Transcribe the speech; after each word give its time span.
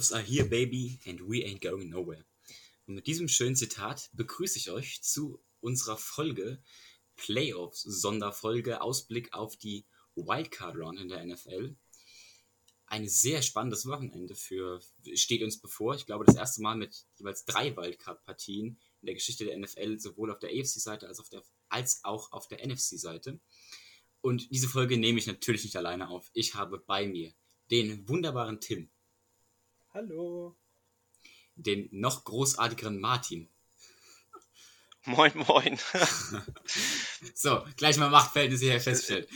Playoffs 0.00 0.14
are 0.14 0.22
here, 0.22 0.46
baby, 0.46 0.98
and 1.06 1.20
we 1.28 1.44
ain't 1.44 1.60
going 1.60 1.90
nowhere. 1.90 2.24
Und 2.86 2.94
mit 2.94 3.06
diesem 3.06 3.28
schönen 3.28 3.54
Zitat 3.54 4.08
begrüße 4.14 4.56
ich 4.56 4.70
euch 4.70 5.02
zu 5.02 5.44
unserer 5.60 5.98
Folge 5.98 6.62
Playoffs 7.16 7.82
Sonderfolge 7.82 8.80
Ausblick 8.80 9.34
auf 9.34 9.58
die 9.58 9.84
Wildcard 10.14 10.76
Round 10.76 10.98
in 10.98 11.08
der 11.08 11.22
NFL. 11.26 11.76
Ein 12.86 13.10
sehr 13.10 13.42
spannendes 13.42 13.84
Wochenende 13.84 14.34
für 14.34 14.80
steht 15.12 15.42
uns 15.42 15.60
bevor. 15.60 15.94
Ich 15.96 16.06
glaube, 16.06 16.24
das 16.24 16.36
erste 16.36 16.62
Mal 16.62 16.78
mit 16.78 17.04
jeweils 17.16 17.44
drei 17.44 17.76
Wildcard-Partien 17.76 18.80
in 19.02 19.06
der 19.06 19.14
Geschichte 19.14 19.44
der 19.44 19.58
NFL, 19.58 19.98
sowohl 19.98 20.30
auf 20.30 20.38
der 20.38 20.48
AFC-Seite 20.48 21.08
als, 21.08 21.22
als 21.68 22.00
auch 22.04 22.32
auf 22.32 22.48
der 22.48 22.66
NFC-Seite. 22.66 23.38
Und 24.22 24.50
diese 24.50 24.68
Folge 24.68 24.96
nehme 24.96 25.18
ich 25.18 25.26
natürlich 25.26 25.64
nicht 25.64 25.76
alleine 25.76 26.08
auf. 26.08 26.30
Ich 26.32 26.54
habe 26.54 26.78
bei 26.78 27.06
mir 27.06 27.34
den 27.70 28.08
wunderbaren 28.08 28.60
Tim. 28.62 28.90
Hallo. 29.92 30.56
Den 31.56 31.88
noch 31.90 32.24
großartigeren 32.24 33.00
Martin. 33.00 33.48
Moin, 35.04 35.32
moin. 35.34 35.80
so, 37.34 37.64
gleich 37.76 37.96
mal 37.96 38.10
Machtverhältnisse 38.10 38.66
hier 38.66 38.80
feststellen. 38.80 39.26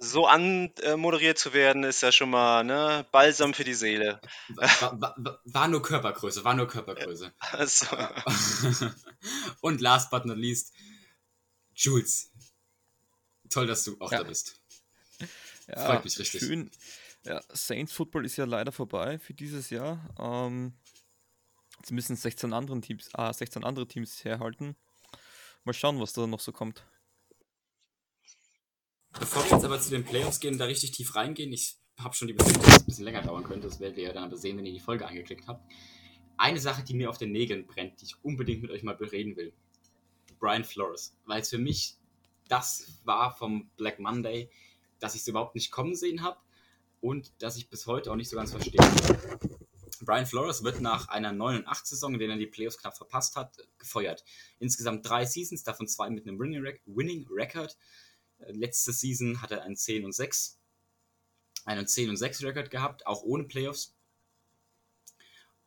So 0.00 0.26
anmoderiert 0.26 1.38
zu 1.38 1.54
werden, 1.54 1.84
ist 1.84 2.02
ja 2.02 2.12
schon 2.12 2.30
mal 2.30 2.62
ne, 2.62 3.06
Balsam 3.10 3.54
für 3.54 3.64
die 3.64 3.74
Seele. 3.74 4.20
War, 4.48 5.00
war, 5.00 5.40
war 5.44 5.68
nur 5.68 5.82
Körpergröße, 5.82 6.44
war 6.44 6.54
nur 6.54 6.68
Körpergröße. 6.68 7.32
Also. 7.38 7.86
Und 9.60 9.80
last 9.80 10.10
but 10.10 10.26
not 10.26 10.36
least, 10.36 10.74
Jules. 11.74 12.30
Toll, 13.48 13.66
dass 13.66 13.84
du 13.84 13.96
auch 14.00 14.12
ja. 14.12 14.18
da 14.18 14.24
bist. 14.24 14.60
Ja, 15.66 15.86
Freut 15.86 16.04
mich 16.04 16.18
richtig. 16.18 16.40
Schön. 16.40 16.70
Ja, 17.24 17.40
Saints 17.50 17.92
Football 17.92 18.24
ist 18.24 18.36
ja 18.36 18.44
leider 18.44 18.72
vorbei 18.72 19.18
für 19.18 19.34
dieses 19.34 19.70
Jahr. 19.70 20.08
Ähm, 20.18 20.74
jetzt 21.78 21.90
müssen 21.90 22.16
16, 22.16 22.52
anderen 22.52 22.82
Teams, 22.82 23.10
ah, 23.14 23.32
16 23.32 23.64
andere 23.64 23.86
Teams 23.86 24.24
herhalten. 24.24 24.76
Mal 25.64 25.72
schauen, 25.72 26.00
was 26.00 26.12
da 26.12 26.26
noch 26.26 26.40
so 26.40 26.52
kommt. 26.52 26.84
Bevor 29.18 29.44
wir 29.44 29.50
jetzt 29.50 29.64
aber 29.64 29.80
zu 29.80 29.90
den 29.90 30.04
Playoffs 30.04 30.40
gehen, 30.40 30.58
da 30.58 30.66
richtig 30.66 30.92
tief 30.92 31.14
reingehen, 31.16 31.52
ich 31.52 31.76
habe 31.98 32.14
schon 32.14 32.28
die 32.28 32.34
Befürchtung, 32.34 32.62
dass 32.62 32.74
es 32.74 32.82
ein 32.82 32.86
bisschen 32.86 33.04
länger 33.04 33.22
dauern 33.22 33.42
könnte. 33.42 33.66
Das 33.66 33.80
werdet 33.80 33.98
ihr 33.98 34.04
ja 34.04 34.12
dann 34.12 34.24
aber 34.24 34.36
sehen, 34.36 34.56
wenn 34.56 34.66
ihr 34.66 34.72
die 34.72 34.80
Folge 34.80 35.06
angeklickt 35.06 35.48
habt. 35.48 35.70
Eine 36.36 36.60
Sache, 36.60 36.84
die 36.84 36.94
mir 36.94 37.10
auf 37.10 37.18
den 37.18 37.32
Nägeln 37.32 37.66
brennt, 37.66 38.00
die 38.00 38.04
ich 38.04 38.24
unbedingt 38.24 38.62
mit 38.62 38.70
euch 38.70 38.84
mal 38.84 38.94
bereden 38.94 39.36
will. 39.36 39.52
Brian 40.38 40.62
Flores. 40.62 41.16
Weil 41.26 41.40
es 41.40 41.50
für 41.50 41.58
mich 41.58 41.96
das 42.48 43.00
war 43.04 43.36
vom 43.36 43.70
Black 43.76 43.98
Monday, 43.98 44.50
dass 45.00 45.14
ich 45.14 45.22
es 45.22 45.28
überhaupt 45.28 45.54
nicht 45.54 45.70
kommen 45.70 45.94
sehen 45.94 46.22
habe 46.22 46.38
und 47.00 47.42
dass 47.42 47.56
ich 47.56 47.68
bis 47.68 47.86
heute 47.86 48.10
auch 48.10 48.16
nicht 48.16 48.28
so 48.28 48.36
ganz 48.36 48.50
verstehe. 48.50 48.80
Brian 50.00 50.26
Flores 50.26 50.62
wird 50.62 50.80
nach 50.80 51.08
einer 51.08 51.32
9 51.32 51.66
8 51.66 51.86
Saison, 51.86 52.14
in 52.14 52.20
der 52.20 52.30
er 52.30 52.36
die 52.36 52.46
Playoffs 52.46 52.78
knapp 52.78 52.96
verpasst 52.96 53.36
hat, 53.36 53.56
gefeuert. 53.78 54.24
Insgesamt 54.58 55.08
drei 55.08 55.26
Seasons, 55.26 55.64
davon 55.64 55.88
zwei 55.88 56.08
mit 56.10 56.26
einem 56.26 56.38
Winning 56.38 57.26
Record. 57.30 57.76
Äh, 58.38 58.52
letzte 58.52 58.92
Season 58.92 59.42
hat 59.42 59.50
er 59.50 59.62
einen 59.62 59.76
10 59.76 60.04
und 60.04 60.12
6, 60.12 60.58
einen 61.64 61.86
10 61.86 62.10
und 62.10 62.16
6 62.16 62.42
Record 62.44 62.70
gehabt, 62.70 63.06
auch 63.06 63.22
ohne 63.22 63.44
Playoffs. 63.44 63.94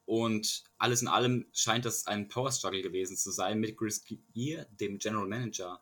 Und 0.05 0.63
alles 0.77 1.01
in 1.01 1.07
allem 1.07 1.47
scheint 1.53 1.85
das 1.85 2.07
ein 2.07 2.27
Power 2.27 2.51
Struggle 2.51 2.81
gewesen 2.81 3.15
zu 3.15 3.31
sein 3.31 3.59
mit 3.59 3.77
Chris 3.77 4.03
Gear, 4.33 4.65
dem 4.71 4.97
General 4.97 5.27
Manager 5.27 5.81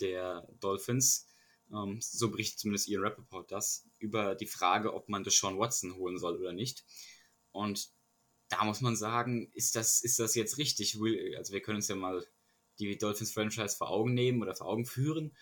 der 0.00 0.48
Dolphins, 0.60 1.26
ähm, 1.72 1.98
so 2.00 2.30
berichtet 2.30 2.60
zumindest 2.60 2.88
Ian 2.88 3.02
Rappaport 3.02 3.50
das, 3.50 3.88
über 3.98 4.34
die 4.34 4.46
Frage, 4.46 4.94
ob 4.94 5.08
man 5.08 5.24
Deshaun 5.24 5.58
Watson 5.58 5.96
holen 5.96 6.18
soll 6.18 6.36
oder 6.36 6.52
nicht. 6.52 6.84
Und 7.50 7.90
da 8.48 8.64
muss 8.64 8.80
man 8.80 8.96
sagen, 8.96 9.50
ist 9.54 9.76
das, 9.76 10.00
ist 10.00 10.18
das 10.18 10.34
jetzt 10.34 10.58
richtig? 10.58 10.98
Also 11.36 11.52
wir 11.52 11.62
können 11.62 11.76
uns 11.76 11.88
ja 11.88 11.96
mal 11.96 12.26
die 12.78 12.98
Dolphins-Franchise 12.98 13.76
vor 13.76 13.90
Augen 13.90 14.14
nehmen 14.14 14.42
oder 14.42 14.54
vor 14.54 14.66
Augen 14.66 14.84
führen. 14.84 15.34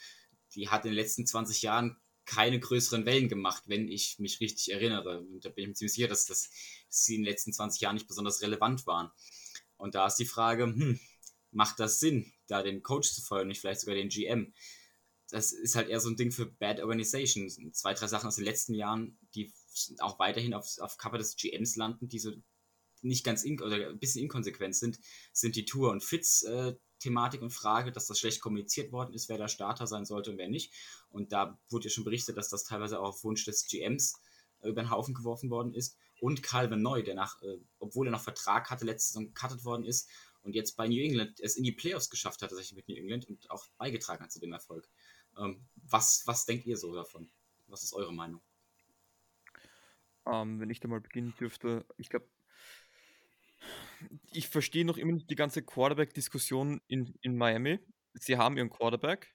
Die 0.54 0.68
hat 0.68 0.84
in 0.84 0.92
den 0.92 0.96
letzten 0.96 1.26
20 1.26 1.62
Jahren 1.62 1.96
keine 2.24 2.60
größeren 2.60 3.06
Wellen 3.06 3.28
gemacht, 3.28 3.64
wenn 3.66 3.88
ich 3.88 4.18
mich 4.18 4.40
richtig 4.40 4.70
erinnere. 4.72 5.20
Und 5.20 5.44
da 5.44 5.48
bin 5.48 5.62
ich 5.62 5.68
mir 5.68 5.74
ziemlich 5.74 5.94
sicher, 5.94 6.08
dass, 6.08 6.26
das, 6.26 6.50
dass 6.88 7.04
sie 7.04 7.16
in 7.16 7.22
den 7.22 7.30
letzten 7.30 7.52
20 7.52 7.80
Jahren 7.80 7.94
nicht 7.94 8.06
besonders 8.06 8.42
relevant 8.42 8.86
waren. 8.86 9.10
Und 9.76 9.94
da 9.94 10.06
ist 10.06 10.16
die 10.16 10.26
Frage, 10.26 10.64
hm, 10.64 11.00
macht 11.50 11.80
das 11.80 11.98
Sinn, 11.98 12.32
da 12.46 12.62
den 12.62 12.82
Coach 12.82 13.12
zu 13.12 13.22
feuern, 13.22 13.48
nicht 13.48 13.60
vielleicht 13.60 13.80
sogar 13.80 13.96
den 13.96 14.10
GM? 14.10 14.52
Das 15.30 15.52
ist 15.52 15.76
halt 15.76 15.88
eher 15.88 16.00
so 16.00 16.08
ein 16.08 16.16
Ding 16.16 16.32
für 16.32 16.46
Bad 16.46 16.80
Organization. 16.80 17.48
Zwei, 17.72 17.94
drei 17.94 18.06
Sachen 18.06 18.28
aus 18.28 18.36
den 18.36 18.44
letzten 18.44 18.74
Jahren, 18.74 19.18
die 19.34 19.52
auch 19.98 20.18
weiterhin 20.18 20.54
auf, 20.54 20.66
auf 20.80 20.98
Cover 20.98 21.18
des 21.18 21.36
GMs 21.36 21.76
landen, 21.76 22.08
die 22.08 22.18
so 22.18 22.32
nicht 23.02 23.24
ganz 23.24 23.44
in, 23.44 23.60
oder 23.60 23.90
ein 23.90 23.98
bisschen 23.98 24.22
inkonsequent 24.22 24.76
sind, 24.76 24.98
sind 25.32 25.56
die 25.56 25.64
Tour- 25.64 25.90
und 25.90 26.04
Fitz-Thematik 26.04 27.42
und 27.42 27.50
Frage, 27.50 27.92
dass 27.92 28.06
das 28.06 28.18
schlecht 28.18 28.40
kommuniziert 28.40 28.92
worden 28.92 29.14
ist, 29.14 29.28
wer 29.28 29.38
der 29.38 29.48
Starter 29.48 29.86
sein 29.86 30.04
sollte 30.04 30.30
und 30.30 30.38
wer 30.38 30.48
nicht. 30.48 30.72
Und 31.08 31.32
da 31.32 31.58
wurde 31.70 31.84
ja 31.84 31.90
schon 31.90 32.04
berichtet, 32.04 32.36
dass 32.36 32.48
das 32.48 32.64
teilweise 32.64 33.00
auch 33.00 33.08
auf 33.08 33.24
Wunsch 33.24 33.44
des 33.44 33.66
GMs 33.66 34.20
äh, 34.60 34.68
über 34.68 34.82
den 34.82 34.90
Haufen 34.90 35.14
geworfen 35.14 35.50
worden 35.50 35.74
ist. 35.74 35.96
Und 36.20 36.42
Calvin 36.42 36.82
Neu, 36.82 37.02
der 37.02 37.14
nach, 37.14 37.40
äh, 37.42 37.58
obwohl 37.78 38.08
er 38.08 38.10
noch 38.10 38.22
Vertrag 38.22 38.68
hatte, 38.68 38.84
letzte 38.84 39.12
Saison 39.12 39.32
gecuttet 39.32 39.64
worden 39.64 39.84
ist 39.86 40.08
und 40.42 40.54
jetzt 40.54 40.76
bei 40.76 40.88
New 40.88 41.02
England 41.02 41.40
es 41.40 41.56
in 41.56 41.64
die 41.64 41.72
Playoffs 41.72 42.10
geschafft 42.10 42.42
hat, 42.42 42.50
tatsächlich 42.50 42.76
mit 42.76 42.88
New 42.88 42.96
England 42.96 43.26
und 43.28 43.50
auch 43.50 43.66
beigetragen 43.78 44.22
hat 44.22 44.32
zu 44.32 44.40
dem 44.40 44.52
Erfolg. 44.52 44.88
Ähm, 45.40 45.66
was, 45.88 46.22
was 46.26 46.44
denkt 46.44 46.66
ihr 46.66 46.76
so 46.76 46.94
davon? 46.94 47.30
Was 47.66 47.82
ist 47.82 47.94
eure 47.94 48.12
Meinung? 48.12 48.40
Ähm, 50.26 50.60
wenn 50.60 50.70
ich 50.70 50.80
da 50.80 50.88
mal 50.88 51.00
beginnen 51.00 51.34
dürfte, 51.40 51.86
ich 51.96 52.10
glaube, 52.10 52.28
ich 54.32 54.48
verstehe 54.48 54.84
noch 54.84 54.98
immer 54.98 55.12
nicht 55.12 55.30
die 55.30 55.36
ganze 55.36 55.62
Quarterback-Diskussion 55.62 56.80
in, 56.86 57.14
in 57.22 57.36
Miami. 57.36 57.78
Sie 58.14 58.36
haben 58.36 58.56
ihren 58.56 58.70
Quarterback. 58.70 59.34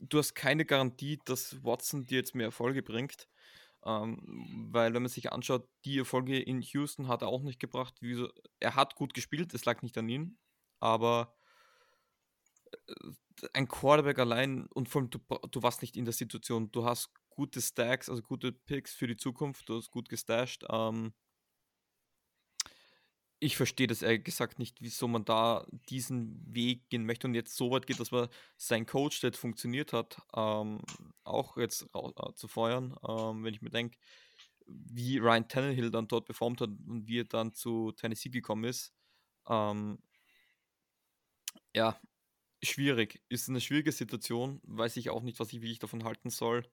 Du 0.00 0.18
hast 0.18 0.34
keine 0.34 0.64
Garantie, 0.64 1.18
dass 1.24 1.62
Watson 1.64 2.06
dir 2.06 2.18
jetzt 2.18 2.34
mehr 2.34 2.46
Erfolge 2.46 2.82
bringt. 2.82 3.28
Ähm, 3.84 4.68
weil, 4.70 4.94
wenn 4.94 5.02
man 5.02 5.10
sich 5.10 5.32
anschaut, 5.32 5.68
die 5.84 5.98
Erfolge 5.98 6.40
in 6.40 6.60
Houston 6.60 7.08
hat 7.08 7.22
er 7.22 7.28
auch 7.28 7.42
nicht 7.42 7.60
gebracht. 7.60 8.00
Er 8.60 8.74
hat 8.74 8.94
gut 8.96 9.14
gespielt, 9.14 9.54
es 9.54 9.64
lag 9.64 9.82
nicht 9.82 9.96
an 9.98 10.08
ihm. 10.08 10.38
Aber 10.80 11.37
ein 13.52 13.68
Quarterback 13.68 14.18
allein 14.18 14.66
und 14.66 14.88
vor 14.88 15.02
allem 15.02 15.10
du, 15.10 15.18
du 15.50 15.62
warst 15.62 15.82
nicht 15.82 15.96
in 15.96 16.04
der 16.04 16.14
Situation. 16.14 16.72
Du 16.72 16.84
hast 16.84 17.10
gute 17.30 17.60
Stacks, 17.60 18.08
also 18.08 18.22
gute 18.22 18.52
Picks 18.52 18.94
für 18.94 19.06
die 19.06 19.16
Zukunft, 19.16 19.68
du 19.68 19.76
hast 19.76 19.90
gut 19.90 20.08
gestasht. 20.08 20.64
Ähm, 20.70 21.12
ich 23.40 23.56
verstehe 23.56 23.86
das 23.86 24.02
ehrlich 24.02 24.24
gesagt 24.24 24.58
nicht, 24.58 24.80
wieso 24.80 25.06
man 25.06 25.24
da 25.24 25.64
diesen 25.88 26.42
Weg 26.52 26.88
gehen 26.88 27.06
möchte 27.06 27.28
und 27.28 27.34
jetzt 27.34 27.56
so 27.56 27.70
weit 27.70 27.86
geht, 27.86 28.00
dass 28.00 28.10
man 28.10 28.28
sein 28.56 28.84
Coach, 28.84 29.20
der 29.20 29.30
jetzt 29.30 29.38
funktioniert 29.38 29.92
hat, 29.92 30.20
ähm, 30.34 30.80
auch 31.22 31.56
jetzt 31.56 31.86
äh, 31.94 32.32
zu 32.34 32.48
feuern. 32.48 32.96
Ähm, 33.08 33.44
wenn 33.44 33.54
ich 33.54 33.62
mir 33.62 33.70
denke, 33.70 33.96
wie 34.66 35.18
Ryan 35.18 35.48
Tannehill 35.48 35.90
dann 35.90 36.08
dort 36.08 36.26
performt 36.26 36.60
hat 36.60 36.70
und 36.70 37.06
wie 37.06 37.20
er 37.20 37.24
dann 37.24 37.54
zu 37.54 37.92
Tennessee 37.92 38.30
gekommen 38.30 38.64
ist. 38.64 38.92
Ähm, 39.48 39.98
ja, 41.74 41.98
schwierig. 42.62 43.22
Ist 43.28 43.48
eine 43.48 43.60
schwierige 43.60 43.92
Situation. 43.92 44.60
Weiß 44.64 44.96
ich 44.96 45.10
auch 45.10 45.22
nicht, 45.22 45.40
was 45.40 45.52
ich, 45.52 45.62
wie 45.62 45.72
ich 45.72 45.78
davon 45.78 46.04
halten 46.04 46.30
soll. 46.30 46.64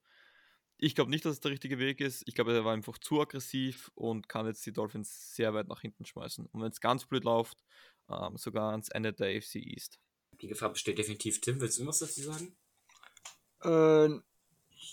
Ich 0.78 0.94
glaube 0.94 1.10
nicht, 1.10 1.24
dass 1.24 1.32
es 1.32 1.40
der 1.40 1.52
richtige 1.52 1.78
Weg 1.78 2.00
ist. 2.00 2.22
Ich 2.26 2.34
glaube, 2.34 2.52
er 2.52 2.64
war 2.64 2.74
einfach 2.74 2.98
zu 2.98 3.20
aggressiv 3.20 3.90
und 3.94 4.28
kann 4.28 4.46
jetzt 4.46 4.64
die 4.66 4.72
Dolphins 4.72 5.34
sehr 5.34 5.54
weit 5.54 5.68
nach 5.68 5.80
hinten 5.80 6.04
schmeißen. 6.04 6.46
Und 6.46 6.60
wenn 6.60 6.70
es 6.70 6.80
ganz 6.80 7.06
blöd 7.06 7.24
läuft, 7.24 7.64
ähm, 8.10 8.36
sogar 8.36 8.72
ans 8.72 8.90
Ende 8.90 9.12
der 9.12 9.36
AFC 9.36 9.56
East. 9.56 9.98
Die 10.40 10.48
Gefahr 10.48 10.70
besteht 10.70 10.98
definitiv. 10.98 11.40
Tim, 11.40 11.60
willst 11.60 11.78
du 11.78 11.86
was 11.86 12.00
dazu 12.00 12.20
sagen? 12.20 12.54
Äh, 13.62 14.20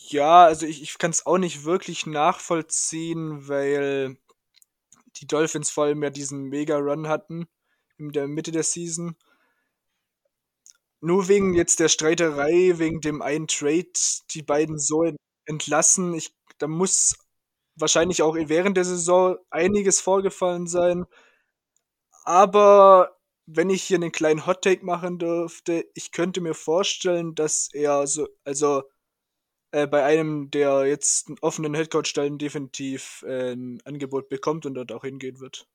ja, 0.09 0.45
also 0.45 0.65
ich, 0.65 0.81
ich 0.81 0.97
kann 0.97 1.11
es 1.11 1.25
auch 1.25 1.37
nicht 1.37 1.65
wirklich 1.65 2.05
nachvollziehen, 2.05 3.47
weil 3.47 4.17
die 5.17 5.27
Dolphins 5.27 5.69
vor 5.69 5.85
allem 5.85 6.01
ja 6.01 6.09
diesen 6.09 6.43
Mega-Run 6.43 7.07
hatten 7.07 7.47
in 7.97 8.11
der 8.11 8.27
Mitte 8.27 8.51
der 8.51 8.63
Season 8.63 9.17
nur 11.03 11.27
wegen 11.27 11.53
jetzt 11.53 11.79
der 11.79 11.89
Streiterei, 11.89 12.73
wegen 12.79 13.01
dem 13.01 13.21
einen 13.21 13.47
Trade, 13.47 13.91
die 14.31 14.41
beiden 14.41 14.79
so 14.79 15.03
entlassen. 15.45 16.13
Ich, 16.13 16.33
da 16.59 16.67
muss 16.67 17.15
wahrscheinlich 17.75 18.21
auch 18.21 18.35
während 18.35 18.77
der 18.77 18.85
Saison 18.85 19.37
einiges 19.49 19.99
vorgefallen 19.99 20.65
sein. 20.67 21.05
Aber 22.23 23.17
wenn 23.45 23.69
ich 23.69 23.83
hier 23.83 23.97
einen 23.97 24.13
kleinen 24.13 24.45
Hot 24.45 24.61
Take 24.61 24.85
machen 24.85 25.19
dürfte, 25.19 25.85
ich 25.93 26.11
könnte 26.11 26.39
mir 26.39 26.53
vorstellen, 26.53 27.35
dass 27.35 27.69
er 27.73 28.07
so, 28.07 28.29
also 28.45 28.83
äh, 29.71 29.87
bei 29.87 30.05
einem 30.05 30.51
der 30.51 30.85
jetzt 30.85 31.31
offenen 31.41 31.73
Headcoach-Stellen 31.73 32.37
definitiv 32.37 33.23
äh, 33.27 33.53
ein 33.53 33.81
Angebot 33.85 34.29
bekommt 34.29 34.65
und 34.65 34.75
dort 34.75 34.93
auch 34.93 35.03
hingehen 35.03 35.41
wird. 35.41 35.67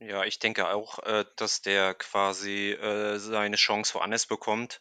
Ja, 0.00 0.24
ich 0.24 0.38
denke 0.38 0.68
auch, 0.68 0.98
äh, 1.00 1.26
dass 1.36 1.60
der 1.60 1.94
quasi 1.94 2.70
äh, 2.70 3.18
seine 3.18 3.56
Chance 3.56 3.94
woanders 3.94 4.26
bekommt. 4.26 4.80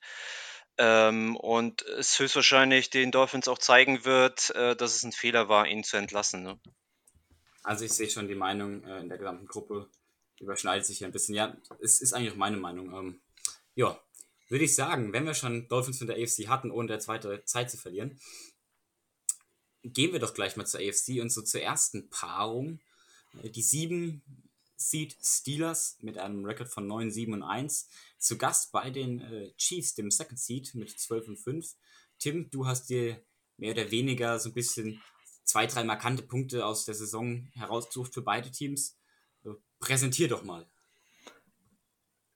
Ähm, 0.77 1.36
und 1.36 1.81
es 1.81 2.18
höchstwahrscheinlich 2.18 2.89
den 2.89 3.12
Dolphins 3.12 3.50
auch 3.50 3.57
zeigen 3.57 4.06
wird, 4.06 4.50
äh, 4.51 4.77
dass 4.77 4.95
es 4.95 5.04
ein 5.04 5.12
Fehler 5.12 5.50
war, 5.50 5.68
ihn 5.68 5.83
zu 5.83 5.98
entlassen. 5.98 6.44
Ne? 6.44 6.57
Also 7.63 7.83
ich 7.83 7.92
sehe 7.92 8.10
schon 8.10 8.30
die 8.30 8.36
Meinung 8.36 8.86
äh, 8.86 9.01
in 9.01 9.10
der 9.10 9.18
gesamten 9.18 9.45
Gruppe 9.45 9.89
überschneidet 10.39 10.86
sich 10.86 11.00
hier 11.00 11.07
ein 11.07 11.12
bisschen. 11.12 11.36
Ja, 11.36 11.57
es 11.81 12.00
ist 12.00 12.13
eigentlich 12.13 12.31
auch 12.31 12.38
meine 12.38 12.56
Meinung. 12.56 12.94
Ähm, 12.94 13.21
ja, 13.75 14.00
würde 14.48 14.63
ich 14.63 14.74
sagen, 14.74 15.12
wenn 15.12 15.25
wir 15.25 15.33
schon 15.33 15.68
Dolphins 15.68 15.98
von 15.98 16.07
der 16.07 16.16
AFC 16.16 16.48
hatten, 16.48 16.71
ohne 16.71 16.88
der 16.88 17.00
zweite 17.00 17.44
Zeit 17.44 17.69
zu 17.69 17.77
verlieren, 17.77 18.18
gehen 19.83 20.13
wir 20.13 20.19
doch 20.19 20.33
gleich 20.33 20.56
mal 20.56 20.66
zur 20.66 20.80
AFC 20.80 21.21
und 21.21 21.30
so 21.30 21.42
zur 21.42 21.62
ersten 21.62 22.10
Paarung. 22.10 22.80
Äh, 23.44 23.50
die 23.50 23.62
sieben 23.62 24.21
Seed 24.80 25.18
Steelers 25.22 25.98
mit 26.02 26.18
einem 26.18 26.46
Rekord 26.46 26.70
von 26.70 26.88
9, 26.88 27.12
7 27.12 27.34
und 27.34 27.44
1. 27.44 27.90
Zu 28.18 28.38
Gast 28.38 28.72
bei 28.72 28.90
den 28.90 29.20
äh, 29.20 29.52
Chiefs, 29.58 29.94
dem 29.94 30.10
Second 30.10 30.40
Seed 30.40 30.74
mit 30.74 30.98
12 30.98 31.28
und 31.28 31.38
5. 31.38 31.76
Tim, 32.18 32.50
du 32.50 32.66
hast 32.66 32.90
dir 32.90 33.22
mehr 33.58 33.74
oder 33.74 33.92
weniger 33.92 34.40
so 34.40 34.50
ein 34.50 34.54
bisschen 34.54 35.02
zwei, 35.44 35.68
drei 35.68 35.84
markante 35.84 36.24
Punkte 36.24 36.66
aus 36.66 36.86
der 36.86 36.96
Saison 36.96 37.50
herausgesucht 37.54 38.14
für 38.14 38.22
beide 38.22 38.52
Teams. 38.52 38.98
Äh, 39.44 39.50
präsentier 39.80 40.30
doch 40.30 40.44
mal. 40.44 40.66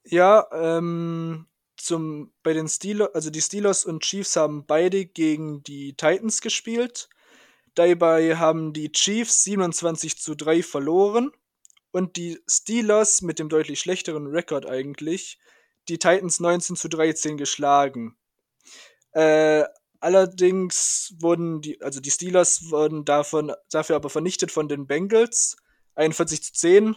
Ja, 0.03 0.45
ähm, 0.51 1.47
zum, 1.77 2.33
bei 2.43 2.51
den 2.51 2.67
Steelers, 2.67 3.15
also 3.15 3.29
die 3.29 3.41
Steelers 3.41 3.85
und 3.85 4.03
Chiefs 4.03 4.35
haben 4.35 4.65
beide 4.65 5.05
gegen 5.05 5.63
die 5.63 5.95
Titans 5.95 6.41
gespielt. 6.41 7.07
Dabei 7.73 8.35
haben 8.35 8.73
die 8.73 8.91
Chiefs 8.91 9.45
27 9.45 10.17
zu 10.17 10.35
3 10.35 10.61
verloren 10.61 11.31
und 11.93 12.17
die 12.17 12.39
Steelers 12.49 13.21
mit 13.21 13.37
dem 13.37 13.49
deutlich 13.49 13.79
schlechteren 13.79 14.25
Rekord 14.27 14.65
eigentlich 14.65 15.39
die 15.87 15.99
Titans 15.99 16.39
19 16.39 16.75
zu 16.75 16.89
13 16.89 17.37
geschlagen. 17.37 18.17
Äh, 19.11 19.63
allerdings 19.99 21.13
wurden 21.19 21.61
die, 21.61 21.79
also 21.81 21.99
die 21.99 22.09
Steelers 22.09 22.71
wurden 22.71 23.05
davon, 23.05 23.53
dafür 23.69 23.95
aber 23.95 24.09
vernichtet 24.09 24.51
von 24.51 24.67
den 24.67 24.87
Bengals 24.87 25.55
41 25.93 26.43
zu 26.43 26.53
10 26.53 26.95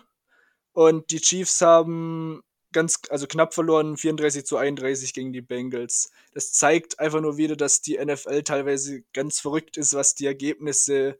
und 0.73 1.11
die 1.11 1.21
Chiefs 1.21 1.61
haben 1.61 2.43
ganz, 2.73 3.01
also 3.11 3.27
knapp 3.27 3.53
verloren, 3.53 3.99
34 3.99 4.47
zu 4.47 4.57
31 4.57 5.13
gegen 5.13 5.33
die 5.33 5.43
Bengals. 5.43 6.11
Das 6.33 6.53
zeigt 6.53 6.99
einfach 7.01 7.21
nur 7.21 7.37
wieder, 7.37 7.57
dass 7.57 7.83
die 7.83 7.99
NFL 8.03 8.45
teilweise 8.45 9.03
ganz 9.13 9.41
verrückt 9.41 9.77
ist, 9.77 9.93
was 9.93 10.15
die 10.15 10.27
Ergebnisse 10.27 11.19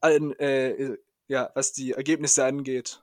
an, 0.00 0.32
äh, 0.34 0.96
ja, 1.30 1.48
was 1.54 1.72
die 1.72 1.92
Ergebnisse 1.92 2.44
angeht. 2.44 3.00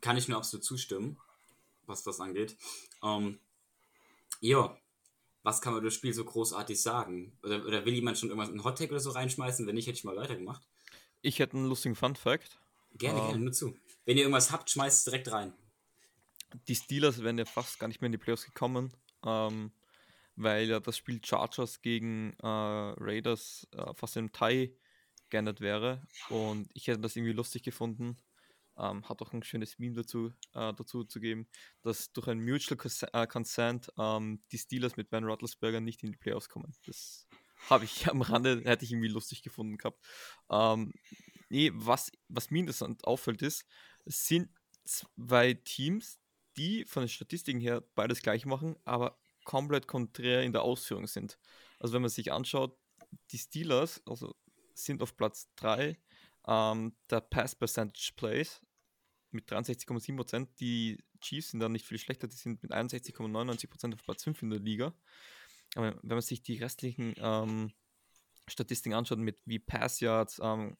Kann 0.00 0.16
ich 0.16 0.28
nur 0.28 0.38
absolut 0.38 0.64
zustimmen, 0.64 1.18
was 1.84 2.04
das 2.04 2.18
angeht. 2.18 2.56
Ähm, 3.02 3.38
ja, 4.40 4.74
was 5.42 5.60
kann 5.60 5.74
man 5.74 5.82
über 5.82 5.88
das 5.88 5.94
Spiel 5.94 6.14
so 6.14 6.24
großartig 6.24 6.80
sagen? 6.80 7.36
Oder, 7.42 7.66
oder 7.66 7.84
will 7.84 7.92
jemand 7.92 8.16
schon 8.16 8.30
irgendwas 8.30 8.48
in 8.50 8.64
Hottag 8.64 8.90
oder 8.90 9.00
so 9.00 9.10
reinschmeißen? 9.10 9.66
Wenn 9.66 9.74
nicht, 9.74 9.86
hätte 9.86 9.98
ich 9.98 10.04
mal 10.04 10.16
weitergemacht. 10.16 10.66
Ich 11.20 11.38
hätte 11.38 11.58
einen 11.58 11.66
lustigen 11.66 11.94
Fun 11.94 12.16
Fact. 12.16 12.58
Gerne, 12.94 13.20
ähm, 13.20 13.26
gerne, 13.26 13.44
nur 13.44 13.52
zu. 13.52 13.76
Wenn 14.06 14.16
ihr 14.16 14.22
irgendwas 14.22 14.50
habt, 14.50 14.70
schmeißt 14.70 14.98
es 14.98 15.04
direkt 15.04 15.30
rein. 15.30 15.52
Die 16.66 16.76
Steelers 16.76 17.22
wären 17.22 17.36
ja 17.36 17.44
fast 17.44 17.78
gar 17.78 17.88
nicht 17.88 18.00
mehr 18.00 18.06
in 18.06 18.12
die 18.12 18.18
Playoffs 18.18 18.46
gekommen. 18.46 18.90
Ähm, 19.22 19.70
weil 20.38 20.68
ja 20.68 20.80
das 20.80 20.96
Spiel 20.96 21.20
Chargers 21.24 21.82
gegen 21.82 22.32
äh, 22.40 22.46
Raiders 22.46 23.66
äh, 23.72 23.92
fast 23.94 24.16
im 24.16 24.32
Tie 24.32 24.76
geändert 25.30 25.60
wäre. 25.60 26.06
Und 26.28 26.70
ich 26.74 26.86
hätte 26.86 27.00
das 27.00 27.16
irgendwie 27.16 27.32
lustig 27.32 27.64
gefunden. 27.64 28.16
Ähm, 28.78 29.08
hat 29.08 29.20
auch 29.20 29.32
ein 29.32 29.42
schönes 29.42 29.80
Meme 29.80 29.96
dazu, 29.96 30.28
äh, 30.54 30.72
dazu 30.72 31.02
zu 31.02 31.18
geben, 31.18 31.48
dass 31.82 32.12
durch 32.12 32.28
ein 32.28 32.44
Mutual 32.44 32.78
äh, 33.12 33.26
Consent 33.26 33.92
ähm, 33.98 34.40
die 34.52 34.58
Steelers 34.58 34.96
mit 34.96 35.10
Ben 35.10 35.24
Roethlisberger 35.24 35.80
nicht 35.80 36.04
in 36.04 36.12
die 36.12 36.18
Playoffs 36.18 36.48
kommen. 36.48 36.72
Das 36.86 37.26
habe 37.68 37.84
ich 37.84 38.08
am 38.08 38.22
Rande, 38.22 38.62
hätte 38.64 38.84
ich 38.84 38.92
irgendwie 38.92 39.08
lustig 39.08 39.42
gefunden 39.42 39.76
gehabt. 39.76 40.00
Ähm, 40.48 40.92
nee, 41.48 41.72
was, 41.74 42.12
was 42.28 42.52
mir 42.52 42.60
interessant 42.60 43.04
auffällt 43.04 43.42
ist, 43.42 43.66
es 44.04 44.28
sind 44.28 44.48
zwei 44.84 45.54
Teams, 45.54 46.20
die 46.56 46.84
von 46.84 47.02
den 47.02 47.08
Statistiken 47.08 47.60
her 47.60 47.82
beides 47.96 48.22
gleich 48.22 48.46
machen, 48.46 48.76
aber 48.84 49.18
komplett 49.48 49.86
konträr 49.86 50.42
in 50.42 50.52
der 50.52 50.60
Ausführung 50.60 51.06
sind. 51.06 51.38
Also 51.80 51.94
wenn 51.94 52.02
man 52.02 52.10
sich 52.10 52.30
anschaut, 52.32 52.78
die 53.30 53.38
Steelers 53.38 54.02
also 54.06 54.34
sind 54.74 55.02
auf 55.02 55.16
Platz 55.16 55.48
3 55.56 55.98
ähm, 56.46 56.94
der 57.08 57.22
Pass 57.22 57.54
Percentage 57.54 58.12
Plays 58.14 58.60
mit 59.30 59.50
63,7%. 59.50 60.48
Die 60.60 61.02
Chiefs 61.22 61.50
sind 61.50 61.60
dann 61.60 61.72
nicht 61.72 61.86
viel 61.86 61.98
schlechter, 61.98 62.28
die 62.28 62.36
sind 62.36 62.62
mit 62.62 62.72
61,99% 62.72 63.94
auf 63.94 64.02
Platz 64.02 64.24
5 64.24 64.42
in 64.42 64.50
der 64.50 64.60
Liga. 64.60 64.92
Aber 65.76 65.98
wenn 66.02 66.16
man 66.16 66.20
sich 66.20 66.42
die 66.42 66.58
restlichen 66.58 67.14
ähm, 67.16 67.72
Statistiken 68.48 68.94
anschaut, 68.94 69.18
mit 69.18 69.40
wie 69.46 69.58
Pass 69.58 70.00
Yards, 70.00 70.40
ähm, 70.42 70.76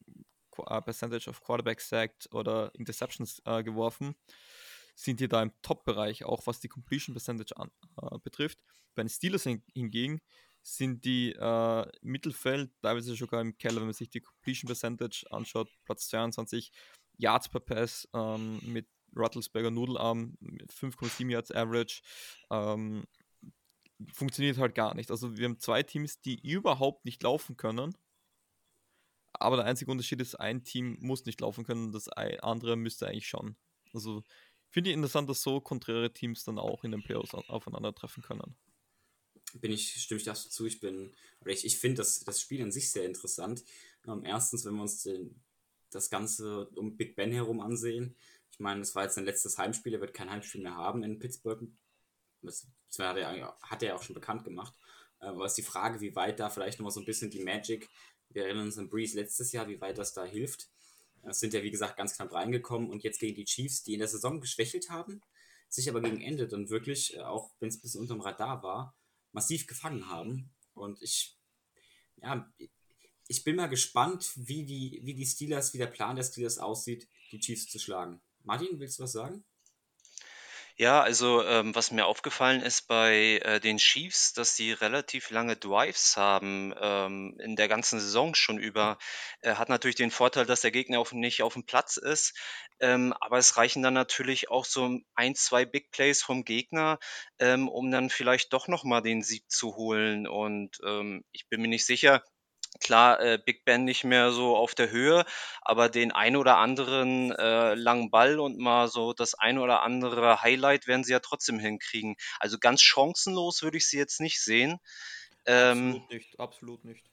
äh, 0.58 0.82
Percentage 0.82 1.30
of 1.30 1.40
Quarterback 1.40 1.80
sacked 1.80 2.28
oder 2.34 2.70
Interceptions 2.74 3.40
äh, 3.46 3.62
geworfen, 3.62 4.14
sind 4.98 5.20
die 5.20 5.28
da 5.28 5.40
im 5.42 5.52
Top-Bereich, 5.62 6.24
auch 6.24 6.44
was 6.48 6.58
die 6.58 6.68
Completion 6.68 7.14
Percentage 7.14 7.56
an, 7.56 7.70
äh, 8.02 8.18
betrifft. 8.18 8.58
Bei 8.96 9.02
den 9.04 9.08
Steelers 9.08 9.44
hingegen 9.44 10.20
sind 10.62 11.04
die 11.04 11.32
äh, 11.34 11.86
Mittelfeld 12.02 12.72
teilweise 12.82 13.14
sogar 13.14 13.40
im 13.40 13.56
Keller, 13.56 13.76
wenn 13.76 13.84
man 13.84 13.94
sich 13.94 14.10
die 14.10 14.20
Completion 14.20 14.66
Percentage 14.66 15.24
anschaut, 15.30 15.70
Platz 15.84 16.08
22, 16.08 16.72
Yards 17.16 17.48
per 17.48 17.60
Pass 17.60 18.08
ähm, 18.12 18.58
mit 18.64 18.88
Rattlesberger 19.14 19.70
Nudelarm, 19.70 20.36
5,7 20.42 21.30
Yards 21.30 21.52
Average. 21.52 22.02
Ähm, 22.50 23.06
funktioniert 24.12 24.58
halt 24.58 24.74
gar 24.74 24.96
nicht. 24.96 25.12
Also 25.12 25.36
wir 25.36 25.44
haben 25.44 25.60
zwei 25.60 25.84
Teams, 25.84 26.20
die 26.20 26.40
überhaupt 26.40 27.04
nicht 27.04 27.22
laufen 27.22 27.56
können. 27.56 27.96
Aber 29.32 29.56
der 29.56 29.66
einzige 29.66 29.92
Unterschied 29.92 30.20
ist, 30.20 30.34
ein 30.34 30.64
Team 30.64 30.98
muss 31.00 31.24
nicht 31.24 31.40
laufen 31.40 31.64
können, 31.64 31.92
das 31.92 32.08
andere 32.08 32.74
müsste 32.76 33.06
eigentlich 33.06 33.28
schon. 33.28 33.56
Also 33.94 34.24
Finde 34.70 34.90
ich 34.90 34.96
interessant, 34.96 35.28
dass 35.28 35.42
so 35.42 35.60
konträre 35.60 36.12
Teams 36.12 36.44
dann 36.44 36.58
auch 36.58 36.84
in 36.84 36.90
den 36.90 37.02
Playoffs 37.02 37.34
aufeinandertreffen 37.34 38.22
können. 38.22 38.54
Bin 39.54 39.72
ich, 39.72 40.02
stimme 40.02 40.18
ich 40.18 40.24
dazu 40.24 40.66
Ich 40.66 40.78
bin, 40.78 41.14
ich, 41.46 41.64
ich 41.64 41.78
finde 41.78 41.98
das, 41.98 42.20
das 42.20 42.40
Spiel 42.40 42.62
an 42.62 42.70
sich 42.70 42.90
sehr 42.90 43.06
interessant. 43.06 43.64
Ähm, 44.06 44.24
erstens, 44.24 44.66
wenn 44.66 44.74
wir 44.74 44.82
uns 44.82 45.02
den, 45.02 45.42
das 45.90 46.10
Ganze 46.10 46.68
um 46.76 46.96
Big 46.96 47.16
Ben 47.16 47.32
herum 47.32 47.60
ansehen. 47.60 48.14
Ich 48.50 48.60
meine, 48.60 48.80
das 48.80 48.94
war 48.94 49.04
jetzt 49.04 49.14
sein 49.14 49.24
letztes 49.24 49.56
Heimspiel, 49.56 49.94
er 49.94 50.00
wird 50.00 50.14
kein 50.14 50.30
Heimspiel 50.30 50.62
mehr 50.62 50.76
haben 50.76 51.02
in 51.02 51.18
Pittsburgh. 51.18 51.66
Das, 52.42 52.66
das 52.88 52.98
hat, 52.98 53.16
er, 53.16 53.56
hat 53.62 53.82
er 53.82 53.96
auch 53.96 54.02
schon 54.02 54.14
bekannt 54.14 54.44
gemacht. 54.44 54.74
Aber 55.18 55.44
es 55.44 55.52
ist 55.52 55.58
die 55.58 55.70
Frage, 55.70 56.00
wie 56.00 56.14
weit 56.14 56.38
da 56.38 56.50
vielleicht 56.50 56.78
nochmal 56.78 56.92
so 56.92 57.00
ein 57.00 57.06
bisschen 57.06 57.30
die 57.30 57.42
Magic, 57.42 57.88
wir 58.30 58.44
erinnern 58.44 58.66
uns 58.66 58.78
an 58.78 58.88
Breeze 58.90 59.16
letztes 59.16 59.52
Jahr, 59.52 59.68
wie 59.68 59.80
weit 59.80 59.98
das 59.98 60.12
da 60.12 60.24
hilft. 60.24 60.68
Sind 61.30 61.52
ja, 61.52 61.62
wie 61.62 61.70
gesagt, 61.70 61.96
ganz 61.96 62.14
knapp 62.14 62.32
reingekommen 62.32 62.90
und 62.90 63.02
jetzt 63.02 63.20
gegen 63.20 63.34
die 63.34 63.44
Chiefs, 63.44 63.82
die 63.82 63.94
in 63.94 63.98
der 63.98 64.08
Saison 64.08 64.40
geschwächelt 64.40 64.88
haben, 64.90 65.20
sich 65.68 65.88
aber 65.88 66.00
gegen 66.00 66.20
Ende 66.20 66.48
dann 66.48 66.70
wirklich, 66.70 67.16
äh, 67.16 67.20
auch 67.20 67.50
wenn 67.60 67.68
es 67.68 67.76
ein 67.76 67.80
bisschen 67.82 68.00
unterm 68.00 68.20
Radar 68.20 68.62
war, 68.62 68.96
massiv 69.32 69.66
gefangen 69.66 70.08
haben. 70.08 70.50
Und 70.74 71.02
ich, 71.02 71.36
ja, 72.16 72.50
ich 73.26 73.44
bin 73.44 73.56
mal 73.56 73.68
gespannt, 73.68 74.32
wie 74.36 74.64
die, 74.64 75.00
wie 75.04 75.14
die 75.14 75.26
Steelers, 75.26 75.74
wie 75.74 75.78
der 75.78 75.86
Plan 75.86 76.16
der 76.16 76.24
Steelers 76.24 76.58
aussieht, 76.58 77.08
die 77.30 77.40
Chiefs 77.40 77.68
zu 77.68 77.78
schlagen. 77.78 78.20
Martin, 78.42 78.80
willst 78.80 78.98
du 78.98 79.02
was 79.02 79.12
sagen? 79.12 79.44
Ja, 80.80 81.00
also 81.02 81.42
ähm, 81.44 81.74
was 81.74 81.90
mir 81.90 82.06
aufgefallen 82.06 82.62
ist 82.62 82.86
bei 82.86 83.40
äh, 83.44 83.58
den 83.58 83.78
Chiefs, 83.78 84.32
dass 84.32 84.54
sie 84.54 84.70
relativ 84.72 85.30
lange 85.30 85.56
Drives 85.56 86.16
haben 86.16 86.72
ähm, 86.80 87.36
in 87.40 87.56
der 87.56 87.66
ganzen 87.66 87.98
Saison 87.98 88.36
schon 88.36 88.58
über. 88.58 88.96
Äh, 89.40 89.54
hat 89.56 89.68
natürlich 89.70 89.96
den 89.96 90.12
Vorteil, 90.12 90.46
dass 90.46 90.60
der 90.60 90.70
Gegner 90.70 91.00
auf, 91.00 91.10
nicht 91.12 91.42
auf 91.42 91.54
dem 91.54 91.66
Platz 91.66 91.96
ist, 91.96 92.32
ähm, 92.78 93.12
aber 93.20 93.38
es 93.38 93.56
reichen 93.56 93.82
dann 93.82 93.94
natürlich 93.94 94.50
auch 94.52 94.64
so 94.64 95.00
ein, 95.16 95.34
zwei 95.34 95.64
Big 95.64 95.90
Plays 95.90 96.22
vom 96.22 96.44
Gegner, 96.44 97.00
ähm, 97.40 97.68
um 97.68 97.90
dann 97.90 98.08
vielleicht 98.08 98.52
doch 98.52 98.68
nochmal 98.68 99.02
den 99.02 99.22
Sieg 99.24 99.50
zu 99.50 99.74
holen. 99.74 100.28
Und 100.28 100.78
ähm, 100.86 101.24
ich 101.32 101.48
bin 101.48 101.60
mir 101.60 101.68
nicht 101.68 101.86
sicher, 101.86 102.22
Klar, 102.80 103.20
äh, 103.20 103.38
Big 103.44 103.64
Ben 103.64 103.84
nicht 103.84 104.04
mehr 104.04 104.30
so 104.30 104.56
auf 104.56 104.74
der 104.74 104.90
Höhe, 104.90 105.24
aber 105.62 105.88
den 105.88 106.12
ein 106.12 106.36
oder 106.36 106.58
anderen 106.58 107.32
äh, 107.32 107.74
langen 107.74 108.10
Ball 108.10 108.38
und 108.38 108.58
mal 108.58 108.88
so 108.88 109.12
das 109.12 109.34
ein 109.34 109.58
oder 109.58 109.82
andere 109.82 110.42
Highlight 110.42 110.86
werden 110.86 111.02
sie 111.02 111.12
ja 111.12 111.20
trotzdem 111.20 111.58
hinkriegen. 111.58 112.16
Also 112.38 112.58
ganz 112.58 112.80
chancenlos 112.80 113.62
würde 113.62 113.78
ich 113.78 113.88
sie 113.88 113.98
jetzt 113.98 114.20
nicht 114.20 114.40
sehen. 114.40 114.78
Ähm, 115.46 115.94
absolut 115.94 116.10
nicht, 116.10 116.40
absolut 116.40 116.84
nicht. 116.84 117.04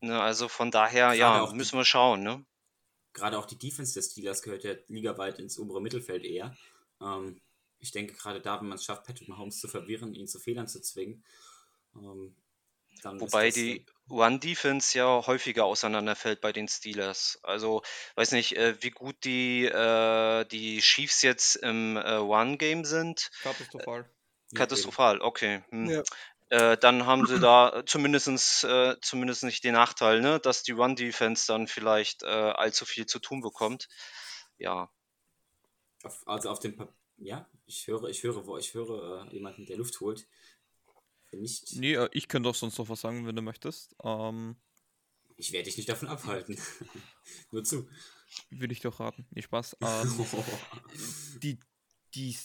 Ne, 0.00 0.20
also 0.20 0.46
von 0.48 0.70
daher, 0.70 1.16
Gerade 1.16 1.18
ja, 1.18 1.52
müssen 1.52 1.78
wir 1.78 1.84
schauen. 1.84 2.22
Ne? 2.22 2.44
Gerade 3.12 3.38
auch 3.38 3.46
die 3.46 3.58
Defense 3.58 3.94
des 3.94 4.12
Steelers 4.12 4.42
gehört 4.42 4.62
ja 4.62 4.74
ligaweit 4.86 5.40
ins 5.40 5.58
obere 5.58 5.82
Mittelfeld 5.82 6.24
eher. 6.24 6.56
Ähm, 7.00 7.40
ich 7.80 7.90
denke 7.90 8.14
gerade 8.14 8.40
da, 8.40 8.60
wenn 8.60 8.68
man 8.68 8.76
es 8.76 8.84
schafft, 8.84 9.04
Patrick 9.04 9.28
Mahomes 9.28 9.58
zu 9.58 9.68
verwirren, 9.68 10.14
ihn 10.14 10.28
zu 10.28 10.38
Fehlern 10.38 10.68
zu 10.68 10.80
zwingen, 10.80 11.24
ähm, 11.96 12.36
wobei 13.04 13.50
die, 13.50 13.84
One-Defense 14.10 14.96
ja 14.96 15.26
häufiger 15.26 15.64
auseinanderfällt 15.64 16.40
bei 16.40 16.52
den 16.52 16.68
Steelers. 16.68 17.38
Also, 17.42 17.82
weiß 18.16 18.32
nicht, 18.32 18.56
äh, 18.56 18.82
wie 18.82 18.90
gut 18.90 19.16
die, 19.24 19.66
äh, 19.66 20.44
die 20.46 20.80
Chiefs 20.80 21.22
jetzt 21.22 21.56
im 21.56 21.96
äh, 21.96 22.18
One-Game 22.18 22.84
sind. 22.84 23.30
Katastrophal. 23.42 24.10
Katastrophal, 24.54 25.20
okay. 25.20 25.62
Hm. 25.70 25.90
Ja. 25.90 26.02
Äh, 26.50 26.78
dann 26.78 27.04
haben 27.04 27.26
sie 27.26 27.38
da 27.38 27.82
zumindest, 27.84 28.64
äh, 28.64 28.96
zumindest 29.02 29.44
nicht 29.44 29.64
den 29.64 29.74
Nachteil, 29.74 30.20
ne, 30.20 30.40
dass 30.40 30.62
die 30.62 30.72
One-Defense 30.72 31.46
dann 31.46 31.66
vielleicht 31.66 32.22
äh, 32.22 32.26
allzu 32.26 32.86
viel 32.86 33.04
zu 33.04 33.18
tun 33.18 33.42
bekommt. 33.42 33.88
Ja. 34.56 34.90
Auf, 36.02 36.26
also 36.26 36.48
auf 36.48 36.60
dem 36.60 36.76
Papier, 36.76 36.94
ja, 37.18 37.50
ich 37.66 37.86
höre, 37.86 38.04
ich 38.04 38.22
höre, 38.22 38.46
wo 38.46 38.56
ich 38.56 38.72
höre 38.72 39.26
äh, 39.26 39.34
jemanden, 39.34 39.66
der 39.66 39.76
Luft 39.76 40.00
holt. 40.00 40.26
Nicht, 41.32 41.76
Nee, 41.76 41.94
äh, 41.94 42.08
ich 42.12 42.28
könnte 42.28 42.48
auch 42.48 42.54
sonst 42.54 42.78
noch 42.78 42.88
was 42.88 43.00
sagen, 43.00 43.26
wenn 43.26 43.36
du 43.36 43.42
möchtest. 43.42 43.94
Ähm, 44.02 44.56
ich 45.36 45.52
werde 45.52 45.64
dich 45.66 45.76
nicht 45.76 45.88
davon 45.88 46.08
abhalten. 46.08 46.58
Nur 47.52 47.64
zu. 47.64 47.88
würde 48.50 48.72
ich 48.72 48.80
doch 48.80 48.98
raten. 48.98 49.26
Nee, 49.30 49.42
Spaß. 49.42 49.76
Ähm, 49.80 50.26
die, 51.42 51.58
die, 52.14 52.36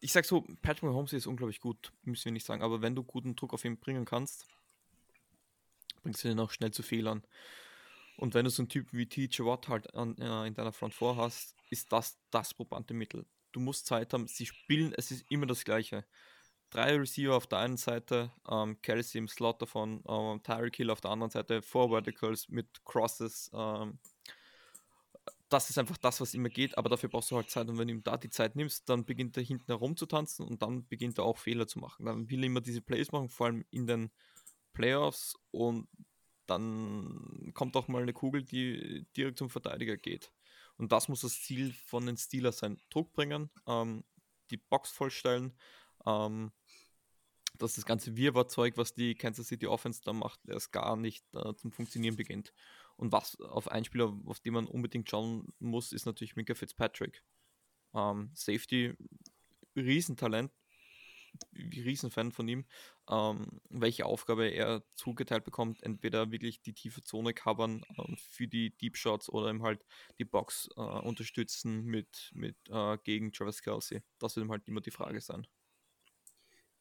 ich 0.00 0.12
sag 0.12 0.24
so, 0.24 0.42
Patrick 0.62 0.82
Mahomes 0.84 1.12
ist 1.12 1.26
unglaublich 1.26 1.60
gut, 1.60 1.92
müssen 2.02 2.26
wir 2.26 2.32
nicht 2.32 2.46
sagen, 2.46 2.62
aber 2.62 2.82
wenn 2.82 2.94
du 2.94 3.02
guten 3.02 3.36
Druck 3.36 3.54
auf 3.54 3.64
ihn 3.64 3.78
bringen 3.78 4.04
kannst, 4.04 4.46
bringst 6.02 6.22
du 6.22 6.28
ihn 6.28 6.40
auch 6.40 6.50
schnell 6.50 6.72
zu 6.72 6.82
Fehlern. 6.82 7.24
Und 8.16 8.34
wenn 8.34 8.44
du 8.44 8.50
so 8.50 8.62
einen 8.62 8.68
Typen 8.68 8.98
wie 8.98 9.08
TJ 9.08 9.42
Watt 9.42 9.68
halt 9.68 9.94
an, 9.94 10.16
äh, 10.18 10.46
in 10.46 10.54
deiner 10.54 10.72
Front 10.72 10.94
4 10.94 11.16
hast, 11.16 11.56
ist 11.70 11.90
das 11.90 12.18
das 12.30 12.54
probante 12.54 12.94
Mittel. 12.94 13.26
Du 13.52 13.60
musst 13.60 13.86
Zeit 13.86 14.12
haben, 14.12 14.26
sie 14.28 14.46
spielen, 14.46 14.92
es 14.96 15.10
ist 15.10 15.24
immer 15.30 15.46
das 15.46 15.64
Gleiche. 15.64 16.04
Drei 16.74 16.96
Receiver 16.96 17.36
auf 17.36 17.46
der 17.46 17.60
einen 17.60 17.76
Seite, 17.76 18.32
ähm, 18.50 18.82
Kelsey 18.82 19.20
im 19.20 19.28
Slot 19.28 19.62
davon, 19.62 20.02
ähm, 20.08 20.42
Tyreek 20.42 20.74
Hill 20.74 20.90
auf 20.90 21.00
der 21.00 21.12
anderen 21.12 21.30
Seite, 21.30 21.62
Four 21.62 21.90
Verticals 21.90 22.48
mit 22.48 22.84
Crosses, 22.84 23.48
ähm, 23.54 24.00
das 25.48 25.70
ist 25.70 25.78
einfach 25.78 25.96
das, 25.98 26.20
was 26.20 26.34
immer 26.34 26.48
geht, 26.48 26.76
aber 26.76 26.88
dafür 26.88 27.08
brauchst 27.08 27.30
du 27.30 27.36
halt 27.36 27.48
Zeit 27.48 27.68
und 27.68 27.78
wenn 27.78 27.86
du 27.86 27.94
ihm 27.94 28.02
da 28.02 28.16
die 28.16 28.28
Zeit 28.28 28.56
nimmst, 28.56 28.88
dann 28.88 29.04
beginnt 29.04 29.36
er 29.36 29.44
hinten 29.44 29.66
herum 29.66 29.96
zu 29.96 30.06
tanzen 30.06 30.44
und 30.44 30.62
dann 30.62 30.84
beginnt 30.88 31.18
er 31.18 31.24
auch 31.24 31.38
Fehler 31.38 31.68
zu 31.68 31.78
machen. 31.78 32.06
Dann 32.06 32.28
will 32.28 32.40
er 32.40 32.46
immer 32.46 32.60
diese 32.60 32.80
Plays 32.80 33.12
machen, 33.12 33.28
vor 33.28 33.46
allem 33.46 33.64
in 33.70 33.86
den 33.86 34.10
Playoffs 34.72 35.36
und 35.52 35.86
dann 36.46 37.52
kommt 37.54 37.76
auch 37.76 37.86
mal 37.86 38.02
eine 38.02 38.12
Kugel, 38.12 38.42
die 38.42 39.06
direkt 39.16 39.38
zum 39.38 39.48
Verteidiger 39.48 39.96
geht. 39.96 40.32
Und 40.76 40.90
das 40.90 41.08
muss 41.08 41.20
das 41.20 41.40
Ziel 41.40 41.72
von 41.86 42.04
den 42.04 42.16
Steelers 42.16 42.58
sein. 42.58 42.80
Druck 42.90 43.12
bringen, 43.12 43.48
ähm, 43.68 44.02
die 44.50 44.56
Box 44.56 44.90
vollstellen, 44.90 45.56
ähm, 46.04 46.50
dass 47.58 47.74
das 47.74 47.86
ganze 47.86 48.16
Wirrwarr-Zeug, 48.16 48.76
was 48.76 48.94
die 48.94 49.14
Kansas 49.14 49.48
City 49.48 49.66
Offense 49.66 50.00
da 50.04 50.12
macht, 50.12 50.40
erst 50.48 50.72
gar 50.72 50.96
nicht 50.96 51.24
äh, 51.34 51.54
zum 51.54 51.72
Funktionieren 51.72 52.16
beginnt. 52.16 52.52
Und 52.96 53.12
was 53.12 53.40
auf 53.40 53.68
einen 53.68 53.84
Spieler, 53.84 54.16
auf 54.26 54.40
den 54.40 54.54
man 54.54 54.66
unbedingt 54.66 55.08
schauen 55.10 55.52
muss, 55.58 55.92
ist 55.92 56.06
natürlich 56.06 56.36
Minka 56.36 56.54
Fitzpatrick. 56.54 57.22
Ähm, 57.94 58.30
Safety, 58.34 58.94
Riesentalent, 59.76 60.52
Riesenfan 61.52 62.32
von 62.32 62.48
ihm. 62.48 62.64
Ähm, 63.08 63.60
welche 63.68 64.06
Aufgabe 64.06 64.48
er 64.48 64.84
zugeteilt 64.94 65.44
bekommt, 65.44 65.82
entweder 65.82 66.30
wirklich 66.30 66.62
die 66.62 66.72
tiefe 66.72 67.02
Zone 67.02 67.34
covern 67.34 67.84
ähm, 67.98 68.16
für 68.16 68.48
die 68.48 68.70
Deep 68.76 68.96
Shots 68.96 69.28
oder 69.28 69.50
ihm 69.50 69.62
halt 69.62 69.84
die 70.18 70.24
Box 70.24 70.68
äh, 70.76 70.80
unterstützen 70.80 71.84
mit, 71.84 72.30
mit 72.34 72.56
äh, 72.68 72.98
gegen 73.04 73.32
Travis 73.32 73.62
Kelsey. 73.62 74.02
Das 74.18 74.36
wird 74.36 74.46
ihm 74.46 74.52
halt 74.52 74.66
immer 74.68 74.80
die 74.80 74.90
Frage 74.90 75.20
sein. 75.20 75.46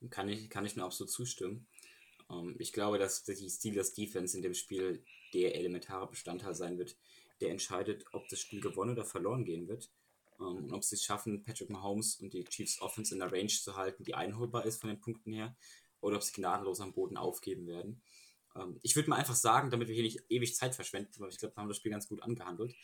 Kann 0.10 0.30
ich, 0.30 0.50
kann 0.50 0.66
ich 0.66 0.76
nur 0.76 0.86
absolut 0.86 1.12
zustimmen. 1.12 1.68
Ähm, 2.30 2.56
ich 2.60 2.74
glaube, 2.74 2.98
dass 2.98 3.24
die 3.24 3.50
Steelers 3.50 3.94
Defense 3.94 4.36
in 4.36 4.44
dem 4.44 4.54
Spiel 4.54 5.04
der 5.34 5.56
elementare 5.56 6.08
Bestandteil 6.08 6.56
sein 6.56 6.78
wird, 6.78 6.98
der 7.42 7.52
entscheidet, 7.52 8.06
ob 8.12 8.28
das 8.30 8.40
Spiel 8.40 8.62
gewonnen 8.62 8.92
oder 8.92 9.06
verloren 9.06 9.46
gehen 9.46 9.68
wird. 9.68 9.92
Ähm, 10.40 10.66
und 10.66 10.74
ob 10.74 10.84
sie 10.84 10.96
es 10.96 11.04
schaffen, 11.04 11.44
Patrick 11.44 11.70
Mahomes 11.70 12.16
und 12.16 12.34
die 12.34 12.44
Chiefs 12.46 12.82
Offense 12.82 13.14
in 13.14 13.20
der 13.20 13.32
Range 13.32 13.48
zu 13.48 13.76
halten, 13.76 14.04
die 14.04 14.16
einholbar 14.16 14.66
ist 14.66 14.82
von 14.82 14.90
den 14.90 15.00
Punkten 15.00 15.34
her, 15.34 15.56
oder 16.02 16.18
ob 16.18 16.24
sie 16.24 16.34
gnadenlos 16.34 16.82
am 16.82 16.94
Boden 16.94 17.18
aufgeben 17.18 17.68
werden. 17.68 18.02
Ähm, 18.56 18.80
ich 18.84 18.96
würde 18.96 19.10
mal 19.10 19.18
einfach 19.18 19.36
sagen, 19.36 19.70
damit 19.72 19.88
wir 19.88 19.96
hier 19.96 20.04
nicht 20.04 20.24
ewig 20.30 20.56
Zeit 20.56 20.76
verschwenden, 20.76 21.14
weil 21.18 21.30
ich 21.30 21.38
glaube, 21.38 21.56
wir 21.56 21.62
haben 21.62 21.70
das 21.70 21.78
Spiel 21.78 21.92
ganz 21.92 22.08
gut 22.08 22.22
angehandelt. 22.22 22.76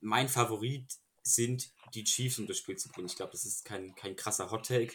Mein 0.00 0.28
Favorit 0.28 0.92
sind 1.22 1.72
die 1.94 2.04
Chiefs, 2.04 2.38
um 2.38 2.46
das 2.46 2.58
Spiel 2.58 2.76
zu 2.76 2.90
bringen. 2.90 3.08
Ich 3.08 3.16
glaube, 3.16 3.32
das 3.32 3.46
ist 3.46 3.64
kein, 3.64 3.94
kein 3.94 4.14
krasser 4.14 4.50
Hot 4.50 4.66
Take. 4.66 4.94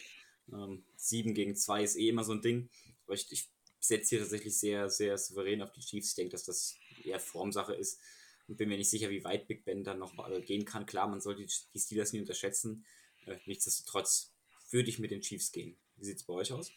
Ähm, 0.52 0.84
7 0.96 1.34
gegen 1.34 1.56
2 1.56 1.82
ist 1.82 1.96
eh 1.96 2.08
immer 2.08 2.24
so 2.24 2.32
ein 2.32 2.42
Ding. 2.42 2.70
Aber 3.04 3.14
ich, 3.14 3.30
ich 3.30 3.48
setze 3.78 4.10
hier 4.10 4.20
tatsächlich 4.20 4.58
sehr, 4.58 4.88
sehr 4.88 5.16
souverän 5.18 5.62
auf 5.62 5.72
die 5.72 5.80
Chiefs. 5.80 6.10
Ich 6.10 6.14
denke, 6.14 6.32
dass 6.32 6.44
das 6.44 6.76
eher 7.04 7.20
Formsache 7.20 7.74
ist. 7.74 8.00
Und 8.48 8.56
bin 8.56 8.68
mir 8.68 8.78
nicht 8.78 8.90
sicher, 8.90 9.10
wie 9.10 9.24
weit 9.24 9.46
Big 9.46 9.64
Ben 9.64 9.84
dann 9.84 9.98
noch 9.98 10.14
gehen 10.42 10.64
kann. 10.64 10.86
Klar, 10.86 11.08
man 11.08 11.20
soll 11.20 11.36
die, 11.36 11.46
die 11.46 11.78
Steelers 11.78 12.12
nie 12.12 12.20
unterschätzen. 12.20 12.84
Äh, 13.26 13.36
nichtsdestotrotz 13.46 14.34
würde 14.70 14.88
ich 14.88 14.98
mit 14.98 15.10
den 15.10 15.20
Chiefs 15.20 15.52
gehen. 15.52 15.76
Wie 15.96 16.04
sieht 16.04 16.18
es 16.18 16.24
bei 16.24 16.34
euch 16.34 16.52
aus? 16.52 16.72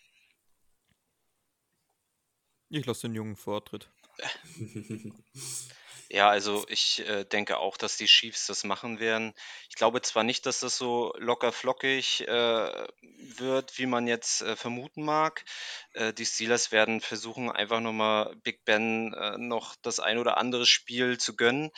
Ich 2.69 2.85
lasse 2.85 3.07
den 3.07 3.15
Jungen 3.15 3.35
Vortritt. 3.35 3.89
Ja, 6.13 6.29
also 6.29 6.63
ich 6.69 6.99
äh, 7.09 7.23
denke 7.25 7.57
auch, 7.57 7.75
dass 7.75 7.97
die 7.97 8.05
Chiefs 8.05 8.45
das 8.45 8.63
machen 8.63 8.99
werden. 8.99 9.33
Ich 9.67 9.75
glaube 9.75 9.99
zwar 10.03 10.23
nicht, 10.23 10.45
dass 10.45 10.59
das 10.59 10.77
so 10.77 11.11
locker 11.17 11.51
flockig 11.51 12.27
äh, 12.27 12.87
wird, 13.01 13.79
wie 13.79 13.87
man 13.87 14.05
jetzt 14.05 14.43
äh, 14.43 14.55
vermuten 14.55 15.03
mag. 15.03 15.43
Äh, 15.93 16.13
die 16.13 16.27
Steelers 16.27 16.71
werden 16.71 17.01
versuchen, 17.01 17.49
einfach 17.49 17.79
nochmal 17.79 18.35
Big 18.43 18.63
Ben 18.63 19.11
äh, 19.13 19.39
noch 19.39 19.75
das 19.81 19.99
ein 19.99 20.19
oder 20.19 20.37
andere 20.37 20.67
Spiel 20.67 21.17
zu 21.17 21.35
gönnen. 21.35 21.71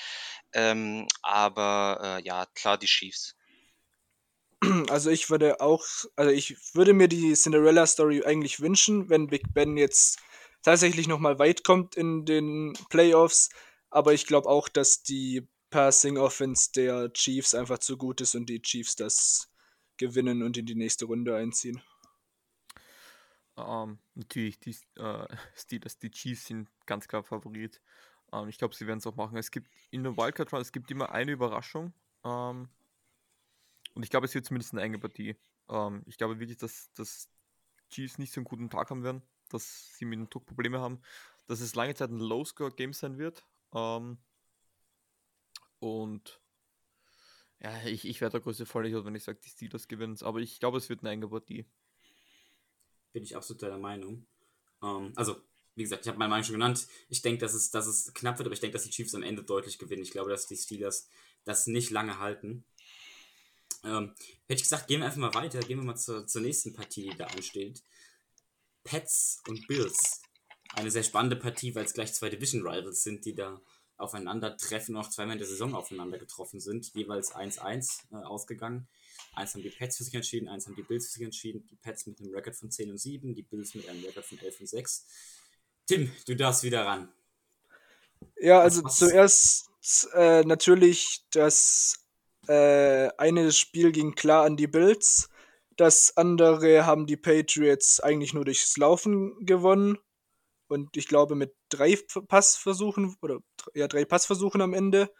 Ähm, 0.51 1.07
aber 1.21 2.19
äh, 2.19 2.25
ja, 2.25 2.45
klar, 2.55 2.77
die 2.77 2.87
Chiefs. 2.87 3.37
Also 4.89 5.11
ich 5.11 5.29
würde 5.29 5.61
auch, 5.61 5.85
also 6.17 6.31
ich 6.31 6.57
würde 6.73 6.91
mir 6.91 7.07
die 7.07 7.35
Cinderella-Story 7.35 8.25
eigentlich 8.25 8.59
wünschen, 8.59 9.09
wenn 9.09 9.27
Big 9.27 9.53
Ben 9.53 9.77
jetzt 9.77 10.19
tatsächlich 10.61 11.07
nochmal 11.07 11.39
weit 11.39 11.63
kommt 11.63 11.95
in 11.95 12.25
den 12.25 12.73
Playoffs. 12.89 13.49
Aber 13.95 14.13
ich 14.13 14.25
glaube 14.25 14.49
auch, 14.49 14.67
dass 14.67 15.03
die 15.03 15.47
Passing 15.69 16.17
Offense 16.17 16.69
der 16.75 17.13
Chiefs 17.13 17.55
einfach 17.55 17.77
zu 17.77 17.95
gut 17.97 18.19
ist 18.19 18.35
und 18.35 18.47
die 18.47 18.61
Chiefs 18.61 18.97
das 18.97 19.49
gewinnen 19.95 20.43
und 20.43 20.57
in 20.57 20.65
die 20.65 20.75
nächste 20.75 21.05
Runde 21.05 21.33
einziehen. 21.37 21.81
Ähm, 23.55 23.99
natürlich, 24.13 24.59
die 24.59 24.75
äh, 24.97 25.27
Steelers, 25.55 25.97
die 25.97 26.11
Chiefs 26.11 26.47
sind 26.47 26.69
ganz 26.85 27.07
klar 27.07 27.23
Favorit. 27.23 27.79
Ähm, 28.33 28.49
ich 28.49 28.57
glaube, 28.57 28.75
sie 28.75 28.85
werden 28.85 28.99
es 28.99 29.07
auch 29.07 29.15
machen. 29.15 29.37
Es 29.37 29.49
gibt 29.49 29.69
in 29.91 30.03
der 30.03 30.17
Wildcard 30.17 30.51
Run, 30.51 30.59
es 30.59 30.73
gibt 30.73 30.91
immer 30.91 31.13
eine 31.13 31.31
Überraschung. 31.31 31.93
Ähm, 32.25 32.67
und 33.93 34.03
ich 34.03 34.09
glaube, 34.09 34.25
es 34.25 34.35
wird 34.35 34.43
zumindest 34.43 34.73
eine 34.73 34.81
enge 34.81 34.99
Partie. 34.99 35.37
Ich 36.05 36.17
glaube 36.17 36.37
wirklich, 36.41 36.57
dass, 36.57 36.91
dass 36.95 37.29
Chiefs 37.89 38.17
nicht 38.17 38.33
so 38.33 38.41
einen 38.41 38.45
guten 38.45 38.69
Tag 38.69 38.89
haben 38.89 39.05
werden, 39.05 39.21
dass 39.47 39.95
sie 39.95 40.03
mit 40.03 40.19
dem 40.19 40.29
Druck 40.29 40.45
Probleme 40.45 40.81
haben, 40.81 40.99
dass 41.47 41.61
es 41.61 41.75
lange 41.75 41.95
Zeit 41.95 42.09
ein 42.09 42.19
Low-Score-Game 42.19 42.91
sein 42.91 43.17
wird. 43.17 43.45
Ähm, 43.75 44.17
und 45.79 46.41
ja, 47.61 47.85
ich, 47.85 48.05
ich 48.05 48.21
werde 48.21 48.33
der 48.33 48.41
größte 48.41 48.65
Vollidiot, 48.65 49.05
wenn 49.05 49.15
ich 49.15 49.23
sage, 49.23 49.39
die 49.43 49.49
Steelers 49.49 49.87
gewinnen 49.87 50.17
Aber 50.21 50.39
ich 50.39 50.59
glaube, 50.59 50.77
es 50.77 50.89
wird 50.89 51.01
eine 51.01 51.11
enge 51.11 51.27
Partie. 51.27 51.65
Bin 53.11 53.23
ich 53.23 53.35
absolut 53.35 53.61
deiner 53.61 53.77
Meinung. 53.77 54.25
Ähm, 54.81 55.13
also, 55.15 55.41
wie 55.75 55.83
gesagt, 55.83 56.05
ich 56.05 56.07
habe 56.07 56.17
meine 56.17 56.29
Meinung 56.29 56.45
schon 56.45 56.55
genannt. 56.55 56.87
Ich 57.09 57.21
denke, 57.21 57.39
dass 57.39 57.53
es, 57.53 57.69
dass 57.69 57.87
es 57.87 58.13
knapp 58.13 58.37
wird, 58.37 58.47
aber 58.47 58.53
ich 58.53 58.59
denke, 58.61 58.73
dass 58.73 58.83
die 58.83 58.91
Chiefs 58.91 59.15
am 59.15 59.23
Ende 59.23 59.43
deutlich 59.43 59.77
gewinnen. 59.77 60.03
Ich 60.03 60.11
glaube, 60.11 60.29
dass 60.29 60.47
die 60.47 60.57
Steelers 60.57 61.09
das 61.43 61.67
nicht 61.67 61.91
lange 61.91 62.19
halten. 62.19 62.65
Ähm, 63.83 64.15
hätte 64.47 64.55
ich 64.55 64.63
gesagt, 64.63 64.87
gehen 64.87 65.01
wir 65.01 65.05
einfach 65.05 65.19
mal 65.19 65.33
weiter. 65.33 65.59
Gehen 65.59 65.79
wir 65.79 65.85
mal 65.85 65.95
zur, 65.95 66.25
zur 66.27 66.41
nächsten 66.41 66.73
Partie, 66.73 67.09
die 67.09 67.17
da 67.17 67.25
ansteht. 67.25 67.83
Pets 68.83 69.41
und 69.47 69.67
Bills. 69.67 70.24
Eine 70.75 70.91
sehr 70.91 71.03
spannende 71.03 71.35
Partie, 71.35 71.73
weil 71.75 71.85
es 71.85 71.93
gleich 71.93 72.13
zwei 72.13 72.29
Division 72.29 72.67
Rivals 72.67 73.03
sind, 73.03 73.25
die 73.25 73.33
da 73.33 73.61
aufeinandertreffen, 73.97 74.93
noch 74.93 75.09
zweimal 75.09 75.35
in 75.35 75.39
der 75.39 75.47
Saison 75.47 75.73
aufeinander 75.73 76.17
getroffen 76.17 76.59
sind. 76.59 76.93
Jeweils 76.93 77.33
1-1 77.33 78.01
äh, 78.11 78.15
ausgegangen. 78.17 78.87
Eins 79.33 79.53
haben 79.53 79.63
die 79.63 79.69
Pets 79.69 79.97
für 79.97 80.03
sich 80.03 80.13
entschieden, 80.13 80.49
eins 80.49 80.67
haben 80.67 80.75
die 80.75 80.83
Bills 80.83 81.07
für 81.07 81.13
sich 81.13 81.23
entschieden. 81.23 81.65
Die 81.69 81.75
Pets 81.75 82.05
mit 82.07 82.19
einem 82.19 82.33
Rekord 82.33 82.55
von 82.55 82.71
10 82.71 82.91
und 82.91 82.97
7, 82.97 83.33
die 83.33 83.43
Bills 83.43 83.73
mit 83.73 83.87
einem 83.87 84.03
Rekord 84.03 84.25
von 84.25 84.37
11 84.37 84.59
und 84.59 84.67
6. 84.67 85.05
Tim, 85.87 86.11
du 86.27 86.35
darfst 86.35 86.63
wieder 86.63 86.85
ran. 86.85 87.09
Ja, 88.37 88.59
also 88.59 88.81
zuerst 88.83 89.69
äh, 90.13 90.43
natürlich 90.43 91.25
das 91.31 92.05
äh, 92.47 93.09
eine 93.17 93.51
Spiel 93.51 93.91
ging 93.91 94.15
klar 94.15 94.45
an 94.45 94.57
die 94.57 94.67
Bills. 94.67 95.29
Das 95.77 96.15
andere 96.17 96.85
haben 96.85 97.05
die 97.05 97.17
Patriots 97.17 97.99
eigentlich 97.99 98.33
nur 98.33 98.45
durchs 98.45 98.77
Laufen 98.77 99.45
gewonnen. 99.45 99.97
Und 100.67 100.97
ich 100.97 101.07
glaube 101.07 101.35
mit 101.35 101.53
drei 101.69 101.97
Passversuchen 102.27 103.15
oder 103.21 103.39
ja, 103.73 103.87
drei 103.87 104.05
Passversuchen 104.05 104.61
am 104.61 104.73
Ende. 104.73 105.11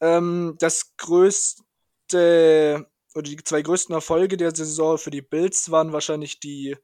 Ähm, 0.00 0.56
das 0.58 0.96
größte 0.96 2.86
oder 3.14 3.22
die 3.22 3.36
zwei 3.36 3.62
größten 3.62 3.94
Erfolge 3.94 4.36
der 4.36 4.54
Saison 4.54 4.98
für 4.98 5.10
die 5.10 5.22
Bills 5.22 5.70
waren 5.70 5.92
wahrscheinlich 5.92 6.40
die 6.40 6.76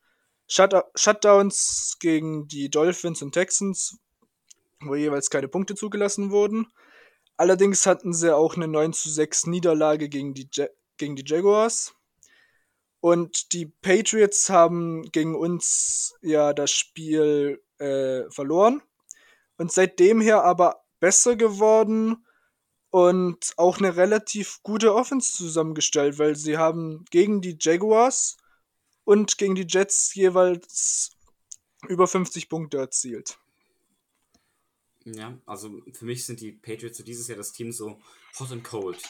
Shut 0.49 0.75
Shutdowns 0.95 1.97
gegen 2.01 2.49
die 2.49 2.71
Dolphins 2.71 3.23
und 3.23 3.33
Texans, 3.33 3.99
wo 4.81 4.95
jeweils 4.95 5.31
keine 5.31 5.49
Punkte 5.49 5.75
zugelassen 5.75 6.31
wurden. 6.31 6.67
Allerdings 7.37 7.87
hatten 7.87 8.13
sie 8.13 8.35
auch 8.35 8.57
eine 8.57 8.69
9 8.69 8.93
zu 8.93 9.11
6 9.11 9.47
Niederlage 9.47 10.09
gegen 10.09 10.35
die, 10.35 10.49
ja 10.55 10.67
gegen 10.97 11.17
die 11.17 11.25
Jaguars. 11.27 11.95
Und 13.01 13.53
die 13.53 13.67
Patriots 13.67 14.49
haben 14.51 15.03
gegen 15.13 15.35
uns 15.37 16.15
ja 16.23 16.53
das 16.53 16.71
Spiel 16.71 17.63
äh, 17.79 18.31
verloren. 18.31 18.83
Und 19.59 19.73
seitdem 19.73 20.21
her 20.21 20.45
aber 20.45 20.85
besser 21.01 21.37
geworden 21.37 22.25
und 22.91 23.53
auch 23.57 23.79
eine 23.79 23.97
relativ 23.97 24.63
gute 24.63 24.95
Offense 24.95 25.33
zusammengestellt, 25.33 26.19
weil 26.19 26.37
sie 26.37 26.57
haben 26.57 27.05
gegen 27.11 27.41
die 27.41 27.57
Jaguars 27.61 28.37
und 29.05 29.39
gegen 29.39 29.55
die 29.55 29.67
Jets 29.69 30.15
jeweils 30.15 31.11
über 31.89 32.07
50 32.07 32.49
Punkte 32.49 32.79
erzielt. 32.79 33.39
Ja, 35.05 35.39
also 35.47 35.83
für 35.93 36.05
mich 36.05 36.27
sind 36.27 36.41
die 36.41 36.53
Patriots 36.53 36.99
so 36.99 37.05
dieses 37.05 37.29
Jahr 37.29 37.39
das 37.39 37.53
Team 37.53 37.71
so 37.71 38.01
hot 38.39 38.51
and 38.51 38.65
cold. 38.65 39.01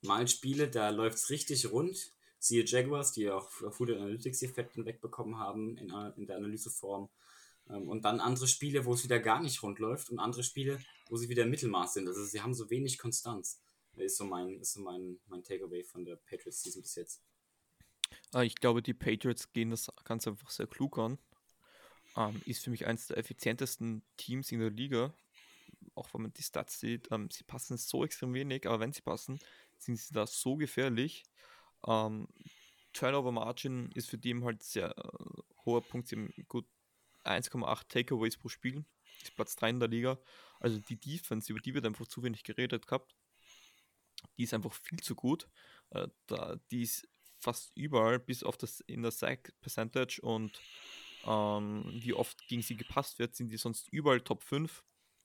Mal 0.00 0.26
Spiele, 0.26 0.68
da 0.68 0.88
läuft 0.90 1.18
es 1.18 1.30
richtig 1.30 1.70
rund. 1.70 2.12
Siehe 2.38 2.64
Jaguars, 2.64 3.12
die 3.12 3.30
auch 3.30 3.50
Food 3.50 3.90
Analytics 3.90 4.42
Effekte 4.42 4.84
wegbekommen 4.84 5.38
haben 5.38 5.76
in, 5.76 5.92
in 6.16 6.26
der 6.26 6.36
Analyseform. 6.36 7.08
Ähm, 7.68 7.88
und 7.88 8.04
dann 8.04 8.20
andere 8.20 8.48
Spiele, 8.48 8.84
wo 8.84 8.94
es 8.94 9.04
wieder 9.04 9.18
gar 9.20 9.42
nicht 9.42 9.62
rund 9.62 9.78
läuft 9.78 10.10
und 10.10 10.18
andere 10.18 10.42
Spiele, 10.42 10.80
wo 11.08 11.16
sie 11.16 11.28
wieder 11.28 11.46
Mittelmaß 11.46 11.94
sind. 11.94 12.08
Also 12.08 12.24
sie 12.24 12.40
haben 12.40 12.54
so 12.54 12.70
wenig 12.70 12.98
Konstanz. 12.98 13.60
Ist 13.96 14.16
so 14.16 14.24
mein, 14.24 14.58
ist 14.60 14.72
so 14.72 14.80
mein, 14.80 15.20
mein 15.26 15.42
Takeaway 15.42 15.84
von 15.84 16.04
der 16.04 16.16
Patriots 16.16 16.62
Season 16.62 16.80
bis 16.80 16.94
jetzt. 16.94 17.22
Ah, 18.32 18.42
ich 18.42 18.54
glaube, 18.54 18.82
die 18.82 18.94
Patriots 18.94 19.52
gehen 19.52 19.70
das 19.70 19.88
ganz 20.04 20.26
einfach 20.26 20.50
sehr 20.50 20.66
klug 20.66 20.98
an. 20.98 21.18
Ähm, 22.16 22.40
ist 22.46 22.64
für 22.64 22.70
mich 22.70 22.86
eines 22.86 23.08
der 23.08 23.18
effizientesten 23.18 24.02
Teams 24.16 24.50
in 24.50 24.60
der 24.60 24.70
Liga. 24.70 25.14
Auch 25.94 26.12
wenn 26.14 26.22
man 26.22 26.32
die 26.32 26.42
Stats 26.42 26.80
sieht, 26.80 27.08
ähm, 27.10 27.28
sie 27.30 27.44
passen 27.44 27.76
so 27.76 28.04
extrem 28.04 28.32
wenig, 28.32 28.66
aber 28.66 28.80
wenn 28.80 28.92
sie 28.92 29.02
passen, 29.02 29.38
sind 29.76 29.98
sie 29.98 30.14
da 30.14 30.26
so 30.26 30.56
gefährlich. 30.56 31.24
Turnover 32.92 33.32
Margin 33.32 33.90
ist 33.94 34.08
für 34.08 34.18
die 34.18 34.40
halt 34.42 34.62
sehr 34.62 34.96
äh, 34.96 35.42
hoher 35.64 35.82
Punkt. 35.82 36.08
Sie 36.08 36.16
haben 36.16 36.32
gut 36.48 36.66
1,8 37.24 37.88
Takeaways 37.88 38.36
pro 38.36 38.48
Spiel. 38.48 38.84
Ist 39.22 39.34
Platz 39.34 39.56
3 39.56 39.70
in 39.70 39.80
der 39.80 39.88
Liga. 39.88 40.18
Also 40.60 40.78
die 40.78 40.98
Defense, 40.98 41.50
über 41.52 41.60
die 41.60 41.74
wird 41.74 41.86
einfach 41.86 42.06
zu 42.06 42.22
wenig 42.22 42.44
geredet 42.44 42.86
gehabt. 42.86 43.14
Die 44.36 44.44
ist 44.44 44.54
einfach 44.54 44.72
viel 44.72 45.00
zu 45.00 45.14
gut. 45.14 45.48
Äh, 45.90 46.08
die 46.70 46.82
ist 46.82 47.08
fast 47.38 47.72
überall, 47.74 48.18
bis 48.18 48.42
auf 48.42 48.56
das 48.56 48.80
in 48.80 49.02
der 49.02 49.10
Sack 49.10 49.52
Percentage 49.60 50.20
und 50.22 50.60
ähm, 51.24 51.84
wie 51.92 52.14
oft 52.14 52.46
gegen 52.48 52.62
sie 52.62 52.76
gepasst 52.76 53.18
wird, 53.18 53.34
sind 53.34 53.50
die 53.50 53.56
sonst 53.56 53.88
überall 53.92 54.20
Top 54.20 54.42
5. 54.42 54.82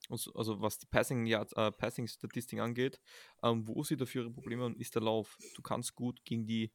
Also, 0.10 0.34
also 0.34 0.62
was 0.62 0.80
die 0.80 0.86
Passing, 0.86 1.26
ja, 1.26 1.46
äh, 1.56 1.72
Passing 1.72 2.08
Statistik 2.08 2.60
angeht, 2.60 3.00
ähm, 3.44 3.68
wo 3.68 3.84
sie 3.84 3.98
dafür 3.98 4.24
ihre 4.24 4.32
Probleme 4.32 4.64
haben, 4.64 4.78
ist 4.78 4.96
der 4.96 5.02
Lauf. 5.02 5.38
Du 5.56 5.62
kannst 5.62 5.96
gut 5.96 6.24
gegen 6.24 6.46
die, 6.46 6.72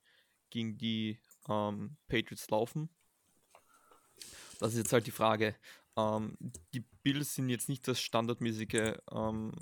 gegen 0.50 0.76
die 0.76 1.18
ähm, 1.48 1.96
Patriots 2.08 2.50
laufen. 2.50 2.90
Das 4.62 4.74
ist 4.74 4.78
jetzt 4.78 4.92
halt 4.92 5.08
die 5.08 5.10
Frage. 5.10 5.56
Ähm, 5.96 6.36
die 6.72 6.84
Bills 7.02 7.34
sind 7.34 7.48
jetzt 7.48 7.68
nicht 7.68 7.88
das 7.88 8.00
standardmäßige 8.00 8.94
ähm, 9.10 9.52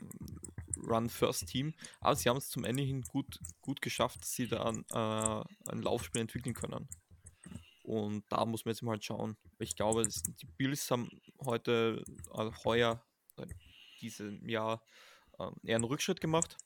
Run-First-Team, 0.76 1.73
aber 2.00 2.16
sie 2.16 2.28
haben 2.28 2.37
es 2.37 2.50
zum 2.50 2.64
Ende 2.64 2.83
hin 2.83 3.00
gut, 3.00 3.40
gut 3.62 3.80
geschafft, 3.80 4.21
dass 4.21 4.33
sie 4.33 4.47
da 4.47 4.62
ein, 4.62 4.85
äh, 4.90 5.71
ein 5.73 5.80
Laufspiel 5.80 6.21
entwickeln 6.21 6.54
können. 6.54 6.87
Und 7.83 8.25
da 8.28 8.45
muss 8.45 8.66
man 8.66 8.75
jetzt 8.75 8.83
mal 8.83 9.00
schauen. 9.00 9.38
Ich 9.59 9.75
glaube, 9.75 10.07
die 10.07 10.47
Bills 10.59 10.90
haben 10.90 11.09
heute, 11.42 12.04
also 12.30 12.52
heuer, 12.64 13.02
äh, 13.38 13.47
diesem 14.02 14.47
Jahr, 14.50 14.85
äh, 15.38 15.51
eher 15.62 15.77
einen 15.77 15.85
Rückschritt 15.85 16.20
gemacht. 16.20 16.59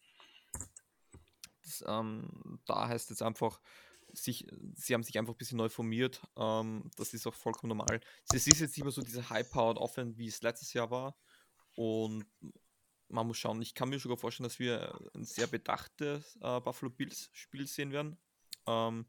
Das, 1.63 1.85
ähm, 1.87 2.59
da 2.67 2.89
heißt 2.89 3.13
es 3.13 3.23
einfach, 3.23 3.61
sich, 4.15 4.47
sie 4.75 4.95
haben 4.95 5.03
sich 5.03 5.19
einfach 5.19 5.35
ein 5.35 5.39
bisschen 5.39 5.59
neu 5.59 5.69
formiert. 5.69 6.23
Ähm, 6.37 6.91
das 6.97 7.15
ist 7.15 7.27
auch 7.27 7.35
vollkommen 7.35 7.77
normal. 7.77 8.01
Es 8.33 8.47
ist 8.47 8.61
jetzt 8.61 8.77
nicht 8.77 8.85
mehr 8.85 8.93
so 8.93 9.03
diese 9.03 9.29
High-Powered 9.29 9.79
Offense, 9.79 10.19
wie 10.19 10.27
es 10.27 10.43
letztes 10.43 10.73
Jahr 10.73 10.91
war. 10.91 11.17
Und 11.75 12.25
man 13.09 13.27
muss 13.27 13.39
schauen. 13.39 13.61
Ich 13.63 13.75
kann 13.75 13.89
mir 13.89 13.99
sogar 13.99 14.17
vorstellen, 14.17 14.49
dass 14.49 14.59
wir 14.59 14.99
ein 15.15 15.25
sehr 15.25 15.47
bedachtes 15.47 16.37
äh, 16.37 16.61
Buffalo 16.61 16.91
Bills 16.91 17.31
Spiel 17.33 17.67
sehen 17.67 17.93
werden. 17.93 18.19
Ähm, 18.67 19.07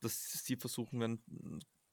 dass 0.00 0.44
sie 0.44 0.56
versuchen 0.56 1.00
werden, 1.00 1.22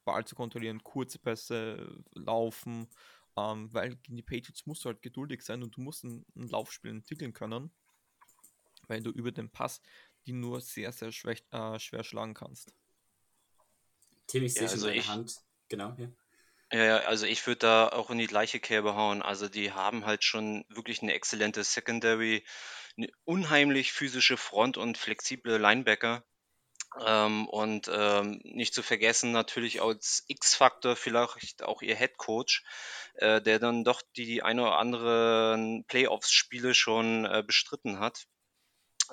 Ball 0.04 0.24
zu 0.24 0.34
kontrollieren, 0.34 0.82
kurze 0.82 1.18
Pässe 1.18 2.02
laufen, 2.12 2.88
ähm, 3.36 3.72
weil 3.72 3.96
gegen 3.96 4.16
die 4.16 4.22
Patriots 4.22 4.66
musst 4.66 4.84
du 4.84 4.88
halt 4.88 5.02
geduldig 5.02 5.42
sein 5.42 5.62
und 5.62 5.76
du 5.76 5.80
musst 5.80 6.04
ein, 6.04 6.24
ein 6.34 6.48
Laufspiel 6.48 6.90
entwickeln 6.90 7.32
können, 7.32 7.70
weil 8.86 9.02
du 9.02 9.10
über 9.10 9.32
den 9.32 9.50
Pass 9.50 9.82
die 10.28 10.34
nur 10.34 10.60
sehr, 10.60 10.92
sehr 10.92 11.10
schwer, 11.10 11.36
äh, 11.52 11.78
schwer 11.78 12.04
schlagen 12.04 12.34
kannst. 12.34 12.72
Tim, 14.26 14.44
ich 14.44 14.52
sehe 14.52 14.64
ja, 14.64 14.68
also 14.68 14.86
schon 14.86 14.96
deine 14.96 15.08
Hand. 15.08 15.36
Genau, 15.68 15.96
ja. 15.98 16.08
Ja, 16.70 16.98
also 16.98 17.24
ich 17.24 17.46
würde 17.46 17.60
da 17.60 17.88
auch 17.88 18.10
in 18.10 18.18
die 18.18 18.26
gleiche 18.26 18.60
Kerbe 18.60 18.94
hauen. 18.94 19.22
Also 19.22 19.48
die 19.48 19.72
haben 19.72 20.04
halt 20.04 20.22
schon 20.22 20.66
wirklich 20.68 21.02
eine 21.02 21.14
exzellente 21.14 21.64
Secondary, 21.64 22.44
eine 22.98 23.08
unheimlich 23.24 23.92
physische 23.92 24.36
Front 24.36 24.76
und 24.76 24.98
flexible 24.98 25.56
Linebacker. 25.56 26.24
Ähm, 27.00 27.48
und 27.48 27.90
ähm, 27.90 28.40
nicht 28.44 28.74
zu 28.74 28.82
vergessen 28.82 29.32
natürlich 29.32 29.80
als 29.80 30.24
X-Faktor 30.26 30.94
vielleicht 30.94 31.62
auch 31.62 31.80
ihr 31.80 31.96
Head 31.96 32.18
Coach, 32.18 32.64
äh, 33.14 33.40
der 33.40 33.58
dann 33.58 33.82
doch 33.82 34.02
die 34.16 34.42
eine 34.42 34.62
oder 34.62 34.78
andere 34.78 35.82
Playoffs-Spiele 35.88 36.74
schon 36.74 37.24
äh, 37.24 37.42
bestritten 37.46 37.98
hat 37.98 38.26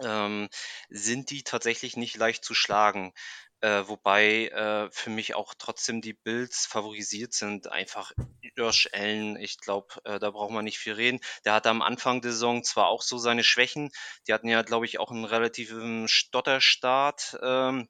ähm, 0.01 0.49
sind 0.89 1.29
die 1.29 1.43
tatsächlich 1.43 1.97
nicht 1.97 2.17
leicht 2.17 2.43
zu 2.43 2.53
schlagen. 2.53 3.13
Äh, 3.61 3.87
wobei 3.87 4.49
äh, 4.49 4.91
für 4.91 5.09
mich 5.09 5.33
auch 5.33 5.53
trotzdem 5.57 6.01
die 6.01 6.13
Bills 6.13 6.65
favorisiert 6.65 7.33
sind. 7.33 7.71
Einfach 7.71 8.11
Josh 8.55 8.89
Allen, 8.93 9.37
ich 9.37 9.57
glaube, 9.59 9.87
äh, 10.03 10.19
da 10.19 10.29
braucht 10.31 10.51
man 10.51 10.65
nicht 10.65 10.77
viel 10.77 10.93
reden. 10.93 11.19
Der 11.45 11.53
hatte 11.53 11.69
am 11.69 11.81
Anfang 11.81 12.21
der 12.21 12.31
Saison 12.31 12.63
zwar 12.63 12.87
auch 12.87 13.01
so 13.01 13.17
seine 13.17 13.43
Schwächen, 13.43 13.91
die 14.27 14.33
hatten 14.33 14.49
ja, 14.49 14.61
glaube 14.61 14.85
ich, 14.85 14.99
auch 14.99 15.09
einen 15.09 15.25
relativen 15.25 16.07
Stotterstart 16.07 17.39
ähm, 17.41 17.87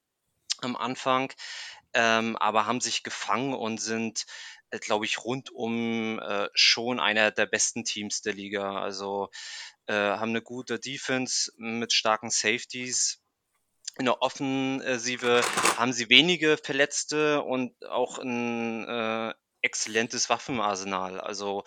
am 0.62 0.76
Anfang, 0.76 1.34
ähm, 1.94 2.38
aber 2.38 2.66
haben 2.68 2.80
sich 2.80 3.04
gefangen 3.04 3.54
und 3.54 3.82
sind 3.82 4.26
äh, 4.70 4.80
glaube 4.80 5.06
ich, 5.06 5.24
rundum 5.24 6.20
äh, 6.20 6.50
schon 6.54 7.00
einer 7.00 7.32
der 7.32 7.46
besten 7.46 7.84
Teams 7.84 8.22
der 8.22 8.34
Liga. 8.34 8.80
Also 8.82 9.30
äh, 9.88 9.94
haben 9.94 10.30
eine 10.30 10.42
gute 10.42 10.80
Defense 10.80 11.52
mit 11.58 11.94
starken 11.94 12.30
Safeties. 12.30 13.22
In 13.98 14.06
der 14.06 14.22
Offensive 14.22 15.42
haben 15.78 15.94
sie 15.94 16.10
wenige 16.10 16.58
Verletzte 16.58 17.42
und 17.44 17.74
auch 17.86 18.18
ein 18.18 18.88
äh, 18.88 19.34
exzellentes 19.62 20.30
Waffenarsenal. 20.30 21.20
Also, 21.20 21.64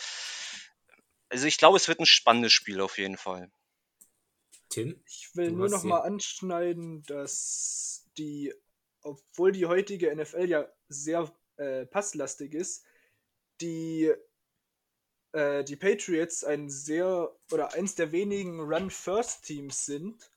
also 1.29 1.47
ich 1.47 1.59
glaube, 1.59 1.77
es 1.77 1.89
wird 1.89 2.01
ein 2.01 2.07
spannendes 2.07 2.53
Spiel 2.53 2.81
auf 2.81 2.99
jeden 2.99 3.17
Fall. 3.17 3.51
Tim? 4.69 5.03
Ich 5.07 5.31
will 5.35 5.51
nur 5.53 5.69
noch 5.69 5.85
mal 5.85 6.01
anschneiden, 6.01 7.03
dass 7.05 8.07
die, 8.19 8.53
obwohl 9.03 9.53
die 9.53 9.67
heutige 9.67 10.15
NFL 10.15 10.49
ja 10.49 10.69
sehr 10.89 11.33
äh, 11.57 11.87
passlastig 11.87 12.55
ist, 12.55 12.85
die 13.61 14.13
äh, 15.33 15.65
die 15.65 15.77
Patriots 15.77 16.45
ein 16.45 16.69
sehr 16.71 17.35
oder 17.53 17.75
eins 17.75 17.95
der 17.95 18.13
wenigen 18.13 18.61
Run-First-Teams 18.61 19.85
sind 19.85 20.31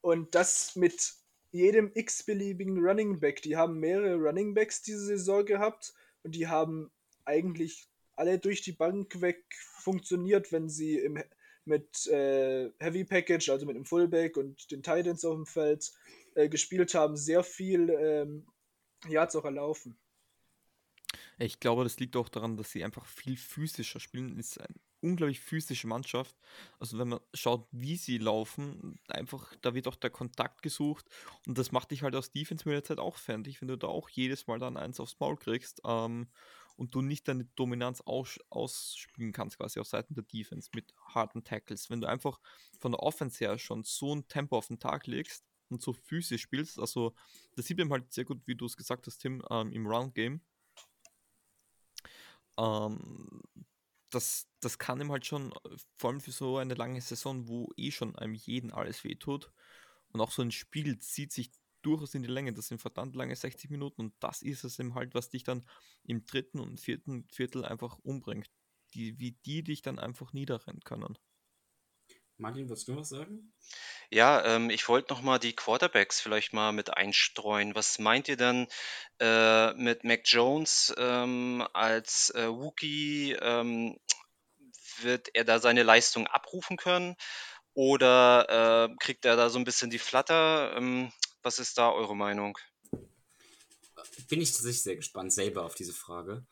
und 0.00 0.34
das 0.34 0.76
mit 0.76 1.14
jedem 1.50 1.90
x-beliebigen 1.94 2.78
Running 2.78 3.20
Back. 3.20 3.42
Die 3.42 3.56
haben 3.56 3.78
mehrere 3.78 4.16
Running 4.16 4.54
Backs 4.54 4.82
diese 4.82 5.04
Saison 5.04 5.44
gehabt 5.44 5.94
und 6.22 6.34
die 6.34 6.48
haben 6.48 6.90
eigentlich 7.24 7.88
alle 8.16 8.38
durch 8.38 8.62
die 8.62 8.72
Bank 8.72 9.20
weg 9.20 9.44
funktioniert, 9.78 10.52
wenn 10.52 10.68
sie 10.68 10.98
im, 10.98 11.22
mit 11.64 12.06
äh, 12.08 12.70
Heavy 12.78 13.04
Package, 13.04 13.48
also 13.50 13.66
mit 13.66 13.76
dem 13.76 13.84
Fullback 13.84 14.36
und 14.36 14.70
den 14.70 14.82
Titans 14.82 15.24
auf 15.24 15.34
dem 15.34 15.46
Feld 15.46 15.92
äh, 16.34 16.48
gespielt 16.48 16.94
haben, 16.94 17.16
sehr 17.16 17.42
viel 17.42 17.90
ähm, 17.90 18.46
Yards 19.08 19.36
auch 19.36 19.44
erlaufen. 19.44 19.96
Ich 21.38 21.60
glaube, 21.60 21.84
das 21.84 21.98
liegt 21.98 22.16
auch 22.16 22.28
daran, 22.28 22.56
dass 22.56 22.70
sie 22.70 22.84
einfach 22.84 23.06
viel 23.06 23.36
physischer 23.36 24.00
spielen. 24.00 24.38
Es 24.38 24.52
ist 24.52 24.60
eine 24.60 24.74
unglaublich 25.04 25.40
physische 25.40 25.86
Mannschaft. 25.86 26.34
Also 26.80 26.98
wenn 26.98 27.08
man 27.08 27.20
schaut, 27.34 27.68
wie 27.70 27.96
sie 27.96 28.18
laufen, 28.18 28.98
einfach, 29.08 29.54
da 29.60 29.74
wird 29.74 29.86
auch 29.86 29.96
der 29.96 30.10
Kontakt 30.10 30.62
gesucht 30.62 31.06
und 31.46 31.58
das 31.58 31.70
macht 31.72 31.90
dich 31.90 32.02
halt 32.02 32.16
aus 32.16 32.32
Defense 32.32 32.66
mit 32.66 32.74
der 32.74 32.84
Zeit 32.84 32.98
auch 32.98 33.16
fertig, 33.16 33.60
wenn 33.60 33.68
du 33.68 33.76
da 33.76 33.86
auch 33.86 34.08
jedes 34.08 34.46
Mal 34.46 34.58
dann 34.58 34.76
eins 34.76 34.98
aufs 35.00 35.20
Maul 35.20 35.36
kriegst 35.36 35.82
ähm, 35.84 36.28
und 36.76 36.94
du 36.94 37.02
nicht 37.02 37.28
deine 37.28 37.44
Dominanz 37.54 38.00
aus, 38.00 38.40
ausspielen 38.48 39.32
kannst, 39.32 39.58
quasi 39.58 39.78
auf 39.78 39.86
Seiten 39.86 40.14
der 40.14 40.24
Defense 40.24 40.70
mit 40.74 40.94
harten 41.14 41.44
Tackles. 41.44 41.90
Wenn 41.90 42.00
du 42.00 42.08
einfach 42.08 42.40
von 42.80 42.92
der 42.92 43.02
Offense 43.02 43.44
her 43.44 43.58
schon 43.58 43.84
so 43.84 44.14
ein 44.14 44.26
Tempo 44.26 44.56
auf 44.56 44.68
den 44.68 44.80
Tag 44.80 45.06
legst 45.06 45.44
und 45.68 45.82
so 45.82 45.92
physisch 45.92 46.42
spielst, 46.42 46.78
also 46.78 47.14
das 47.56 47.66
sieht 47.66 47.78
man 47.78 47.90
halt 47.90 48.12
sehr 48.12 48.24
gut, 48.24 48.40
wie 48.46 48.56
du 48.56 48.64
es 48.64 48.76
gesagt 48.76 49.06
hast, 49.06 49.18
Tim, 49.18 49.44
ähm, 49.50 49.70
im 49.72 49.86
Round-Game 49.86 50.40
Ähm, 52.58 53.42
das, 54.10 54.48
das 54.60 54.78
kann 54.78 55.00
ihm 55.00 55.10
halt 55.12 55.26
schon, 55.26 55.52
äh, 55.52 55.76
vor 55.96 56.10
allem 56.10 56.20
für 56.20 56.32
so 56.32 56.58
eine 56.58 56.74
lange 56.74 57.00
Saison, 57.00 57.48
wo 57.48 57.70
eh 57.76 57.90
schon 57.90 58.16
einem 58.16 58.34
jeden 58.34 58.72
alles 58.72 59.04
wehtut. 59.04 59.52
Und 60.12 60.20
auch 60.20 60.30
so 60.30 60.42
ein 60.42 60.52
Spiel 60.52 60.98
zieht 60.98 61.32
sich 61.32 61.50
durchaus 61.82 62.14
in 62.14 62.22
die 62.22 62.28
Länge. 62.28 62.52
Das 62.52 62.68
sind 62.68 62.80
verdammt 62.80 63.16
lange 63.16 63.36
60 63.36 63.70
Minuten 63.70 64.00
und 64.00 64.14
das 64.20 64.42
ist 64.42 64.64
es 64.64 64.78
eben 64.78 64.94
halt, 64.94 65.14
was 65.14 65.30
dich 65.30 65.42
dann 65.44 65.64
im 66.04 66.24
dritten 66.24 66.60
und 66.60 66.80
vierten 66.80 67.26
Viertel 67.28 67.64
einfach 67.64 67.98
umbringt. 67.98 68.50
Die, 68.94 69.18
wie 69.18 69.32
die 69.32 69.64
dich 69.64 69.82
dann 69.82 69.98
einfach 69.98 70.32
niederrennen 70.32 70.82
können. 70.84 71.18
Martin, 72.36 72.68
willst 72.68 72.88
du 72.88 72.96
was 72.96 73.10
sagen? 73.10 73.52
Ja, 74.10 74.44
ähm, 74.44 74.70
ich 74.70 74.88
wollte 74.88 75.12
noch 75.12 75.22
mal 75.22 75.38
die 75.38 75.54
Quarterbacks 75.54 76.20
vielleicht 76.20 76.52
mal 76.52 76.72
mit 76.72 76.96
einstreuen. 76.96 77.74
Was 77.74 77.98
meint 77.98 78.28
ihr 78.28 78.36
denn 78.36 78.66
äh, 79.20 79.72
mit 79.74 80.04
Mac 80.04 80.22
Jones 80.24 80.92
ähm, 80.98 81.66
als 81.72 82.30
äh, 82.30 82.48
Wookie? 82.48 83.32
Ähm, 83.40 83.98
wird 85.00 85.28
er 85.34 85.44
da 85.44 85.58
seine 85.58 85.82
Leistung 85.82 86.26
abrufen 86.26 86.76
können? 86.76 87.16
Oder 87.72 88.88
äh, 88.90 88.94
kriegt 89.00 89.24
er 89.24 89.36
da 89.36 89.50
so 89.50 89.58
ein 89.58 89.64
bisschen 89.64 89.90
die 89.90 89.98
Flatter? 89.98 90.76
Ähm, 90.76 91.12
was 91.42 91.58
ist 91.58 91.78
da 91.78 91.90
eure 91.90 92.16
Meinung? 92.16 92.58
Bin 94.28 94.40
ich 94.40 94.52
tatsächlich 94.52 94.82
sehr 94.82 94.96
gespannt 94.96 95.32
selber 95.32 95.64
auf 95.64 95.74
diese 95.74 95.92
Frage 95.92 96.46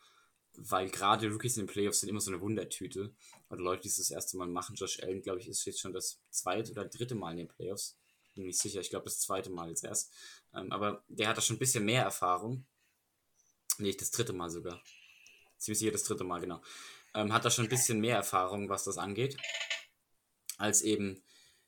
weil 0.55 0.89
gerade 0.89 1.29
Rookies 1.31 1.57
in 1.57 1.65
den 1.65 1.71
Playoffs 1.71 1.99
sind 2.01 2.09
immer 2.09 2.19
so 2.19 2.31
eine 2.31 2.41
Wundertüte. 2.41 3.13
Oder 3.53 3.61
Leute, 3.61 3.83
die 3.83 3.89
es 3.89 3.97
das 3.97 4.09
erste 4.09 4.35
Mal 4.35 4.47
machen. 4.47 4.75
Josh 4.75 5.01
Allen, 5.03 5.21
glaube 5.21 5.39
ich, 5.39 5.47
ist 5.47 5.63
jetzt 5.65 5.79
schon 5.79 5.93
das 5.93 6.19
zweite 6.31 6.71
oder 6.71 6.85
dritte 6.85 7.13
Mal 7.13 7.31
in 7.31 7.37
den 7.37 7.47
Playoffs. 7.47 7.95
Bin 8.33 8.47
nicht 8.47 8.59
sicher, 8.59 8.79
ich 8.79 8.89
glaube 8.89 9.05
das 9.05 9.19
zweite 9.19 9.51
Mal 9.51 9.69
jetzt 9.69 9.83
erst. 9.83 10.11
Ähm, 10.55 10.71
aber 10.71 11.03
der 11.07 11.27
hat 11.27 11.37
da 11.37 11.41
schon 11.41 11.57
ein 11.57 11.59
bisschen 11.59 11.85
mehr 11.85 12.01
Erfahrung. 12.01 12.65
Nee, 13.77 13.93
das 13.93 14.09
dritte 14.09 14.33
Mal 14.33 14.49
sogar. 14.49 14.81
Ziemlich 15.59 15.77
sicher 15.77 15.91
das 15.91 16.03
dritte 16.03 16.23
Mal, 16.23 16.41
genau. 16.41 16.63
Ähm, 17.13 17.31
hat 17.31 17.45
da 17.45 17.51
schon 17.51 17.65
ein 17.65 17.69
bisschen 17.69 17.99
mehr 17.99 18.15
Erfahrung, 18.15 18.69
was 18.69 18.85
das 18.85 18.97
angeht. 18.97 19.37
Als 20.57 20.81
eben 20.81 21.21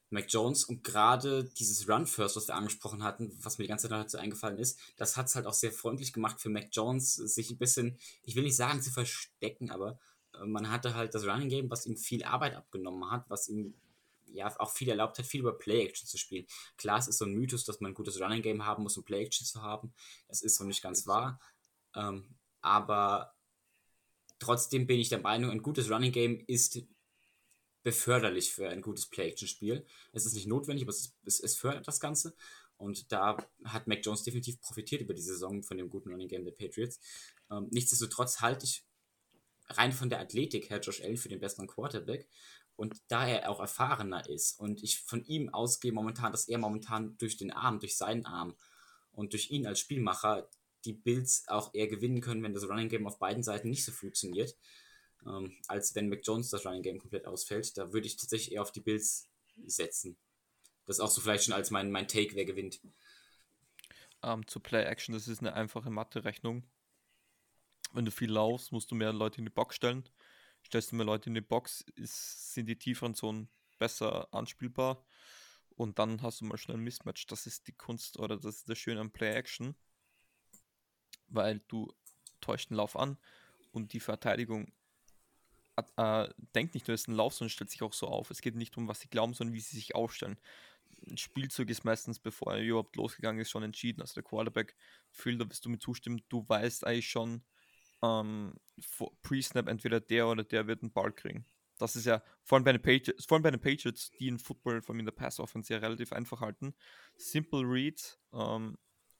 Mac 0.09 0.25
Jones 0.29 0.63
und 0.63 0.83
gerade 0.83 1.43
dieses 1.43 1.87
Run 1.87 2.07
First, 2.07 2.35
was 2.35 2.47
wir 2.47 2.55
angesprochen 2.55 3.03
hatten, 3.03 3.31
was 3.43 3.59
mir 3.59 3.65
die 3.65 3.69
ganze 3.69 3.89
Zeit 3.89 4.05
dazu 4.05 4.17
eingefallen 4.17 4.57
ist, 4.57 4.79
das 4.97 5.17
hat 5.17 5.27
es 5.27 5.35
halt 5.35 5.45
auch 5.45 5.53
sehr 5.53 5.71
freundlich 5.71 6.13
gemacht 6.13 6.41
für 6.41 6.49
Mac 6.49 6.69
Jones, 6.71 7.13
sich 7.13 7.51
ein 7.51 7.59
bisschen, 7.59 7.99
ich 8.23 8.35
will 8.35 8.43
nicht 8.43 8.55
sagen 8.55 8.81
zu 8.81 8.89
verstecken, 8.91 9.69
aber 9.69 9.99
man 10.45 10.69
hatte 10.69 10.95
halt 10.95 11.13
das 11.15 11.25
Running 11.25 11.49
Game, 11.49 11.69
was 11.69 11.85
ihm 11.85 11.97
viel 11.97 12.23
Arbeit 12.23 12.55
abgenommen 12.55 13.09
hat, 13.11 13.29
was 13.29 13.47
ihm 13.47 13.75
ja 14.35 14.53
auch 14.59 14.71
viel 14.71 14.89
erlaubt 14.89 15.17
hat, 15.17 15.25
viel 15.25 15.41
über 15.41 15.57
Play-Action 15.57 16.07
zu 16.07 16.17
spielen. 16.17 16.45
Klar, 16.77 16.99
es 16.99 17.07
ist 17.07 17.17
so 17.17 17.25
ein 17.25 17.33
Mythos, 17.33 17.65
dass 17.65 17.79
man 17.79 17.91
ein 17.91 17.95
gutes 17.95 18.19
Running 18.19 18.41
Game 18.41 18.65
haben 18.65 18.83
muss, 18.83 18.97
um 18.97 19.03
Play-Action 19.03 19.45
zu 19.45 19.61
haben. 19.61 19.93
Das 20.27 20.41
ist 20.41 20.55
so 20.55 20.63
nicht 20.63 20.83
ganz 20.83 21.07
wahr. 21.07 21.39
Ähm, 21.95 22.35
aber 22.61 23.33
trotzdem 24.39 24.87
bin 24.87 24.99
ich 24.99 25.09
der 25.09 25.21
Meinung, 25.21 25.51
ein 25.51 25.61
gutes 25.61 25.89
Running 25.89 26.11
Game 26.11 26.43
ist 26.47 26.79
beförderlich 27.83 28.51
für 28.51 28.67
ein 28.69 28.81
gutes 28.81 29.05
Play-Action-Spiel. 29.05 29.85
Es 30.11 30.25
ist 30.25 30.33
nicht 30.33 30.47
notwendig, 30.47 30.83
aber 30.83 30.91
es, 30.91 31.13
es, 31.23 31.39
es, 31.39 31.55
fördert 31.55 31.87
das 31.87 31.99
Ganze. 31.99 32.35
Und 32.77 33.11
da 33.11 33.37
hat 33.63 33.87
Mac 33.87 33.99
Jones 34.03 34.23
definitiv 34.23 34.59
profitiert 34.59 35.01
über 35.01 35.13
die 35.13 35.21
Saison 35.21 35.63
von 35.63 35.77
dem 35.77 35.89
guten 35.89 36.09
Running 36.09 36.27
Game 36.27 36.43
der 36.43 36.51
Patriots. 36.51 36.99
Ähm, 37.51 37.67
nichtsdestotrotz 37.69 38.41
halte 38.41 38.65
ich 38.65 38.83
rein 39.69 39.91
von 39.91 40.09
der 40.09 40.19
Athletik 40.19 40.69
her 40.69 40.79
Josh 40.79 41.01
Allen 41.01 41.17
für 41.17 41.29
den 41.29 41.39
besseren 41.39 41.67
Quarterback. 41.67 42.27
Und 42.75 43.01
da 43.07 43.25
er 43.25 43.49
auch 43.49 43.61
erfahrener 43.61 44.27
ist 44.29 44.59
und 44.59 44.83
ich 44.83 44.99
von 44.99 45.23
ihm 45.25 45.47
ausgehe 45.49 45.93
momentan, 45.93 46.33
dass 46.33 46.49
er 46.49 46.57
momentan 46.57 47.17
durch 47.17 47.37
den 47.37 47.51
Arm, 47.51 47.79
durch 47.79 47.95
seinen 47.95 48.25
Arm 48.25 48.53
und 49.13 49.31
durch 49.31 49.49
ihn 49.49 49.65
als 49.65 49.79
Spielmacher 49.79 50.49
die 50.83 50.93
Bills 50.93 51.45
auch 51.47 51.73
eher 51.73 51.87
gewinnen 51.87 52.19
können, 52.19 52.43
wenn 52.43 52.53
das 52.53 52.67
Running 52.67 52.89
Game 52.89 53.07
auf 53.07 53.17
beiden 53.17 53.43
Seiten 53.43 53.69
nicht 53.69 53.85
so 53.85 53.93
funktioniert 53.93 54.55
ähm, 55.25 55.55
als 55.67 55.95
wenn 55.95 56.09
Mac 56.09 56.23
das 56.23 56.65
Running 56.65 56.83
Game 56.83 56.99
komplett 56.99 57.25
ausfällt. 57.25 57.77
Da 57.77 57.93
würde 57.93 58.07
ich 58.07 58.17
tatsächlich 58.17 58.53
eher 58.53 58.61
auf 58.61 58.71
die 58.71 58.81
Bills 58.81 59.29
setzen. 59.65 60.17
Das 60.85 60.99
auch 60.99 61.09
so 61.09 61.21
vielleicht 61.21 61.45
schon 61.45 61.53
als 61.53 61.71
mein, 61.71 61.91
mein 61.91 62.07
Take, 62.07 62.35
wer 62.35 62.45
gewinnt. 62.45 62.79
Um, 64.21 64.31
ähm, 64.31 64.47
zu 64.47 64.59
Play 64.59 64.83
Action, 64.83 65.13
das 65.13 65.27
ist 65.27 65.39
eine 65.39 65.53
einfache 65.53 65.89
Mathe-Rechnung. 65.89 66.63
Wenn 67.95 68.05
du 68.05 68.11
viel 68.11 68.29
laufst, 68.29 68.73
musst 68.73 68.91
du 68.91 68.95
mehr 68.95 69.13
Leute 69.13 69.37
in 69.37 69.45
die 69.45 69.51
Box 69.51 69.77
stellen. 69.77 70.03
Stellst 70.65 70.91
du 70.91 70.97
mehr 70.97 71.05
Leute 71.05 71.29
in 71.29 71.33
die 71.33 71.41
Box, 71.41 71.85
ist, 71.95 72.53
sind 72.53 72.65
die 72.67 72.77
tieferen 72.77 73.15
Zonen 73.15 73.47
besser 73.79 74.27
anspielbar. 74.33 75.05
Und 75.69 75.97
dann 75.97 76.21
hast 76.21 76.41
du 76.41 76.45
mal 76.45 76.57
schnell 76.57 76.77
ein 76.77 76.83
Mismatch. 76.83 77.25
Das 77.27 77.47
ist 77.47 77.67
die 77.67 77.73
Kunst 77.73 78.19
oder 78.19 78.35
das 78.35 78.57
ist 78.57 78.69
das 78.69 78.77
Schöne 78.77 78.99
an 78.99 79.11
Play 79.11 79.33
Action. 79.33 79.75
Weil 81.27 81.61
du 81.69 81.93
täuscht 82.41 82.69
den 82.69 82.75
Lauf 82.75 82.97
an 82.97 83.17
und 83.71 83.93
die 83.93 84.01
Verteidigung 84.01 84.73
äh, 85.95 86.27
denkt 86.53 86.73
nicht 86.73 86.87
nur, 86.87 86.95
es 86.95 87.01
ist 87.01 87.07
ein 87.07 87.15
Lauf, 87.15 87.33
sondern 87.33 87.51
stellt 87.51 87.69
sich 87.69 87.81
auch 87.81 87.93
so 87.93 88.07
auf. 88.07 88.29
Es 88.29 88.41
geht 88.41 88.55
nicht 88.55 88.75
um, 88.77 88.89
was 88.89 88.99
sie 88.99 89.07
glauben, 89.07 89.33
sondern 89.33 89.53
wie 89.53 89.61
sie 89.61 89.75
sich 89.77 89.95
aufstellen. 89.95 90.37
Ein 91.09 91.17
Spielzug 91.17 91.69
ist 91.69 91.85
meistens, 91.85 92.19
bevor 92.19 92.55
er 92.55 92.61
überhaupt 92.61 92.97
losgegangen 92.97 93.41
ist, 93.41 93.51
schon 93.51 93.63
entschieden. 93.63 94.01
Also 94.01 94.15
der 94.15 94.23
Quarterback 94.23 94.75
fühlt, 95.11 95.39
da 95.39 95.49
wirst 95.49 95.65
du 95.65 95.69
mir 95.69 95.79
zustimmen, 95.79 96.23
du 96.27 96.47
weißt 96.47 96.85
eigentlich 96.85 97.09
schon, 97.09 97.43
ähm, 98.01 98.53
Pre-Snap 99.21 99.67
entweder 99.67 99.99
der 99.99 100.27
oder 100.27 100.43
der 100.43 100.67
wird 100.67 100.81
einen 100.81 100.91
Ball 100.91 101.11
kriegen. 101.11 101.45
Das 101.77 101.95
ist 101.95 102.05
ja 102.05 102.23
vor 102.43 102.57
allem 102.57 102.63
bei 102.63 102.71
den 102.71 102.81
Patriots, 102.81 103.25
vor 103.25 103.35
allem 103.35 103.43
bei 103.43 103.51
den 103.51 103.59
Patriots 103.59 104.09
die 104.19 104.27
in 104.27 104.39
Football, 104.39 104.81
vor 104.81 104.93
allem 104.93 105.01
in 105.01 105.05
der 105.05 105.13
Pass-Offense, 105.13 105.73
ja 105.73 105.79
relativ 105.79 106.13
einfach 106.13 106.41
halten. 106.41 106.73
Simple 107.17 107.63
Reads 107.63 108.19
ähm, 108.33 108.77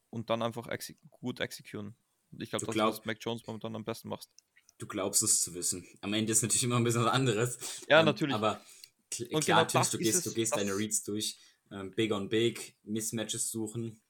und 0.10 0.30
dann 0.30 0.42
einfach 0.42 0.68
exe 0.68 0.96
gut 1.10 1.40
exekutieren. 1.40 1.96
Ich 2.38 2.50
glaube, 2.50 2.66
das 2.66 2.76
glaub, 2.76 2.92
ist, 2.92 3.00
was 3.00 3.06
Mac 3.06 3.18
Jones 3.22 3.46
momentan 3.46 3.76
am 3.76 3.84
besten 3.84 4.10
macht 4.10 4.30
du 4.78 4.88
glaubst 4.88 5.24
es 5.24 5.42
zu 5.42 5.54
wissen. 5.54 5.86
Am 6.02 6.14
Ende 6.14 6.32
ist 6.32 6.42
natürlich 6.42 6.64
immer 6.64 6.78
ein 6.78 6.84
bisschen 6.84 7.04
was 7.04 7.12
anderes. 7.12 7.58
Ja, 7.90 8.00
ähm, 8.00 8.06
natürlich. 8.06 8.36
Aber 8.36 8.62
klar, 9.10 9.66
genau 9.66 9.84
du 9.92 9.98
gehst, 9.98 10.26
du 10.26 10.34
gehst 10.34 10.56
deine 10.56 10.76
Reads 10.76 11.04
durch, 11.04 11.38
ähm, 11.72 11.92
Big 11.92 12.12
on 12.12 12.30
Big, 12.30 12.76
Mismatches 12.84 13.50
suchen 13.50 14.02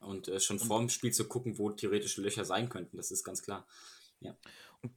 und 0.00 0.28
äh, 0.28 0.40
schon 0.40 0.58
vor 0.58 0.78
dem 0.78 0.88
Spiel 0.88 1.12
zu 1.12 1.26
gucken, 1.28 1.58
wo 1.58 1.70
theoretische 1.70 2.22
Löcher 2.22 2.44
sein 2.44 2.68
könnten. 2.68 2.96
Das 2.96 3.10
ist 3.10 3.24
ganz 3.24 3.42
klar. 3.42 3.66
Ja. 4.20 4.36
Und 4.82 4.92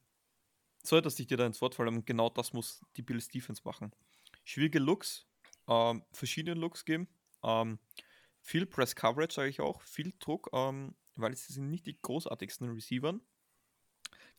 so, 0.84 1.00
dass 1.00 1.20
ich 1.20 1.28
dir 1.28 1.38
da 1.38 1.46
ins 1.46 1.62
Wort 1.62 1.76
falle, 1.76 2.02
genau 2.04 2.30
das 2.30 2.54
muss 2.54 2.82
die 2.98 3.02
Bills 3.02 3.28
Defense 3.28 3.62
machen. 3.64 3.92
Schwierige 4.44 4.80
Looks, 4.80 5.26
ähm, 5.68 6.04
verschiedene 6.12 6.60
Looks 6.60 6.86
geben, 6.86 7.08
ähm, 7.44 7.80
viel 8.42 8.66
Press 8.66 8.96
Coverage, 8.96 9.36
sage 9.36 9.50
ich 9.50 9.62
auch, 9.62 9.82
viel 9.82 10.14
Druck, 10.20 10.50
ähm, 10.54 10.96
weil 11.16 11.34
es 11.34 11.48
sind 11.48 11.70
nicht 11.70 11.86
die 11.86 11.98
großartigsten 12.02 12.70
Receivern 12.70 13.22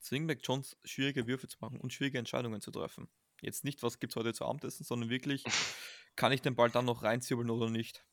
zwingen 0.05 0.27
Mac 0.27 0.40
Jones 0.42 0.77
schwierige 0.85 1.27
Würfe 1.27 1.48
zu 1.48 1.57
machen 1.61 1.81
und 1.81 1.92
schwierige 1.92 2.18
Entscheidungen 2.18 2.61
zu 2.61 2.70
treffen. 2.70 3.09
Jetzt 3.40 3.64
nicht, 3.64 3.83
was 3.83 3.98
gibt 3.98 4.12
es 4.12 4.16
heute 4.16 4.33
zu 4.33 4.44
Abendessen, 4.44 4.85
sondern 4.85 5.11
wirklich, 5.11 5.44
kann 6.16 6.33
ich 6.33 6.42
den 6.42 6.55
Ball 6.55 6.70
dann 6.70 6.85
noch 6.85 7.03
reinzirbeln 7.03 7.50
oder 7.50 7.70
nicht? 7.70 8.05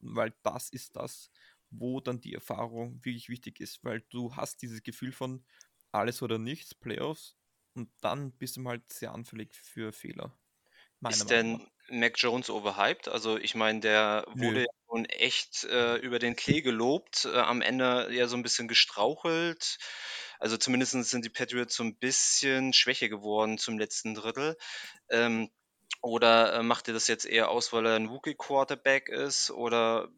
Weil 0.00 0.34
das 0.42 0.68
ist 0.68 0.96
das, 0.96 1.30
wo 1.70 2.00
dann 2.00 2.20
die 2.20 2.34
Erfahrung 2.34 3.04
wirklich 3.04 3.28
wichtig 3.28 3.60
ist, 3.60 3.82
weil 3.84 4.02
du 4.10 4.34
hast 4.36 4.62
dieses 4.62 4.82
Gefühl 4.82 5.12
von 5.12 5.44
alles 5.92 6.22
oder 6.22 6.38
nichts, 6.38 6.74
Playoffs, 6.74 7.36
und 7.74 7.90
dann 8.00 8.32
bist 8.32 8.56
du 8.56 8.64
halt 8.66 8.90
sehr 8.92 9.12
anfällig 9.12 9.54
für 9.54 9.92
Fehler. 9.92 10.36
Ist 11.08 11.30
denn 11.30 11.66
Mac 11.88 12.14
Jones 12.16 12.48
overhyped? 12.50 13.08
Also 13.08 13.36
ich 13.36 13.54
meine, 13.54 13.80
der 13.80 14.24
wurde 14.34 14.60
ja 14.60 14.66
schon 14.88 15.04
echt 15.04 15.64
äh, 15.64 15.96
über 15.96 16.18
den 16.18 16.36
Klee 16.36 16.62
gelobt, 16.62 17.26
äh, 17.26 17.38
am 17.38 17.60
Ende 17.60 18.08
ja 18.12 18.28
so 18.28 18.36
ein 18.36 18.42
bisschen 18.42 18.66
gestrauchelt. 18.66 19.78
Also 20.38 20.56
zumindest 20.56 20.92
sind 20.92 21.24
die 21.24 21.30
Patriots 21.30 21.76
so 21.76 21.84
ein 21.84 21.96
bisschen 21.96 22.72
schwächer 22.72 23.08
geworden 23.08 23.58
zum 23.58 23.78
letzten 23.78 24.14
Drittel. 24.14 24.56
Ähm, 25.10 25.50
oder 26.02 26.54
äh, 26.54 26.62
macht 26.62 26.88
ihr 26.88 26.94
das 26.94 27.08
jetzt 27.08 27.26
eher 27.26 27.50
aus, 27.50 27.72
weil 27.72 27.86
er 27.86 27.96
ein 27.96 28.06
Rookie-Quarterback 28.06 29.08
ist? 29.08 29.50
Oder. 29.50 30.08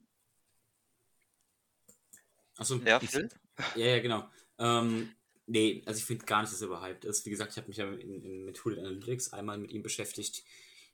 Achso, 2.58 2.76
ja, 2.84 3.00
Phil? 3.00 3.28
Ja, 3.76 3.86
ja, 3.86 4.00
genau. 4.00 4.28
Ähm, 4.58 5.12
nee, 5.46 5.82
also 5.86 5.98
ich 5.98 6.04
finde 6.04 6.26
gar 6.26 6.42
nicht, 6.42 6.52
dass 6.52 6.60
er 6.60 6.66
überhyped 6.66 7.04
ist. 7.04 7.24
Wie 7.24 7.30
gesagt, 7.30 7.52
ich 7.52 7.56
habe 7.56 7.68
mich 7.68 7.76
ja 7.76 7.88
in, 7.90 8.22
in, 8.22 8.44
mit 8.44 8.64
Hooded 8.64 8.80
Analytics 8.80 9.32
einmal 9.32 9.58
mit 9.58 9.70
ihm 9.72 9.82
beschäftigt. 9.82 10.42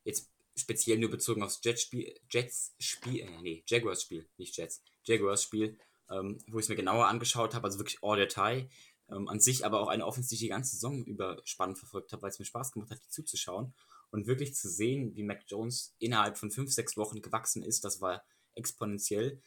Jetzt 0.05 0.31
speziell 0.57 0.99
nur 0.99 1.11
bezogen 1.11 1.43
aufs 1.43 1.61
Jets-Spiel, 1.63 2.15
Jets-Spiel, 2.31 3.21
äh, 3.21 3.43
nee, 3.43 3.65
Jaguars-Spiel, 3.67 4.29
nicht 4.37 4.57
Jets, 4.57 4.83
Jaguars-Spiel, 5.05 5.77
ähm, 6.11 6.39
wo 6.49 6.59
ich 6.59 6.67
es 6.67 6.69
mir 6.69 6.77
genauer 6.77 7.09
angeschaut 7.09 7.55
habe, 7.55 7.65
also 7.65 7.79
wirklich 7.79 7.99
all 8.03 8.19
Detail. 8.19 8.69
Ähm, 9.11 9.29
an 9.29 9.41
sich 9.41 9.67
aber 9.67 9.81
auch 9.81 9.89
eine 9.89 10.07
Offense, 10.07 10.29
die 10.29 10.37
ich 10.37 10.41
die 10.43 10.49
ganze 10.49 10.77
Saison 10.77 11.05
über 11.05 11.41
spannend 11.45 11.79
verfolgt 11.79 12.13
habe, 12.13 12.23
weil 12.23 12.31
es 12.31 12.39
mir 12.39 12.47
Spaß 12.47 12.73
gemacht 12.73 12.91
hat, 12.91 13.01
die 13.05 13.11
zuzuschauen 13.11 13.75
und 14.11 14.27
wirklich 14.27 14.55
zu 14.55 14.69
sehen, 14.71 15.15
wie 15.15 15.25
Mac 15.25 15.43
Jones 15.47 15.95
innerhalb 15.99 16.39
von 16.39 16.51
fünf, 16.51 16.73
sechs 16.73 16.97
Wochen 16.97 17.21
gewachsen 17.21 17.63
ist, 17.63 17.85
das 17.85 18.01
war 18.01 18.25
exponentiell 18.55 19.43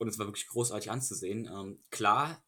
und 0.00 0.08
es 0.08 0.18
war 0.18 0.26
wirklich 0.26 0.48
großartig 0.48 0.90
anzusehen. 0.90 1.46
Ähm, 1.46 1.78
klar, 1.90 2.42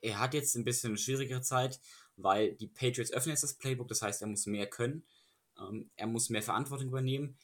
er 0.00 0.18
hat 0.18 0.34
jetzt 0.34 0.56
ein 0.56 0.64
bisschen 0.64 0.90
eine 0.90 0.98
schwierigere 0.98 1.40
Zeit, 1.40 1.80
weil 2.16 2.54
die 2.54 2.66
Patriots 2.66 3.12
öffnen 3.12 3.32
jetzt 3.32 3.44
das 3.44 3.54
Playbook, 3.54 3.88
das 3.88 4.02
heißt, 4.02 4.20
er 4.20 4.28
muss 4.28 4.46
mehr 4.46 4.66
können, 4.66 5.04
ähm, 5.58 5.90
er 5.96 6.08
muss 6.08 6.28
mehr 6.28 6.42
Verantwortung 6.42 6.88
übernehmen. 6.88 7.38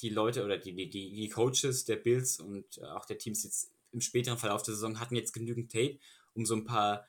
Die 0.00 0.08
Leute 0.08 0.42
oder 0.44 0.56
die, 0.58 0.74
die, 0.74 0.88
die 0.88 1.28
Coaches 1.28 1.84
der 1.84 1.96
Bills 1.96 2.40
und 2.40 2.78
äh, 2.78 2.86
auch 2.86 3.04
der 3.04 3.18
Teams 3.18 3.44
jetzt 3.44 3.70
im 3.92 4.00
späteren 4.00 4.38
Verlauf 4.38 4.62
der 4.62 4.74
Saison 4.74 4.98
hatten 4.98 5.16
jetzt 5.16 5.34
genügend 5.34 5.70
Tape, 5.70 5.98
um 6.32 6.46
so 6.46 6.56
ein 6.56 6.64
paar 6.64 7.06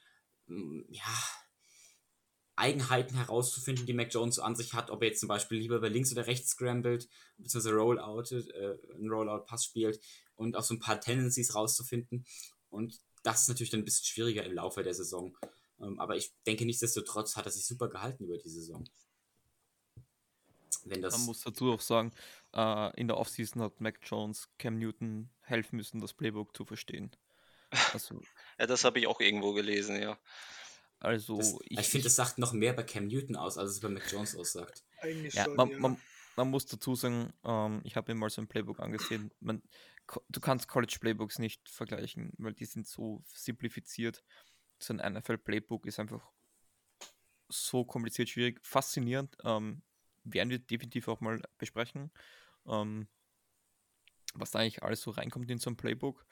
ja, 0.48 1.24
Eigenheiten 2.58 3.16
herauszufinden, 3.16 3.86
die 3.86 3.94
Mac 3.94 4.14
Jones 4.14 4.36
so 4.36 4.42
an 4.42 4.56
sich 4.56 4.74
hat, 4.74 4.92
ob 4.92 5.02
er 5.02 5.08
jetzt 5.08 5.22
zum 5.22 5.30
Beispiel 5.30 5.58
lieber 5.58 5.78
über 5.78 5.90
links 5.90 6.12
oder 6.12 6.28
rechts 6.28 6.52
scrambled, 6.52 7.08
beziehungsweise 7.38 7.74
Rollout, 7.74 8.36
äh, 8.36 8.78
einen 8.94 9.10
Rollout-Pass 9.10 9.64
spielt 9.64 10.02
und 10.36 10.56
auch 10.56 10.64
so 10.64 10.74
ein 10.74 10.80
paar 10.80 11.00
Tendencies 11.00 11.56
rauszufinden. 11.56 12.26
Und 12.70 13.00
das 13.24 13.44
ist 13.44 13.48
natürlich 13.50 13.70
dann 13.70 13.82
ein 13.82 13.86
bisschen 13.86 14.06
schwieriger 14.06 14.44
im 14.44 14.54
Laufe 14.54 14.84
der 14.84 14.94
Saison. 14.94 15.38
Ähm, 15.80 16.00
aber 16.00 16.16
ich 16.16 16.34
denke, 16.46 16.66
nichtsdestotrotz 16.66 17.36
hat 17.36 17.46
er 17.46 17.52
sich 17.52 17.66
super 17.66 17.90
gehalten 17.90 18.26
über 18.26 18.38
die 18.38 18.50
Saison. 18.50 18.84
Wenn 20.86 21.02
das 21.02 21.18
Man 21.18 21.28
muss 21.28 21.42
dazu 21.42 21.72
auch 21.72 21.82
sagen, 21.82 22.12
äh, 22.54 23.00
in 23.00 23.08
der 23.08 23.18
Offseason 23.18 23.62
hat 23.62 23.80
Mac 23.80 24.00
Jones 24.04 24.50
Cam 24.58 24.78
Newton 24.78 25.30
helfen 25.42 25.78
müssen, 25.78 26.02
das 26.02 26.14
Playbook 26.14 26.56
zu 26.56 26.66
verstehen. 26.66 27.12
Also, 27.94 28.22
ja, 28.60 28.68
das 28.68 28.84
habe 28.84 29.00
ich 29.00 29.08
auch 29.08 29.20
irgendwo 29.20 29.54
gelesen, 29.54 30.02
ja. 30.02 30.20
Also 31.00 31.38
das, 31.38 31.56
ich, 31.66 31.80
ich 31.80 31.88
finde, 31.88 32.06
das 32.06 32.16
sagt 32.16 32.38
noch 32.38 32.54
mehr 32.54 32.74
bei 32.74 32.84
Cam 32.84 33.08
Newton 33.08 33.36
aus, 33.36 33.58
als 33.58 33.72
es 33.72 33.80
bei 33.82 33.90
Mac 33.90 34.10
Jones 34.10 34.36
aussagt. 34.36 34.84
Eigentlich 35.02 35.34
ja, 35.34 35.46
schon, 35.46 35.56
man, 35.56 35.70
ja. 35.70 35.80
Man, 35.80 35.98
man, 36.36 36.50
muss 36.50 36.66
dazu 36.66 36.96
sagen, 36.96 37.34
ähm, 37.44 37.82
ich 37.84 37.96
habe 37.96 38.14
mir 38.14 38.20
mal 38.20 38.30
so 38.30 38.42
ein 38.42 38.48
Playbook 38.48 38.80
angesehen. 38.80 39.32
Man, 39.40 39.62
du 40.30 40.40
kannst 40.40 40.68
College 40.68 40.98
Playbooks 41.00 41.40
nicht 41.40 41.70
vergleichen, 41.70 42.34
weil 42.38 42.54
die 42.54 42.66
sind 42.66 42.88
so 42.88 43.24
simplifiziert. 43.28 44.24
So 44.80 44.94
ein 44.94 45.14
NFL 45.14 45.38
Playbook 45.38 45.86
ist 45.86 46.00
einfach 46.00 46.32
so 47.50 47.86
kompliziert, 47.86 48.30
schwierig, 48.30 48.60
faszinierend. 48.66 49.38
Ähm, 49.44 49.84
werden 50.24 50.50
wir 50.50 50.60
definitiv 50.60 51.08
auch 51.08 51.22
mal 51.22 51.42
besprechen, 51.58 52.12
ähm, 52.66 53.08
was 54.34 54.52
da 54.52 54.60
eigentlich 54.60 54.84
alles 54.84 55.02
so 55.02 55.12
reinkommt 55.12 55.50
in 55.52 55.60
so 55.60 55.70
ein 55.70 55.78
Playbook. 55.78 56.26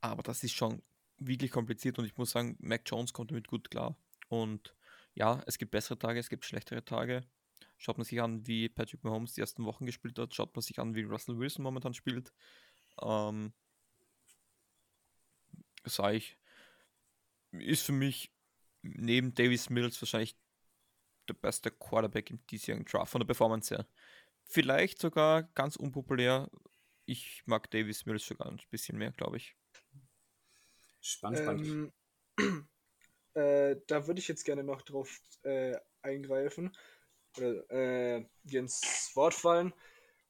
Aber 0.00 0.22
das 0.22 0.42
ist 0.44 0.54
schon 0.54 0.82
wirklich 1.18 1.50
kompliziert 1.50 1.98
und 1.98 2.04
ich 2.04 2.16
muss 2.16 2.30
sagen, 2.30 2.56
Mac 2.60 2.82
Jones 2.86 3.12
kommt 3.12 3.30
damit 3.30 3.48
gut 3.48 3.70
klar. 3.70 3.96
Und 4.28 4.74
ja, 5.14 5.42
es 5.46 5.58
gibt 5.58 5.70
bessere 5.70 5.98
Tage, 5.98 6.18
es 6.18 6.28
gibt 6.28 6.44
schlechtere 6.44 6.84
Tage. 6.84 7.22
Schaut 7.76 7.98
man 7.98 8.04
sich 8.04 8.20
an, 8.20 8.46
wie 8.46 8.68
Patrick 8.68 9.02
Mahomes 9.04 9.34
die 9.34 9.40
ersten 9.40 9.64
Wochen 9.64 9.86
gespielt 9.86 10.18
hat, 10.18 10.34
schaut 10.34 10.54
man 10.54 10.62
sich 10.62 10.78
an, 10.78 10.94
wie 10.94 11.02
Russell 11.02 11.38
Wilson 11.38 11.62
momentan 11.62 11.94
spielt. 11.94 12.32
Ähm, 13.02 13.52
sage 15.84 16.16
ich, 16.16 16.38
ist 17.52 17.82
für 17.82 17.92
mich 17.92 18.32
neben 18.82 19.34
Davis 19.34 19.70
Mills 19.70 20.00
wahrscheinlich 20.00 20.36
der 21.28 21.34
beste 21.34 21.70
Quarterback 21.70 22.30
im 22.30 22.44
diesjährigen 22.46 22.86
Draft 22.86 23.12
von 23.12 23.20
der 23.20 23.26
Performance 23.26 23.74
her. 23.74 23.86
Vielleicht 24.44 24.98
sogar 24.98 25.42
ganz 25.42 25.76
unpopulär. 25.76 26.50
Ich 27.06 27.42
mag 27.46 27.70
Davis 27.70 28.06
Mills 28.06 28.26
sogar 28.26 28.48
ein 28.48 28.60
bisschen 28.70 28.98
mehr, 28.98 29.12
glaube 29.12 29.38
ich. 29.38 29.56
Spannend, 31.00 31.40
spannend. 31.40 31.92
Ähm, 32.38 32.68
äh, 33.34 33.76
da 33.86 34.06
würde 34.06 34.20
ich 34.20 34.28
jetzt 34.28 34.44
gerne 34.44 34.64
noch 34.64 34.82
drauf 34.82 35.20
äh, 35.42 35.76
eingreifen 36.02 36.76
oder 37.36 37.70
äh, 37.70 38.24
dir 38.44 38.60
ins 38.60 39.10
Wort 39.14 39.34
fallen. 39.34 39.72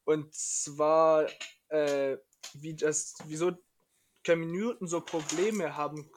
Und 0.03 0.33
zwar, 0.33 1.27
äh, 1.69 2.17
wie 2.53 2.75
das, 2.75 3.15
wieso 3.25 3.53
Cam 4.23 4.51
Newton 4.51 4.87
so 4.87 5.01
Probleme 5.01 5.77
haben 5.77 6.09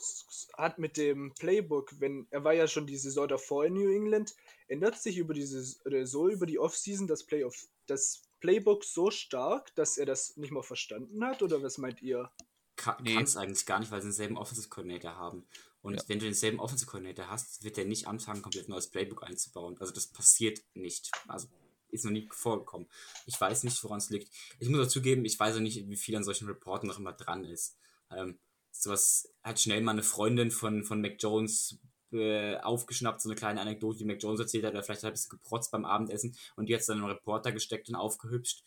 hat 0.57 0.79
mit 0.79 0.97
dem 0.97 1.35
Playbook, 1.35 2.01
wenn 2.01 2.27
er 2.31 2.43
war 2.43 2.55
ja 2.55 2.67
schon 2.67 2.87
die 2.87 2.97
Saison 2.97 3.29
davor 3.29 3.67
in 3.67 3.75
New 3.75 3.91
England, 3.91 4.35
ändert 4.67 4.99
sich 4.99 5.19
über 5.19 5.35
diese 5.35 5.79
oder 5.85 6.07
so 6.07 6.29
über 6.29 6.47
die 6.47 6.59
Offseason 6.59 7.07
das 7.07 7.25
Playoff 7.25 7.69
das 7.87 8.23
Playbook 8.41 8.85
so 8.85 9.11
stark, 9.11 9.75
dass 9.75 9.99
er 9.99 10.07
das 10.07 10.37
nicht 10.37 10.53
mal 10.53 10.63
verstanden 10.63 11.25
hat 11.25 11.43
oder 11.43 11.63
was 11.63 11.79
meint 11.79 12.01
ihr? 12.03 12.31
Kann 12.77 13.05
es 13.05 13.35
nee. 13.35 13.41
eigentlich 13.41 13.67
gar 13.67 13.81
nicht, 13.81 13.91
weil 13.91 14.01
sie 14.01 14.09
denselben 14.09 14.39
Offensive 14.39 14.69
Coordinator 14.69 15.17
haben. 15.17 15.47
Und 15.81 15.95
ja. 15.95 16.03
wenn 16.09 16.19
du 16.19 16.25
denselben 16.25 16.61
Offensive 16.61 16.91
Coordinator 16.91 17.29
hast, 17.29 17.63
wird 17.63 17.77
der 17.77 17.85
nicht 17.85 18.09
anfangen, 18.09 18.43
komplett 18.43 18.69
neues 18.69 18.91
Playbook 18.91 19.23
einzubauen. 19.23 19.77
Also 19.79 19.93
das 19.93 20.09
passiert 20.09 20.61
nicht. 20.75 21.11
Also 21.29 21.49
ist 21.91 22.05
noch 22.05 22.13
nie 22.13 22.29
vorgekommen. 22.31 22.89
Ich 23.27 23.41
weiß 23.41 23.65
nicht, 23.65 23.83
woran 23.85 23.99
es 23.99 24.11
liegt. 24.11 24.31
Ich 24.59 24.69
muss 24.69 24.87
auch 24.87 24.91
zugeben, 24.91 25.25
ich 25.25 25.39
weiß 25.39 25.57
auch 25.57 25.61
nicht, 25.61 25.89
wie 25.89 25.97
viel 25.97 26.17
an 26.17 26.25
solchen 26.25 26.47
Reporten 26.47 26.87
noch 26.87 26.99
immer 26.99 27.13
dran 27.13 27.45
ist. 27.45 27.79
Ähm, 28.11 28.39
sowas 28.71 29.33
hat 29.43 29.61
schnell 29.61 29.81
mal 29.81 29.93
eine 29.93 30.03
Freundin 30.03 30.51
von, 30.51 30.85
von 30.85 31.01
Mac 31.01 31.17
Jones 31.19 31.79
äh, 32.13 32.57
aufgeschnappt, 32.59 33.21
so 33.21 33.29
eine 33.29 33.37
kleine 33.37 33.61
Anekdote, 33.61 33.99
die 33.99 34.05
Mac 34.05 34.23
Jones 34.23 34.41
erzählt 34.41 34.65
hat, 34.65 34.73
oder 34.73 34.83
vielleicht 34.83 35.03
hat 35.03 35.09
er 35.09 35.11
ein 35.11 35.15
bisschen 35.15 35.31
geprotzt 35.31 35.71
beim 35.71 35.85
Abendessen 35.85 36.37
und 36.57 36.69
die 36.69 36.75
hat 36.75 36.81
es 36.81 36.87
dann 36.87 36.99
einem 36.99 37.07
Reporter 37.07 37.53
gesteckt 37.53 37.89
und 37.89 37.97
aufgehübscht. 37.97 38.65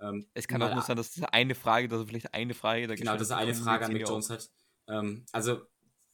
Ähm, 0.00 0.26
es 0.34 0.48
kann 0.48 0.62
auch 0.62 0.72
nur 0.72 0.82
sein, 0.82 0.96
dass 0.96 1.12
das 1.12 1.24
eine 1.24 1.54
Frage, 1.54 1.88
dass 1.88 2.00
er 2.00 2.06
vielleicht 2.06 2.34
eine 2.34 2.54
Frage 2.54 2.86
da 2.86 2.94
Genau, 2.94 3.16
dass 3.16 3.30
er 3.30 3.36
eine 3.36 3.54
Frage 3.54 3.84
an 3.84 3.92
Mick 3.92 4.08
Jones 4.08 4.30
hat. 4.30 4.50
Ähm, 4.88 5.24
also 5.32 5.60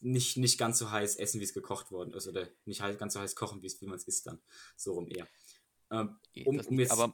nicht, 0.00 0.36
nicht 0.36 0.58
ganz 0.58 0.78
so 0.78 0.90
heiß 0.90 1.16
essen, 1.16 1.40
wie 1.40 1.44
es 1.44 1.54
gekocht 1.54 1.90
worden 1.90 2.12
ist, 2.14 2.28
oder 2.28 2.48
nicht 2.64 2.80
ganz 2.98 3.14
so 3.14 3.20
heiß 3.20 3.34
kochen, 3.34 3.62
wie 3.62 3.86
man 3.86 3.96
es 3.96 4.04
isst 4.04 4.26
dann. 4.26 4.40
So 4.76 4.94
rum 4.94 5.08
eher. 5.08 5.26
Ähm, 5.90 6.18
um, 6.44 6.60
um 6.60 6.78
jetzt, 6.78 6.90
aber 6.90 7.12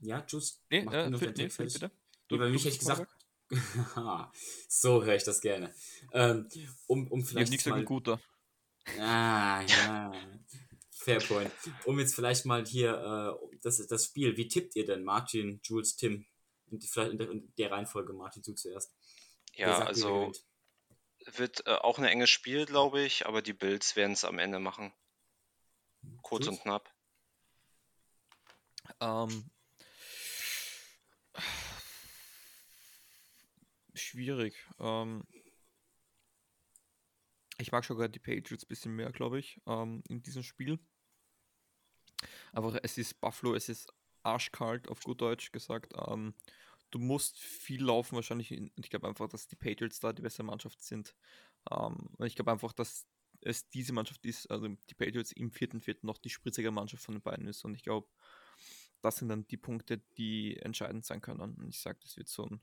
ja, 0.00 0.24
Juice, 0.26 0.62
nee, 0.70 0.82
mach 0.82 0.92
äh, 0.92 1.18
für, 1.18 1.30
nee, 1.30 1.48
bitte. 1.48 1.90
Du, 2.28 2.38
bei 2.38 2.48
mich 2.48 2.64
hätte 2.64 2.74
ich 2.74 2.78
gesagt, 2.78 3.06
so 4.68 5.04
höre 5.04 5.14
ich 5.14 5.24
das 5.24 5.40
gerne. 5.40 5.72
Ähm, 6.12 6.48
um, 6.86 7.06
um 7.08 7.24
vielleicht 7.24 7.50
nichts 7.50 7.66
mal... 7.66 7.84
guter. 7.84 8.20
Ah, 8.98 9.62
ja. 9.62 10.12
Fair 10.90 11.20
point. 11.20 11.52
Um 11.84 12.00
jetzt 12.00 12.14
vielleicht 12.14 12.46
mal 12.46 12.66
hier 12.66 13.38
äh, 13.40 13.56
das, 13.62 13.84
das 13.86 14.06
Spiel, 14.06 14.36
wie 14.36 14.48
tippt 14.48 14.74
ihr 14.74 14.84
denn 14.84 15.04
Martin, 15.04 15.60
Jules, 15.62 15.96
Tim? 15.96 16.26
In, 16.68 16.80
vielleicht 16.80 17.12
in 17.12 17.18
der, 17.18 17.30
in 17.30 17.52
der 17.56 17.70
Reihenfolge, 17.70 18.12
Martin, 18.12 18.42
du 18.42 18.54
zuerst. 18.54 18.92
Ja, 19.54 19.78
also 19.84 20.32
wird 21.34 21.66
äh, 21.66 21.74
auch 21.74 21.98
ein 21.98 22.04
enges 22.04 22.30
Spiel, 22.30 22.66
glaube 22.66 23.02
ich, 23.02 23.26
aber 23.26 23.42
die 23.42 23.52
Bills 23.52 23.96
werden 23.96 24.12
es 24.12 24.24
am 24.24 24.38
Ende 24.38 24.58
machen. 24.58 24.92
Kurz 26.22 26.46
Jules? 26.46 26.58
und 26.58 26.62
knapp. 26.62 26.94
Ähm, 29.00 29.50
schwierig. 33.94 34.54
Ähm, 34.78 35.24
ich 37.58 37.72
mag 37.72 37.84
sogar 37.84 38.08
die 38.08 38.18
Patriots 38.18 38.64
ein 38.64 38.68
bisschen 38.68 38.94
mehr, 38.94 39.10
glaube 39.10 39.38
ich, 39.38 39.60
ähm, 39.66 40.02
in 40.08 40.22
diesem 40.22 40.42
Spiel. 40.42 40.78
Aber 42.52 42.82
es 42.84 42.98
ist 42.98 43.20
Buffalo, 43.20 43.54
es 43.54 43.68
ist 43.68 43.92
arschkalt, 44.22 44.88
auf 44.88 45.02
gut 45.02 45.20
Deutsch 45.20 45.52
gesagt. 45.52 45.92
Ähm, 46.08 46.34
du 46.96 47.02
musst 47.02 47.38
viel 47.38 47.84
laufen 47.84 48.16
wahrscheinlich. 48.16 48.50
Ich 48.50 48.90
glaube 48.90 49.06
einfach, 49.06 49.28
dass 49.28 49.46
die 49.46 49.56
Patriots 49.56 50.00
da 50.00 50.12
die 50.14 50.22
bessere 50.22 50.44
Mannschaft 50.44 50.82
sind. 50.82 51.14
Ähm, 51.70 52.08
ich 52.24 52.34
glaube 52.34 52.52
einfach, 52.52 52.72
dass 52.72 53.06
es 53.42 53.68
diese 53.68 53.92
Mannschaft 53.92 54.24
ist, 54.24 54.50
also 54.50 54.66
die 54.66 54.94
Patriots 54.94 55.32
im 55.32 55.50
vierten 55.50 55.82
Viertel 55.82 56.06
noch 56.06 56.16
die 56.16 56.30
spritzige 56.30 56.70
Mannschaft 56.70 57.04
von 57.04 57.14
den 57.14 57.22
beiden 57.22 57.46
ist. 57.46 57.64
Und 57.64 57.74
ich 57.74 57.82
glaube, 57.82 58.08
das 59.02 59.16
sind 59.16 59.28
dann 59.28 59.46
die 59.46 59.58
Punkte, 59.58 59.98
die 60.16 60.56
entscheidend 60.56 61.04
sein 61.04 61.20
können. 61.20 61.40
Und 61.40 61.68
ich 61.68 61.80
sage, 61.80 61.98
das 62.00 62.16
wird 62.16 62.28
so 62.28 62.46
ein 62.46 62.62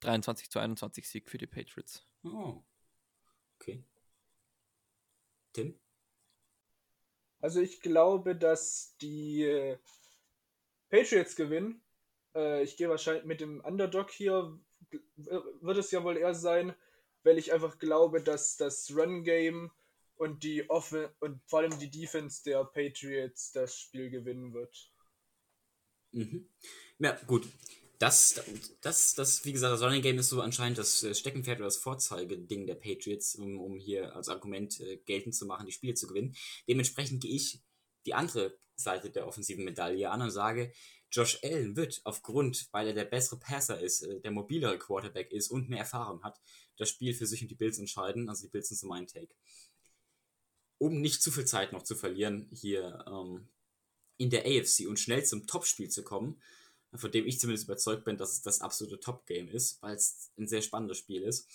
23 0.00 0.48
zu 0.48 0.60
21 0.60 1.08
Sieg 1.08 1.28
für 1.28 1.38
die 1.38 1.48
Patriots. 1.48 2.06
Oh. 2.22 2.62
Okay. 3.56 3.84
Tim? 5.52 5.78
Also 7.40 7.60
ich 7.60 7.80
glaube, 7.80 8.36
dass 8.36 8.96
die 8.98 9.42
äh, 9.42 9.78
Patriots 10.88 11.34
gewinnen. 11.34 11.82
Äh, 12.34 12.62
ich 12.62 12.76
gehe 12.76 12.88
wahrscheinlich 12.88 13.24
mit 13.24 13.40
dem 13.40 13.60
Underdog 13.60 14.10
hier, 14.10 14.58
wird 15.16 15.78
es 15.78 15.90
ja 15.90 16.02
wohl 16.04 16.16
eher 16.16 16.34
sein, 16.34 16.74
weil 17.22 17.38
ich 17.38 17.52
einfach 17.52 17.78
glaube, 17.78 18.22
dass 18.22 18.56
das 18.56 18.94
Run-Game 18.94 19.70
und 20.16 20.42
die 20.42 20.68
Offen 20.68 21.08
und 21.20 21.40
vor 21.46 21.60
allem 21.60 21.78
die 21.78 21.90
Defense 21.90 22.42
der 22.44 22.64
Patriots 22.64 23.52
das 23.52 23.78
Spiel 23.78 24.10
gewinnen 24.10 24.52
wird. 24.52 24.90
Mhm. 26.12 26.48
Ja, 26.98 27.18
gut. 27.26 27.48
Das, 27.98 28.42
das, 28.80 29.14
das, 29.14 29.44
wie 29.44 29.52
gesagt, 29.52 29.74
das 29.74 29.82
Running 29.82 30.00
Game 30.00 30.18
ist 30.18 30.30
so 30.30 30.40
anscheinend 30.40 30.78
das 30.78 31.02
äh, 31.02 31.14
Steckenpferd 31.14 31.58
oder 31.58 31.66
das 31.66 31.76
Vorzeigeding 31.76 32.66
der 32.66 32.74
Patriots, 32.74 33.34
um, 33.34 33.60
um 33.60 33.78
hier 33.78 34.16
als 34.16 34.28
Argument 34.28 34.80
äh, 34.80 34.96
geltend 34.98 35.34
zu 35.34 35.44
machen, 35.44 35.66
die 35.66 35.72
Spiele 35.72 35.94
zu 35.94 36.06
gewinnen. 36.06 36.34
Dementsprechend 36.66 37.22
gehe 37.22 37.34
ich 37.34 37.60
die 38.06 38.14
andere 38.14 38.58
Seite 38.74 39.10
der 39.10 39.26
offensiven 39.26 39.64
Medaille 39.64 40.10
an 40.10 40.22
und 40.22 40.30
sage, 40.30 40.72
Josh 41.12 41.38
Allen 41.42 41.76
wird 41.76 42.00
aufgrund, 42.04 42.68
weil 42.72 42.88
er 42.88 42.94
der 42.94 43.04
bessere 43.04 43.38
Passer 43.38 43.80
ist, 43.80 44.02
äh, 44.02 44.20
der 44.20 44.30
mobilere 44.30 44.78
Quarterback 44.78 45.32
ist 45.32 45.50
und 45.50 45.68
mehr 45.68 45.80
Erfahrung 45.80 46.22
hat, 46.22 46.40
das 46.76 46.88
Spiel 46.88 47.14
für 47.14 47.26
sich 47.26 47.42
und 47.42 47.50
die 47.50 47.56
Bills 47.56 47.78
entscheiden. 47.78 48.28
Also 48.28 48.46
die 48.46 48.50
Bills 48.50 48.68
sind 48.68 48.78
so 48.78 48.86
mein 48.86 49.06
Take. 49.06 49.34
Um 50.78 51.00
nicht 51.00 51.22
zu 51.22 51.30
viel 51.30 51.44
Zeit 51.44 51.72
noch 51.72 51.82
zu 51.82 51.94
verlieren, 51.94 52.48
hier 52.52 53.04
ähm, 53.06 53.48
in 54.16 54.30
der 54.30 54.44
AFC 54.46 54.86
und 54.86 54.98
schnell 54.98 55.24
zum 55.24 55.46
Topspiel 55.46 55.90
zu 55.90 56.02
kommen, 56.02 56.40
von 56.94 57.10
dem 57.10 57.26
ich 57.26 57.38
zumindest 57.38 57.66
überzeugt 57.66 58.04
bin, 58.04 58.16
dass 58.16 58.32
es 58.32 58.42
das 58.42 58.60
absolute 58.60 59.00
Top-Game 59.00 59.48
ist, 59.48 59.82
weil 59.82 59.94
es 59.94 60.30
ein 60.38 60.48
sehr 60.48 60.62
spannendes 60.62 60.98
Spiel 60.98 61.22
ist. 61.22 61.48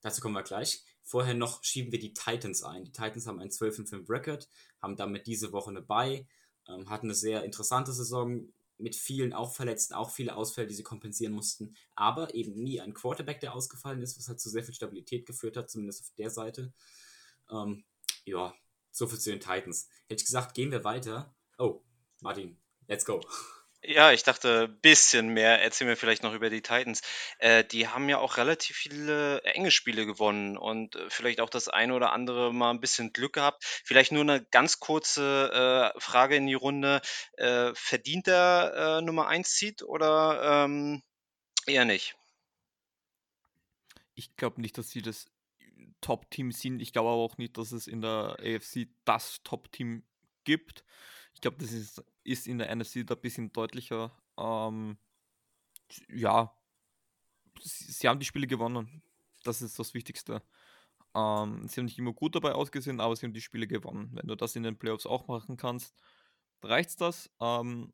Dazu 0.00 0.20
kommen 0.20 0.34
wir 0.34 0.42
gleich. 0.42 0.84
Vorher 1.02 1.34
noch 1.34 1.62
schieben 1.64 1.92
wir 1.92 1.98
die 1.98 2.14
Titans 2.14 2.62
ein. 2.62 2.84
Die 2.84 2.92
Titans 2.92 3.26
haben 3.26 3.40
einen 3.40 3.50
12-5 3.50 4.08
Record, 4.08 4.48
haben 4.80 4.96
damit 4.96 5.26
diese 5.26 5.52
Woche 5.52 5.70
eine 5.70 5.82
Bye, 5.82 6.26
ähm, 6.68 6.88
hatten 6.88 7.06
eine 7.06 7.14
sehr 7.14 7.44
interessante 7.44 7.92
Saison 7.92 8.48
mit 8.78 8.96
vielen 8.96 9.32
auch 9.32 9.54
Verletzten, 9.54 9.94
auch 9.94 10.10
viele 10.10 10.34
Ausfälle, 10.36 10.66
die 10.66 10.74
sie 10.74 10.82
kompensieren 10.82 11.32
mussten, 11.32 11.76
aber 11.94 12.34
eben 12.34 12.54
nie 12.54 12.80
ein 12.80 12.94
Quarterback, 12.94 13.40
der 13.40 13.54
ausgefallen 13.54 14.02
ist, 14.02 14.18
was 14.18 14.28
halt 14.28 14.40
zu 14.40 14.50
sehr 14.50 14.64
viel 14.64 14.74
Stabilität 14.74 15.26
geführt 15.26 15.56
hat, 15.56 15.70
zumindest 15.70 16.02
auf 16.02 16.14
der 16.16 16.30
Seite. 16.30 16.72
Ähm, 17.50 17.84
ja, 18.24 18.54
So 18.90 19.06
viel 19.06 19.18
zu 19.18 19.30
den 19.30 19.40
Titans. 19.40 19.88
Hätte 20.08 20.22
ich 20.22 20.26
gesagt, 20.26 20.54
gehen 20.54 20.70
wir 20.70 20.84
weiter. 20.84 21.34
Oh, 21.58 21.82
Martin, 22.20 22.58
let's 22.86 23.04
go. 23.04 23.20
Ja, 23.86 24.12
ich 24.12 24.22
dachte, 24.22 24.68
bisschen 24.68 25.28
mehr. 25.28 25.60
Erzähl 25.62 25.86
mir 25.86 25.96
vielleicht 25.96 26.22
noch 26.22 26.32
über 26.32 26.48
die 26.48 26.62
Titans. 26.62 27.02
Äh, 27.38 27.64
die 27.64 27.86
haben 27.86 28.08
ja 28.08 28.16
auch 28.18 28.38
relativ 28.38 28.76
viele 28.76 29.42
enge 29.42 29.70
Spiele 29.70 30.06
gewonnen 30.06 30.56
und 30.56 30.96
äh, 30.96 31.10
vielleicht 31.10 31.40
auch 31.40 31.50
das 31.50 31.68
eine 31.68 31.94
oder 31.94 32.12
andere 32.12 32.54
mal 32.54 32.70
ein 32.70 32.80
bisschen 32.80 33.12
Glück 33.12 33.34
gehabt. 33.34 33.62
Vielleicht 33.84 34.10
nur 34.10 34.22
eine 34.22 34.42
ganz 34.42 34.80
kurze 34.80 35.92
äh, 35.94 36.00
Frage 36.00 36.36
in 36.36 36.46
die 36.46 36.54
Runde. 36.54 37.02
Äh, 37.34 37.74
verdient 37.74 38.26
der 38.26 39.00
äh, 39.00 39.04
Nummer 39.04 39.28
1 39.28 39.54
Seed 39.54 39.82
oder 39.82 40.64
ähm, 40.64 41.02
eher 41.66 41.84
nicht? 41.84 42.16
Ich 44.14 44.34
glaube 44.36 44.62
nicht, 44.62 44.78
dass 44.78 44.88
sie 44.88 45.02
das 45.02 45.26
Top-Team 46.00 46.52
sind. 46.52 46.80
Ich 46.80 46.92
glaube 46.92 47.10
aber 47.10 47.20
auch 47.20 47.36
nicht, 47.36 47.58
dass 47.58 47.72
es 47.72 47.86
in 47.86 48.00
der 48.00 48.38
AFC 48.40 48.88
das 49.04 49.42
Top-Team 49.42 50.04
gibt. 50.44 50.84
Ich 51.34 51.40
glaube, 51.42 51.58
das 51.58 51.72
ist, 51.72 52.02
ist 52.24 52.46
in 52.46 52.58
der 52.58 52.74
NFC 52.74 53.06
da 53.06 53.14
ein 53.14 53.20
bisschen 53.20 53.52
deutlicher. 53.52 54.16
Ähm, 54.38 54.98
ja, 56.08 56.56
sie, 57.60 57.92
sie, 57.92 58.08
haben 58.08 58.20
die 58.20 58.26
Spiele 58.26 58.46
gewonnen. 58.46 59.02
Das 59.44 59.62
ist 59.62 59.78
das 59.78 59.94
Wichtigste. 59.94 60.42
Ähm, 61.14 61.68
sie 61.68 61.80
haben 61.80 61.86
nicht 61.86 61.98
immer 61.98 62.12
gut 62.12 62.34
dabei 62.34 62.52
ausgesehen, 62.52 63.00
aber 63.00 63.14
sie 63.14 63.26
haben 63.26 63.34
die 63.34 63.40
Spiele 63.40 63.66
gewonnen. 63.66 64.10
Wenn 64.14 64.26
du 64.26 64.34
das 64.34 64.56
in 64.56 64.62
den 64.62 64.78
Playoffs 64.78 65.06
auch 65.06 65.28
machen 65.28 65.56
kannst, 65.56 65.94
reicht 66.62 67.00
das. 67.00 67.30
Ähm, 67.40 67.92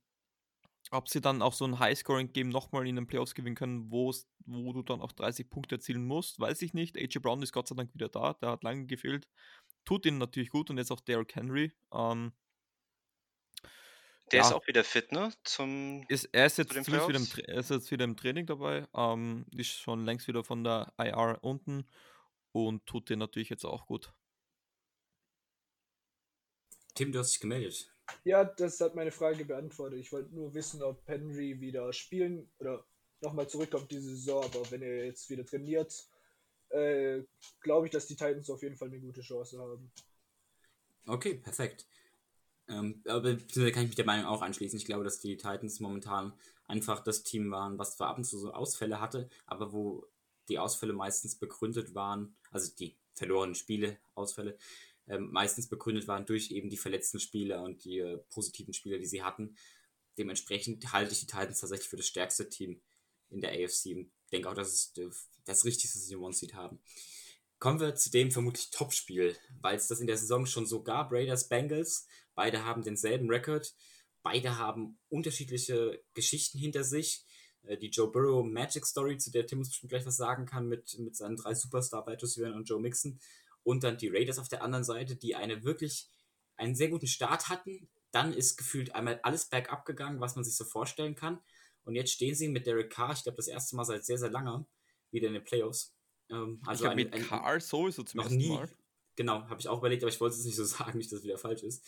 ob 0.93 1.09
sie 1.09 1.21
dann 1.21 1.43
auch 1.43 1.53
so 1.53 1.65
ein 1.67 1.79
High-Scoring-Game 1.79 2.49
nochmal 2.49 2.87
in 2.87 2.97
den 2.97 3.07
Playoffs 3.07 3.35
gewinnen 3.35 3.55
können, 3.55 3.91
wo 3.91 4.13
du 4.47 4.83
dann 4.83 5.01
auch 5.01 5.13
30 5.13 5.51
Punkte 5.51 5.77
erzielen 5.77 6.05
musst, 6.05 6.41
weiß 6.41 6.63
ich 6.63 6.75
nicht. 6.75 6.97
AJ 6.97 7.19
Brown 7.21 7.43
ist 7.43 7.53
Gott 7.53 7.69
sei 7.69 7.77
Dank 7.77 7.95
wieder 7.95 8.09
da, 8.09 8.35
der 8.35 8.51
hat 8.51 8.65
lange 8.65 8.87
gefehlt. 8.87 9.29
Tut 9.85 10.07
ihnen 10.07 10.19
natürlich 10.19 10.51
gut 10.51 10.71
und 10.71 10.79
jetzt 10.79 10.91
auch 10.91 11.01
Derrick 11.01 11.35
Henry. 11.35 11.73
Ähm, 11.93 12.33
der 14.33 14.41
ja. 14.41 14.47
ist 14.47 14.53
auch 14.53 14.67
wieder 14.67 14.85
fit, 14.85 15.13
ne? 15.13 15.33
Zum, 15.45 16.05
ist, 16.09 16.29
er, 16.33 16.47
ist 16.47 16.59
jetzt 16.59 16.75
wieder 16.75 17.09
im, 17.09 17.27
er 17.47 17.59
ist 17.59 17.71
jetzt 17.71 17.91
wieder 17.91 18.05
im 18.05 18.17
Training 18.17 18.47
dabei, 18.47 18.87
ähm, 18.95 19.47
ist 19.57 19.81
schon 19.81 20.05
längst 20.05 20.29
wieder 20.29 20.45
von 20.45 20.65
der 20.65 20.93
IR 20.99 21.39
unten 21.43 21.87
und 22.53 22.87
tut 22.87 23.09
dir 23.09 23.17
natürlich 23.17 23.49
jetzt 23.49 23.65
auch 23.65 23.87
gut. 23.87 24.13
Tim, 26.95 27.13
du 27.13 27.19
hast 27.19 27.33
dich 27.33 27.41
gemeldet. 27.41 27.93
Ja, 28.25 28.45
das 28.45 28.81
hat 28.81 28.95
meine 28.95 29.13
Frage 29.13 29.45
beantwortet. 29.45 30.01
Ich 30.01 30.13
wollte 30.13 30.35
nur 30.35 30.53
wissen, 30.55 30.83
ob 30.83 31.07
Henry 31.07 31.61
wieder 31.61 31.93
spielen 31.93 32.51
oder 32.59 32.85
nochmal 33.21 33.49
zurückkommt 33.49 33.91
diese 33.91 34.11
Saison, 34.11 34.45
aber 34.45 34.71
wenn 34.71 34.83
er 34.83 35.07
jetzt 35.07 35.31
wieder 35.31 35.45
trainiert, 35.45 36.09
äh, 36.71 37.23
glaube 37.61 37.87
ich, 37.87 37.93
dass 37.93 38.07
die 38.07 38.17
Titans 38.17 38.51
auf 38.51 38.63
jeden 38.63 38.77
Fall 38.77 38.89
eine 38.89 39.01
gute 39.01 39.21
Chance 39.21 39.59
haben. 39.59 39.93
Okay, 41.07 41.35
perfekt. 41.35 41.87
Ähm, 42.71 43.03
aber 43.07 43.35
da 43.35 43.71
kann 43.71 43.83
ich 43.83 43.89
mich 43.89 43.97
der 43.97 44.07
Meinung 44.07 44.27
auch 44.27 44.43
anschließen. 44.43 44.79
Ich 44.79 44.85
glaube, 44.85 45.05
dass 45.05 45.21
die 45.21 45.37
Titans 45.37 45.81
momentan 45.81 46.33
einfach 46.67 47.03
das 47.03 47.25
Team 47.25 47.51
waren, 47.51 47.79
was 47.79 47.97
zwar 47.97 48.09
ab 48.09 48.19
und 48.19 48.25
zu 48.25 48.39
so 48.39 48.53
Ausfälle 48.53 49.01
hatte, 49.01 49.29
aber 49.47 49.73
wo 49.73 50.07
die 50.49 50.59
Ausfälle 50.59 50.93
meistens 50.93 51.37
begründet 51.37 51.95
waren, 51.95 52.37
also 52.51 52.73
die 52.79 52.97
verlorenen 53.15 53.55
Spiele, 53.55 53.99
Ausfälle, 54.15 54.57
ähm, 55.09 55.31
meistens 55.33 55.69
begründet 55.69 56.07
waren 56.07 56.27
durch 56.27 56.51
eben 56.53 56.71
die 56.71 56.77
verletzten 56.77 57.19
Spieler 57.19 57.63
und 57.63 57.85
die 57.85 57.99
äh, 57.99 58.19
positiven 58.31 58.73
Spieler, 58.73 58.99
die 58.99 59.07
sie 59.07 59.23
hatten. 59.23 59.57
Dementsprechend 60.17 60.93
halte 60.93 61.13
ich 61.13 61.21
die 61.21 61.27
Titans 61.27 61.61
tatsächlich 61.61 61.89
für 61.89 61.97
das 61.97 62.07
stärkste 62.07 62.49
Team 62.49 62.81
in 63.31 63.41
der 63.41 63.53
AFC 63.53 63.97
und 63.97 64.11
denke 64.33 64.49
auch, 64.49 64.55
dass 64.55 64.73
es 64.73 64.97
äh, 64.99 65.09
das 65.45 65.65
Richtigste, 65.65 65.99
was 65.99 66.07
sie 66.07 66.15
im 66.15 66.23
One-Seed 66.23 66.55
haben. 66.55 66.81
Kommen 67.59 67.81
wir 67.81 67.95
zu 67.95 68.11
dem 68.11 68.31
vermutlich 68.31 68.71
Topspiel, 68.71 69.37
weil 69.61 69.77
es 69.77 69.89
das 69.89 70.01
in 70.01 70.07
der 70.07 70.17
Saison 70.17 70.47
schon 70.47 70.67
so 70.67 70.83
gab, 70.83 71.13
Raiders 71.13 71.49
Bengals. 71.49 72.07
Beide 72.41 72.65
haben 72.65 72.83
denselben 72.83 73.29
Rekord. 73.29 73.75
Beide 74.23 74.57
haben 74.57 74.99
unterschiedliche 75.11 76.03
Geschichten 76.15 76.57
hinter 76.57 76.85
sich. 76.85 77.27
Äh, 77.65 77.77
die 77.77 77.91
Joe 77.91 78.11
Burrow 78.11 78.43
Magic 78.47 78.87
Story, 78.87 79.19
zu 79.19 79.31
der 79.31 79.47
Tim 79.47 79.59
uns 79.59 79.69
bestimmt 79.69 79.91
gleich 79.91 80.07
was 80.07 80.17
sagen 80.17 80.47
kann, 80.47 80.67
mit, 80.67 80.99
mit 81.01 81.15
seinen 81.15 81.37
drei 81.37 81.53
Superstar-Wide 81.53 82.55
und 82.55 82.65
Joe 82.67 82.81
Mixon. 82.81 83.21
Und 83.63 83.85
dann 83.85 83.99
die 83.99 84.09
Raiders 84.09 84.39
auf 84.39 84.49
der 84.49 84.63
anderen 84.63 84.85
Seite, 84.85 85.17
die 85.17 85.35
eine 85.35 85.65
wirklich 85.65 86.09
einen 86.57 86.75
sehr 86.75 86.89
guten 86.89 87.09
Start 87.09 87.51
hatten. 87.51 87.91
Dann 88.11 88.33
ist 88.33 88.57
gefühlt 88.57 88.95
einmal 88.95 89.21
alles 89.23 89.45
bergab 89.45 89.85
gegangen, 89.85 90.23
was 90.23 90.35
man 90.35 90.43
sich 90.43 90.57
so 90.57 90.65
vorstellen 90.65 91.17
kann. 91.17 91.41
Und 91.85 91.95
jetzt 91.95 92.11
stehen 92.11 92.35
sie 92.35 92.49
mit 92.49 92.67
Derek 92.67 92.89
Carr, 92.89 93.13
ich 93.13 93.23
glaube 93.23 93.37
das 93.37 93.49
erste 93.49 93.77
Mal 93.77 93.85
seit 93.85 94.07
sehr, 94.07 94.17
sehr 94.17 94.31
langer, 94.31 94.67
wieder 95.11 95.29
in 95.29 95.35
den 95.35 95.45
Playoffs. 95.45 95.95
Ähm, 96.31 96.63
also 96.65 96.85
ich 96.85 96.91
habe 96.91 96.97
mit 96.97 97.13
ein, 97.13 97.23
Carr 97.23 97.61
sowieso 97.61 98.03
zum 98.03 98.17
noch 98.17 98.31
nie, 98.31 98.49
Mal. 98.49 98.71
Genau, 99.17 99.47
habe 99.51 99.61
ich 99.61 99.69
auch 99.69 99.81
überlegt, 99.81 100.03
aber 100.03 100.11
ich 100.11 100.19
wollte 100.23 100.37
es 100.37 100.45
nicht 100.47 100.57
so 100.57 100.65
sagen, 100.79 100.97
nicht, 100.97 101.13
dass 101.13 101.19
es 101.19 101.25
wieder 101.25 101.37
falsch 101.37 101.65
ist. 101.65 101.85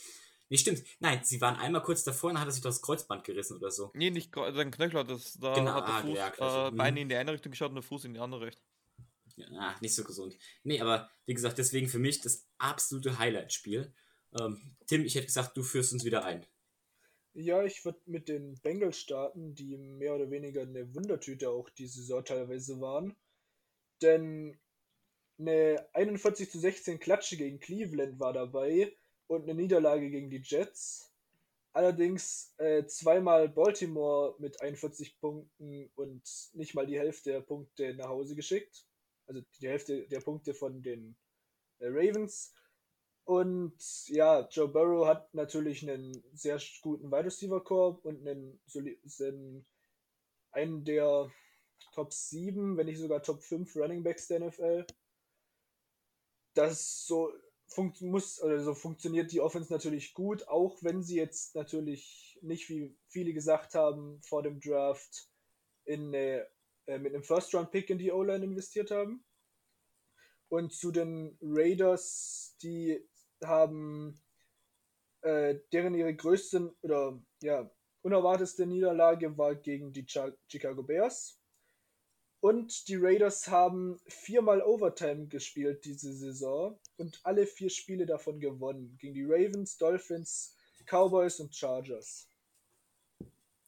Nee, 0.48 0.58
stimmt. 0.58 0.82
Nein, 1.00 1.20
sie 1.22 1.40
waren 1.40 1.56
einmal 1.56 1.82
kurz 1.82 2.04
davor 2.04 2.28
und 2.28 2.34
dann 2.34 2.42
hat 2.42 2.48
er 2.48 2.52
sich 2.52 2.62
das 2.62 2.82
Kreuzband 2.82 3.24
gerissen 3.24 3.56
oder 3.56 3.70
so. 3.70 3.90
Nee, 3.94 4.10
nicht 4.10 4.34
sein 4.34 4.70
Knöchel, 4.70 5.04
das, 5.04 5.34
da 5.34 5.54
genau, 5.54 5.74
hat 5.74 5.88
der 5.88 5.94
ah, 5.94 6.02
Fuß, 6.02 6.38
ja, 6.38 6.66
äh, 6.66 6.70
mhm. 6.70 6.76
Beine 6.76 7.00
in 7.00 7.08
die 7.08 7.16
eine 7.16 7.32
Richtung 7.32 7.52
geschaut 7.52 7.70
und 7.70 7.76
der 7.76 7.82
Fuß 7.82 8.04
in 8.04 8.14
die 8.14 8.20
andere 8.20 8.46
Richtung. 8.46 8.64
Ja, 9.36 9.46
ah, 9.58 9.74
nicht 9.80 9.94
so 9.94 10.04
gesund. 10.04 10.36
Nee, 10.62 10.80
aber 10.80 11.10
wie 11.24 11.34
gesagt, 11.34 11.58
deswegen 11.58 11.88
für 11.88 11.98
mich 11.98 12.20
das 12.20 12.46
absolute 12.58 13.18
Highlight-Spiel. 13.18 13.94
Ähm, 14.38 14.76
Tim, 14.86 15.04
ich 15.04 15.14
hätte 15.14 15.26
gesagt, 15.26 15.56
du 15.56 15.62
führst 15.62 15.92
uns 15.92 16.04
wieder 16.04 16.24
ein. 16.24 16.46
Ja, 17.34 17.64
ich 17.64 17.84
würde 17.84 18.00
mit 18.04 18.28
den 18.28 18.60
Bengals 18.60 18.98
starten, 18.98 19.54
die 19.54 19.78
mehr 19.78 20.14
oder 20.14 20.30
weniger 20.30 20.62
eine 20.62 20.94
Wundertüte 20.94 21.48
auch 21.48 21.70
diese 21.70 22.00
Saison 22.00 22.24
teilweise 22.24 22.80
waren. 22.80 23.16
Denn 24.02 24.58
eine 25.38 25.88
41 25.94 26.50
zu 26.50 26.58
16 26.58 27.00
Klatsche 27.00 27.36
gegen 27.36 27.58
Cleveland 27.58 28.20
war 28.20 28.34
dabei 28.34 28.94
und 29.26 29.42
eine 29.42 29.54
Niederlage 29.54 30.10
gegen 30.10 30.30
die 30.30 30.42
Jets. 30.42 31.12
Allerdings 31.74 32.52
äh, 32.58 32.84
zweimal 32.84 33.48
Baltimore 33.48 34.34
mit 34.38 34.60
41 34.60 35.18
Punkten 35.18 35.90
und 35.94 36.22
nicht 36.52 36.74
mal 36.74 36.86
die 36.86 36.98
Hälfte 36.98 37.32
der 37.32 37.40
Punkte 37.40 37.94
nach 37.94 38.08
Hause 38.08 38.34
geschickt. 38.34 38.86
Also 39.26 39.40
die 39.60 39.68
Hälfte 39.68 40.06
der 40.08 40.20
Punkte 40.20 40.52
von 40.52 40.82
den 40.82 41.16
äh, 41.78 41.86
Ravens. 41.86 42.52
Und 43.24 44.08
ja, 44.08 44.48
Joe 44.50 44.68
Burrow 44.68 45.06
hat 45.06 45.32
natürlich 45.32 45.88
einen 45.88 46.22
sehr 46.34 46.60
guten 46.82 47.10
Wide 47.10 47.26
Receiver 47.26 47.62
Core 47.62 47.98
und 48.02 48.26
einen, 48.26 48.60
einen 50.50 50.84
der 50.84 51.30
Top 51.92 52.12
7, 52.12 52.76
wenn 52.76 52.86
nicht 52.86 52.98
sogar 52.98 53.22
Top 53.22 53.42
5 53.42 53.74
Running 53.76 54.02
Backs 54.02 54.28
der 54.28 54.40
NFL. 54.40 54.86
Das 56.54 57.06
so 57.06 57.32
muss, 58.00 58.42
oder 58.42 58.60
so 58.60 58.74
funktioniert 58.74 59.32
die 59.32 59.40
Offense 59.40 59.72
natürlich 59.72 60.14
gut, 60.14 60.48
auch 60.48 60.82
wenn 60.82 61.02
sie 61.02 61.16
jetzt 61.16 61.54
natürlich 61.54 62.38
nicht, 62.42 62.68
wie 62.68 62.96
viele 63.08 63.32
gesagt 63.32 63.74
haben, 63.74 64.20
vor 64.22 64.42
dem 64.42 64.60
Draft 64.60 65.28
in 65.84 66.08
eine, 66.08 66.46
äh, 66.86 66.98
mit 66.98 67.14
einem 67.14 67.24
First-Round-Pick 67.24 67.90
in 67.90 67.98
die 67.98 68.12
O-Line 68.12 68.44
investiert 68.44 68.90
haben. 68.90 69.24
Und 70.48 70.72
zu 70.72 70.90
den 70.90 71.38
Raiders, 71.40 72.56
die 72.62 73.08
haben 73.42 74.20
äh, 75.22 75.58
deren 75.72 75.94
ihre 75.94 76.14
größte 76.14 76.74
oder 76.82 77.22
ja, 77.42 77.70
unerwartetste 78.02 78.66
Niederlage 78.66 79.36
war 79.38 79.54
gegen 79.54 79.92
die 79.92 80.06
Chicago 80.06 80.82
Bears. 80.82 81.38
Und 82.40 82.88
die 82.88 82.96
Raiders 82.96 83.48
haben 83.48 84.00
viermal 84.08 84.62
Overtime 84.62 85.28
gespielt 85.28 85.84
diese 85.84 86.12
Saison 86.12 86.78
und 86.96 87.20
alle 87.24 87.46
vier 87.46 87.70
Spiele 87.70 88.06
davon 88.06 88.40
gewonnen. 88.40 88.96
Gegen 89.00 89.14
die 89.14 89.24
Ravens, 89.24 89.76
Dolphins, 89.78 90.56
Cowboys 90.86 91.40
und 91.40 91.54
Chargers. 91.54 92.28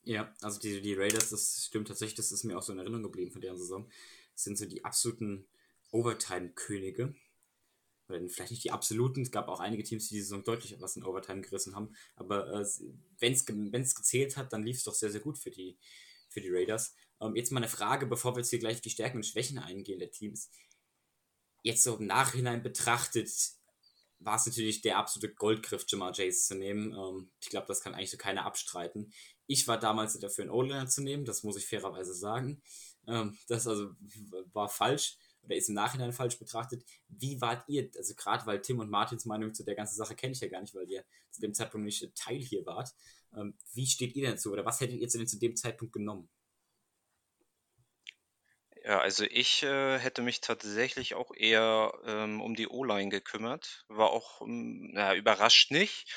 Ja, 0.04 0.34
also 0.42 0.60
die, 0.60 0.82
die 0.82 0.94
Raiders, 0.94 1.30
das 1.30 1.64
stimmt 1.66 1.88
tatsächlich, 1.88 2.16
das 2.16 2.30
ist 2.30 2.44
mir 2.44 2.58
auch 2.58 2.62
so 2.62 2.72
in 2.72 2.78
Erinnerung 2.78 3.04
geblieben 3.04 3.30
von 3.30 3.40
deren 3.40 3.56
Saison. 3.56 3.88
Das 4.34 4.44
sind 4.44 4.58
so 4.58 4.66
die 4.66 4.84
absoluten 4.84 5.46
Overtime-Könige. 5.92 7.14
Oder 8.08 8.20
vielleicht 8.28 8.50
nicht 8.50 8.64
die 8.64 8.70
absoluten, 8.70 9.22
es 9.22 9.30
gab 9.30 9.48
auch 9.48 9.60
einige 9.60 9.82
Teams, 9.82 10.08
die 10.08 10.16
die 10.16 10.20
Saison 10.20 10.44
deutlich 10.44 10.78
was 10.78 10.96
in 10.96 11.04
Overtime 11.04 11.40
gerissen 11.40 11.74
haben. 11.74 11.94
Aber 12.16 12.60
äh, 12.60 12.66
wenn 13.18 13.32
es 13.32 13.94
gezählt 13.94 14.36
hat, 14.36 14.52
dann 14.52 14.62
lief 14.62 14.76
es 14.76 14.84
doch 14.84 14.94
sehr, 14.94 15.10
sehr 15.10 15.22
gut 15.22 15.38
für 15.38 15.50
die, 15.50 15.78
für 16.28 16.42
die 16.42 16.50
Raiders. 16.50 16.94
Ähm, 17.22 17.34
jetzt 17.34 17.50
mal 17.50 17.60
eine 17.60 17.68
Frage, 17.68 18.06
bevor 18.06 18.34
wir 18.34 18.40
jetzt 18.40 18.50
hier 18.50 18.58
gleich 18.58 18.82
die 18.82 18.90
Stärken 18.90 19.18
und 19.18 19.26
Schwächen 19.26 19.58
eingehen 19.58 20.00
der 20.00 20.10
Teams. 20.10 20.50
Jetzt 21.64 21.82
so 21.82 21.96
im 21.96 22.06
Nachhinein 22.06 22.62
betrachtet, 22.62 23.30
war 24.18 24.36
es 24.36 24.44
natürlich 24.46 24.82
der 24.82 24.98
absolute 24.98 25.34
Goldgriff, 25.34 25.86
Jamar 25.88 26.12
Chase 26.12 26.46
zu 26.46 26.54
nehmen. 26.54 26.92
Ähm, 26.92 27.30
ich 27.40 27.48
glaube, 27.48 27.66
das 27.66 27.80
kann 27.80 27.94
eigentlich 27.94 28.10
so 28.10 28.18
keiner 28.18 28.44
abstreiten. 28.44 29.12
Ich 29.46 29.66
war 29.66 29.78
damals 29.78 30.18
dafür, 30.18 30.44
einen 30.44 30.50
O-Liner 30.50 30.88
zu 30.88 31.02
nehmen, 31.02 31.24
das 31.24 31.42
muss 31.42 31.56
ich 31.56 31.66
fairerweise 31.66 32.14
sagen. 32.14 32.62
Ähm, 33.06 33.38
das 33.48 33.66
also 33.66 33.92
war 34.52 34.68
falsch 34.68 35.16
oder 35.42 35.56
ist 35.56 35.70
im 35.70 35.74
Nachhinein 35.74 36.12
falsch 36.12 36.38
betrachtet. 36.38 36.84
Wie 37.08 37.40
wart 37.40 37.66
ihr, 37.66 37.90
also 37.96 38.14
gerade 38.14 38.44
weil 38.46 38.60
Tim 38.60 38.78
und 38.80 38.90
Martins 38.90 39.24
Meinung 39.24 39.54
zu 39.54 39.64
der 39.64 39.74
ganzen 39.74 39.96
Sache 39.96 40.14
kenne 40.14 40.34
ich 40.34 40.40
ja 40.40 40.48
gar 40.48 40.60
nicht, 40.60 40.74
weil 40.74 40.88
ihr 40.90 41.02
zu 41.30 41.40
dem 41.40 41.54
Zeitpunkt 41.54 41.86
nicht 41.86 42.14
Teil 42.14 42.40
hier 42.40 42.66
wart. 42.66 42.94
Ähm, 43.34 43.54
wie 43.72 43.86
steht 43.86 44.14
ihr 44.16 44.30
dazu 44.30 44.52
oder 44.52 44.66
was 44.66 44.80
hättet 44.80 45.00
ihr 45.00 45.08
zu 45.08 45.38
dem 45.38 45.56
Zeitpunkt 45.56 45.94
genommen? 45.94 46.28
Ja, 48.84 48.98
also 49.00 49.24
ich 49.24 49.62
äh, 49.62 49.98
hätte 49.98 50.20
mich 50.20 50.40
tatsächlich 50.42 51.14
auch 51.14 51.30
eher 51.34 51.92
ähm, 52.06 52.40
um 52.42 52.54
die 52.54 52.68
O-Line 52.68 53.08
gekümmert. 53.08 53.84
War 53.88 54.10
auch, 54.10 54.42
ähm, 54.42 54.90
na, 54.92 55.14
überrascht 55.14 55.70
nicht, 55.70 56.12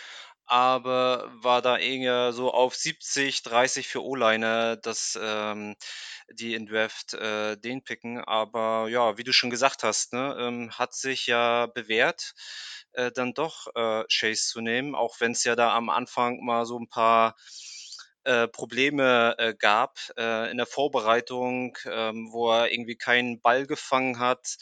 aber 0.46 1.30
war 1.42 1.62
da 1.62 1.78
eher 1.78 2.34
so 2.34 2.52
auf 2.54 2.76
70, 2.76 3.42
30 3.44 3.88
für 3.88 4.04
O-Liner, 4.04 4.76
dass 4.76 5.18
ähm, 5.22 5.76
die 6.30 6.56
in 6.56 6.66
Draft 6.66 7.14
äh, 7.14 7.56
den 7.58 7.84
picken. 7.84 8.20
Aber 8.24 8.90
ja, 8.90 9.18
wie 9.18 9.24
du 9.24 9.32
schon 9.34 9.50
gesagt 9.50 9.84
hast, 9.84 10.12
ne, 10.14 10.36
ähm, 10.38 10.72
hat 10.72 10.94
sich 10.94 11.26
ja 11.28 11.68
bewährt, 11.68 12.34
äh, 12.94 13.12
dann 13.14 13.34
doch 13.34 13.68
äh, 13.76 14.04
Chase 14.12 14.44
zu 14.46 14.60
nehmen, 14.62 14.94
auch 14.96 15.20
wenn 15.22 15.32
es 15.32 15.44
ja 15.46 15.56
da 15.56 15.74
am 15.74 15.90
Anfang 15.90 16.44
mal 16.44 16.66
so 16.66 16.78
ein 16.80 16.90
paar 16.90 17.36
äh, 18.28 18.48
Probleme 18.50 19.36
äh, 19.38 19.54
gab 19.58 20.00
äh, 20.18 20.52
in 20.52 20.58
der 20.58 20.66
Vorbereitung, 20.66 21.78
ähm, 21.86 22.28
wo 22.32 22.52
er 22.52 22.72
irgendwie 22.72 22.98
keinen 22.98 23.40
Ball 23.40 23.66
gefangen 23.66 24.20
hat, 24.20 24.58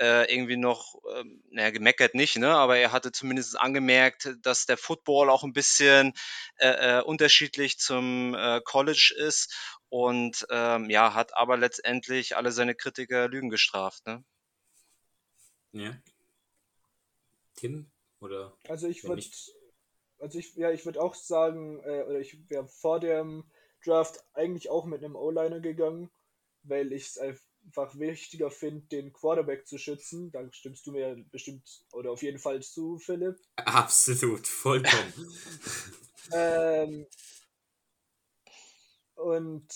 äh, 0.00 0.32
irgendwie 0.32 0.56
noch, 0.56 0.94
ähm, 1.14 1.42
naja, 1.50 1.70
gemeckert 1.70 2.14
nicht, 2.14 2.36
ne? 2.36 2.56
aber 2.56 2.78
er 2.78 2.90
hatte 2.90 3.12
zumindest 3.12 3.60
angemerkt, 3.60 4.34
dass 4.40 4.64
der 4.64 4.78
Football 4.78 5.28
auch 5.28 5.44
ein 5.44 5.52
bisschen 5.52 6.14
äh, 6.56 7.02
unterschiedlich 7.02 7.78
zum 7.78 8.34
äh, 8.34 8.62
College 8.64 9.14
ist 9.14 9.54
und 9.90 10.46
ähm, 10.48 10.88
ja, 10.88 11.12
hat 11.12 11.36
aber 11.36 11.58
letztendlich 11.58 12.34
alle 12.34 12.50
seine 12.50 12.74
Kritiker 12.74 13.28
Lügen 13.28 13.50
gestraft. 13.50 14.06
Ne? 14.06 14.24
Ja. 15.72 15.94
Tim? 17.56 17.90
Oder 18.20 18.56
Also 18.68 18.88
ich 18.88 19.04
würde, 19.04 19.16
nicht. 19.16 19.52
Also 20.22 20.38
ich, 20.38 20.54
ja, 20.54 20.70
ich 20.70 20.86
würde 20.86 21.02
auch 21.02 21.16
sagen, 21.16 21.80
äh, 21.80 22.04
oder 22.04 22.20
ich 22.20 22.48
wäre 22.48 22.68
vor 22.68 23.00
dem 23.00 23.44
Draft 23.84 24.24
eigentlich 24.34 24.70
auch 24.70 24.86
mit 24.86 25.02
einem 25.02 25.16
O-Liner 25.16 25.58
gegangen, 25.58 26.10
weil 26.62 26.92
ich 26.92 27.08
es 27.08 27.18
einfach 27.18 27.98
wichtiger 27.98 28.50
finde, 28.50 28.86
den 28.86 29.12
Quarterback 29.12 29.66
zu 29.66 29.78
schützen. 29.78 30.30
Da 30.30 30.50
stimmst 30.52 30.86
du 30.86 30.92
mir 30.92 31.16
bestimmt 31.32 31.84
oder 31.92 32.12
auf 32.12 32.22
jeden 32.22 32.38
Fall 32.38 32.62
zu, 32.62 32.98
Philipp. 32.98 33.38
Absolut, 33.56 34.46
vollkommen. 34.46 35.12
Ähm, 36.32 37.04
und 39.16 39.66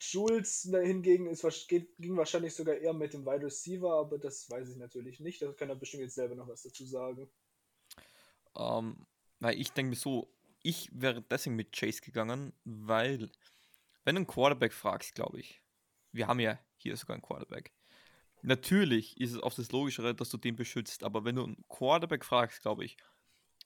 Jules 0.00 0.68
hingegen 0.68 1.28
ist, 1.28 1.46
geht, 1.68 1.96
ging 1.96 2.16
wahrscheinlich 2.16 2.54
sogar 2.54 2.74
eher 2.74 2.92
mit 2.92 3.14
dem 3.14 3.24
Wide 3.24 3.46
Receiver, 3.46 3.92
aber 3.92 4.18
das 4.18 4.50
weiß 4.50 4.68
ich 4.68 4.76
natürlich 4.76 5.20
nicht. 5.20 5.40
Da 5.40 5.52
kann 5.52 5.68
er 5.68 5.76
bestimmt 5.76 6.02
jetzt 6.02 6.16
selber 6.16 6.34
noch 6.34 6.48
was 6.48 6.62
dazu 6.62 6.84
sagen. 6.84 7.30
Ähm, 8.56 9.06
weil 9.40 9.58
ich 9.58 9.72
denke 9.72 9.90
mir 9.90 9.96
so, 9.96 10.32
ich 10.62 10.90
wäre 10.92 11.22
deswegen 11.22 11.56
mit 11.56 11.72
Chase 11.72 12.00
gegangen, 12.00 12.52
weil, 12.64 13.30
wenn 14.04 14.14
du 14.14 14.20
einen 14.20 14.26
Quarterback 14.26 14.72
fragst, 14.72 15.14
glaube 15.14 15.40
ich, 15.40 15.62
wir 16.12 16.26
haben 16.28 16.40
ja 16.40 16.58
hier 16.76 16.96
sogar 16.96 17.14
einen 17.14 17.22
Quarterback. 17.22 17.72
Natürlich 18.42 19.20
ist 19.20 19.32
es 19.32 19.42
oft 19.42 19.58
das 19.58 19.72
Logischere, 19.72 20.14
dass 20.14 20.30
du 20.30 20.38
den 20.38 20.56
beschützt, 20.56 21.04
aber 21.04 21.24
wenn 21.24 21.36
du 21.36 21.44
einen 21.44 21.64
Quarterback 21.68 22.24
fragst, 22.24 22.62
glaube 22.62 22.84
ich, 22.84 22.96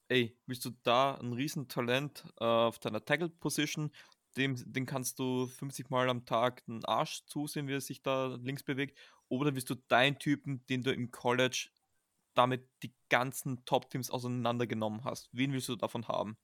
ey, 0.09 0.37
bist 0.47 0.65
du 0.65 0.71
da 0.83 1.15
ein 1.15 1.33
Riesentalent 1.33 2.25
äh, 2.41 2.45
auf 2.45 2.79
deiner 2.79 3.05
Tackle-Position, 3.05 3.91
dem, 4.37 4.57
den 4.73 4.87
kannst 4.87 5.19
du 5.19 5.47
50 5.47 5.91
Mal 5.91 6.09
am 6.09 6.27
Tag 6.27 6.65
den 6.67 6.85
Arsch 6.85 7.25
zusehen, 7.27 7.69
wie 7.69 7.75
er 7.75 7.81
sich 7.81 8.03
da 8.03 8.37
links 8.43 8.65
bewegt, 8.65 8.99
oder 9.29 9.53
bist 9.53 9.71
du 9.71 9.77
dein 9.89 10.19
Typen, 10.19 10.67
den 10.67 10.83
du 10.83 10.93
im 10.93 11.11
College 11.11 11.69
damit 12.35 12.69
die 12.83 12.95
ganzen 13.09 13.65
Top-Teams 13.65 14.11
auseinandergenommen 14.11 15.05
hast? 15.05 15.29
Wen 15.33 15.53
willst 15.53 15.69
du 15.69 15.77
davon 15.77 16.09
haben? 16.09 16.37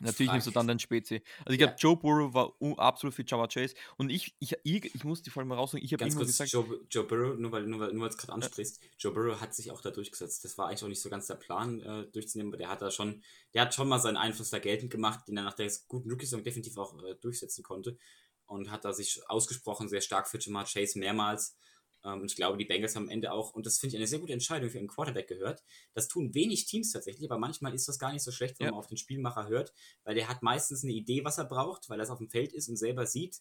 Natürlich 0.00 0.32
nimmst 0.32 0.46
du 0.46 0.50
dann 0.50 0.66
den 0.66 0.78
Spezi. 0.78 1.22
Also 1.44 1.54
ich 1.54 1.60
Ja. 1.60 1.66
glaube, 1.66 1.78
Joe 1.80 1.96
Burrow 1.96 2.34
war 2.34 2.78
absolut 2.78 3.14
für 3.14 3.24
Java 3.26 3.46
Chase. 3.48 3.74
Und 3.96 4.10
ich, 4.10 4.34
ich, 4.38 4.54
ich, 4.62 4.94
ich 4.94 5.04
muss 5.04 5.22
die 5.22 5.30
Folge 5.30 5.48
mal 5.48 5.56
raussuchen. 5.56 5.84
Ich 5.84 5.92
habe 5.92 6.08
kurz, 6.08 6.26
gesagt, 6.26 6.52
Joe, 6.52 6.86
Joe 6.90 7.04
Burrow, 7.04 7.36
nur 7.38 7.52
weil, 7.52 7.64
nur 7.66 7.80
weil, 7.80 7.92
nur 7.92 8.02
weil 8.02 8.08
du 8.10 8.14
es 8.14 8.18
gerade 8.18 8.32
ansprichst, 8.32 8.80
Joe 8.98 9.12
Burrow 9.12 9.40
hat 9.40 9.54
sich 9.54 9.70
auch 9.70 9.80
da 9.80 9.90
durchgesetzt. 9.90 10.44
Das 10.44 10.56
war 10.58 10.68
eigentlich 10.68 10.84
auch 10.84 10.88
nicht 10.88 11.02
so 11.02 11.10
ganz 11.10 11.26
der 11.26 11.34
Plan, 11.34 11.80
äh, 11.80 12.06
durchzunehmen, 12.12 12.52
aber 12.52 12.58
der 12.58 12.68
hat 12.68 12.82
da 12.82 12.90
schon, 12.90 13.22
der 13.54 13.62
hat 13.62 13.74
schon 13.74 13.88
mal 13.88 13.98
seinen 13.98 14.16
Einfluss 14.16 14.50
da 14.50 14.58
geltend 14.58 14.92
gemacht, 14.92 15.26
den 15.28 15.36
er 15.36 15.44
nach 15.44 15.54
der 15.54 15.70
guten 15.88 16.10
Rookie-Saison 16.10 16.44
definitiv 16.44 16.76
auch 16.78 16.96
äh, 17.02 17.14
durchsetzen 17.16 17.62
konnte. 17.62 17.98
Und 18.46 18.70
hat 18.70 18.84
da 18.84 18.94
sich 18.94 19.20
ausgesprochen 19.28 19.88
sehr 19.88 20.00
stark 20.00 20.26
für 20.26 20.38
Jamar 20.38 20.64
Chase 20.64 20.98
mehrmals. 20.98 21.56
Ähm, 22.08 22.20
und 22.22 22.30
ich 22.30 22.36
glaube, 22.36 22.56
die 22.56 22.64
Bengals 22.64 22.96
haben 22.96 23.04
am 23.04 23.08
Ende 23.10 23.32
auch, 23.32 23.52
und 23.52 23.66
das 23.66 23.78
finde 23.78 23.94
ich 23.94 23.98
eine 23.98 24.06
sehr 24.06 24.18
gute 24.18 24.32
Entscheidung 24.32 24.70
für 24.70 24.78
einen 24.78 24.88
Quarterback 24.88 25.28
gehört. 25.28 25.62
Das 25.94 26.08
tun 26.08 26.34
wenig 26.34 26.66
Teams 26.66 26.92
tatsächlich, 26.92 27.30
aber 27.30 27.38
manchmal 27.38 27.74
ist 27.74 27.88
das 27.88 27.98
gar 27.98 28.12
nicht 28.12 28.22
so 28.22 28.32
schlecht, 28.32 28.58
wenn 28.58 28.66
Ja. 28.66 28.70
man 28.72 28.78
auf 28.80 28.86
den 28.86 28.96
Spielmacher 28.96 29.48
hört, 29.48 29.72
weil 30.04 30.14
der 30.14 30.28
hat 30.28 30.42
meistens 30.42 30.84
eine 30.84 30.92
Idee, 30.92 31.24
was 31.24 31.38
er 31.38 31.44
braucht, 31.44 31.88
weil 31.88 32.00
er 32.00 32.04
es 32.04 32.10
auf 32.10 32.18
dem 32.18 32.30
Feld 32.30 32.52
ist 32.52 32.68
und 32.68 32.76
selber 32.76 33.06
sieht. 33.06 33.40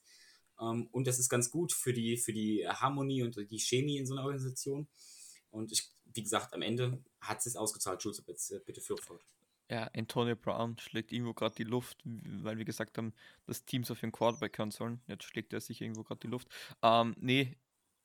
Ähm, 0.60 0.88
und 0.92 1.08
das 1.08 1.20
ist 1.20 1.30
ganz 1.30 1.50
gut 1.52 1.72
für 1.72 1.94
die, 1.94 2.18
für 2.18 2.34
die 2.34 2.68
Harmonie 2.68 3.24
und 3.24 3.36
die 3.50 3.60
Chemie 3.60 3.98
in 3.98 4.06
so 4.08 4.14
einer 4.16 4.24
Organisation. 4.24 4.88
Und 5.52 5.72
ich, 5.72 5.90
wie 6.06 6.24
gesagt, 6.24 6.54
am 6.54 6.62
Ende 6.62 7.04
hat 7.22 7.38
es 7.38 7.46
sich 7.46 7.58
ausgezahlt. 7.58 8.02
Schulze, 8.02 8.24
bitte 8.24 8.82
für 8.82 8.98
fort. 8.98 9.24
ja, 9.70 9.90
Antonio 9.96 10.36
Brown 10.36 10.78
schlägt 10.80 11.12
irgendwo 11.12 11.34
gerade 11.34 11.56
die 11.56 11.64
Luft, 11.64 12.00
weil 12.06 12.58
wir 12.58 12.66
gesagt 12.66 12.98
haben, 12.98 13.14
dass 13.46 13.66
Teams 13.66 13.92
auf 13.92 14.02
ihren 14.02 14.12
Quarterback 14.14 14.58
hören 14.58 14.72
sollen. 14.72 15.02
Jetzt 15.08 15.26
schlägt 15.26 15.52
er 15.54 15.60
sich 15.62 15.82
irgendwo 15.82 16.04
gerade 16.04 16.20
die 16.22 16.28
Luft. 16.28 16.48
Ähm, 16.82 17.16
nee, 17.20 17.58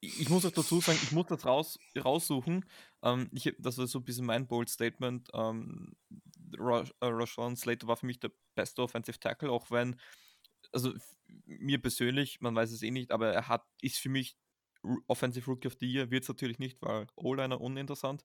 ich 0.04 0.28
muss 0.28 0.44
auch 0.44 0.50
dazu 0.50 0.80
sagen, 0.80 0.98
ich 1.00 1.12
muss 1.12 1.26
das 1.26 1.46
raus, 1.46 1.78
raussuchen. 1.96 2.64
Ähm, 3.02 3.30
ich, 3.32 3.54
das 3.58 3.78
war 3.78 3.86
so 3.86 4.00
ein 4.00 4.04
bisschen 4.04 4.26
mein 4.26 4.48
Bold 4.48 4.68
Statement. 4.68 5.28
Ähm, 5.32 5.94
Ra 6.58 6.80
äh, 7.00 7.06
Rashawn 7.06 7.56
Slater 7.56 7.86
war 7.86 7.96
für 7.96 8.06
mich 8.06 8.18
der 8.18 8.32
beste 8.56 8.82
Offensive 8.82 9.20
Tackle, 9.20 9.50
auch 9.50 9.70
wenn, 9.70 9.98
also 10.72 10.92
mir 11.46 11.80
persönlich, 11.80 12.40
man 12.40 12.54
weiß 12.54 12.72
es 12.72 12.82
eh 12.82 12.90
nicht, 12.90 13.12
aber 13.12 13.32
er 13.32 13.46
hat, 13.46 13.64
ist 13.80 13.98
für 13.98 14.08
mich 14.08 14.36
Offensive 15.06 15.46
Rookie 15.48 15.68
of 15.68 15.76
the 15.78 15.86
Year, 15.86 16.10
wird 16.10 16.24
es 16.24 16.28
natürlich 16.28 16.58
nicht, 16.58 16.82
weil 16.82 17.06
O-Liner 17.14 17.60
uninteressant. 17.60 18.24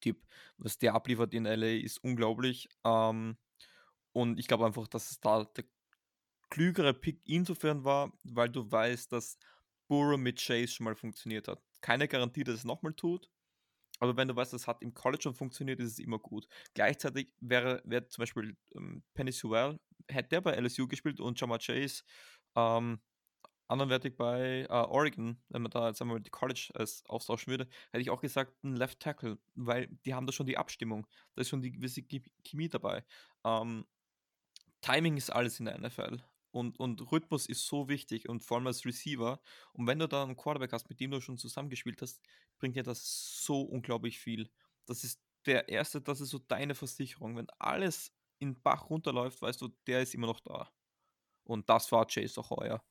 Typ, 0.00 0.26
was 0.56 0.78
der 0.78 0.94
abliefert 0.94 1.34
in 1.34 1.44
LA 1.44 1.82
ist 1.82 1.98
unglaublich. 2.02 2.70
Ähm, 2.82 3.36
und 4.12 4.38
ich 4.38 4.48
glaube 4.48 4.64
einfach, 4.64 4.88
dass 4.88 5.10
es 5.10 5.20
da 5.20 5.44
der 5.44 5.64
klügere 6.48 6.94
Pick 6.94 7.20
insofern 7.24 7.84
war, 7.84 8.10
weil 8.24 8.48
du 8.48 8.70
weißt, 8.70 9.12
dass 9.12 9.38
Burrow 9.88 10.18
mit 10.18 10.40
Chase 10.40 10.68
schon 10.68 10.84
mal 10.84 10.94
funktioniert 10.96 11.48
hat. 11.48 11.62
Keine 11.80 12.08
Garantie, 12.08 12.44
dass 12.44 12.56
es 12.56 12.64
nochmal 12.64 12.94
tut, 12.94 13.28
aber 13.98 14.16
wenn 14.16 14.28
du 14.28 14.36
weißt, 14.36 14.52
das 14.52 14.66
hat 14.66 14.82
im 14.82 14.94
College 14.94 15.22
schon 15.22 15.34
funktioniert, 15.34 15.80
ist 15.80 15.92
es 15.92 15.98
immer 15.98 16.18
gut. 16.18 16.46
Gleichzeitig 16.74 17.32
wäre, 17.40 17.82
wäre 17.84 18.06
zum 18.08 18.22
Beispiel 18.22 18.56
ähm, 18.74 19.02
Penny 19.14 19.32
Sewell, 19.32 19.78
hätte 20.08 20.28
der 20.30 20.40
bei 20.40 20.52
LSU 20.54 20.86
gespielt 20.86 21.20
und 21.20 21.40
Jamar 21.40 21.58
Chase 21.58 22.02
ähm, 22.54 23.00
anderwertig 23.68 24.16
bei 24.16 24.66
äh, 24.68 24.72
Oregon, 24.72 25.40
wenn 25.48 25.62
man 25.62 25.70
da 25.70 25.88
jetzt 25.88 26.00
einmal 26.00 26.20
die 26.20 26.30
College 26.30 26.70
als 26.74 27.04
austauschen 27.06 27.50
würde, 27.50 27.68
hätte 27.90 28.02
ich 28.02 28.10
auch 28.10 28.20
gesagt, 28.20 28.62
ein 28.64 28.76
Left 28.76 29.00
Tackle, 29.00 29.38
weil 29.54 29.88
die 30.04 30.14
haben 30.14 30.26
da 30.26 30.32
schon 30.32 30.46
die 30.46 30.58
Abstimmung, 30.58 31.06
da 31.34 31.40
ist 31.40 31.48
schon 31.48 31.62
die 31.62 31.72
gewisse 31.72 32.02
Chemie- 32.02 32.30
Chemie 32.44 32.68
dabei. 32.68 33.04
Ähm, 33.44 33.86
Timing 34.82 35.16
ist 35.16 35.30
alles 35.30 35.58
in 35.58 35.66
der 35.66 35.78
NFL. 35.78 36.18
Und, 36.56 36.80
und 36.80 37.12
Rhythmus 37.12 37.44
ist 37.46 37.66
so 37.66 37.86
wichtig 37.86 38.30
und 38.30 38.42
vor 38.42 38.56
allem 38.56 38.66
als 38.66 38.86
Receiver. 38.86 39.42
Und 39.74 39.86
wenn 39.86 39.98
du 39.98 40.08
da 40.08 40.22
einen 40.22 40.36
Quarterback 40.36 40.72
hast, 40.72 40.88
mit 40.88 40.98
dem 41.00 41.10
du 41.10 41.20
schon 41.20 41.36
zusammengespielt 41.36 42.00
hast, 42.00 42.18
bringt 42.58 42.76
dir 42.76 42.82
das 42.82 43.44
so 43.44 43.60
unglaublich 43.60 44.18
viel. 44.18 44.48
Das 44.86 45.04
ist 45.04 45.20
der 45.44 45.68
erste, 45.68 46.00
das 46.00 46.22
ist 46.22 46.30
so 46.30 46.38
deine 46.38 46.74
Versicherung. 46.74 47.36
Wenn 47.36 47.50
alles 47.58 48.10
in 48.38 48.58
Bach 48.62 48.88
runterläuft, 48.88 49.42
weißt 49.42 49.60
du, 49.60 49.68
der 49.86 50.00
ist 50.00 50.14
immer 50.14 50.28
noch 50.28 50.40
da. 50.40 50.72
Und 51.44 51.68
das 51.68 51.92
war 51.92 52.06
Chase 52.06 52.40
auch 52.40 52.48
heuer. 52.48 52.82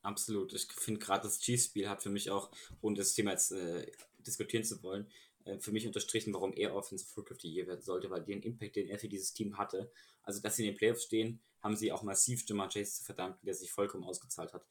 Absolut. 0.00 0.54
Ich 0.54 0.66
finde 0.72 1.00
gerade 1.00 1.24
das 1.24 1.40
Chiefs-Spiel 1.40 1.90
hat 1.90 2.02
für 2.02 2.10
mich 2.10 2.30
auch, 2.30 2.50
ohne 2.80 2.96
das 2.96 3.12
Thema 3.12 3.32
jetzt 3.32 3.52
äh, 3.52 3.86
diskutieren 4.18 4.64
zu 4.64 4.82
wollen, 4.82 5.10
für 5.58 5.72
mich 5.72 5.86
unterstrichen, 5.86 6.32
warum 6.32 6.52
er 6.54 6.74
Offensive 6.74 7.14
Rookie 7.16 7.34
of 7.34 7.40
the 7.40 7.48
Year 7.48 7.66
werden 7.66 7.82
sollte, 7.82 8.10
weil 8.10 8.22
den 8.22 8.42
Impact, 8.42 8.76
den 8.76 8.88
er 8.88 8.98
für 8.98 9.08
dieses 9.08 9.32
Team 9.32 9.58
hatte, 9.58 9.90
also 10.22 10.40
dass 10.40 10.56
sie 10.56 10.66
in 10.66 10.72
den 10.72 10.78
Playoffs 10.78 11.04
stehen, 11.04 11.40
haben 11.62 11.76
sie 11.76 11.92
auch 11.92 12.02
massiv 12.02 12.44
Jamar 12.46 12.68
Chase 12.68 12.98
zu 12.98 13.04
verdanken, 13.04 13.44
der 13.44 13.54
sich 13.54 13.70
vollkommen 13.70 14.04
ausgezahlt 14.04 14.52
hat. 14.52 14.66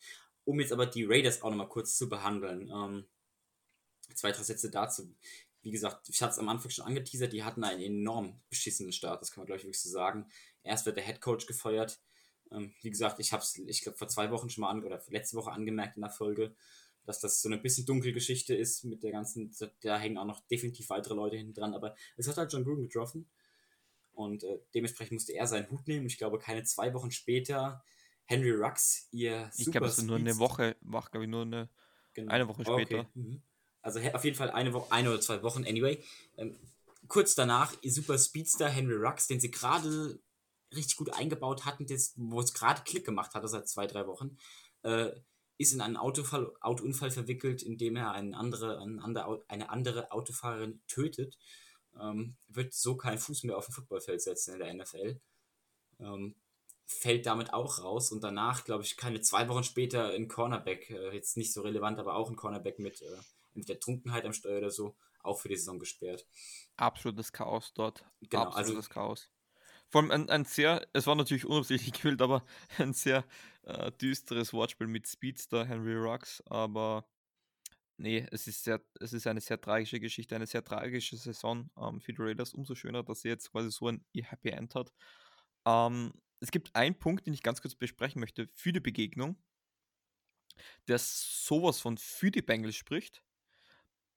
Um 0.45 0.59
jetzt 0.59 0.71
aber 0.71 0.85
die 0.85 1.05
Raiders 1.05 1.41
auch 1.41 1.49
nochmal 1.49 1.69
kurz 1.69 1.97
zu 1.97 2.09
behandeln, 2.09 2.69
ähm, 2.69 3.05
zwei, 4.13 4.31
drei 4.31 4.43
Sätze 4.43 4.69
dazu. 4.69 5.15
Wie 5.61 5.71
gesagt, 5.71 6.09
ich 6.09 6.21
hatte 6.21 6.33
es 6.33 6.39
am 6.39 6.49
Anfang 6.49 6.71
schon 6.71 6.85
angeteasert, 6.85 7.31
die 7.31 7.43
hatten 7.43 7.63
einen 7.63 7.81
enorm 7.81 8.41
beschissenen 8.49 8.91
Start, 8.91 9.21
das 9.21 9.31
kann 9.31 9.41
man 9.41 9.45
glaube 9.47 9.59
ich 9.59 9.63
wirklich 9.63 9.81
so 9.81 9.89
sagen. 9.89 10.29
Erst 10.63 10.85
wird 10.85 10.97
der 10.97 11.05
Head 11.05 11.21
Coach 11.21 11.45
gefeuert. 11.45 12.01
Ähm, 12.51 12.73
wie 12.81 12.89
gesagt, 12.89 13.19
ich 13.19 13.31
habe 13.31 13.43
es, 13.43 13.57
ich 13.57 13.81
glaube, 13.81 13.97
vor 13.97 14.07
zwei 14.07 14.31
Wochen 14.31 14.49
schon 14.49 14.63
mal 14.63 14.69
an, 14.69 14.83
oder 14.83 15.01
letzte 15.09 15.37
Woche 15.37 15.51
angemerkt 15.51 15.95
in 15.95 16.01
der 16.01 16.11
Folge, 16.11 16.55
dass 17.05 17.19
das 17.19 17.41
so 17.41 17.49
eine 17.49 17.57
bisschen 17.57 17.85
dunkle 17.85 18.13
Geschichte 18.13 18.55
ist 18.55 18.83
mit 18.85 19.03
der 19.03 19.11
ganzen, 19.11 19.53
da 19.81 19.97
hängen 19.97 20.17
auch 20.17 20.25
noch 20.25 20.41
definitiv 20.47 20.89
weitere 20.89 21.13
Leute 21.13 21.37
hinten 21.37 21.53
dran, 21.53 21.73
aber 21.73 21.95
es 22.17 22.27
hat 22.27 22.37
halt 22.37 22.51
John 22.51 22.63
Gruden 22.63 22.83
getroffen 22.83 23.29
und 24.13 24.43
äh, 24.43 24.59
dementsprechend 24.73 25.13
musste 25.13 25.33
er 25.33 25.47
seinen 25.47 25.69
Hut 25.69 25.87
nehmen. 25.87 26.05
Ich 26.05 26.17
glaube, 26.17 26.39
keine 26.39 26.63
zwei 26.63 26.93
Wochen 26.93 27.11
später 27.11 27.83
Henry 28.25 28.51
Rux, 28.51 29.07
ihr 29.11 29.51
Ich 29.57 29.71
glaube, 29.71 29.87
es 29.87 29.97
war 29.97 30.05
nur 30.05 30.15
eine 30.17 30.37
Woche, 30.37 30.75
war 30.81 31.03
glaube 31.09 31.25
ich 31.25 31.29
nur 31.29 31.41
eine, 31.41 31.69
Genau. 32.13 32.31
eine 32.31 32.47
Woche 32.47 32.61
Okay. 32.65 32.85
später. 32.85 33.09
Mhm. 33.15 33.41
Also 33.81 33.99
auf 33.99 34.23
jeden 34.23 34.37
Fall 34.37 34.51
eine 34.51 34.71
Woche, 34.71 34.91
eine 34.91 35.09
oder 35.09 35.19
zwei 35.19 35.41
Wochen, 35.43 35.65
anyway. 35.65 36.01
Ähm, 36.37 36.55
kurz 37.07 37.35
danach, 37.35 37.73
ihr 37.81 37.91
super 37.91 38.17
Speedster 38.17 38.69
Henry 38.69 38.95
Rux, 38.95 39.27
den 39.27 39.39
sie 39.39 39.51
gerade 39.51 40.19
richtig 40.73 40.95
gut 40.97 41.11
eingebaut 41.13 41.65
hatten, 41.65 41.85
wo 42.15 42.39
es 42.39 42.53
gerade 42.53 42.81
Klick 42.83 43.05
gemacht 43.05 43.35
hatte 43.35 43.47
seit 43.47 43.67
zwei, 43.67 43.87
drei 43.87 44.07
Wochen, 44.07 44.37
äh, 44.83 45.11
ist 45.57 45.73
in 45.73 45.81
einen 45.81 45.97
Autofall, 45.97 46.51
Autounfall 46.61 47.11
verwickelt, 47.11 47.61
indem 47.61 47.95
er 47.95 48.11
eine 48.11 48.35
andere, 48.37 48.79
eine 49.47 49.69
andere 49.69 50.11
Autofahrerin 50.11 50.81
tötet, 50.87 51.37
ähm, 51.99 52.35
wird 52.47 52.73
so 52.73 52.95
keinen 52.95 53.19
Fuß 53.19 53.43
mehr 53.43 53.57
auf 53.57 53.65
dem 53.65 53.73
Footballfeld 53.73 54.21
setzen 54.21 54.53
in 54.53 54.59
der 54.59 54.73
NFL. 54.73 55.19
Ähm, 55.99 56.35
fällt 56.85 57.25
damit 57.25 57.53
auch 57.53 57.79
raus 57.79 58.11
und 58.11 58.23
danach, 58.23 58.65
glaube 58.65 58.83
ich, 58.83 58.97
keine 58.97 59.21
zwei 59.21 59.47
Wochen 59.47 59.63
später 59.63 60.09
ein 60.09 60.27
Cornerback, 60.27 60.89
äh, 60.89 61.13
jetzt 61.13 61.37
nicht 61.37 61.53
so 61.53 61.61
relevant, 61.61 61.99
aber 61.99 62.15
auch 62.15 62.29
ein 62.29 62.35
Cornerback 62.35 62.79
mit, 62.79 63.01
äh, 63.01 63.17
mit 63.53 63.69
der 63.69 63.79
Trunkenheit 63.79 64.25
am 64.25 64.33
Steuer 64.33 64.57
oder 64.57 64.71
so, 64.71 64.95
auch 65.21 65.39
für 65.39 65.49
die 65.49 65.55
Saison 65.55 65.79
gesperrt. 65.79 66.25
Absolutes 66.75 67.31
Chaos 67.31 67.73
dort. 67.73 68.03
Genau, 68.21 68.43
also 68.43 68.57
Absolutes 68.57 68.89
also, 68.89 68.93
Chaos. 68.93 69.29
Vor 69.93 70.01
allem 70.01 70.09
ein, 70.09 70.29
ein 70.31 70.43
sehr, 70.43 70.87
es 70.93 71.05
war 71.05 71.13
natürlich 71.13 71.45
unabsichtlich 71.45 71.93
gewählt, 72.01 72.23
aber 72.23 72.43
ein 72.79 72.93
sehr 72.93 73.23
äh, 73.61 73.91
düsteres 73.91 74.51
Wortspiel 74.51 74.87
mit 74.87 75.07
Speedster 75.07 75.67
Henry 75.67 75.93
Rocks, 75.93 76.41
aber 76.47 77.07
nee, 77.97 78.25
es 78.31 78.47
ist 78.47 78.63
sehr, 78.63 78.81
es 78.99 79.13
ist 79.13 79.27
eine 79.27 79.39
sehr 79.39 79.61
tragische 79.61 79.99
Geschichte, 79.99 80.35
eine 80.35 80.47
sehr 80.47 80.63
tragische 80.63 81.15
Saison 81.15 81.69
ähm, 81.77 82.01
für 82.01 82.11
die 82.11 82.23
Raiders. 82.23 82.55
Umso 82.55 82.73
schöner, 82.73 83.03
dass 83.03 83.21
sie 83.21 83.27
jetzt 83.27 83.51
quasi 83.51 83.69
so 83.69 83.87
ein 83.87 84.03
Happy 84.15 84.49
End 84.49 84.73
hat. 84.73 84.91
Ähm, 85.67 86.11
es 86.39 86.49
gibt 86.49 86.75
einen 86.75 86.97
Punkt, 86.97 87.27
den 87.27 87.35
ich 87.35 87.43
ganz 87.43 87.61
kurz 87.61 87.75
besprechen 87.75 88.19
möchte 88.19 88.49
für 88.55 88.73
die 88.73 88.79
Begegnung, 88.79 89.37
der 90.87 90.97
sowas 90.97 91.79
von 91.79 91.99
für 91.99 92.31
die 92.31 92.41
Bengals 92.41 92.77
spricht. 92.77 93.21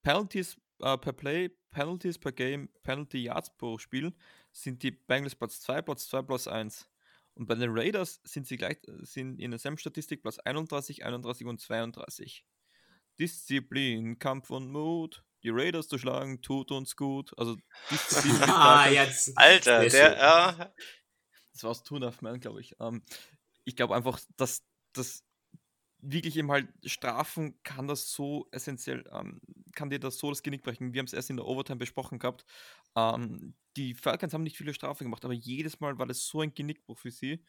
Penalties 0.02 0.56
äh, 0.80 0.98
per 0.98 1.12
Play, 1.12 1.50
Penalties 1.70 2.18
per 2.18 2.32
Game, 2.32 2.68
Penalty 2.82 3.24
Yards 3.24 3.50
pro 3.56 3.78
Spiel 3.78 4.14
sind 4.52 4.82
die 4.82 4.90
Bengals 4.90 5.34
Platz 5.34 5.60
2, 5.60 5.82
Platz 5.82 6.08
2, 6.08 6.22
Platz 6.22 6.46
1. 6.46 6.88
Und 7.34 7.46
bei 7.46 7.54
den 7.54 7.70
Raiders 7.70 8.20
sind 8.24 8.46
sie 8.46 8.56
gleich 8.56 8.78
sind 9.00 9.38
in 9.38 9.50
derselben 9.50 9.76
Statistik 9.76 10.22
Platz 10.22 10.38
31, 10.38 11.04
31 11.04 11.46
und 11.46 11.60
32. 11.60 12.46
Disziplin, 13.18 14.18
Kampf 14.18 14.50
und 14.50 14.70
Mut. 14.70 15.22
Die 15.42 15.50
Raiders 15.50 15.86
zu 15.88 15.98
schlagen, 15.98 16.40
tut 16.40 16.72
uns 16.72 16.96
gut. 16.96 17.38
Also 17.38 17.56
Disziplin. 17.90 18.42
ah, 18.48 18.88
jetzt. 18.88 19.36
Alter, 19.36 19.86
der, 19.86 20.16
ja. 20.16 20.72
Das 21.52 21.62
war 21.62 21.70
aus 21.70 21.82
Two 21.82 21.96
Enough 21.96 22.22
Man, 22.22 22.40
glaube 22.40 22.60
ich. 22.62 22.74
Ähm, 22.80 23.02
ich 23.64 23.76
glaube 23.76 23.94
einfach, 23.94 24.18
dass 24.36 24.64
das 24.94 25.25
wirklich 26.00 26.36
eben 26.36 26.50
halt 26.50 26.68
Strafen 26.84 27.60
kann 27.62 27.88
das 27.88 28.12
so 28.12 28.48
essentiell, 28.52 29.04
ähm, 29.12 29.40
kann 29.74 29.90
dir 29.90 29.98
das 29.98 30.18
so 30.18 30.30
das 30.30 30.42
Genick 30.42 30.62
brechen. 30.62 30.92
Wir 30.94 31.00
haben 31.00 31.06
es 31.06 31.12
erst 31.12 31.30
in 31.30 31.36
der 31.36 31.46
Overtime 31.46 31.78
besprochen 31.78 32.18
gehabt. 32.18 32.44
Ähm, 32.96 33.54
die 33.76 33.94
Falcons 33.94 34.32
haben 34.34 34.42
nicht 34.42 34.56
viele 34.56 34.74
Strafen 34.74 35.04
gemacht, 35.04 35.24
aber 35.24 35.34
jedes 35.34 35.80
Mal 35.80 35.98
war 35.98 36.06
das 36.06 36.26
so 36.26 36.40
ein 36.40 36.54
Genickbruch 36.54 36.98
für 36.98 37.10
sie. 37.10 37.44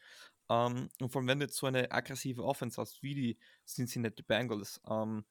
Ähm, 0.50 0.88
und 1.00 1.10
vor 1.10 1.20
allem, 1.20 1.28
wenn 1.28 1.40
du 1.40 1.46
jetzt 1.46 1.56
so 1.56 1.66
eine 1.66 1.90
aggressive 1.92 2.44
Offense 2.44 2.80
hast, 2.80 3.02
wie 3.02 3.14
die 3.14 3.38
Cincinnati 3.66 4.22
Bengals, 4.22 4.80
ähm, 4.88 5.24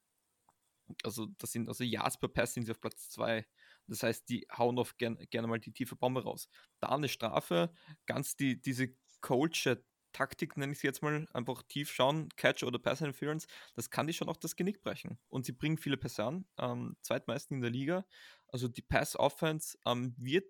also 1.03 1.28
das 1.38 1.51
sind 1.51 1.68
also 1.68 1.84
Yards 1.84 2.18
per 2.20 2.30
Pass 2.30 2.53
sind 2.53 2.65
sie 2.65 2.72
auf 2.72 2.80
Platz 2.80 3.09
2. 3.09 3.45
Das 3.88 4.03
heißt, 4.03 4.28
die 4.30 4.47
hauen 4.57 4.78
oft 4.80 4.97
gern, 4.97 5.18
gerne 5.30 5.47
mal 5.47 5.59
die 5.59 5.72
tiefe 5.72 5.95
Bombe 5.95 6.24
raus. 6.24 6.49
Da 6.80 6.89
eine 6.89 7.09
Strafe, 7.09 7.72
ganz 8.05 8.36
die, 8.36 8.61
diese 8.61 8.89
Coach 9.22 9.68
Taktik, 10.14 10.58
nenne 10.58 10.72
ich 10.72 10.80
es 10.80 10.84
jetzt 10.84 11.01
mal, 11.01 11.28
einfach 11.34 11.64
tief 11.64 11.91
schauen, 11.91 12.30
Catch 12.36 12.64
oder 12.64 12.80
Pass 12.80 13.01
Interference, 13.01 13.47
das 13.76 13.89
kann 13.89 14.08
die 14.08 14.14
schon 14.14 14.30
auch 14.30 14.38
das 14.38 14.55
Genick 14.55 14.82
brechen. 14.82 15.20
Und 15.30 15.45
sie 15.45 15.51
bringen 15.51 15.78
viele 15.78 15.97
Pässe 15.97 16.24
an, 16.24 16.45
ähm, 16.58 16.95
zweitmeisten 17.01 17.58
in 17.58 17.62
der 17.62 17.72
Liga. 17.72 18.05
Also 18.47 18.68
die 18.68 18.82
Pass 18.82 19.18
Offense 19.18 19.78
ähm, 19.86 20.16
wird 20.18 20.45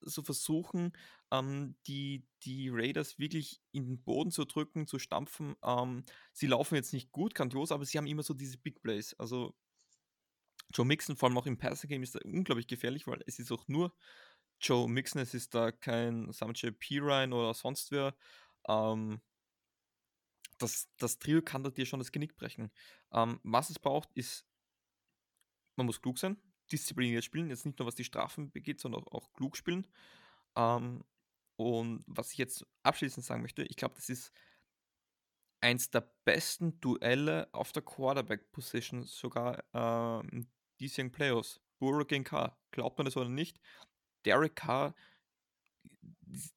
so 0.00 0.22
versuchen, 0.22 0.92
ähm, 1.30 1.76
die, 1.86 2.26
die 2.42 2.68
Raiders 2.70 3.18
wirklich 3.18 3.60
in 3.72 3.86
den 3.86 4.02
Boden 4.02 4.30
zu 4.30 4.44
drücken, 4.44 4.86
zu 4.86 4.98
stampfen. 4.98 5.56
Ähm, 5.62 6.04
sie 6.32 6.46
laufen 6.46 6.74
jetzt 6.74 6.92
nicht 6.92 7.12
gut, 7.12 7.34
grandios, 7.34 7.72
aber 7.72 7.84
sie 7.84 7.98
haben 7.98 8.06
immer 8.06 8.22
so 8.22 8.34
diese 8.34 8.58
Big 8.58 8.82
Plays. 8.82 9.14
Also 9.18 9.54
Joe 10.72 10.86
Mixon, 10.86 11.16
vor 11.16 11.28
allem 11.28 11.38
auch 11.38 11.46
im 11.46 11.58
Passing 11.58 11.88
Game, 11.88 12.02
ist 12.02 12.14
da 12.14 12.20
unglaublich 12.24 12.66
gefährlich, 12.66 13.06
weil 13.06 13.22
es 13.26 13.38
ist 13.38 13.52
auch 13.52 13.66
nur 13.68 13.94
Joe 14.60 14.88
Mixon, 14.88 15.22
es 15.22 15.34
ist 15.34 15.54
da 15.54 15.72
kein 15.72 16.32
Samche 16.32 16.72
Pirine 16.72 17.34
oder 17.34 17.54
sonst 17.54 17.90
wer. 17.92 18.14
Ähm, 18.66 19.20
das, 20.58 20.88
das 20.98 21.18
Trio 21.18 21.42
kann 21.42 21.62
da 21.62 21.70
dir 21.70 21.86
schon 21.86 22.00
das 22.00 22.12
Genick 22.12 22.36
brechen. 22.36 22.70
Ähm, 23.12 23.40
was 23.42 23.70
es 23.70 23.78
braucht, 23.78 24.10
ist, 24.14 24.44
man 25.76 25.86
muss 25.86 26.02
klug 26.02 26.18
sein, 26.18 26.36
diszipliniert 26.72 27.24
spielen, 27.24 27.48
jetzt 27.48 27.64
nicht 27.64 27.78
nur 27.78 27.86
was 27.86 27.94
die 27.94 28.04
Strafen 28.04 28.50
begeht, 28.50 28.80
sondern 28.80 29.04
auch, 29.04 29.12
auch 29.12 29.32
klug 29.32 29.56
spielen. 29.56 29.86
Ähm, 30.56 31.04
und 31.56 32.04
was 32.06 32.32
ich 32.32 32.38
jetzt 32.38 32.66
abschließend 32.82 33.24
sagen 33.24 33.42
möchte, 33.42 33.62
ich 33.64 33.76
glaube, 33.76 33.94
das 33.96 34.08
ist 34.08 34.32
eins 35.60 35.90
der 35.90 36.12
besten 36.24 36.80
Duelle 36.80 37.48
auf 37.52 37.72
der 37.72 37.82
Quarterback-Position, 37.82 39.04
sogar 39.04 39.64
äh, 39.74 40.26
in 40.28 40.48
diesjährigen 40.80 41.12
Playoffs. 41.12 41.60
Burrow 41.78 42.06
gegen 42.06 42.24
Carr. 42.24 42.58
Glaubt 42.70 42.98
man 42.98 43.04
das 43.04 43.16
oder 43.16 43.28
nicht? 43.28 43.60
Derek 44.24 44.56
Carr 44.56 44.94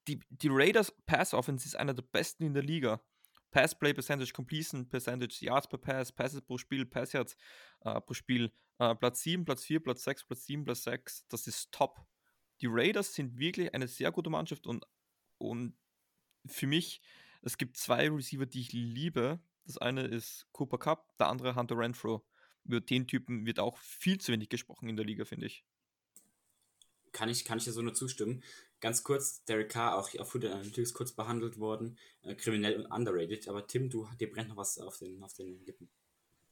die, 0.08 0.20
die 0.30 0.50
Raiders 0.50 0.92
Pass 1.06 1.34
Offense 1.34 1.66
ist 1.66 1.76
einer 1.76 1.94
der 1.94 2.04
besten 2.04 2.44
in 2.44 2.54
der 2.54 2.64
Liga. 2.64 3.02
Pass 3.52 3.78
Play 3.78 3.94
Percentage, 3.94 4.32
Completion 4.34 4.88
Percentage, 4.88 5.44
Yards 5.46 5.68
per 5.68 5.78
Pass, 5.78 6.12
Passes 6.12 6.42
pro 6.42 6.58
Spiel, 6.58 6.86
Pass 6.86 7.14
Yards 7.14 7.36
äh, 7.82 8.00
pro 8.00 8.14
Spiel. 8.14 8.52
Äh, 8.80 8.96
Platz 8.96 9.22
7, 9.24 9.46
Platz 9.46 9.64
4, 9.66 9.82
Platz 9.82 10.04
6, 10.04 10.26
Platz 10.26 10.46
7, 10.46 10.64
Platz 10.64 10.84
6. 10.84 11.28
Das 11.28 11.48
ist 11.48 11.72
top. 11.72 12.06
Die 12.62 12.68
Raiders 12.70 13.14
sind 13.14 13.38
wirklich 13.38 13.74
eine 13.74 13.88
sehr 13.88 14.12
gute 14.12 14.30
Mannschaft 14.30 14.68
und, 14.68 14.86
und 15.38 15.76
für 16.46 16.68
mich, 16.68 17.02
es 17.42 17.58
gibt 17.58 17.78
zwei 17.78 18.10
Receiver, 18.10 18.46
die 18.46 18.62
ich 18.62 18.72
liebe. 18.72 19.40
Das 19.66 19.78
eine 19.78 20.04
ist 20.04 20.48
Cooper 20.52 20.78
Cup, 20.78 21.18
der 21.18 21.28
andere 21.28 21.56
Hunter 21.56 21.78
Renfro. 21.78 22.26
Über 22.64 22.80
den 22.80 23.08
Typen 23.08 23.46
wird 23.46 23.60
auch 23.60 23.78
viel 23.80 24.20
zu 24.20 24.32
wenig 24.32 24.50
gesprochen 24.50 24.88
in 24.88 24.96
der 24.96 25.06
Liga, 25.06 25.26
finde 25.26 25.48
ich 25.48 25.66
kann 27.12 27.30
ich, 27.30 27.46
kann 27.46 27.58
ich 27.58 27.66
dir 27.66 27.72
so 27.72 27.82
nur 27.82 27.94
zustimmen. 27.94 28.44
Ganz 28.80 29.04
kurz, 29.04 29.44
Derek 29.46 29.70
Carr, 29.70 29.98
auch 29.98 30.10
auf 30.20 30.30
Food 30.30 30.46
Analytics 30.46 30.94
kurz 30.94 31.12
behandelt 31.12 31.60
worden, 31.60 31.98
äh, 32.24 32.34
kriminell 32.34 32.80
und 32.80 32.88
underrated. 32.88 33.48
Aber 33.48 33.68
Tim, 33.68 33.90
du, 33.90 34.08
dir 34.20 34.32
brennt 34.32 34.50
noch 34.50 34.58
was 34.58 34.80
auf 34.80 34.98
den, 34.98 35.22
auf 35.24 35.34
den 35.34 35.64
Lippen. 35.66 35.88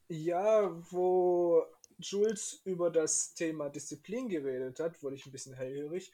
Ja, 0.10 0.72
wo 0.92 1.66
Jules 1.98 2.62
über 2.66 2.90
das 2.90 3.34
Thema 3.34 3.70
Disziplin 3.70 4.30
geredet 4.30 4.80
hat, 4.80 5.02
wurde 5.04 5.16
ich 5.16 5.26
ein 5.26 5.32
bisschen 5.32 5.54
hellhörig. 5.54 6.12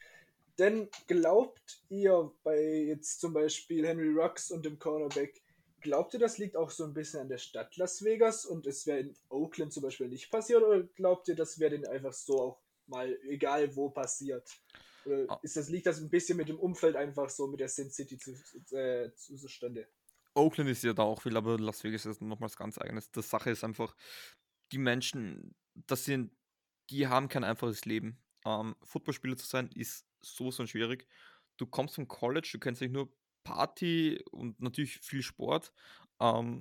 Denn 0.58 0.88
glaubt 1.06 1.82
ihr 1.90 2.32
bei 2.42 2.58
jetzt 2.88 3.20
zum 3.20 3.34
Beispiel 3.34 3.86
Henry 3.86 4.10
Rux 4.10 4.50
und 4.50 4.64
dem 4.64 4.78
Cornerback, 4.78 5.42
glaubt 5.80 6.14
ihr, 6.14 6.20
das 6.20 6.38
liegt 6.38 6.56
auch 6.56 6.70
so 6.70 6.84
ein 6.84 6.94
bisschen 6.94 7.20
an 7.20 7.28
der 7.28 7.38
Stadt 7.38 7.76
Las 7.76 8.02
Vegas 8.02 8.46
und 8.46 8.66
es 8.66 8.86
wäre 8.86 9.00
in 9.00 9.14
Oakland 9.28 9.72
zum 9.72 9.82
Beispiel 9.82 10.08
nicht 10.08 10.30
passiert? 10.30 10.62
Oder 10.62 10.82
glaubt 10.82 11.28
ihr, 11.28 11.36
das 11.36 11.58
wäre 11.58 11.72
denn 11.72 11.86
einfach 11.86 12.14
so 12.14 12.40
auch 12.40 12.58
mal 12.88 13.18
egal 13.28 13.74
wo 13.74 13.90
passiert? 13.90 14.48
Oder 15.06 15.24
ah. 15.28 15.40
ist 15.42 15.56
das, 15.56 15.68
liegt 15.68 15.86
das 15.86 16.00
ein 16.00 16.10
bisschen 16.10 16.36
mit 16.36 16.48
dem 16.48 16.58
Umfeld 16.58 16.96
einfach 16.96 17.30
so, 17.30 17.46
mit 17.46 17.60
der 17.60 17.68
Sin 17.68 17.90
City 17.90 18.18
zu, 18.18 18.32
äh, 18.76 19.12
zustande? 19.14 19.88
Oakland 20.34 20.68
ist 20.68 20.84
ja 20.84 20.92
da 20.92 21.02
auch 21.02 21.22
viel, 21.22 21.36
aber 21.36 21.58
Las 21.58 21.82
Vegas 21.82 22.04
ist 22.04 22.20
nochmals 22.20 22.56
ganz 22.56 22.78
eigenes. 22.78 23.10
Die 23.10 23.22
Sache 23.22 23.50
ist 23.50 23.64
einfach, 23.64 23.96
die 24.72 24.78
Menschen, 24.78 25.54
das 25.74 26.04
sind, 26.04 26.32
die 26.90 27.06
haben 27.06 27.28
kein 27.28 27.44
einfaches 27.44 27.84
Leben. 27.84 28.22
Ähm, 28.44 28.76
Footballspieler 28.82 29.36
zu 29.36 29.46
sein 29.46 29.70
ist 29.74 30.06
so, 30.20 30.50
so 30.50 30.66
schwierig. 30.66 31.06
Du 31.56 31.66
kommst 31.66 31.94
vom 31.94 32.06
College, 32.06 32.50
du 32.52 32.58
kennst 32.58 32.82
nicht 32.82 32.92
nur 32.92 33.10
Party 33.44 34.22
und 34.30 34.60
natürlich 34.60 34.98
viel 34.98 35.22
Sport. 35.22 35.72
Ähm, 36.20 36.60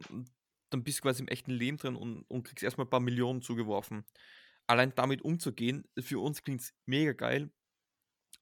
dann 0.69 0.83
bist 0.83 0.99
du 0.99 1.01
quasi 1.03 1.21
im 1.21 1.27
echten 1.27 1.51
Leben 1.51 1.77
drin 1.77 1.95
und, 1.95 2.23
und 2.23 2.43
kriegst 2.43 2.63
erstmal 2.63 2.85
ein 2.85 2.89
paar 2.89 2.99
Millionen 2.99 3.41
zugeworfen 3.41 4.05
allein 4.67 4.93
damit 4.95 5.21
umzugehen, 5.21 5.87
für 5.99 6.19
uns 6.19 6.43
klingt 6.43 6.61
es 6.61 6.73
mega 6.85 7.13
geil. 7.13 7.51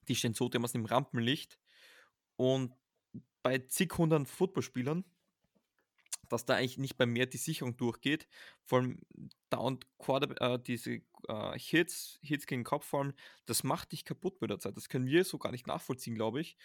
Die 0.08 0.16
stehen 0.16 0.34
so 0.34 0.50
dermaßen 0.50 0.80
im 0.80 0.86
Rampenlicht. 0.86 1.60
Und 2.36 2.74
bei 3.42 3.60
zig 3.60 3.98
hundert 3.98 4.28
Footballspielern, 4.28 5.06
dass 6.30 6.46
da 6.46 6.56
eigentlich 6.56 6.78
nicht 6.78 6.98
bei 6.98 7.06
mehr 7.06 7.26
die 7.26 7.38
Sicherung 7.38 7.78
durchgeht, 7.78 8.28
vor 8.64 8.80
allem 8.80 9.02
dauernd 9.50 9.86
Quarter, 9.98 10.42
äh, 10.42 10.60
diese 10.60 11.02
äh, 11.28 11.60
Hits, 11.60 12.20
Hits 12.22 12.48
gegen 12.48 12.64
Kopf 12.64 12.86
vor 12.86 13.02
allem, 13.02 13.14
das 13.46 13.64
macht 13.64 13.92
dich 13.92 14.06
kaputt 14.06 14.42
mit 14.42 14.50
der 14.50 14.60
Zeit. 14.60 14.78
Das 14.78 14.90
können 14.90 15.06
wir 15.06 15.26
so 15.26 15.38
gar 15.38 15.52
nicht 15.52 15.68
nachvollziehen, 15.68 16.16
glaube 16.16 16.42
ich. 16.42 16.58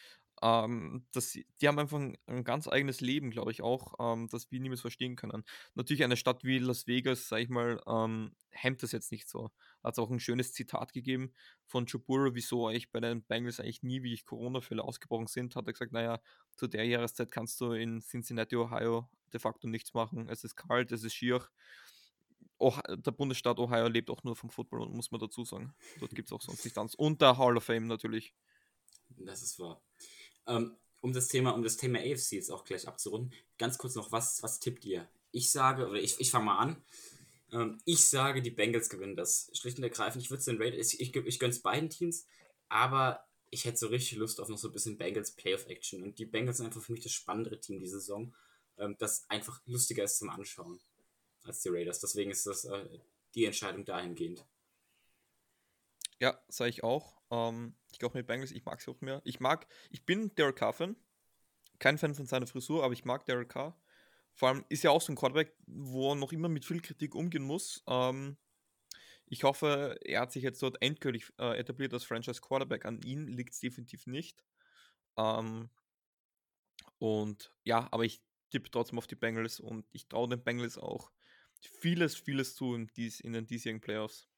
Ähm, 0.42 1.06
das, 1.12 1.32
die 1.32 1.68
haben 1.68 1.78
einfach 1.78 1.98
ein, 1.98 2.44
ganz 2.44 2.68
eigenes 2.68 3.00
Leben, 3.00 3.30
glaube 3.30 3.50
ich 3.50 3.62
auch, 3.62 3.94
ähm, 3.98 4.28
das 4.28 4.50
wir 4.50 4.60
niemals 4.60 4.80
verstehen 4.80 5.16
können. 5.16 5.44
Natürlich 5.74 6.04
eine 6.04 6.16
Stadt 6.16 6.44
wie 6.44 6.58
Las 6.58 6.86
Vegas, 6.86 7.28
sage 7.28 7.42
ich 7.42 7.48
mal, 7.48 7.80
ähm, 7.86 8.32
hemmt 8.50 8.82
das 8.82 8.92
jetzt 8.92 9.12
nicht 9.12 9.28
so. 9.28 9.50
Hat 9.82 9.94
es 9.94 9.98
auch 9.98 10.10
ein 10.10 10.20
schönes 10.20 10.52
Zitat 10.52 10.92
gegeben 10.92 11.32
von 11.66 11.86
Chubura, 11.86 12.34
wieso 12.34 12.70
ich 12.70 12.90
bei 12.90 13.00
den 13.00 13.22
Bengals 13.22 13.60
eigentlich 13.60 13.82
nie, 13.82 14.02
wie 14.02 14.14
ich 14.14 14.24
Corona-Fälle 14.24 14.84
ausgebrochen 14.84 15.26
sind, 15.26 15.56
hat 15.56 15.66
er 15.66 15.72
gesagt, 15.72 15.92
naja, 15.92 16.20
zu 16.56 16.66
der 16.66 16.84
Jahreszeit 16.84 17.30
kannst 17.30 17.60
du 17.60 17.72
in 17.72 18.00
Cincinnati, 18.00 18.56
Ohio 18.56 19.08
de 19.32 19.40
facto 19.40 19.68
nichts 19.68 19.94
machen. 19.94 20.28
Es 20.28 20.44
ist 20.44 20.56
kalt, 20.56 20.92
es 20.92 21.04
ist 21.04 21.14
schier. 21.14 21.46
Oh, 22.58 22.74
der 22.88 23.12
Bundesstaat 23.12 23.58
Ohio 23.58 23.86
lebt 23.86 24.10
auch 24.10 24.24
nur 24.24 24.34
vom 24.34 24.50
Football, 24.50 24.88
muss 24.88 25.10
man 25.10 25.20
dazu 25.20 25.44
sagen. 25.44 25.74
Dort 26.00 26.14
gibt 26.14 26.28
es 26.28 26.32
auch 26.32 26.40
sonst 26.40 26.64
nichts 26.64 26.78
anderes. 26.78 26.96
Und 26.96 27.20
der 27.20 27.38
Hall 27.38 27.56
of 27.56 27.64
Fame 27.64 27.86
natürlich. 27.86 28.34
Das 29.10 29.42
ist 29.42 29.58
wahr. 29.58 29.80
Ähm, 30.48 30.76
um 31.00 31.12
das 31.12 31.28
Thema, 31.28 31.50
um 31.54 31.62
das 31.62 31.76
Thema 31.76 32.00
AFC 32.00 32.32
jetzt 32.32 32.50
auch 32.50 32.64
gleich 32.64 32.88
abzurunden, 32.88 33.32
ganz 33.56 33.78
kurz 33.78 33.94
noch, 33.94 34.10
was, 34.10 34.42
was 34.42 34.58
tippt 34.58 34.84
ihr? 34.84 35.08
ich 35.32 35.50
sage, 35.50 35.86
oder 35.88 36.00
ich, 36.00 36.20
ich 36.20 36.30
fange 36.30 36.46
mal 36.46 36.58
an. 36.58 36.82
Ähm, 37.52 37.80
ich 37.84 38.06
sage, 38.06 38.42
die 38.42 38.50
Bengals 38.50 38.88
gewinnen 38.88 39.16
das. 39.16 39.50
Schlicht 39.54 39.78
und 39.78 39.84
ergreifend, 39.84 40.22
ich 40.22 40.30
würde 40.30 40.40
es 40.40 40.46
den 40.46 40.60
Raiders, 40.60 40.94
ich, 40.94 41.00
ich, 41.00 41.16
ich 41.16 41.38
gönne 41.38 41.52
es 41.52 41.62
beiden 41.62 41.90
Teams, 41.90 42.26
aber 42.68 43.24
ich 43.50 43.64
hätte 43.64 43.78
so 43.78 43.86
richtig 43.88 44.18
Lust 44.18 44.40
auf 44.40 44.48
noch 44.48 44.58
so 44.58 44.68
ein 44.68 44.72
bisschen 44.72 44.98
Bengals 44.98 45.32
Playoff-Action. 45.32 46.02
Und 46.02 46.18
die 46.18 46.26
Bengals 46.26 46.58
sind 46.58 46.66
einfach 46.66 46.82
für 46.82 46.92
mich 46.92 47.02
das 47.02 47.12
spannendere 47.12 47.60
Team 47.60 47.78
diese 47.80 48.00
Saison, 48.00 48.34
ähm, 48.78 48.96
das 48.98 49.28
einfach 49.28 49.60
lustiger 49.66 50.04
ist 50.04 50.18
zum 50.18 50.30
Anschauen 50.30 50.80
als 51.44 51.60
die 51.62 51.70
Raiders. 51.70 52.00
Deswegen 52.00 52.30
ist 52.30 52.46
das 52.46 52.64
äh, 52.64 52.98
die 53.34 53.44
Entscheidung 53.44 53.84
dahingehend. 53.84 54.44
Ja, 56.20 56.38
sage 56.48 56.70
ich 56.70 56.82
auch. 56.82 57.17
Ähm, 57.30 57.74
ich 57.92 57.98
glaube 57.98 58.18
mit 58.18 58.26
Bengals, 58.26 58.52
ich 58.52 58.64
mag 58.64 58.80
es 58.80 58.88
auch 58.88 59.00
mehr. 59.00 59.20
Ich 59.24 59.40
mag, 59.40 59.66
ich 59.90 60.04
bin 60.04 60.34
Derek 60.34 60.56
Carr-Fan. 60.56 60.96
Kein 61.78 61.98
Fan 61.98 62.14
von 62.14 62.26
seiner 62.26 62.46
Frisur, 62.46 62.84
aber 62.84 62.92
ich 62.92 63.04
mag 63.04 63.24
Derek 63.26 63.50
Carr. 63.50 63.80
Vor 64.34 64.48
allem 64.48 64.64
ist 64.68 64.84
er 64.84 64.92
auch 64.92 65.00
so 65.00 65.12
ein 65.12 65.16
Quarterback, 65.16 65.54
wo 65.66 66.12
er 66.12 66.16
noch 66.16 66.32
immer 66.32 66.48
mit 66.48 66.64
viel 66.64 66.80
Kritik 66.80 67.14
umgehen 67.14 67.42
muss. 67.42 67.82
Ähm, 67.86 68.36
ich 69.26 69.44
hoffe, 69.44 69.98
er 70.02 70.20
hat 70.22 70.32
sich 70.32 70.42
jetzt 70.42 70.62
dort 70.62 70.80
endgültig 70.80 71.32
äh, 71.38 71.58
etabliert 71.58 71.92
als 71.92 72.04
Franchise 72.04 72.40
Quarterback. 72.40 72.84
An 72.84 73.00
ihn 73.02 73.26
liegt 73.26 73.52
es 73.52 73.60
definitiv 73.60 74.06
nicht. 74.06 74.44
Ähm, 75.16 75.70
und 76.98 77.52
ja, 77.64 77.88
aber 77.90 78.04
ich 78.04 78.22
tippe 78.50 78.70
trotzdem 78.70 78.98
auf 78.98 79.06
die 79.06 79.16
Bengals 79.16 79.60
und 79.60 79.86
ich 79.92 80.08
traue 80.08 80.28
den 80.28 80.42
Bengals 80.42 80.78
auch 80.78 81.10
vieles, 81.60 82.16
vieles 82.16 82.54
zu 82.54 82.74
in, 82.74 82.86
dies, 82.96 83.20
in 83.20 83.32
den 83.32 83.46
diesjährigen 83.46 83.80
Playoffs. 83.80 84.28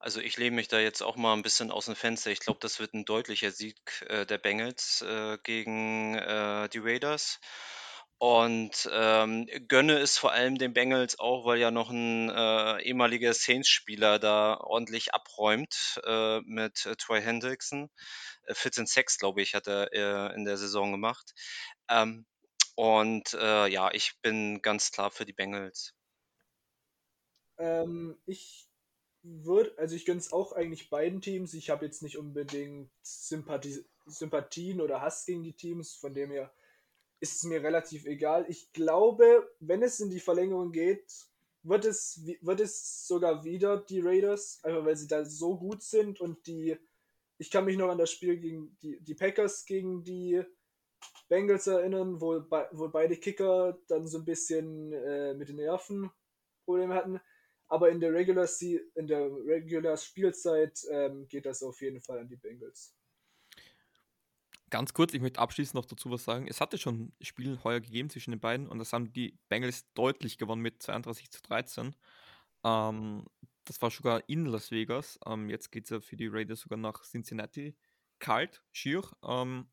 Also 0.00 0.20
ich 0.20 0.36
lehne 0.36 0.56
mich 0.56 0.68
da 0.68 0.78
jetzt 0.78 1.02
auch 1.02 1.16
mal 1.16 1.34
ein 1.34 1.42
bisschen 1.42 1.72
aus 1.72 1.86
dem 1.86 1.96
Fenster. 1.96 2.30
Ich 2.30 2.40
glaube, 2.40 2.60
das 2.60 2.78
wird 2.78 2.94
ein 2.94 3.04
deutlicher 3.04 3.50
Sieg 3.50 3.76
äh, 4.08 4.24
der 4.26 4.38
Bengals 4.38 5.02
äh, 5.02 5.38
gegen 5.42 6.14
äh, 6.14 6.68
die 6.68 6.78
Raiders. 6.78 7.40
Und 8.18 8.88
ähm, 8.92 9.48
gönne 9.68 9.98
es 9.98 10.18
vor 10.18 10.32
allem 10.32 10.58
den 10.58 10.72
Bengals 10.72 11.18
auch, 11.20 11.46
weil 11.46 11.58
ja 11.58 11.70
noch 11.70 11.90
ein 11.90 12.30
äh, 12.30 12.82
ehemaliger 12.82 13.32
Saints-Spieler 13.32 14.18
da 14.18 14.58
ordentlich 14.58 15.14
abräumt 15.14 16.00
äh, 16.04 16.40
mit 16.40 16.84
äh, 16.86 16.96
Troy 16.96 17.20
Hendrickson. 17.20 17.88
Äh, 18.44 18.54
14 18.54 18.86
Sex, 18.86 19.18
glaube 19.18 19.42
ich, 19.42 19.54
hat 19.54 19.68
er 19.68 19.92
äh, 19.92 20.34
in 20.34 20.44
der 20.44 20.56
Saison 20.56 20.90
gemacht. 20.90 21.32
Ähm, 21.88 22.26
und 22.74 23.34
äh, 23.34 23.68
ja, 23.68 23.90
ich 23.92 24.14
bin 24.20 24.62
ganz 24.62 24.90
klar 24.90 25.10
für 25.10 25.24
die 25.24 25.32
Bengals. 25.32 25.94
Ähm, 27.58 28.16
ich 28.26 28.67
würde, 29.44 29.72
also 29.78 29.94
ich 29.94 30.04
gönne 30.04 30.20
es 30.20 30.32
auch 30.32 30.52
eigentlich 30.52 30.90
beiden 30.90 31.20
Teams. 31.20 31.54
Ich 31.54 31.70
habe 31.70 31.84
jetzt 31.86 32.02
nicht 32.02 32.18
unbedingt 32.18 32.90
Sympathie, 33.02 33.84
Sympathien 34.06 34.80
oder 34.80 35.00
Hass 35.00 35.26
gegen 35.26 35.42
die 35.42 35.54
Teams, 35.54 35.94
von 35.94 36.14
dem 36.14 36.30
her 36.30 36.52
ist 37.20 37.36
es 37.36 37.44
mir 37.44 37.62
relativ 37.62 38.06
egal. 38.06 38.46
Ich 38.48 38.72
glaube, 38.72 39.50
wenn 39.60 39.82
es 39.82 40.00
in 40.00 40.10
die 40.10 40.20
Verlängerung 40.20 40.72
geht, 40.72 41.12
wird 41.62 41.84
es, 41.84 42.24
wird 42.40 42.60
es 42.60 43.06
sogar 43.06 43.44
wieder 43.44 43.78
die 43.78 44.00
Raiders, 44.00 44.60
einfach 44.62 44.84
weil 44.84 44.96
sie 44.96 45.08
da 45.08 45.24
so 45.24 45.58
gut 45.58 45.82
sind 45.82 46.20
und 46.20 46.46
die, 46.46 46.76
ich 47.38 47.50
kann 47.50 47.64
mich 47.64 47.76
noch 47.76 47.90
an 47.90 47.98
das 47.98 48.10
Spiel 48.10 48.38
gegen 48.38 48.76
die, 48.82 49.00
die 49.00 49.14
Packers 49.14 49.66
gegen 49.66 50.04
die 50.04 50.42
Bengals 51.28 51.66
erinnern, 51.66 52.20
wo, 52.20 52.40
wo 52.72 52.88
beide 52.88 53.16
Kicker 53.16 53.78
dann 53.88 54.06
so 54.06 54.18
ein 54.18 54.24
bisschen 54.24 54.92
äh, 54.92 55.34
mit 55.34 55.48
den 55.48 55.56
Nerven 55.56 56.10
Probleme 56.64 56.94
hatten. 56.94 57.20
Aber 57.68 57.90
in 57.90 58.00
der 58.00 58.12
Regular, 58.12 58.48
in 58.94 59.06
der 59.06 59.30
Regular 59.46 59.96
Spielzeit 59.96 60.80
ähm, 60.90 61.28
geht 61.28 61.46
das 61.46 61.62
auf 61.62 61.80
jeden 61.82 62.00
Fall 62.00 62.18
an 62.18 62.28
die 62.28 62.36
Bengals. 62.36 62.94
Ganz 64.70 64.92
kurz, 64.92 65.14
ich 65.14 65.20
möchte 65.20 65.40
abschließend 65.40 65.74
noch 65.74 65.86
dazu 65.86 66.10
was 66.10 66.24
sagen. 66.24 66.46
Es 66.46 66.60
hatte 66.60 66.76
schon 66.76 67.12
Spiel 67.20 67.58
heuer 67.64 67.80
gegeben 67.80 68.10
zwischen 68.10 68.32
den 68.32 68.40
beiden 68.40 68.68
und 68.68 68.78
das 68.78 68.92
haben 68.92 69.12
die 69.12 69.38
Bengals 69.48 69.90
deutlich 69.94 70.36
gewonnen 70.36 70.62
mit 70.62 70.82
32 70.82 71.30
zu 71.30 71.40
13. 71.42 71.94
Ähm, 72.64 73.26
das 73.64 73.80
war 73.80 73.90
sogar 73.90 74.28
in 74.28 74.46
Las 74.46 74.70
Vegas. 74.70 75.18
Ähm, 75.26 75.48
jetzt 75.48 75.70
geht 75.70 75.84
es 75.84 75.90
ja 75.90 76.00
für 76.00 76.16
die 76.16 76.26
Raiders 76.26 76.60
sogar 76.60 76.78
nach 76.78 77.02
Cincinnati. 77.02 77.76
Kalt, 78.18 78.62
schier. 78.72 79.02
Ähm, 79.22 79.68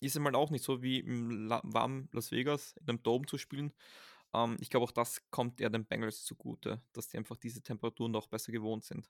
ist 0.00 0.16
einmal 0.16 0.34
auch 0.34 0.50
nicht 0.50 0.64
so 0.64 0.82
wie 0.82 1.00
im 1.00 1.48
warmen 1.48 2.08
Las 2.12 2.30
Vegas 2.30 2.76
in 2.80 2.88
einem 2.88 3.02
Dome 3.02 3.26
zu 3.26 3.38
spielen. 3.38 3.72
Ähm, 4.34 4.56
ich 4.60 4.68
glaube, 4.68 4.84
auch 4.84 4.92
das 4.92 5.22
kommt 5.30 5.60
eher 5.60 5.70
den 5.70 5.86
Bengals 5.86 6.24
zugute, 6.24 6.82
dass 6.92 7.08
die 7.08 7.16
einfach 7.16 7.36
diese 7.36 7.62
Temperaturen 7.62 8.12
noch 8.12 8.26
besser 8.26 8.52
gewohnt 8.52 8.84
sind. 8.84 9.08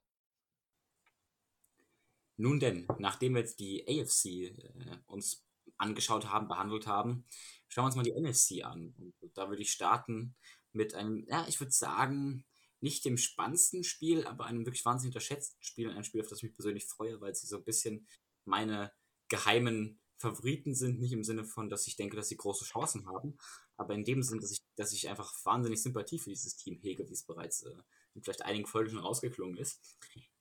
Nun 2.37 2.61
denn, 2.61 2.87
nachdem 2.99 3.35
wir 3.35 3.41
jetzt 3.41 3.59
die 3.61 3.85
AFC 3.89 4.27
äh, 4.27 4.99
uns 5.07 5.45
angeschaut 5.79 6.27
haben, 6.31 6.49
behandelt 6.49 6.87
haben, 6.87 7.27
schauen 7.69 7.85
wir 7.85 7.87
uns 7.87 7.97
mal 7.97 8.03
die 8.03 8.13
NFC 8.13 8.65
an. 8.65 8.95
Und 9.21 9.37
da 9.37 9.49
würde 9.49 9.63
ich 9.63 9.73
starten 9.73 10.37
mit 10.73 10.95
einem, 10.95 11.25
ja, 11.29 11.47
ich 11.49 11.59
würde 11.61 11.73
sagen, 11.73 12.45
nicht 12.81 13.05
dem 13.05 13.17
spannendsten 13.17 13.83
Spiel, 13.83 14.27
aber 14.27 14.45
einem 14.45 14.67
wirklich 14.67 14.85
wahnsinnig 14.85 15.15
unterschätzten 15.15 15.63
Spiel. 15.63 15.91
Ein 15.91 16.05
Spiel, 16.05 16.21
auf 16.21 16.29
das 16.29 16.39
ich 16.39 16.45
mich 16.45 16.55
persönlich 16.55 16.85
freue, 16.85 17.21
weil 17.21 17.35
sie 17.35 17.47
so 17.47 17.57
ein 17.57 17.65
bisschen 17.65 18.07
meine 18.45 18.93
geheimen 19.29 20.01
Favoriten 20.25 20.75
sind. 20.75 21.01
Nicht 21.01 21.13
im 21.13 21.25
Sinne 21.25 21.45
von, 21.45 21.69
dass 21.69 21.87
ich 21.87 21.97
denke, 21.97 22.17
dass 22.17 22.29
sie 22.29 22.37
große 22.37 22.65
Chancen 22.65 23.07
haben, 23.07 23.37
aber 23.77 23.95
in 23.95 24.05
dem 24.05 24.23
Sinne, 24.23 24.41
dass 24.41 24.51
ich, 24.51 24.63
dass 24.77 24.93
ich 24.93 25.09
einfach 25.09 25.33
wahnsinnig 25.45 25.83
Sympathie 25.83 26.19
für 26.19 26.31
dieses 26.31 26.57
Team 26.57 26.79
hege, 26.79 27.09
wie 27.09 27.13
es 27.13 27.23
bereits 27.23 27.63
äh, 27.63 27.75
in 28.15 28.23
vielleicht 28.23 28.43
einigen 28.43 28.67
Folgen 28.67 28.91
schon 28.91 29.01
rausgeklungen 29.01 29.57
ist. 29.57 29.81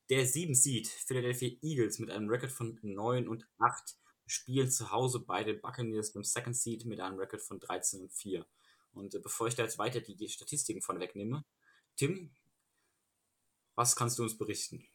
Der 0.09 0.25
7 0.25 0.55
Seed 0.55 0.87
Philadelphia 0.87 1.51
Eagles 1.61 1.99
mit 1.99 2.11
einem 2.11 2.29
Rekord 2.29 2.51
von 2.51 2.79
9 2.81 3.27
und 3.27 3.47
8 3.59 3.95
spielen 4.25 4.69
zu 4.69 4.91
Hause 4.91 5.19
bei 5.19 5.43
den 5.43 5.61
Buccaneers 5.61 6.13
beim 6.13 6.23
Second 6.23 6.55
Seed 6.55 6.85
mit 6.85 6.99
einem 6.99 7.19
Rekord 7.19 7.41
von 7.41 7.59
13 7.59 8.01
und 8.01 8.13
4. 8.13 8.45
Und 8.93 9.15
äh, 9.15 9.19
bevor 9.19 9.47
ich 9.47 9.55
da 9.55 9.63
jetzt 9.63 9.77
weiter 9.77 10.01
die, 10.01 10.15
die 10.15 10.29
Statistiken 10.29 10.81
von 10.81 10.99
wegnehme, 10.99 11.45
Tim, 11.95 12.31
was 13.75 13.95
kannst 13.95 14.19
du 14.19 14.23
uns 14.23 14.37
berichten? 14.37 14.85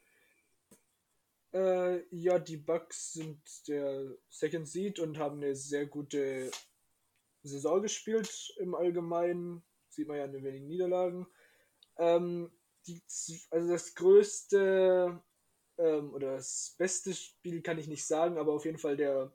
Äh, 1.52 2.04
ja, 2.14 2.38
die 2.38 2.58
Bucks 2.58 3.12
sind 3.14 3.40
der 3.68 4.16
Second 4.28 4.68
Seed 4.68 4.98
und 4.98 5.18
haben 5.18 5.36
eine 5.36 5.54
sehr 5.54 5.86
gute 5.86 6.50
Saison 7.42 7.82
gespielt 7.82 8.52
im 8.58 8.74
Allgemeinen. 8.74 9.64
Sieht 9.88 10.08
man 10.08 10.18
ja 10.18 10.24
in 10.24 10.32
den 10.32 10.44
wenigen 10.44 10.66
Niederlagen. 10.66 11.26
Ähm, 11.96 12.52
die, 12.86 13.02
also 13.50 13.68
das 13.70 13.94
größte 13.94 15.22
ähm, 15.78 16.12
oder 16.12 16.36
das 16.36 16.74
beste 16.76 17.14
Spiel 17.14 17.62
kann 17.62 17.78
ich 17.78 17.88
nicht 17.88 18.04
sagen, 18.04 18.38
aber 18.38 18.52
auf 18.52 18.64
jeden 18.64 18.78
Fall 18.78 18.96
der 18.96 19.32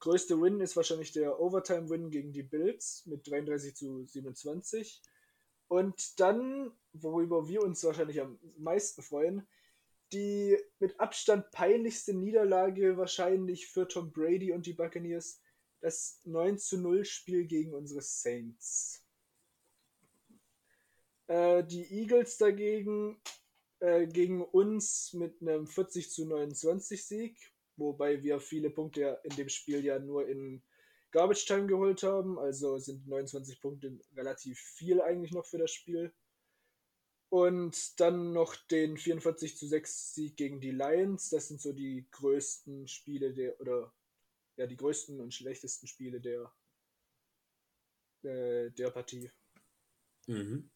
größte 0.00 0.40
Win 0.40 0.60
ist 0.60 0.76
wahrscheinlich 0.76 1.12
der 1.12 1.40
Overtime-Win 1.40 2.10
gegen 2.10 2.32
die 2.32 2.42
Bills 2.42 3.06
mit 3.06 3.26
33 3.26 3.74
zu 3.74 4.04
27. 4.04 5.02
Und 5.68 6.20
dann, 6.20 6.72
worüber 6.92 7.48
wir 7.48 7.62
uns 7.62 7.82
wahrscheinlich 7.84 8.20
am 8.20 8.38
meisten 8.58 9.02
freuen, 9.02 9.46
die 10.14 10.56
mit 10.78 10.98
Abstand 11.00 11.50
peinlichste 11.50 12.14
Niederlage 12.14 12.96
wahrscheinlich 12.96 13.66
für 13.68 13.86
Tom 13.86 14.12
Brady 14.12 14.52
und 14.52 14.66
die 14.66 14.72
Buccaneers, 14.72 15.40
das 15.80 16.20
9 16.24 16.58
zu 16.58 16.78
0 16.78 17.04
Spiel 17.04 17.46
gegen 17.46 17.74
unsere 17.74 18.00
Saints. 18.00 19.04
Äh, 21.26 21.64
die 21.64 21.84
Eagles 21.90 22.38
dagegen 22.38 23.20
äh, 23.84 24.06
gegen 24.06 24.42
uns 24.42 25.12
mit 25.12 25.42
einem 25.42 25.66
40 25.66 26.10
zu 26.10 26.24
29 26.26 27.04
Sieg, 27.04 27.36
wobei 27.76 28.22
wir 28.22 28.40
viele 28.40 28.70
Punkte 28.70 29.20
in 29.24 29.36
dem 29.36 29.48
Spiel 29.50 29.84
ja 29.84 29.98
nur 29.98 30.26
in 30.26 30.62
Garbage 31.10 31.44
Time 31.44 31.66
geholt 31.66 32.02
haben, 32.02 32.38
also 32.38 32.78
sind 32.78 33.06
29 33.06 33.60
Punkte 33.60 33.98
relativ 34.16 34.58
viel 34.58 35.02
eigentlich 35.02 35.32
noch 35.32 35.44
für 35.44 35.58
das 35.58 35.70
Spiel. 35.70 36.12
Und 37.28 37.98
dann 38.00 38.32
noch 38.32 38.54
den 38.54 38.96
44 38.96 39.56
zu 39.56 39.66
6 39.66 40.14
Sieg 40.14 40.36
gegen 40.36 40.60
die 40.60 40.70
Lions. 40.70 41.30
Das 41.30 41.48
sind 41.48 41.60
so 41.60 41.72
die 41.72 42.06
größten 42.10 42.86
Spiele 42.86 43.32
der, 43.32 43.60
oder 43.60 43.92
ja, 44.56 44.66
die 44.66 44.76
größten 44.76 45.20
und 45.20 45.34
schlechtesten 45.34 45.86
Spiele 45.86 46.20
der, 46.20 46.52
äh, 48.22 48.70
der 48.70 48.90
Partie. 48.90 49.30
Mhm. 50.26 50.70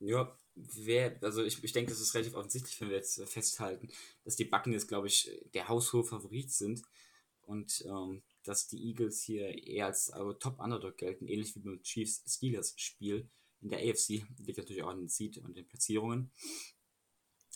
Ja, 0.00 0.36
wer, 0.56 1.16
also 1.22 1.44
ich, 1.44 1.62
ich 1.62 1.72
denke, 1.72 1.92
das 1.92 2.00
ist 2.00 2.14
relativ 2.14 2.34
offensichtlich, 2.34 2.80
wenn 2.80 2.88
wir 2.88 2.96
jetzt 2.96 3.22
festhalten, 3.28 3.88
dass 4.24 4.34
die 4.34 4.44
Buccaneers, 4.44 4.88
glaube 4.88 5.06
ich, 5.06 5.30
der 5.54 5.68
haushohe 5.68 6.02
Favorit 6.02 6.50
sind 6.50 6.82
und 7.42 7.84
ähm, 7.86 8.22
dass 8.42 8.66
die 8.66 8.82
Eagles 8.88 9.22
hier 9.22 9.66
eher 9.66 9.86
als 9.86 10.10
also 10.10 10.32
Top-Underdog 10.32 10.96
gelten, 10.96 11.28
ähnlich 11.28 11.54
wie 11.54 11.60
beim 11.60 11.82
Chiefs-Steelers-Spiel 11.82 13.28
in 13.62 13.70
der 13.70 13.78
AFC, 13.78 14.24
liegt 14.38 14.58
natürlich 14.58 14.82
auch 14.82 14.90
an 14.90 14.98
den 14.98 15.08
Seed 15.08 15.38
und 15.38 15.56
den 15.56 15.66
Platzierungen. 15.66 16.30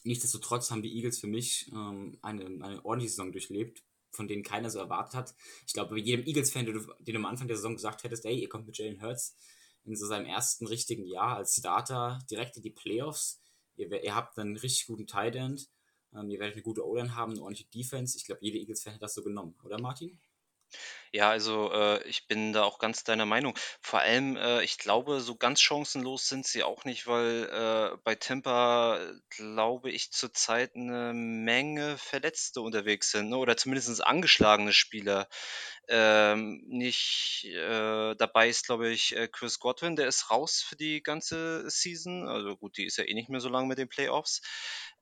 Nichtsdestotrotz 0.04 0.70
haben 0.70 0.82
die 0.82 0.94
Eagles 0.94 1.18
für 1.18 1.26
mich 1.26 1.70
ähm, 1.72 2.16
eine, 2.22 2.46
eine 2.46 2.84
ordentliche 2.84 3.10
Saison 3.10 3.32
durchlebt, 3.32 3.82
von 4.12 4.28
denen 4.28 4.44
keiner 4.44 4.70
so 4.70 4.78
erwartet 4.78 5.14
hat. 5.14 5.34
Ich 5.66 5.72
glaube, 5.72 5.94
bei 5.96 6.00
jedem 6.00 6.24
Eagles-Fan, 6.24 6.64
den, 6.64 6.86
den 7.00 7.14
du 7.14 7.18
am 7.18 7.26
Anfang 7.26 7.48
der 7.48 7.56
Saison 7.56 7.74
gesagt 7.74 8.04
hättest, 8.04 8.24
ey, 8.24 8.38
ihr 8.38 8.48
kommt 8.48 8.66
mit 8.66 8.78
Jalen 8.78 9.02
Hurts, 9.02 9.36
in 9.84 9.96
so 9.96 10.06
seinem 10.06 10.26
ersten 10.26 10.66
richtigen 10.66 11.06
Jahr 11.06 11.36
als 11.36 11.56
Starter 11.56 12.18
direkt 12.30 12.56
in 12.56 12.62
die 12.62 12.70
Playoffs. 12.70 13.40
Ihr, 13.76 13.90
ihr 14.02 14.14
habt 14.14 14.38
einen 14.38 14.56
richtig 14.56 14.86
guten 14.86 15.06
Tight 15.06 15.36
End. 15.36 15.68
Ähm, 16.14 16.30
ihr 16.30 16.38
werdet 16.38 16.54
eine 16.54 16.62
gute 16.62 16.86
O-Line 16.86 17.14
haben, 17.14 17.32
eine 17.32 17.42
ordentliche 17.42 17.70
Defense. 17.70 18.16
Ich 18.16 18.24
glaube, 18.24 18.44
jede 18.44 18.58
Eagles-Fan 18.58 18.94
hat 18.94 19.02
das 19.02 19.14
so 19.14 19.22
genommen, 19.22 19.56
oder 19.64 19.80
Martin? 19.80 20.18
Ja, 21.12 21.30
also 21.30 21.72
äh, 21.72 22.02
ich 22.08 22.26
bin 22.26 22.52
da 22.52 22.62
auch 22.64 22.78
ganz 22.78 23.04
deiner 23.04 23.26
Meinung. 23.26 23.54
Vor 23.80 24.00
allem, 24.00 24.36
äh, 24.36 24.62
ich 24.62 24.78
glaube, 24.78 25.20
so 25.20 25.36
ganz 25.36 25.60
chancenlos 25.60 26.28
sind 26.28 26.46
sie 26.46 26.62
auch 26.62 26.84
nicht, 26.84 27.06
weil 27.06 27.44
äh, 27.94 27.96
bei 28.04 28.14
äh, 29.00 29.14
glaube 29.30 29.90
ich, 29.90 30.10
zurzeit 30.12 30.74
eine 30.74 31.12
Menge 31.14 31.96
Verletzte 31.98 32.60
unterwegs 32.60 33.10
sind, 33.10 33.30
ne? 33.30 33.36
oder 33.38 33.56
zumindest 33.56 34.04
angeschlagene 34.04 34.72
Spieler. 34.72 35.28
Ähm, 35.88 36.62
nicht 36.66 37.44
äh, 37.44 38.14
dabei 38.16 38.48
ist, 38.48 38.66
glaube 38.66 38.88
ich, 38.90 39.16
äh, 39.16 39.28
Chris 39.28 39.60
Godwin, 39.60 39.96
der 39.96 40.08
ist 40.08 40.30
raus 40.30 40.64
für 40.66 40.76
die 40.76 41.02
ganze 41.02 41.68
Season. 41.70 42.28
Also 42.28 42.56
gut, 42.56 42.76
die 42.76 42.86
ist 42.86 42.98
ja 42.98 43.04
eh 43.04 43.14
nicht 43.14 43.28
mehr 43.28 43.40
so 43.40 43.48
lange 43.48 43.68
mit 43.68 43.78
den 43.78 43.88
Playoffs. 43.88 44.40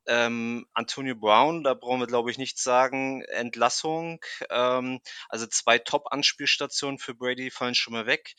Ähm, 0.06 0.66
Antonio 0.74 1.14
Brown, 1.14 1.64
da 1.64 1.72
brauchen 1.72 2.00
wir, 2.00 2.06
glaube 2.06 2.30
ich, 2.30 2.36
nichts 2.36 2.62
sagen. 2.62 3.22
Entlassung. 3.22 4.20
Ähm, 4.50 5.00
also 5.28 5.46
zwei 5.46 5.78
Top-Anspielstationen 5.78 6.98
für 6.98 7.14
Brady 7.14 7.50
fallen 7.50 7.74
schon 7.74 7.94
mal 7.94 8.06
weg. 8.06 8.34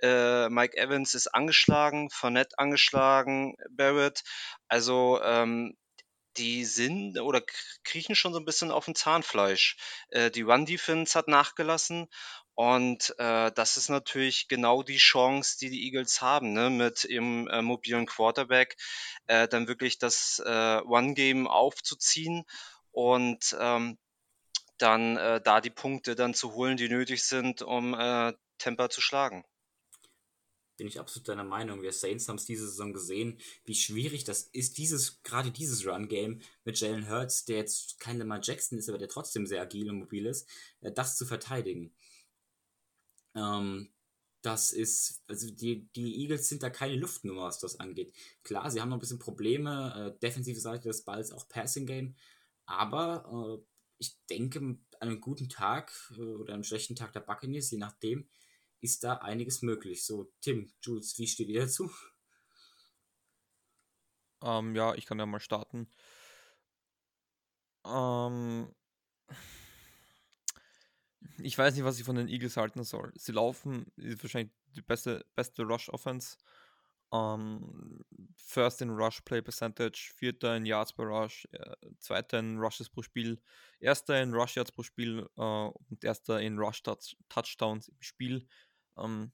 Äh, 0.00 0.48
Mike 0.48 0.78
Evans 0.78 1.14
ist 1.14 1.28
angeschlagen, 1.28 2.08
Fournette 2.10 2.58
angeschlagen, 2.58 3.56
Barrett. 3.70 4.22
Also 4.68 5.20
ähm, 5.22 5.76
die 6.40 6.64
sind 6.64 7.20
oder 7.20 7.42
kriechen 7.84 8.14
schon 8.14 8.32
so 8.32 8.38
ein 8.38 8.46
bisschen 8.46 8.70
auf 8.70 8.86
dem 8.86 8.94
Zahnfleisch. 8.94 9.76
Äh, 10.08 10.30
die 10.30 10.42
Run-Defense 10.42 11.16
hat 11.18 11.28
nachgelassen 11.28 12.08
und 12.54 13.14
äh, 13.18 13.52
das 13.52 13.76
ist 13.76 13.90
natürlich 13.90 14.48
genau 14.48 14.82
die 14.82 14.96
Chance, 14.96 15.58
die 15.60 15.70
die 15.70 15.84
Eagles 15.84 16.22
haben, 16.22 16.52
ne? 16.54 16.70
mit 16.70 17.04
ihrem 17.04 17.46
äh, 17.48 17.62
mobilen 17.62 18.06
Quarterback 18.06 18.76
äh, 19.26 19.48
dann 19.48 19.68
wirklich 19.68 19.98
das 19.98 20.42
äh, 20.44 20.80
One-Game 20.80 21.46
aufzuziehen 21.46 22.44
und 22.90 23.56
ähm, 23.60 23.98
dann 24.78 25.18
äh, 25.18 25.42
da 25.42 25.60
die 25.60 25.70
Punkte 25.70 26.14
dann 26.14 26.32
zu 26.32 26.54
holen, 26.54 26.78
die 26.78 26.88
nötig 26.88 27.22
sind, 27.22 27.60
um 27.60 27.92
äh, 27.92 28.32
Tampa 28.58 28.88
zu 28.88 29.02
schlagen 29.02 29.44
bin 30.80 30.88
ich 30.88 30.98
absolut 30.98 31.28
deiner 31.28 31.44
Meinung. 31.44 31.82
Wir 31.82 31.92
Saints 31.92 32.26
haben 32.26 32.36
es 32.36 32.46
diese 32.46 32.66
Saison 32.66 32.94
gesehen, 32.94 33.38
wie 33.66 33.74
schwierig 33.74 34.24
das 34.24 34.44
ist, 34.44 34.78
dieses, 34.78 35.22
gerade 35.22 35.50
dieses 35.50 35.86
Run-Game 35.86 36.40
mit 36.64 36.80
Jalen 36.80 37.06
Hurts, 37.10 37.44
der 37.44 37.58
jetzt 37.58 38.00
kein 38.00 38.16
Lamar 38.16 38.40
Jackson 38.42 38.78
ist, 38.78 38.88
aber 38.88 38.96
der 38.96 39.08
trotzdem 39.08 39.44
sehr 39.44 39.60
agil 39.60 39.90
und 39.90 39.98
mobil 39.98 40.24
ist, 40.24 40.48
äh, 40.80 40.90
das 40.90 41.18
zu 41.18 41.26
verteidigen. 41.26 41.92
Ähm, 43.34 43.90
das 44.40 44.72
ist, 44.72 45.22
also 45.28 45.50
die, 45.50 45.86
die 45.94 46.22
Eagles 46.22 46.48
sind 46.48 46.62
da 46.62 46.70
keine 46.70 46.96
Luftnummer, 46.96 47.42
was 47.42 47.58
das 47.58 47.78
angeht. 47.78 48.16
Klar, 48.42 48.70
sie 48.70 48.80
haben 48.80 48.88
noch 48.88 48.96
ein 48.96 49.00
bisschen 49.00 49.18
Probleme, 49.18 50.14
äh, 50.16 50.18
defensive 50.20 50.60
Seite 50.60 50.88
des 50.88 51.04
Balls, 51.04 51.30
auch 51.30 51.46
Passing 51.46 51.84
Game, 51.84 52.16
aber 52.64 53.60
äh, 53.60 53.66
ich 53.98 54.16
denke, 54.30 54.60
an 54.60 54.78
einem 54.98 55.20
guten 55.20 55.50
Tag 55.50 55.92
äh, 56.16 56.22
oder 56.22 56.54
einem 56.54 56.64
schlechten 56.64 56.96
Tag 56.96 57.12
der 57.12 57.20
Buccaneers, 57.20 57.70
je 57.70 57.76
nachdem, 57.76 58.26
ist 58.80 59.04
da 59.04 59.14
einiges 59.14 59.62
möglich. 59.62 60.04
So, 60.04 60.32
Tim, 60.40 60.72
Jules, 60.82 61.18
wie 61.18 61.26
steht 61.26 61.48
ihr 61.48 61.62
dazu? 61.62 61.90
Ähm, 64.42 64.74
ja, 64.74 64.94
ich 64.94 65.06
kann 65.06 65.18
ja 65.18 65.26
mal 65.26 65.40
starten. 65.40 65.88
Ähm, 67.84 68.74
ich 71.42 71.56
weiß 71.56 71.74
nicht, 71.74 71.84
was 71.84 71.98
ich 71.98 72.04
von 72.04 72.16
den 72.16 72.28
Eagles 72.28 72.56
halten 72.56 72.84
soll. 72.84 73.12
Sie 73.16 73.32
laufen, 73.32 73.92
ist 73.96 74.22
wahrscheinlich 74.22 74.52
die 74.74 74.82
beste, 74.82 75.24
beste 75.34 75.62
Rush-Offense. 75.62 76.36
Ähm, 77.12 78.04
first 78.36 78.82
in 78.82 78.90
Rush 78.90 79.20
Play 79.22 79.42
Percentage, 79.42 80.12
vierter 80.14 80.56
in 80.56 80.64
Yards 80.64 80.92
per 80.92 81.06
Rush, 81.06 81.46
äh, 81.50 81.74
zweiter 81.98 82.38
in 82.38 82.58
Rushes 82.58 82.88
pro 82.88 83.02
Spiel, 83.02 83.42
erster 83.80 84.22
in 84.22 84.32
Rush 84.32 84.54
Yards 84.54 84.70
pro 84.70 84.84
Spiel 84.84 85.28
äh, 85.36 85.40
und 85.42 86.04
erster 86.04 86.40
in 86.40 86.56
Rush 86.56 86.82
-Touch 86.82 87.16
Touchdowns 87.28 87.88
im 87.88 88.00
Spiel. 88.00 88.46
Ähm, 89.00 89.32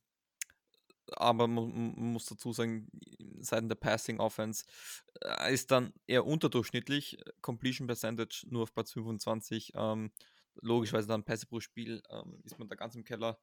aber 1.12 1.46
man, 1.46 1.94
muss 1.94 2.26
dazu 2.26 2.52
sagen, 2.52 2.88
seitens 3.38 3.68
der 3.68 3.76
Passing 3.76 4.18
Offense 4.18 4.64
äh, 5.20 5.52
ist 5.54 5.70
dann 5.70 5.92
eher 6.06 6.26
unterdurchschnittlich. 6.26 7.18
Completion 7.42 7.86
Percentage 7.86 8.46
nur 8.48 8.64
auf 8.64 8.74
Platz 8.74 8.92
25. 8.92 9.72
Ähm, 9.74 10.10
logischerweise 10.60 11.08
dann 11.08 11.24
Pässe 11.24 11.46
pro 11.46 11.60
Spiel 11.60 12.02
ähm, 12.10 12.40
ist 12.44 12.58
man 12.58 12.68
da 12.68 12.74
ganz 12.74 12.94
im 12.94 13.04
Keller. 13.04 13.38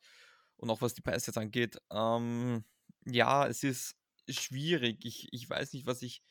Und 0.58 0.70
auch 0.70 0.82
was 0.82 0.94
die 0.94 1.02
Pässe 1.02 1.32
jetzt 1.32 1.38
angeht, 1.38 1.78
ähm, 1.92 2.64
ja, 3.06 3.48
es 3.48 3.64
ist 3.64 3.96
schwierig. 4.30 5.04
Ich, 5.06 5.28
ich 5.32 5.50
weiß 5.50 5.74
nicht, 5.74 5.86
was 5.86 6.02
ich. 6.02 6.24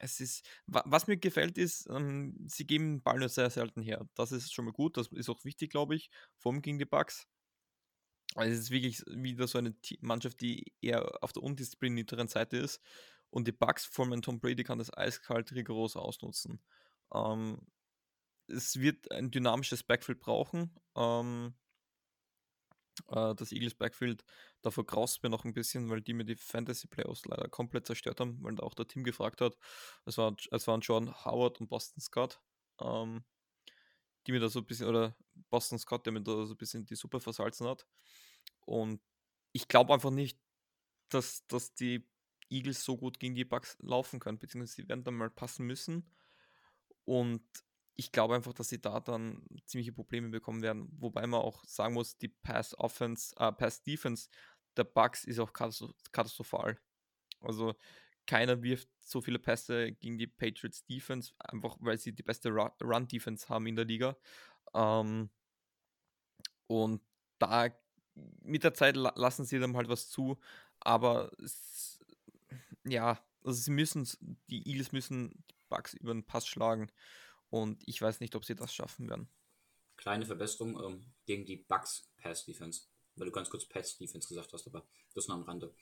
Es 0.00 0.20
ist, 0.20 0.46
was 0.66 1.08
mir 1.08 1.16
gefällt, 1.16 1.58
ist, 1.58 1.88
ähm, 1.90 2.36
sie 2.46 2.66
geben 2.66 2.98
den 2.98 3.02
Ball 3.02 3.18
nur 3.18 3.28
sehr 3.28 3.50
selten 3.50 3.82
her. 3.82 4.06
Das 4.14 4.30
ist 4.30 4.52
schon 4.52 4.66
mal 4.66 4.72
gut, 4.72 4.96
das 4.96 5.08
ist 5.08 5.28
auch 5.28 5.44
wichtig, 5.44 5.70
glaube 5.70 5.96
ich, 5.96 6.10
vom 6.36 6.62
gegen 6.62 6.78
die 6.78 6.84
Bugs. 6.84 7.26
Also 8.38 8.52
es 8.52 8.60
ist 8.60 8.70
wirklich 8.70 9.02
wieder 9.08 9.48
so 9.48 9.58
eine 9.58 9.74
Mannschaft, 10.00 10.40
die 10.40 10.72
eher 10.80 11.24
auf 11.24 11.32
der 11.32 11.42
undisziplinierteren 11.42 12.28
Seite 12.28 12.56
ist. 12.56 12.80
Und 13.30 13.48
die 13.48 13.52
Bugs 13.52 13.84
von 13.84 14.22
Tom 14.22 14.38
Brady 14.38 14.62
kann 14.62 14.78
das 14.78 14.96
eiskalt 14.96 15.52
rigoros 15.52 15.96
ausnutzen. 15.96 16.62
Ähm, 17.12 17.60
es 18.46 18.78
wird 18.78 19.10
ein 19.10 19.32
dynamisches 19.32 19.82
Backfield 19.82 20.20
brauchen. 20.20 20.72
Ähm, 20.94 21.54
äh, 23.08 23.34
das 23.34 23.50
Eagles 23.50 23.74
Backfield, 23.74 24.24
davor 24.62 24.86
graust 24.86 25.20
mir 25.24 25.30
noch 25.30 25.44
ein 25.44 25.52
bisschen, 25.52 25.90
weil 25.90 26.00
die 26.00 26.14
mir 26.14 26.24
die 26.24 26.36
Fantasy 26.36 26.86
Playoffs 26.86 27.24
leider 27.26 27.48
komplett 27.48 27.86
zerstört 27.86 28.20
haben, 28.20 28.38
weil 28.44 28.54
da 28.54 28.62
auch 28.62 28.74
der 28.74 28.86
Team 28.86 29.02
gefragt 29.02 29.40
hat. 29.40 29.58
Es, 30.04 30.16
war, 30.16 30.36
es 30.52 30.66
waren 30.68 30.80
John 30.80 31.12
Howard 31.24 31.60
und 31.60 31.68
Boston 31.68 32.00
Scott. 32.00 32.40
Ähm, 32.80 33.24
die 34.28 34.32
mir 34.32 34.40
da 34.40 34.48
so 34.50 34.60
ein 34.60 34.66
bisschen, 34.66 34.86
oder 34.86 35.16
Boston 35.48 35.78
Scott, 35.78 36.04
der 36.04 36.12
mir 36.12 36.20
da 36.20 36.44
so 36.44 36.52
ein 36.52 36.58
bisschen 36.58 36.84
die 36.84 36.94
Suppe 36.94 37.18
versalzen 37.18 37.66
hat. 37.66 37.86
Und 38.60 39.00
ich 39.52 39.66
glaube 39.68 39.94
einfach 39.94 40.10
nicht, 40.10 40.38
dass, 41.08 41.46
dass 41.46 41.72
die 41.72 42.06
Eagles 42.50 42.84
so 42.84 42.98
gut 42.98 43.18
gegen 43.18 43.34
die 43.34 43.46
Bucks 43.46 43.78
laufen 43.80 44.20
können, 44.20 44.38
beziehungsweise 44.38 44.82
sie 44.82 44.88
werden 44.88 45.02
dann 45.02 45.14
mal 45.14 45.30
passen 45.30 45.66
müssen. 45.66 46.14
Und 47.04 47.42
ich 47.96 48.12
glaube 48.12 48.34
einfach, 48.34 48.52
dass 48.52 48.68
sie 48.68 48.82
da 48.82 49.00
dann 49.00 49.46
ziemliche 49.64 49.92
Probleme 49.92 50.28
bekommen 50.28 50.60
werden. 50.60 50.88
Wobei 50.98 51.26
man 51.26 51.40
auch 51.40 51.64
sagen 51.64 51.94
muss, 51.94 52.18
die 52.18 52.28
Pass 52.28 52.78
Offense, 52.78 53.34
äh, 53.38 53.50
Pass 53.50 53.82
Defense 53.82 54.28
der 54.76 54.84
Bucks 54.84 55.24
ist 55.24 55.38
auch 55.38 55.54
katastrophal. 55.54 56.78
Also 57.40 57.74
keiner 58.28 58.62
wirft 58.62 58.88
so 59.00 59.20
viele 59.20 59.38
Pässe 59.38 59.92
gegen 59.92 60.18
die 60.18 60.26
Patriots 60.26 60.84
Defense, 60.84 61.32
einfach 61.38 61.76
weil 61.80 61.98
sie 61.98 62.12
die 62.12 62.22
beste 62.22 62.50
Run 62.50 63.08
Defense 63.08 63.48
haben 63.48 63.66
in 63.66 63.74
der 63.74 63.86
Liga. 63.86 64.16
Ähm, 64.74 65.30
und 66.66 67.00
da 67.38 67.70
mit 68.42 68.64
der 68.64 68.74
Zeit 68.74 68.96
lassen 68.96 69.44
sie 69.44 69.58
dann 69.58 69.76
halt 69.76 69.88
was 69.88 70.10
zu, 70.10 70.38
aber 70.80 71.32
es, 71.42 71.98
ja, 72.84 73.18
also 73.42 73.58
sie 73.58 73.70
müssen, 73.70 74.06
die 74.50 74.68
Eagles 74.68 74.92
müssen 74.92 75.30
die 75.50 75.54
Bugs 75.70 75.94
über 75.94 76.12
den 76.12 76.24
Pass 76.24 76.46
schlagen 76.46 76.92
und 77.48 77.82
ich 77.86 78.02
weiß 78.02 78.20
nicht, 78.20 78.34
ob 78.34 78.44
sie 78.44 78.54
das 78.54 78.74
schaffen 78.74 79.08
werden. 79.08 79.28
Kleine 79.96 80.26
Verbesserung 80.26 80.78
ähm, 80.84 81.06
gegen 81.24 81.46
die 81.46 81.56
Bugs 81.56 82.10
Pass 82.18 82.44
Defense, 82.44 82.82
weil 83.16 83.26
du 83.26 83.32
ganz 83.32 83.48
kurz 83.48 83.64
Pass 83.64 83.96
Defense 83.96 84.28
gesagt 84.28 84.52
hast, 84.52 84.66
aber 84.66 84.86
das 85.14 85.28
nur 85.28 85.36
am 85.36 85.44
Rande. 85.44 85.74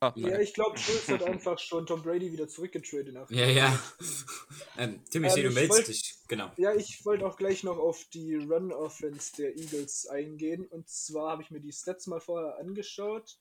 Ah, 0.00 0.12
ja, 0.14 0.38
ich 0.38 0.54
glaube, 0.54 0.78
Schulz 0.78 1.08
hat 1.08 1.22
einfach 1.22 1.58
schon 1.58 1.86
Tom 1.86 2.02
Brady 2.02 2.32
wieder 2.32 2.46
zurückgetradet. 2.46 3.12
Nach 3.12 3.30
ja, 3.30 3.46
ja. 3.46 3.82
ähm, 4.78 5.02
Tim, 5.10 5.24
ich 5.24 5.30
ähm, 5.30 5.34
sehe, 5.34 5.44
du 5.44 5.50
meldest 5.50 5.70
wollt, 5.70 5.88
dich. 5.88 6.14
Genau. 6.28 6.52
Ja, 6.56 6.74
ich 6.74 7.04
wollte 7.04 7.26
auch 7.26 7.36
gleich 7.36 7.64
noch 7.64 7.78
auf 7.78 8.04
die 8.12 8.36
Run-Offense 8.36 9.32
der 9.36 9.56
Eagles 9.56 10.06
eingehen. 10.06 10.66
Und 10.66 10.88
zwar 10.88 11.32
habe 11.32 11.42
ich 11.42 11.50
mir 11.50 11.60
die 11.60 11.72
Stats 11.72 12.06
mal 12.06 12.20
vorher 12.20 12.58
angeschaut 12.58 13.38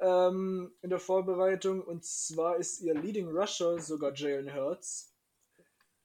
ähm, 0.00 0.74
in 0.82 0.90
der 0.90 0.98
Vorbereitung. 0.98 1.82
Und 1.82 2.04
zwar 2.04 2.56
ist 2.56 2.80
ihr 2.80 2.94
Leading 2.94 3.28
Rusher 3.28 3.80
sogar 3.80 4.14
Jalen 4.14 4.52
Hurts. 4.54 5.14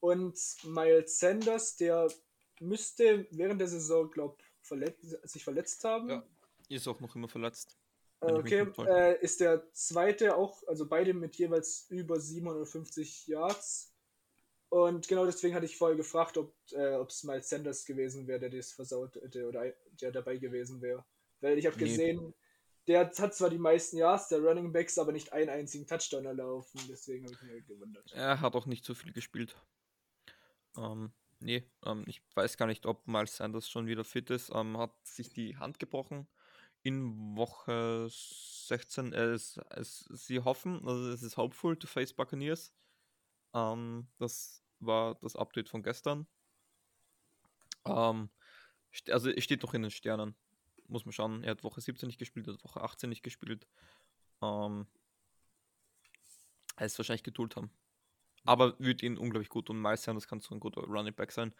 Und 0.00 0.38
Miles 0.64 1.18
Sanders, 1.18 1.76
der 1.76 2.08
müsste 2.60 3.26
während 3.32 3.60
der 3.60 3.68
Saison, 3.68 4.10
glaube 4.10 4.36
verletzt, 4.62 5.18
sich 5.28 5.42
verletzt 5.42 5.82
haben. 5.84 6.08
Ja, 6.08 6.22
ist 6.68 6.86
auch 6.86 7.00
noch 7.00 7.14
immer 7.16 7.28
verletzt. 7.28 7.76
Okay, 8.20 8.66
äh, 8.78 9.20
ist 9.22 9.40
der 9.40 9.72
zweite 9.72 10.36
auch, 10.36 10.66
also 10.66 10.88
beide 10.88 11.14
mit 11.14 11.36
jeweils 11.36 11.86
über 11.88 12.18
750 12.18 13.28
Yards. 13.28 13.94
Und 14.70 15.08
genau 15.08 15.24
deswegen 15.24 15.54
hatte 15.54 15.66
ich 15.66 15.76
vorher 15.76 15.96
gefragt, 15.96 16.36
ob 16.36 16.54
äh, 16.72 16.96
es 17.02 17.22
Miles 17.22 17.48
Sanders 17.48 17.84
gewesen 17.84 18.26
wäre, 18.26 18.40
der 18.40 18.50
das 18.50 18.72
versaut 18.72 19.14
hätte 19.16 19.46
oder 19.46 19.72
der 20.00 20.10
dabei 20.10 20.36
gewesen 20.36 20.82
wäre. 20.82 21.04
Weil 21.40 21.58
ich 21.58 21.66
habe 21.66 21.76
nee. 21.76 21.84
gesehen, 21.84 22.34
der 22.88 23.00
hat 23.00 23.34
zwar 23.34 23.50
die 23.50 23.58
meisten 23.58 23.96
Yards 23.96 24.28
der 24.28 24.40
Running 24.40 24.72
Backs, 24.72 24.98
aber 24.98 25.12
nicht 25.12 25.32
einen 25.32 25.48
einzigen 25.48 25.86
Touchdown 25.86 26.26
erlaufen. 26.26 26.80
Deswegen 26.88 27.24
habe 27.26 27.34
ich 27.34 27.42
mir 27.42 27.62
gewundert. 27.62 28.10
Er 28.12 28.40
hat 28.40 28.54
auch 28.56 28.66
nicht 28.66 28.84
so 28.84 28.94
viel 28.94 29.12
gespielt. 29.12 29.56
Ähm, 30.76 31.12
nee, 31.38 31.64
ähm, 31.86 32.04
ich 32.06 32.20
weiß 32.34 32.56
gar 32.56 32.66
nicht, 32.66 32.84
ob 32.84 33.06
Miles 33.06 33.36
Sanders 33.36 33.70
schon 33.70 33.86
wieder 33.86 34.04
fit 34.04 34.28
ist. 34.30 34.50
Ähm, 34.52 34.76
hat 34.76 34.92
sich 35.06 35.32
die 35.32 35.56
Hand 35.56 35.78
gebrochen 35.78 36.26
in 36.88 37.36
Woche 37.36 38.08
16. 38.08 39.12
Es, 39.12 39.60
es, 39.70 40.00
sie 40.10 40.40
hoffen, 40.40 40.80
also 40.86 41.10
es 41.10 41.22
ist 41.22 41.36
hopeful 41.36 41.76
to 41.76 41.86
face 41.86 42.14
Buccaneers. 42.14 42.72
Ähm, 43.54 44.08
das 44.18 44.62
war 44.80 45.16
das 45.16 45.36
Update 45.36 45.68
von 45.68 45.82
gestern. 45.82 46.26
Ähm, 47.84 48.30
Also 49.10 49.30
steht 49.38 49.62
noch 49.62 49.74
in 49.74 49.82
den 49.82 49.90
Sternen. 49.90 50.34
Muss 50.86 51.04
man 51.04 51.12
schauen. 51.12 51.44
Er 51.44 51.50
hat 51.50 51.64
Woche 51.64 51.82
17 51.82 52.06
nicht 52.06 52.18
gespielt, 52.18 52.46
er 52.46 52.54
hat 52.54 52.64
Woche 52.64 52.80
18 52.80 53.10
nicht 53.10 53.22
gespielt. 53.22 53.68
Ähm, 54.42 54.86
er 56.76 56.86
ist 56.86 56.98
wahrscheinlich 56.98 57.22
geduld 57.22 57.56
haben. 57.56 57.70
Aber 58.44 58.78
wird 58.78 59.02
ihn 59.02 59.18
unglaublich 59.18 59.50
gut 59.50 59.68
und 59.68 59.82
Miles 59.82 60.04
das 60.04 60.26
kann 60.26 60.40
so 60.40 60.54
ein 60.54 60.60
guter 60.60 60.82
Running 60.82 61.14
Back 61.14 61.32
sein. 61.32 61.54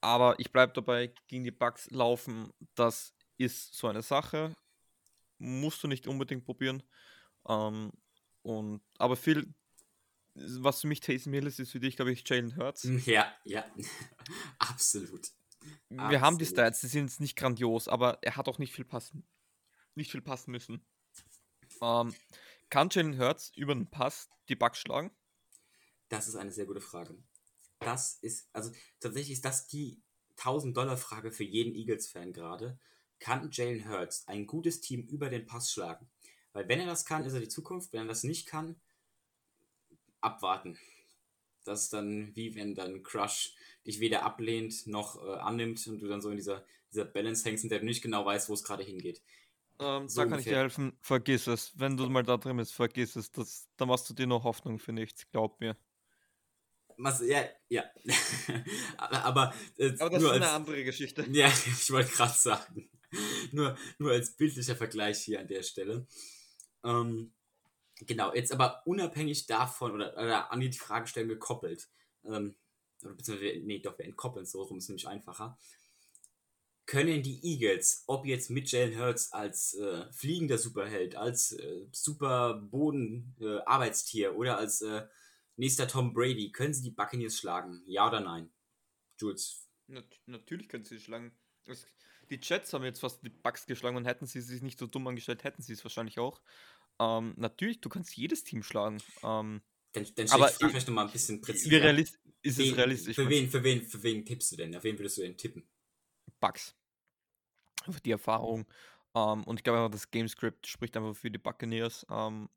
Aber 0.00 0.38
ich 0.40 0.50
bleibe 0.50 0.72
dabei, 0.72 1.14
gegen 1.28 1.44
die 1.44 1.52
Bugs 1.52 1.88
laufen, 1.90 2.52
das 2.74 3.15
ist 3.38 3.74
so 3.74 3.88
eine 3.88 4.02
Sache. 4.02 4.54
Musst 5.38 5.82
du 5.82 5.88
nicht 5.88 6.06
unbedingt 6.06 6.44
probieren. 6.44 6.82
Ähm, 7.48 7.92
und, 8.42 8.80
aber 8.98 9.16
viel, 9.16 9.52
was 10.34 10.80
für 10.80 10.86
mich 10.86 11.00
Taysom 11.00 11.32
Hill 11.32 11.46
ist, 11.46 11.58
ist 11.58 11.72
für 11.72 11.80
dich, 11.80 11.96
glaube 11.96 12.12
ich, 12.12 12.28
Jalen 12.28 12.56
Hurts. 12.56 12.84
Ja, 13.06 13.34
ja, 13.44 13.64
absolut. 14.58 15.30
Wir 15.88 16.00
absolut. 16.00 16.20
haben 16.20 16.38
die 16.38 16.46
Stats, 16.46 16.80
die 16.80 16.86
sind 16.86 17.08
jetzt 17.08 17.20
nicht 17.20 17.36
grandios, 17.36 17.88
aber 17.88 18.18
er 18.22 18.36
hat 18.36 18.48
auch 18.48 18.58
nicht 18.58 18.72
viel 18.72 18.84
passen, 18.84 19.26
nicht 19.94 20.12
viel 20.12 20.22
passen 20.22 20.52
müssen. 20.52 20.84
Ähm, 21.82 22.14
kann 22.70 22.88
Jalen 22.90 23.18
Hurts 23.18 23.50
über 23.56 23.74
den 23.74 23.90
Pass 23.90 24.28
die 24.48 24.56
Bugs 24.56 24.78
schlagen? 24.78 25.10
Das 26.08 26.28
ist 26.28 26.36
eine 26.36 26.52
sehr 26.52 26.66
gute 26.66 26.80
Frage. 26.80 27.16
Das 27.80 28.18
ist, 28.22 28.48
also 28.52 28.70
tatsächlich 29.00 29.32
ist 29.32 29.44
das 29.44 29.66
die 29.66 30.02
1000-Dollar-Frage 30.38 31.32
für 31.32 31.44
jeden 31.44 31.74
Eagles-Fan 31.74 32.32
gerade. 32.32 32.78
Kann 33.18 33.50
Jalen 33.50 33.88
Hurts 33.88 34.26
ein 34.28 34.46
gutes 34.46 34.80
Team 34.80 35.02
über 35.02 35.30
den 35.30 35.46
Pass 35.46 35.72
schlagen? 35.72 36.08
Weil 36.52 36.68
wenn 36.68 36.80
er 36.80 36.86
das 36.86 37.04
kann, 37.04 37.24
ist 37.24 37.34
er 37.34 37.40
die 37.40 37.48
Zukunft. 37.48 37.92
Wenn 37.92 38.02
er 38.02 38.08
das 38.08 38.24
nicht 38.24 38.46
kann, 38.46 38.76
abwarten. 40.20 40.78
Das 41.64 41.82
ist 41.82 41.92
dann 41.92 42.34
wie 42.34 42.54
wenn 42.54 42.74
dann 42.74 43.02
Crush 43.02 43.54
dich 43.86 44.00
weder 44.00 44.22
ablehnt 44.22 44.86
noch 44.86 45.22
äh, 45.24 45.36
annimmt 45.36 45.86
und 45.86 46.00
du 46.00 46.08
dann 46.08 46.20
so 46.20 46.30
in 46.30 46.36
dieser, 46.36 46.64
dieser 46.92 47.04
Balance 47.04 47.44
hängst, 47.44 47.64
in 47.64 47.70
der 47.70 47.80
du 47.80 47.84
nicht 47.84 48.02
genau 48.02 48.24
weißt, 48.24 48.48
wo 48.48 48.54
es 48.54 48.64
gerade 48.64 48.82
hingeht. 48.82 49.22
Ähm, 49.78 50.08
so 50.08 50.20
da 50.20 50.24
kann 50.24 50.32
ungefähr. 50.32 50.38
ich 50.38 50.44
dir 50.44 50.56
helfen. 50.56 50.98
Vergiss 51.00 51.46
es. 51.46 51.72
Wenn 51.78 51.96
du 51.96 52.08
mal 52.08 52.22
da 52.22 52.36
drin 52.36 52.56
bist, 52.56 52.72
vergiss 52.72 53.16
es. 53.16 53.30
Das, 53.32 53.68
da 53.76 53.86
machst 53.86 54.08
du 54.08 54.14
dir 54.14 54.26
noch 54.26 54.44
Hoffnung 54.44 54.78
für 54.78 54.92
nichts. 54.92 55.28
Glaub 55.30 55.60
mir. 55.60 55.76
Was, 56.98 57.20
ja, 57.20 57.44
ja. 57.68 57.84
aber, 58.96 59.24
aber, 59.24 59.54
äh, 59.76 59.94
aber 59.98 60.10
das 60.10 60.22
ist 60.22 60.28
als, 60.28 60.42
eine 60.42 60.50
andere 60.50 60.84
Geschichte. 60.84 61.26
Ja, 61.30 61.48
ich 61.48 61.90
wollte 61.90 62.10
gerade 62.10 62.32
sagen. 62.32 62.88
nur, 63.52 63.76
nur 63.98 64.12
als 64.12 64.36
bildlicher 64.36 64.76
Vergleich 64.76 65.22
hier 65.22 65.40
an 65.40 65.48
der 65.48 65.62
Stelle. 65.62 66.06
Ähm, 66.84 67.32
genau, 68.00 68.34
jetzt 68.34 68.52
aber 68.52 68.82
unabhängig 68.86 69.46
davon 69.46 69.92
oder, 69.92 70.12
oder 70.14 70.52
an 70.52 70.60
die 70.60 70.72
Fragestellung 70.72 71.30
gekoppelt. 71.30 71.88
Ähm, 72.24 72.56
beziehungsweise, 73.02 73.60
nee, 73.60 73.78
doch, 73.78 73.98
wir 73.98 74.04
entkoppeln 74.04 74.46
so 74.46 74.62
rum, 74.62 74.78
ist 74.78 74.88
nämlich 74.88 75.08
einfacher. 75.08 75.58
Können 76.86 77.22
die 77.22 77.40
Eagles, 77.42 78.04
ob 78.06 78.26
jetzt 78.26 78.48
mit 78.48 78.70
Jalen 78.70 78.96
Hurts 78.96 79.32
als 79.32 79.74
äh, 79.74 80.10
fliegender 80.12 80.56
Superheld, 80.56 81.16
als 81.16 81.52
äh, 81.52 81.86
super 81.90 82.54
Boden-Arbeitstier 82.54 84.28
äh, 84.28 84.32
oder 84.32 84.56
als 84.58 84.82
äh, 84.82 85.06
Nächster 85.58 85.88
Tom 85.88 86.12
Brady. 86.12 86.52
Können 86.52 86.74
sie 86.74 86.82
die 86.82 86.90
Buccaneers 86.90 87.38
schlagen? 87.38 87.82
Ja 87.86 88.06
oder 88.06 88.20
nein? 88.20 88.50
Jules. 89.18 89.66
Nat 89.86 90.04
natürlich 90.26 90.68
können 90.68 90.84
sie 90.84 91.00
schlagen. 91.00 91.32
Es, 91.64 91.86
die 92.30 92.40
Jets 92.42 92.72
haben 92.72 92.84
jetzt 92.84 93.00
fast 93.00 93.22
die 93.24 93.28
Bucks 93.30 93.66
geschlagen 93.66 93.96
und 93.96 94.04
hätten 94.04 94.26
sie 94.26 94.40
sich 94.40 94.62
nicht 94.62 94.78
so 94.78 94.86
dumm 94.86 95.06
angestellt, 95.06 95.44
hätten 95.44 95.62
sie 95.62 95.72
es 95.72 95.84
wahrscheinlich 95.84 96.18
auch. 96.18 96.40
Ähm, 96.98 97.34
natürlich, 97.36 97.80
du 97.80 97.88
kannst 97.88 98.16
jedes 98.16 98.44
Team 98.44 98.62
schlagen. 98.62 99.02
Ähm, 99.22 99.62
dann, 99.92 100.06
dann 100.14 100.30
aber 100.30 100.50
ich 100.50 100.56
vielleicht 100.56 100.88
nochmal 100.88 101.06
ein 101.06 101.12
bisschen 101.12 101.40
präziser. 101.40 101.82
Realist, 101.82 102.18
ist 102.42 102.58
wen, 102.58 102.70
es 102.70 102.76
realistisch? 102.76 103.16
Für 103.16 103.28
wen, 103.28 103.48
für, 103.50 103.62
wen, 103.62 103.82
für 103.82 104.02
wen 104.02 104.24
tippst 104.24 104.52
du 104.52 104.56
denn? 104.56 104.76
Auf 104.76 104.84
wen 104.84 104.98
würdest 104.98 105.18
du 105.18 105.22
denn 105.22 105.36
tippen? 105.36 105.66
Bucks. 106.40 106.74
Einfach 107.84 108.00
die 108.00 108.10
Erfahrung. 108.10 108.66
Ähm, 109.14 109.44
und 109.44 109.58
ich 109.58 109.64
glaube, 109.64 109.90
das 109.90 110.10
Gamescript 110.10 110.66
spricht 110.66 110.96
einfach 110.96 111.16
für 111.16 111.30
die 111.30 111.38
Buccaneers. 111.38 112.06
Ähm, 112.10 112.48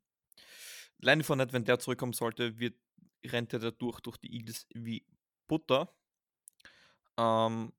Leonard 0.98 1.26
Fournette, 1.26 1.52
wenn 1.52 1.64
der 1.64 1.78
zurückkommen 1.78 2.12
sollte, 2.12 2.58
wird 2.58 2.74
rennt 3.24 3.52
er 3.52 3.58
dadurch 3.58 4.00
durch 4.00 4.16
die 4.16 4.32
Eagles 4.34 4.66
wie 4.74 5.04
Butter. 5.46 5.94
Ähm, 7.16 7.72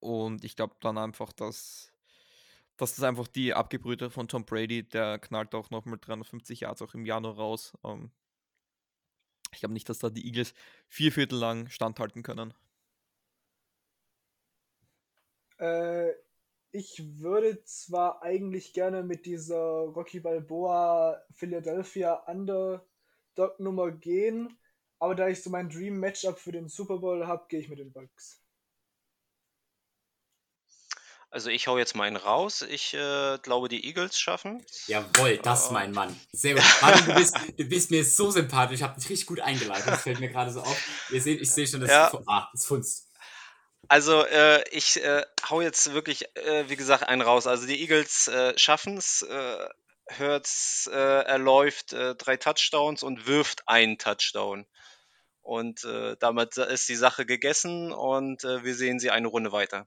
und 0.00 0.44
ich 0.44 0.56
glaube 0.56 0.76
dann 0.80 0.98
einfach, 0.98 1.32
dass, 1.32 1.92
dass 2.76 2.96
das 2.96 3.04
einfach 3.04 3.28
die 3.28 3.54
Abgebrühte 3.54 4.10
von 4.10 4.28
Tom 4.28 4.44
Brady, 4.44 4.82
der 4.82 5.18
knallt 5.18 5.54
auch 5.54 5.70
nochmal 5.70 5.98
350 6.00 6.60
Yards 6.60 6.82
auch 6.82 6.94
im 6.94 7.06
Januar 7.06 7.36
raus. 7.36 7.72
Ähm, 7.84 8.10
ich 9.52 9.60
glaube 9.60 9.72
nicht, 9.74 9.88
dass 9.88 10.00
da 10.00 10.10
die 10.10 10.26
Eagles 10.26 10.54
vier 10.88 11.12
Viertel 11.12 11.38
lang 11.38 11.68
standhalten 11.68 12.22
können. 12.22 12.52
Äh, 15.58 16.10
ich 16.72 17.20
würde 17.20 17.64
zwar 17.64 18.22
eigentlich 18.22 18.74
gerne 18.74 19.02
mit 19.02 19.24
dieser 19.24 19.56
Rocky 19.56 20.20
Balboa 20.20 21.22
Philadelphia 21.30 22.14
Under 22.26 22.86
Dog-Nummer 23.34 23.92
gehen. 23.92 24.58
Aber 24.98 25.14
da 25.14 25.28
ich 25.28 25.42
so 25.42 25.50
mein 25.50 25.68
Dream-Matchup 25.68 26.38
für 26.38 26.52
den 26.52 26.68
Super 26.68 26.98
Bowl 26.98 27.26
habe, 27.26 27.46
gehe 27.48 27.60
ich 27.60 27.68
mit 27.68 27.78
den 27.78 27.92
Bucks. 27.92 28.45
Also 31.36 31.50
ich 31.50 31.66
hau 31.66 31.76
jetzt 31.76 31.94
meinen 31.94 32.16
raus. 32.16 32.62
Ich 32.62 32.94
äh, 32.94 33.36
glaube, 33.42 33.68
die 33.68 33.86
Eagles 33.86 34.18
schaffen. 34.18 34.64
Jawohl, 34.86 35.36
das 35.36 35.64
ist 35.64 35.70
mein 35.70 35.92
Mann. 35.92 36.18
Sehr 36.32 36.54
gut. 36.54 36.64
Martin, 36.80 37.04
du, 37.04 37.14
bist, 37.14 37.36
du 37.58 37.64
bist 37.66 37.90
mir 37.90 38.06
so 38.06 38.30
sympathisch. 38.30 38.76
Ich 38.76 38.82
habe 38.82 38.98
dich 38.98 39.10
richtig 39.10 39.26
gut 39.26 39.40
eingeleitet. 39.40 39.86
Das 39.86 40.00
fällt 40.04 40.18
mir 40.18 40.30
gerade 40.30 40.50
so 40.50 40.62
auf. 40.62 40.82
Ihr 41.10 41.20
seht, 41.20 41.42
ich 41.42 41.50
sehe 41.50 41.66
schon, 41.66 41.82
dass 41.82 41.90
ja. 41.90 42.10
ah, 42.26 42.48
es 42.54 42.64
funzt. 42.64 43.10
Also 43.86 44.24
äh, 44.24 44.66
ich 44.70 45.04
äh, 45.04 45.26
hau 45.50 45.60
jetzt 45.60 45.92
wirklich, 45.92 46.24
äh, 46.38 46.70
wie 46.70 46.76
gesagt, 46.76 47.06
einen 47.06 47.20
raus. 47.20 47.46
Also 47.46 47.66
die 47.66 47.82
Eagles 47.82 48.28
äh, 48.28 48.56
schaffen 48.56 48.96
es. 48.96 49.20
Äh, 49.20 49.68
Hurts, 50.18 50.88
äh, 50.90 50.96
er 50.96 51.38
läuft 51.38 51.92
drei 51.92 52.38
Touchdowns 52.38 53.02
und 53.02 53.26
wirft 53.26 53.68
einen 53.68 53.98
Touchdown. 53.98 54.64
Und 55.42 55.86
damit 56.18 56.56
ist 56.56 56.88
die 56.88 56.96
Sache 56.96 57.26
gegessen 57.26 57.92
und 57.92 58.42
wir 58.42 58.74
sehen 58.74 58.98
sie 58.98 59.10
eine 59.10 59.28
Runde 59.28 59.52
weiter. 59.52 59.86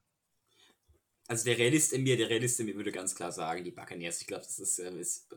Also 1.30 1.44
der 1.44 1.58
Realist 1.58 1.92
in 1.92 2.02
mir, 2.02 2.16
der 2.16 2.28
Realist 2.28 2.58
in 2.58 2.66
mir 2.66 2.74
würde 2.74 2.90
ganz 2.90 3.14
klar 3.14 3.30
sagen, 3.30 3.62
die 3.62 3.70
Buccaneers. 3.70 4.20
Ich 4.20 4.26
glaube, 4.26 4.42
das 4.42 4.58
ist, 4.58 4.80
äh, 4.80 4.90
ist 4.98 5.32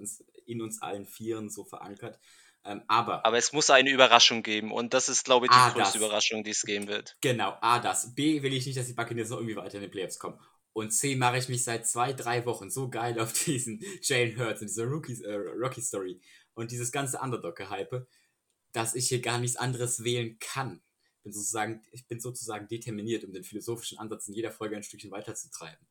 in 0.48 0.60
uns 0.60 0.82
allen 0.82 1.06
Vieren 1.06 1.52
so 1.52 1.66
verankert. 1.66 2.20
Ähm, 2.66 2.82
aber, 2.88 3.24
aber 3.24 3.38
es 3.38 3.54
muss 3.54 3.70
eine 3.70 3.92
Überraschung 3.92 4.42
geben 4.42 4.72
und 4.72 4.96
das 4.96 5.08
ist, 5.08 5.24
glaube 5.24 5.46
ich, 5.46 5.52
die 5.52 5.58
A, 5.58 5.70
größte 5.70 5.84
das. 5.84 5.96
Überraschung, 5.96 6.44
die 6.44 6.50
es 6.50 6.64
geben 6.64 6.88
wird. 6.88 7.16
Genau, 7.22 7.56
A, 7.62 7.78
das. 7.78 8.16
B, 8.16 8.42
will 8.42 8.54
ich 8.54 8.66
nicht, 8.66 8.76
dass 8.76 8.88
die 8.88 8.94
Buccaneers 8.94 9.30
noch 9.30 9.38
irgendwie 9.38 9.56
weiter 9.56 9.76
in 9.76 9.84
die 9.84 9.88
Playoffs 9.88 10.18
kommen. 10.18 10.40
Und 10.74 10.90
C 10.90 11.16
mache 11.16 11.38
ich 11.38 11.48
mich 11.48 11.64
seit 11.64 11.86
zwei, 11.86 12.12
drei 12.12 12.44
Wochen 12.48 12.72
so 12.72 12.90
geil 12.90 13.20
auf 13.20 13.32
diesen 13.32 13.80
Jalen 14.02 14.36
Hurts 14.40 14.64
und 14.64 14.92
Rookie, 14.92 15.22
äh, 15.22 15.36
Rocky 15.36 15.82
Story 15.82 16.20
und 16.56 16.72
dieses 16.72 16.92
ganze 16.92 17.20
Underdog-Gehype, 17.20 18.08
dass 18.72 18.96
ich 18.96 19.10
hier 19.10 19.22
gar 19.22 19.38
nichts 19.38 19.58
anderes 19.58 20.04
wählen 20.04 20.40
kann. 20.40 20.82
Bin 21.24 21.34
sozusagen, 21.34 21.82
ich 21.92 22.06
bin 22.08 22.20
sozusagen 22.20 22.68
determiniert, 22.68 23.24
um 23.24 23.32
den 23.32 23.44
philosophischen 23.44 23.98
Ansatz 23.98 24.28
in 24.28 24.34
jeder 24.34 24.52
Folge 24.52 24.76
ein 24.76 24.84
Stückchen 24.84 25.12
weiterzutreiben. 25.12 25.88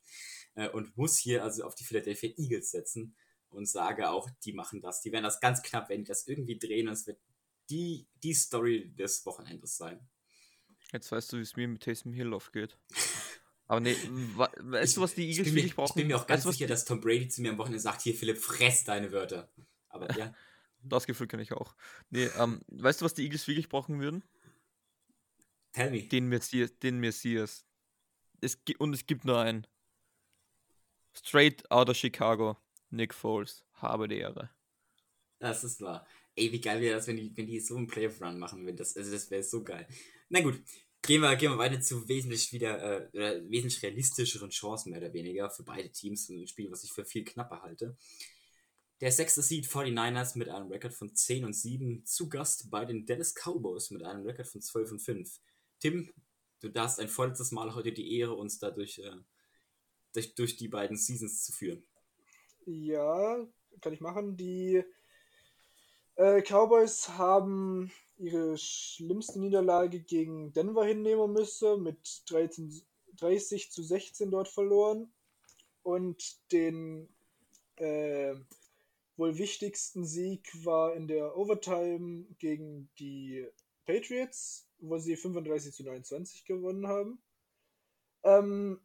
Äh, 0.55 0.69
und 0.69 0.97
muss 0.97 1.17
hier 1.17 1.43
also 1.43 1.65
auf 1.65 1.75
die 1.75 1.85
Philadelphia 1.85 2.31
Eagles 2.37 2.71
setzen 2.71 3.15
und 3.49 3.67
sage 3.67 4.11
auch, 4.11 4.29
die 4.45 4.53
machen 4.53 4.81
das. 4.81 5.01
Die 5.01 5.13
werden 5.13 5.25
das 5.25 5.41
ganz 5.41 5.63
knapp, 5.63 5.89
wenn 5.89 6.03
die 6.03 6.09
das 6.09 6.27
irgendwie 6.27 6.59
drehen 6.59 6.89
und 6.89 6.95
es 6.95 7.07
wird 7.07 7.19
die, 7.71 8.07
die 8.23 8.35
Story 8.35 8.93
des 8.95 9.25
Wochenendes 9.25 9.77
sein. 9.77 10.01
Jetzt 10.93 11.11
weißt 11.11 11.33
du, 11.33 11.39
wie 11.39 11.43
es 11.43 11.57
mir 11.57 11.69
mit 11.69 11.83
Taysom 11.83 12.13
Hill 12.13 12.35
aufgeht. 12.35 12.77
Aber 13.67 13.81
nee, 13.81 13.97
weißt 13.97 14.97
du, 14.97 15.01
was 15.01 15.15
die 15.15 15.27
Eagles 15.27 15.55
wirklich 15.55 15.75
brauchen? 15.75 15.93
Ich 15.93 15.95
bin 15.95 16.09
mir 16.09 16.17
auch 16.17 16.27
ganz 16.27 16.45
weißt, 16.45 16.59
sicher, 16.59 16.69
dass 16.69 16.85
Tom 16.85 17.01
Brady 17.01 17.29
zu 17.29 17.41
mir 17.41 17.53
am 17.53 17.59
Wochenende 17.59 17.81
sagt, 17.81 18.03
hier 18.03 18.15
Philipp, 18.15 18.37
fress 18.37 18.85
deine 18.85 19.13
Wörter. 19.13 19.51
Aber 19.89 20.15
ja. 20.19 20.35
das 20.83 21.07
Gefühl 21.07 21.27
kenne 21.27 21.43
ich 21.43 21.53
auch. 21.53 21.75
Nee, 22.11 22.29
ähm, 22.39 22.61
weißt 22.69 23.01
du, 23.01 23.05
was 23.07 23.15
die 23.15 23.23
Eagles 23.23 23.47
wirklich 23.47 23.71
brauchen 23.71 24.01
würden? 24.01 24.25
Tell 25.73 25.91
me. 25.91 26.03
Den 26.03 26.29
Messias. 26.29 26.79
Den 26.79 26.99
Messias. 26.99 27.65
Es, 28.41 28.59
und 28.79 28.95
es 28.95 29.07
gibt 29.07 29.25
nur 29.25 29.39
einen. 29.39 29.67
Straight 31.15 31.71
out 31.71 31.89
of 31.89 31.97
Chicago. 31.97 32.57
Nick 32.91 33.15
Foles. 33.15 33.65
Habe 33.75 34.09
die 34.09 34.19
Ehre. 34.19 34.51
Das 35.39 35.65
ist 35.65 35.81
wahr. 35.81 36.07
Ey, 36.35 36.51
wie 36.53 36.61
geil 36.61 36.81
wäre 36.81 36.97
das, 36.97 37.07
wenn 37.07 37.17
die, 37.17 37.37
wenn 37.37 37.47
die 37.47 37.61
so 37.61 37.77
einen 37.77 37.87
Playoff-Run 37.87 38.39
machen 38.39 38.65
würden. 38.65 38.77
Das, 38.77 38.97
also 38.97 39.11
das 39.11 39.31
wäre 39.31 39.43
so 39.43 39.63
geil. 39.63 39.87
Na 40.29 40.41
gut, 40.41 40.63
Gehen 41.05 41.21
wir, 41.21 41.35
gehen 41.35 41.51
wir 41.51 41.59
weiter 41.59 41.81
zu 41.81 42.09
wesentlich 42.09 42.53
wieder 42.53 43.11
äh, 43.13 43.43
wesentlich 43.51 43.83
realistischeren 43.83 44.51
Chancen, 44.51 44.91
mehr 44.91 45.01
oder 45.01 45.13
weniger, 45.13 45.51
für 45.51 45.65
beide 45.65 45.91
Teams. 45.91 46.29
Ein 46.29 46.47
Spiel, 46.47 46.71
was 46.71 46.85
ich 46.85 46.93
für 46.93 47.05
viel 47.05 47.25
knapper 47.25 47.61
halte. 47.63 47.97
Der 49.01 49.11
sechste 49.11 49.43
Seed 49.43 49.67
49ers 49.67 50.39
mit 50.39 50.49
einem 50.49 50.71
Rekord 50.71 50.95
von 50.95 51.13
10 51.13 51.45
und 51.45 51.55
7 51.55 52.07
zu 52.07 52.29
Gast 52.29 52.71
bei 52.71 52.85
den 52.85 53.05
Dallas 53.05 53.35
Cowboys 53.35 53.91
mit 53.91 54.05
einem 54.05 54.25
Rekord 54.25 54.47
von 54.47 54.63
12 54.63 54.93
und 54.93 55.01
5. 55.01 55.41
Tim, 55.83 56.15
du 56.61 56.69
darfst 56.69 57.01
ein 57.01 57.09
vollstes 57.09 57.51
Mal 57.51 57.75
heute 57.75 57.91
die 57.91 58.17
Ehre, 58.17 58.35
uns 58.35 58.61
dadurch 58.61 59.01
äh, 59.01 59.17
durch, 60.13 60.33
durch 60.37 60.57
die 60.57 60.69
beiden 60.69 60.97
Seasons 60.97 61.43
zu 61.43 61.51
führen. 61.51 61.83
Ja, 62.67 63.45
kann 63.81 63.93
ich 63.93 64.01
machen. 64.01 64.37
Die 64.37 64.85
äh, 66.15 66.41
Cowboys 66.43 67.09
haben 67.09 67.91
ihre 68.17 68.57
schlimmste 68.59 69.41
Niederlage 69.41 69.99
gegen 69.99 70.53
Denver 70.53 70.85
hinnehmen 70.85 71.33
müssen 71.33 71.83
mit 71.83 72.23
13, 72.31 72.81
30 73.17 73.73
zu 73.73 73.83
16 73.83 74.31
dort 74.31 74.47
verloren. 74.47 75.13
Und 75.83 76.53
den 76.53 77.09
äh, 77.75 78.37
wohl 79.17 79.37
wichtigsten 79.37 80.07
Sieg 80.07 80.49
war 80.65 80.95
in 80.95 81.09
der 81.09 81.37
Overtime 81.37 82.27
gegen 82.39 82.89
die 83.01 83.49
Patriots, 83.85 84.69
wo 84.83 84.99
sie 84.99 85.17
35 85.17 85.73
zu 85.73 85.85
29 85.85 86.45
gewonnen 86.45 86.87
haben. 86.87 87.23
Ähm, 88.25 88.81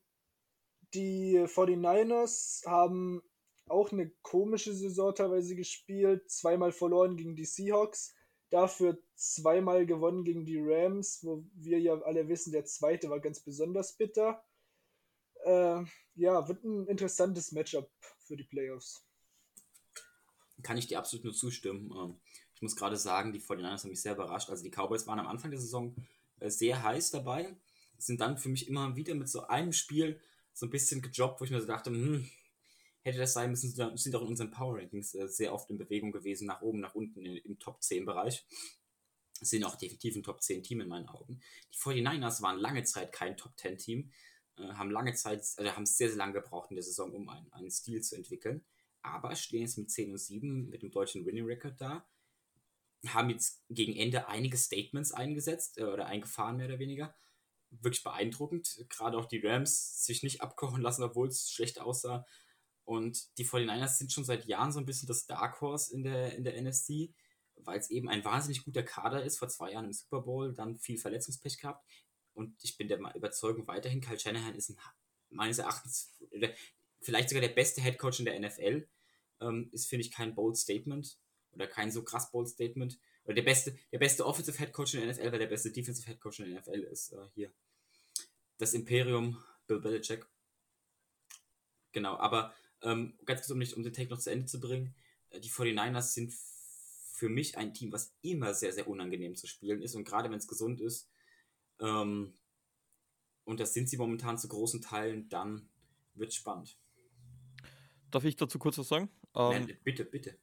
die 0.93 1.37
49ers 1.39 2.65
haben 2.65 3.21
auch 3.67 3.91
eine 3.91 4.09
komische 4.21 4.73
Saison 4.73 5.13
teilweise 5.13 5.55
gespielt, 5.55 6.29
zweimal 6.31 6.71
verloren 6.71 7.17
gegen 7.17 7.35
die 7.35 7.45
Seahawks, 7.45 8.15
dafür 8.49 8.97
zweimal 9.15 9.85
gewonnen 9.85 10.23
gegen 10.23 10.45
die 10.45 10.59
Rams, 10.59 11.19
wo 11.23 11.45
wir 11.53 11.79
ja 11.79 11.99
alle 12.01 12.29
wissen, 12.29 12.53
der 12.53 12.65
zweite 12.65 13.09
war 13.09 13.19
ganz 13.19 13.41
besonders 13.41 13.97
bitter. 13.97 14.43
Äh, 15.43 15.83
ja, 16.15 16.47
wird 16.47 16.63
ein 16.63 16.87
interessantes 16.87 17.51
Matchup 17.51 17.91
für 18.19 18.37
die 18.37 18.45
Playoffs. 18.45 19.05
Kann 20.63 20.77
ich 20.77 20.87
dir 20.87 20.97
absolut 20.99 21.25
nur 21.25 21.33
zustimmen. 21.33 22.19
Ich 22.57 22.63
muss 22.63 22.75
gerade 22.75 22.97
sagen, 22.97 23.33
die 23.33 23.39
49ers 23.39 23.83
haben 23.83 23.89
mich 23.91 24.01
sehr 24.01 24.15
überrascht. 24.15 24.49
Also 24.49 24.63
die 24.63 24.71
Cowboys 24.71 25.05
waren 25.05 25.19
am 25.19 25.27
Anfang 25.27 25.51
der 25.51 25.59
Saison 25.59 25.93
äh, 26.39 26.49
sehr 26.49 26.81
heiß 26.81 27.11
dabei, 27.11 27.55
sind 27.99 28.19
dann 28.19 28.39
für 28.39 28.49
mich 28.49 28.67
immer 28.67 28.95
wieder 28.95 29.13
mit 29.13 29.29
so 29.29 29.45
einem 29.45 29.73
Spiel 29.73 30.19
so 30.53 30.65
ein 30.65 30.71
bisschen 30.71 31.03
gejobbt, 31.03 31.39
wo 31.39 31.45
ich 31.45 31.51
mir 31.51 31.61
so 31.61 31.67
dachte, 31.67 31.91
hm, 31.91 32.27
hätte 33.03 33.19
das 33.19 33.33
sein 33.33 33.51
müssen, 33.51 33.69
sind 33.95 34.15
auch 34.15 34.23
in 34.23 34.27
unseren 34.27 34.49
Power 34.49 34.79
Rankings 34.79 35.13
äh, 35.13 35.27
sehr 35.27 35.53
oft 35.53 35.69
in 35.69 35.77
Bewegung 35.77 36.11
gewesen, 36.11 36.47
nach 36.47 36.63
oben, 36.63 36.79
nach 36.79 36.95
unten 36.95 37.23
im 37.23 37.59
Top 37.59 37.83
10 37.83 38.07
Bereich. 38.07 38.43
Sind 39.39 39.63
auch 39.63 39.75
definitiv 39.75 40.15
ein 40.15 40.23
Top 40.23 40.41
10 40.41 40.63
Team 40.63 40.81
in 40.81 40.87
meinen 40.87 41.07
Augen. 41.09 41.39
Die 41.71 41.77
49ers 41.77 42.41
waren 42.41 42.57
lange 42.57 42.85
Zeit 42.85 43.13
kein 43.13 43.37
Top 43.37 43.55
10 43.55 43.77
Team, 43.77 44.11
äh, 44.57 44.63
haben 44.63 44.89
lange 44.89 45.13
Zeit, 45.13 45.41
also 45.57 45.75
haben 45.75 45.85
sehr, 45.85 46.07
sehr 46.07 46.17
lange 46.17 46.33
gebraucht 46.33 46.71
in 46.71 46.75
der 46.75 46.83
Saison, 46.83 47.13
um 47.13 47.29
einen, 47.29 47.53
einen 47.53 47.69
Stil 47.69 48.01
zu 48.01 48.15
entwickeln. 48.15 48.65
Aber 49.03 49.35
stehen 49.35 49.61
jetzt 49.61 49.77
mit 49.77 49.91
10 49.91 50.09
und 50.09 50.17
7 50.17 50.69
mit 50.69 50.81
dem 50.81 50.89
deutschen 50.89 51.23
Winning 51.23 51.45
Record 51.45 51.79
da, 51.79 52.03
haben 53.13 53.29
jetzt 53.29 53.63
gegen 53.69 53.95
Ende 53.95 54.27
einige 54.27 54.57
Statements 54.57 55.11
eingesetzt 55.11 55.77
äh, 55.77 55.83
oder 55.83 56.05
eingefahren, 56.05 56.57
mehr 56.57 56.67
oder 56.67 56.79
weniger. 56.79 57.15
Wirklich 57.69 58.03
beeindruckend. 58.03 58.85
Gerade 58.89 59.17
auch 59.17 59.25
die 59.25 59.45
Rams 59.45 60.03
sich 60.03 60.23
nicht 60.23 60.41
abkochen 60.41 60.81
lassen, 60.81 61.03
obwohl 61.03 61.27
es 61.27 61.49
schlecht 61.51 61.79
aussah. 61.79 62.25
Und 62.85 63.37
die 63.37 63.45
49ers 63.45 63.97
sind 63.97 64.13
schon 64.13 64.23
seit 64.23 64.45
Jahren 64.45 64.71
so 64.71 64.79
ein 64.79 64.85
bisschen 64.85 65.07
das 65.07 65.25
Dark 65.25 65.59
Horse 65.59 65.93
in 65.93 66.03
der, 66.03 66.33
in 66.35 66.45
der 66.45 66.61
NFC, 66.61 67.13
weil 67.55 67.79
es 67.79 67.89
eben 67.89 68.07
ein 68.07 68.23
wahnsinnig 68.23 68.63
guter 68.63 68.83
Kader 68.83 69.23
ist. 69.23 69.37
Vor 69.37 69.49
zwei 69.49 69.71
Jahren 69.71 69.85
im 69.85 69.93
Super 69.93 70.21
Bowl, 70.21 70.53
dann 70.53 70.77
viel 70.77 70.97
Verletzungspech 70.97 71.59
gehabt. 71.59 71.85
Und 72.33 72.55
ich 72.63 72.77
bin 72.77 72.87
der 72.87 72.99
Überzeugung 73.15 73.67
weiterhin, 73.67 73.99
Kyle 73.99 74.19
Shanahan 74.19 74.55
ist 74.55 74.69
ein, 74.69 74.77
meines 75.29 75.57
Erachtens 75.57 76.15
vielleicht 77.01 77.29
sogar 77.29 77.41
der 77.41 77.53
beste 77.53 77.81
Head 77.81 77.97
Coach 77.97 78.19
in 78.19 78.25
der 78.25 78.39
NFL. 78.39 78.87
Ähm, 79.41 79.69
ist, 79.73 79.87
finde 79.87 80.05
ich, 80.05 80.11
kein 80.11 80.33
bold 80.33 80.55
Statement 80.57 81.19
oder 81.57 81.67
kein 81.67 81.91
so 81.91 82.03
krass 82.03 82.31
bold 82.31 82.47
Statement. 82.47 82.99
Oder 83.25 83.35
der 83.35 83.41
beste, 83.41 83.77
der 83.91 83.97
beste 83.97 84.25
Offensive 84.25 84.57
Head 84.57 84.71
Coach 84.71 84.93
in 84.93 85.01
der 85.01 85.11
NFL, 85.11 85.31
weil 85.31 85.39
der 85.39 85.47
beste 85.47 85.71
Defensive 85.71 86.07
Head 86.07 86.21
Coach 86.21 86.39
in 86.39 86.51
der 86.51 86.61
NFL 86.61 86.83
ist 86.83 87.11
äh, 87.11 87.27
hier. 87.33 87.51
Das 88.57 88.73
Imperium 88.73 89.43
Bill 89.65 89.79
Belichick. 89.79 90.25
Genau, 91.91 92.15
aber 92.17 92.53
ähm, 92.83 93.17
ganz 93.25 93.41
kurz, 93.41 93.51
um, 93.51 93.57
nicht, 93.57 93.73
um 93.73 93.83
den 93.83 93.93
Take 93.93 94.09
noch 94.09 94.19
zu 94.19 94.31
Ende 94.31 94.45
zu 94.45 94.59
bringen, 94.59 94.95
äh, 95.31 95.39
die 95.39 95.49
49ers 95.49 96.13
sind 96.13 96.33
für 97.11 97.27
mich 97.27 97.57
ein 97.57 97.73
Team, 97.73 97.91
was 97.91 98.13
immer 98.21 98.53
sehr, 98.53 98.71
sehr 98.71 98.87
unangenehm 98.87 99.35
zu 99.35 99.47
spielen 99.47 99.81
ist 99.81 99.95
und 99.95 100.03
gerade 100.03 100.29
wenn 100.29 100.37
es 100.37 100.47
gesund 100.47 100.79
ist, 100.79 101.09
ähm, 101.79 102.33
und 103.45 103.59
das 103.59 103.73
sind 103.73 103.89
sie 103.89 103.97
momentan 103.97 104.37
zu 104.37 104.47
großen 104.47 104.81
Teilen, 104.81 105.27
dann 105.29 105.69
wird 106.13 106.29
es 106.29 106.35
spannend. 106.35 106.77
Darf 108.11 108.23
ich 108.25 108.35
dazu 108.35 108.59
kurz 108.59 108.77
was 108.77 108.87
sagen? 108.87 109.09
Ähm, 109.35 109.49
Nein, 109.49 109.77
bitte, 109.83 110.05
bitte. 110.05 110.37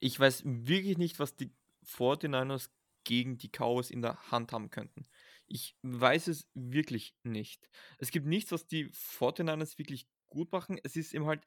Ich 0.00 0.18
weiß 0.18 0.42
wirklich 0.44 0.98
nicht, 0.98 1.18
was 1.18 1.36
die 1.36 1.52
49ers 1.84 2.70
gegen 3.04 3.38
die 3.38 3.48
Cowboys 3.48 3.90
in 3.90 4.02
der 4.02 4.30
Hand 4.30 4.52
haben 4.52 4.70
könnten. 4.70 5.06
Ich 5.46 5.76
weiß 5.82 6.28
es 6.28 6.48
wirklich 6.54 7.16
nicht. 7.22 7.68
Es 7.98 8.10
gibt 8.10 8.26
nichts, 8.26 8.52
was 8.52 8.66
die 8.66 8.90
49ers 8.90 9.78
wirklich 9.78 10.06
gut 10.28 10.52
machen. 10.52 10.78
Es 10.82 10.94
ist 10.94 11.14
eben 11.14 11.26
halt, 11.26 11.44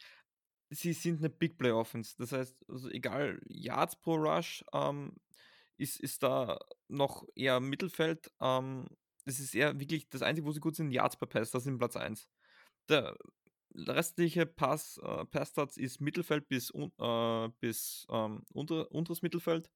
sie 0.69 0.93
sind 0.93 1.19
eine 1.19 1.29
Big 1.29 1.57
Play 1.57 1.71
Offense. 1.71 2.15
Das 2.17 2.31
heißt, 2.31 2.65
also 2.67 2.89
egal, 2.89 3.39
Yards 3.47 3.95
pro 3.95 4.15
Rush 4.15 4.65
ähm, 4.73 5.13
ist, 5.77 5.99
ist 5.99 6.23
da 6.23 6.59
noch 6.87 7.27
eher 7.35 7.59
Mittelfeld. 7.59 8.31
Ähm, 8.41 8.87
das 9.25 9.39
ist 9.39 9.53
eher 9.53 9.79
wirklich 9.79 10.09
das 10.09 10.23
Einzige, 10.23 10.47
wo 10.47 10.51
sie 10.51 10.59
gut 10.59 10.75
sind, 10.75 10.91
Yards 10.91 11.17
per 11.17 11.27
Pass. 11.27 11.51
Das 11.51 11.65
ist 11.65 11.77
Platz 11.77 11.95
1. 11.95 12.27
Der 12.89 13.15
restliche 13.75 14.45
Pass, 14.45 14.99
äh, 15.03 15.25
Passstats 15.25 15.77
ist 15.77 16.01
Mittelfeld 16.01 16.47
bis, 16.47 16.71
äh, 16.71 17.49
bis 17.59 18.05
ähm, 18.09 18.43
unter, 18.53 18.91
unteres 18.91 19.21
Mittelfeld. 19.21 19.69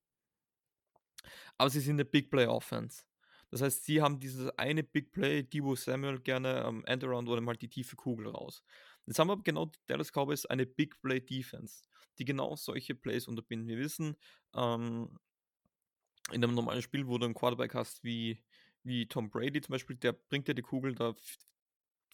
Aber 1.57 1.69
sie 1.69 1.79
sind 1.79 1.95
eine 1.95 2.05
Big 2.05 2.29
Play 2.29 2.45
Offense. 2.47 3.03
Das 3.51 3.61
heißt, 3.61 3.85
sie 3.85 4.01
haben 4.01 4.19
dieses 4.19 4.49
eine 4.57 4.83
Big 4.83 5.11
Play, 5.11 5.43
Debo 5.43 5.75
Samuel 5.75 6.19
gerne 6.19 6.63
am 6.63 6.77
ähm, 6.77 6.85
Endaround 6.85 7.29
oder 7.29 7.41
mal 7.41 7.55
die 7.55 7.69
tiefe 7.69 7.95
Kugel 7.95 8.27
raus. 8.27 8.63
Jetzt 9.05 9.19
haben 9.19 9.27
wir 9.27 9.41
genau 9.41 9.65
die 9.65 9.79
Dallas 9.85 10.11
Cowboys 10.11 10.45
eine 10.45 10.65
Big 10.65 10.99
Play 11.01 11.21
Defense, 11.21 11.83
die 12.17 12.25
genau 12.25 12.55
solche 12.55 12.95
Plays 12.95 13.27
unterbinden. 13.27 13.67
Wir 13.67 13.77
wissen, 13.77 14.17
ähm, 14.55 15.19
in 16.31 16.43
einem 16.43 16.55
normalen 16.55 16.81
Spiel, 16.81 17.07
wo 17.07 17.17
du 17.17 17.25
einen 17.25 17.35
Quarterback 17.35 17.75
hast 17.75 18.03
wie, 18.03 18.43
wie 18.83 19.07
Tom 19.07 19.29
Brady 19.29 19.61
zum 19.61 19.73
Beispiel, 19.73 19.95
der 19.95 20.13
bringt 20.13 20.47
ja 20.47 20.53
die 20.53 20.63
Kugel 20.63 20.95
da 20.95 21.13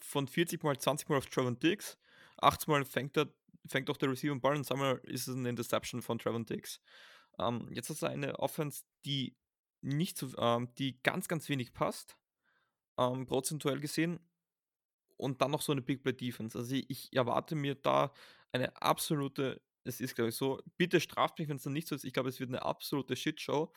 von 0.04 0.28
40 0.28 0.64
mal 0.64 0.78
20 0.78 1.10
mal 1.10 1.18
auf 1.18 1.28
Trevor 1.28 1.52
Diggs, 1.52 1.98
80 2.38 2.68
mal 2.68 2.86
fängt, 2.86 3.18
er, 3.18 3.28
fängt 3.68 3.90
auch 3.90 3.98
der 3.98 4.10
Receiver 4.10 4.36
Ball 4.36 4.56
und 4.56 4.72
einmal 4.72 4.98
ist 5.04 5.28
es 5.28 5.36
eine 5.36 5.50
Interception 5.50 6.02
von 6.02 6.20
Trevor 6.20 6.44
Diggs. 6.44 6.82
Ähm, 7.40 7.70
jetzt 7.72 7.90
hast 7.90 8.02
du 8.02 8.08
eine 8.08 8.40
Offense, 8.40 8.84
die 9.06 9.36
nicht 9.82 10.18
so, 10.18 10.36
ähm, 10.38 10.70
die 10.78 11.02
ganz, 11.02 11.28
ganz 11.28 11.50
wenig 11.50 11.74
passt, 11.74 12.18
ähm, 12.98 13.26
prozentuell 13.26 13.80
gesehen, 13.80 14.20
und 15.22 15.42
dann 15.42 15.52
noch 15.52 15.62
so 15.62 15.72
eine 15.72 15.82
Big 15.82 16.04
Play 16.04 16.14
Defense. 16.14 16.58
Also 16.58 16.76
ich 16.76 17.14
erwarte 17.14 17.56
mir 17.56 17.76
da 17.76 18.12
eine 18.52 18.76
absolute, 18.82 19.62
es 19.84 20.02
ist 20.02 20.16
glaube 20.16 20.30
ich 20.30 20.36
so, 20.36 20.60
bitte 20.78 21.00
straft 21.00 21.38
mich, 21.40 21.48
wenn 21.48 21.58
es 21.58 21.64
dann 21.64 21.74
nicht 21.74 21.88
so 21.88 21.96
ist. 21.96 22.04
Ich 22.04 22.14
glaube, 22.14 22.30
es 22.30 22.40
wird 22.40 22.50
eine 22.50 22.64
absolute 22.64 23.16
Shitshow. 23.16 23.72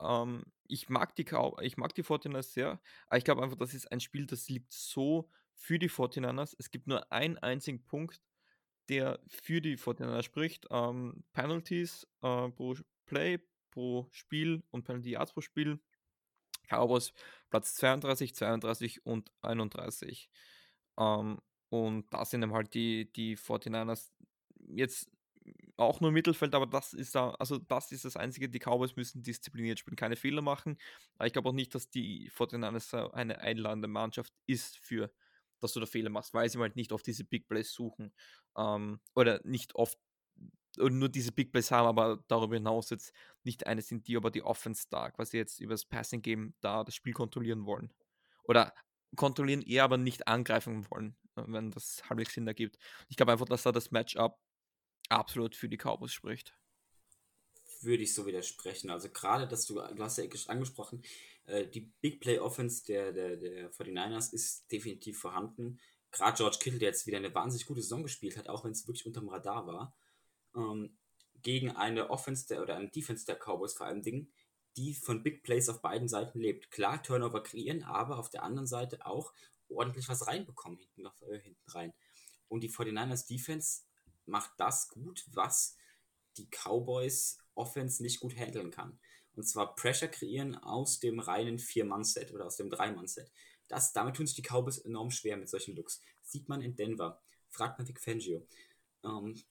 Ähm, 0.00 0.42
ich 0.66 0.88
mag 0.88 1.14
die 1.14 1.24
ich 1.62 1.76
mag 1.76 1.94
die 1.94 2.02
49ers 2.02 2.42
sehr, 2.42 2.80
aber 3.06 3.18
ich 3.18 3.24
glaube 3.24 3.42
einfach, 3.42 3.56
das 3.56 3.72
ist 3.72 3.90
ein 3.92 4.00
Spiel, 4.00 4.26
das 4.26 4.48
liegt 4.48 4.72
so 4.72 5.30
für 5.54 5.78
die 5.78 5.90
49ers. 5.90 6.54
Es 6.58 6.70
gibt 6.70 6.86
nur 6.86 7.10
einen 7.12 7.38
einzigen 7.38 7.84
Punkt, 7.84 8.20
der 8.88 9.20
für 9.26 9.60
die 9.60 9.78
49ers 9.78 10.22
spricht. 10.22 10.66
Ähm, 10.70 11.24
Penalties 11.32 12.06
äh, 12.22 12.50
pro 12.50 12.74
Play, 13.06 13.38
pro 13.70 14.08
Spiel 14.10 14.62
und 14.70 14.84
Penalty 14.84 15.10
Yards 15.10 15.32
pro 15.32 15.40
Spiel. 15.40 15.80
Cowboys 16.68 17.12
Platz 17.50 17.74
32, 17.74 18.34
32 18.34 19.06
und 19.06 19.30
31. 19.42 20.28
Ähm, 20.98 21.40
und 21.68 22.12
da 22.12 22.24
sind 22.24 22.42
eben 22.42 22.52
halt 22.52 22.74
die, 22.74 23.12
die 23.12 23.36
49ers 23.36 24.10
jetzt 24.68 25.10
auch 25.76 26.00
nur 26.00 26.12
Mittelfeld, 26.12 26.54
aber 26.54 26.66
das 26.66 26.92
ist 26.92 27.14
da, 27.14 27.30
also 27.32 27.58
das 27.58 27.92
ist 27.92 28.04
das 28.04 28.16
Einzige, 28.16 28.48
die 28.48 28.60
Cowboys 28.60 28.96
müssen 28.96 29.22
diszipliniert 29.22 29.78
spielen, 29.78 29.96
keine 29.96 30.16
Fehler 30.16 30.42
machen. 30.42 30.78
Aber 31.16 31.26
ich 31.26 31.32
glaube 31.32 31.48
auch 31.48 31.54
nicht, 31.54 31.74
dass 31.74 31.90
die 31.90 32.30
49ers 32.30 33.10
eine 33.12 33.40
einladende 33.40 33.88
Mannschaft 33.88 34.32
ist 34.46 34.78
für, 34.78 35.10
dass 35.60 35.72
du 35.72 35.80
da 35.80 35.86
Fehler 35.86 36.10
machst, 36.10 36.34
weil 36.34 36.48
sie 36.48 36.58
halt 36.58 36.76
nicht 36.76 36.92
oft 36.92 37.06
diese 37.06 37.24
Big 37.24 37.48
Plays 37.48 37.72
suchen. 37.72 38.12
Ähm, 38.56 39.00
oder 39.14 39.40
nicht 39.44 39.74
oft 39.74 39.98
nur 40.76 41.08
diese 41.08 41.32
Big 41.32 41.52
Plays 41.52 41.70
haben, 41.70 41.86
aber 41.86 42.24
darüber 42.28 42.54
hinaus 42.56 42.90
jetzt 42.90 43.12
nicht 43.44 43.66
eine 43.66 43.82
sind, 43.82 44.08
die 44.08 44.16
aber 44.16 44.30
die 44.30 44.42
Offense 44.42 44.86
da 44.90 45.10
quasi 45.10 45.36
jetzt 45.36 45.60
über 45.60 45.74
das 45.74 45.84
Passing 45.84 46.22
Game 46.22 46.54
da 46.60 46.84
das 46.84 46.94
Spiel 46.94 47.12
kontrollieren 47.12 47.66
wollen. 47.66 47.92
Oder 48.44 48.74
kontrollieren, 49.16 49.62
eher 49.62 49.84
aber 49.84 49.96
nicht 49.96 50.26
angreifen 50.26 50.86
wollen, 50.90 51.16
äh, 51.36 51.44
wenn 51.46 51.70
das 51.70 52.02
halbwegs 52.08 52.34
Sinn 52.34 52.46
ergibt. 52.46 52.78
Ich 53.08 53.16
glaube 53.16 53.32
einfach, 53.32 53.46
dass 53.46 53.62
da 53.62 53.72
das 53.72 53.90
Matchup 53.90 54.38
absolut 55.08 55.54
für 55.54 55.68
die 55.68 55.76
Cowboys 55.76 56.12
spricht. 56.12 56.54
Würde 57.84 58.02
ich 58.02 58.14
so 58.14 58.26
widersprechen. 58.26 58.90
Also 58.90 59.08
gerade, 59.08 59.46
dass 59.46 59.66
du, 59.66 59.74
du 59.74 60.02
hast 60.02 60.18
ja 60.18 60.24
angesprochen, 60.48 61.02
äh, 61.46 61.66
die 61.66 61.92
Big 62.00 62.20
Play 62.20 62.38
Offense 62.38 62.84
der, 62.84 63.12
der, 63.12 63.36
der 63.36 63.72
49ers 63.72 64.32
ist 64.32 64.70
definitiv 64.70 65.18
vorhanden. 65.18 65.78
Gerade 66.10 66.36
George 66.36 66.58
Kittle, 66.60 66.78
der 66.78 66.90
jetzt 66.90 67.06
wieder 67.06 67.18
eine 67.18 67.34
wahnsinnig 67.34 67.66
gute 67.66 67.82
Saison 67.82 68.02
gespielt 68.02 68.36
hat, 68.36 68.48
auch 68.48 68.64
wenn 68.64 68.72
es 68.72 68.86
wirklich 68.86 69.06
unterm 69.06 69.28
Radar 69.28 69.66
war, 69.66 69.96
ähm, 70.54 70.96
gegen 71.42 71.72
eine 71.72 72.10
Offense 72.10 72.46
der, 72.46 72.62
oder 72.62 72.76
eine 72.76 72.88
Defense 72.88 73.26
der 73.26 73.36
Cowboys 73.36 73.74
vor 73.74 73.86
allem 73.86 74.02
Dingen, 74.02 74.32
die 74.76 74.94
von 74.94 75.22
Big 75.22 75.42
Plays 75.42 75.68
auf 75.68 75.82
beiden 75.82 76.08
Seiten 76.08 76.40
lebt. 76.40 76.70
Klar, 76.70 77.02
Turnover 77.02 77.42
kreieren, 77.42 77.82
aber 77.82 78.18
auf 78.18 78.30
der 78.30 78.42
anderen 78.42 78.66
Seite 78.66 79.04
auch 79.06 79.32
ordentlich 79.68 80.08
was 80.08 80.26
reinbekommen 80.26 80.78
hinten, 80.78 81.06
äh, 81.28 81.38
hinten 81.38 81.70
rein. 81.70 81.92
Und 82.48 82.62
die 82.62 82.70
49ers 82.70 83.26
Defense 83.26 83.82
macht 84.26 84.52
das 84.58 84.88
gut, 84.88 85.24
was 85.32 85.76
die 86.36 86.48
Cowboys 86.50 87.38
Offense 87.54 88.02
nicht 88.02 88.20
gut 88.20 88.36
handeln 88.36 88.70
kann. 88.70 88.98
Und 89.34 89.44
zwar 89.44 89.74
Pressure 89.74 90.08
kreieren 90.08 90.54
aus 90.56 91.00
dem 91.00 91.18
reinen 91.18 91.58
Vier-Mann-Set 91.58 92.32
oder 92.32 92.46
aus 92.46 92.56
dem 92.56 92.70
Drei-Mann-Set. 92.70 93.30
das, 93.68 93.92
damit 93.92 94.16
tun 94.16 94.26
sich 94.26 94.36
die 94.36 94.42
Cowboys 94.42 94.78
enorm 94.78 95.10
schwer 95.10 95.36
mit 95.36 95.48
solchen 95.48 95.74
Looks. 95.74 96.00
Sieht 96.22 96.48
man 96.48 96.62
in 96.62 96.76
Denver. 96.76 97.20
Fragt 97.48 97.78
man 97.78 97.88
Vic 97.88 98.00
Fangio. 98.00 98.46
Ähm, 99.04 99.42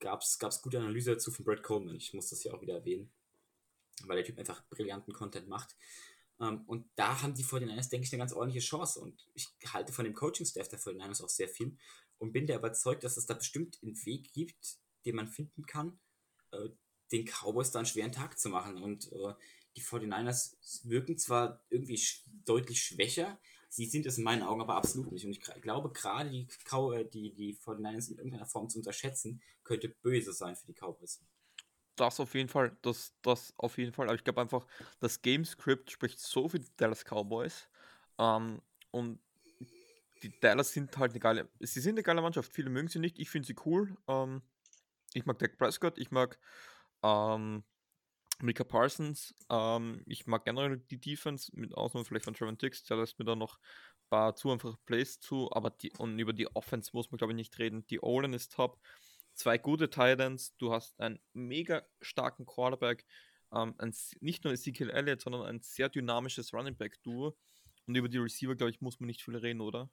Gab 0.00 0.22
es 0.22 0.62
gute 0.62 0.78
Analyse 0.78 1.12
dazu 1.12 1.32
von 1.32 1.44
Brad 1.44 1.62
Coleman. 1.62 1.96
Ich 1.96 2.14
muss 2.14 2.30
das 2.30 2.44
ja 2.44 2.54
auch 2.54 2.62
wieder 2.62 2.74
erwähnen. 2.74 3.10
Weil 4.04 4.16
der 4.16 4.24
Typ 4.24 4.38
einfach 4.38 4.62
brillanten 4.70 5.12
Content 5.12 5.48
macht. 5.48 5.76
Ähm, 6.40 6.62
und 6.66 6.88
da 6.94 7.20
haben 7.20 7.34
die 7.34 7.44
49ers, 7.44 7.90
denke 7.90 8.06
ich, 8.06 8.12
eine 8.12 8.20
ganz 8.20 8.32
ordentliche 8.32 8.64
Chance. 8.64 9.00
Und 9.00 9.28
ich 9.34 9.48
halte 9.72 9.92
von 9.92 10.04
dem 10.04 10.14
Coaching-Staff 10.14 10.68
der 10.68 10.78
49ers 10.78 11.22
auch 11.22 11.28
sehr 11.28 11.48
viel. 11.48 11.76
Und 12.18 12.32
bin 12.32 12.46
der 12.46 12.58
überzeugt, 12.58 13.02
dass 13.02 13.16
es 13.16 13.26
da 13.26 13.34
bestimmt 13.34 13.78
einen 13.82 13.96
Weg 14.04 14.32
gibt, 14.32 14.78
den 15.04 15.16
man 15.16 15.28
finden 15.28 15.66
kann, 15.66 15.98
äh, 16.52 16.68
den 17.12 17.26
Cowboys 17.26 17.70
da 17.70 17.80
einen 17.80 17.86
schweren 17.86 18.12
Tag 18.12 18.38
zu 18.38 18.48
machen. 18.48 18.82
Und 18.82 19.12
äh, 19.12 19.34
die 19.76 19.82
49ers 19.82 20.56
wirken 20.84 21.18
zwar 21.18 21.60
irgendwie 21.70 21.96
sch 21.96 22.24
deutlich 22.44 22.82
schwächer, 22.82 23.38
sie 23.68 23.86
sind 23.86 24.06
es 24.06 24.18
in 24.18 24.24
meinen 24.24 24.42
Augen 24.42 24.60
aber 24.60 24.76
absolut 24.76 25.12
nicht. 25.12 25.24
Und 25.24 25.32
ich 25.32 25.40
glaube, 25.40 25.90
gerade 25.92 26.30
die, 26.30 26.48
äh, 26.72 27.04
die, 27.04 27.34
die 27.34 27.56
49ers 27.56 28.10
in 28.10 28.16
irgendeiner 28.16 28.46
Form 28.46 28.68
zu 28.68 28.78
unterschätzen, 28.78 29.42
könnte 29.64 29.88
böse 29.88 30.32
sein 30.32 30.56
für 30.56 30.66
die 30.66 30.74
Cowboys. 30.74 31.20
Das 31.96 32.20
auf 32.20 32.34
jeden 32.34 32.48
Fall, 32.48 32.76
das, 32.82 33.12
das 33.22 33.52
auf 33.56 33.76
jeden 33.76 33.92
Fall. 33.92 34.06
Aber 34.06 34.14
ich 34.14 34.24
glaube 34.24 34.40
einfach, 34.40 34.66
das 35.00 35.20
Gamescript 35.20 35.90
spricht 35.90 36.20
so 36.20 36.48
die 36.48 36.64
Dallas 36.76 37.04
Cowboys. 37.04 37.68
Ähm, 38.18 38.62
und 38.90 39.20
die 40.22 40.38
Dallas 40.40 40.72
sind 40.72 40.96
halt 40.96 41.12
eine 41.12 41.20
geile, 41.20 41.48
sie 41.60 41.80
sind 41.80 41.94
eine 41.94 42.02
geile 42.02 42.22
Mannschaft. 42.22 42.52
Viele 42.52 42.70
mögen 42.70 42.88
sie 42.88 42.98
nicht. 42.98 43.18
Ich 43.18 43.30
finde 43.30 43.46
sie 43.46 43.56
cool. 43.66 43.96
Ähm, 44.06 44.42
ich 45.12 45.26
mag 45.26 45.38
Dak 45.38 45.58
Prescott, 45.58 45.98
ich 45.98 46.10
mag 46.10 46.38
ähm, 47.02 47.64
Mika 48.40 48.64
Parsons. 48.64 49.34
Ähm, 49.50 50.02
ich 50.06 50.26
mag 50.26 50.44
generell 50.44 50.78
die 50.90 51.00
Defense, 51.00 51.50
mit 51.54 51.74
Ausnahme 51.74 52.04
vielleicht 52.04 52.24
von 52.24 52.34
Trevor 52.34 52.54
Dix, 52.54 52.84
der 52.84 52.96
lässt 52.96 53.18
mir 53.18 53.24
da 53.24 53.34
noch 53.34 53.58
ein 53.58 54.08
paar 54.10 54.36
zu 54.36 54.50
einfache 54.50 54.78
Plays 54.84 55.20
zu, 55.20 55.50
aber 55.52 55.70
die, 55.70 55.92
und 55.98 56.18
über 56.18 56.32
die 56.32 56.48
Offense 56.54 56.90
muss 56.92 57.10
man 57.10 57.18
glaube 57.18 57.32
ich 57.32 57.36
nicht 57.36 57.58
reden. 57.58 57.86
Die 57.86 58.02
Olin 58.02 58.32
ist 58.32 58.52
top, 58.52 58.80
zwei 59.34 59.58
gute 59.58 59.90
Titans, 59.90 60.56
du 60.56 60.72
hast 60.72 60.98
einen 61.00 61.18
mega 61.32 61.82
starken 62.00 62.46
Quarterback, 62.46 63.04
ähm, 63.52 63.74
ein, 63.78 63.94
nicht 64.20 64.44
nur 64.44 64.52
Ezekiel 64.52 64.90
Elliott, 64.90 65.20
sondern 65.20 65.42
ein 65.42 65.60
sehr 65.60 65.88
dynamisches 65.88 66.52
Running 66.52 66.76
Back 66.76 67.02
Duo. 67.02 67.36
Und 67.86 67.94
über 67.94 68.08
die 68.08 68.18
Receiver, 68.18 68.54
glaube 68.54 68.70
ich, 68.70 68.82
muss 68.82 69.00
man 69.00 69.06
nicht 69.06 69.22
viel 69.22 69.36
reden, 69.36 69.62
oder? 69.62 69.90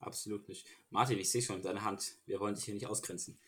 Absolut 0.00 0.48
nicht. 0.48 0.66
Martin, 0.90 1.18
ich 1.18 1.30
sehe 1.30 1.42
schon 1.42 1.62
deine 1.62 1.82
Hand. 1.82 2.18
Wir 2.26 2.40
wollen 2.40 2.54
dich 2.54 2.64
hier 2.64 2.74
nicht 2.74 2.86
ausgrenzen. 2.86 3.38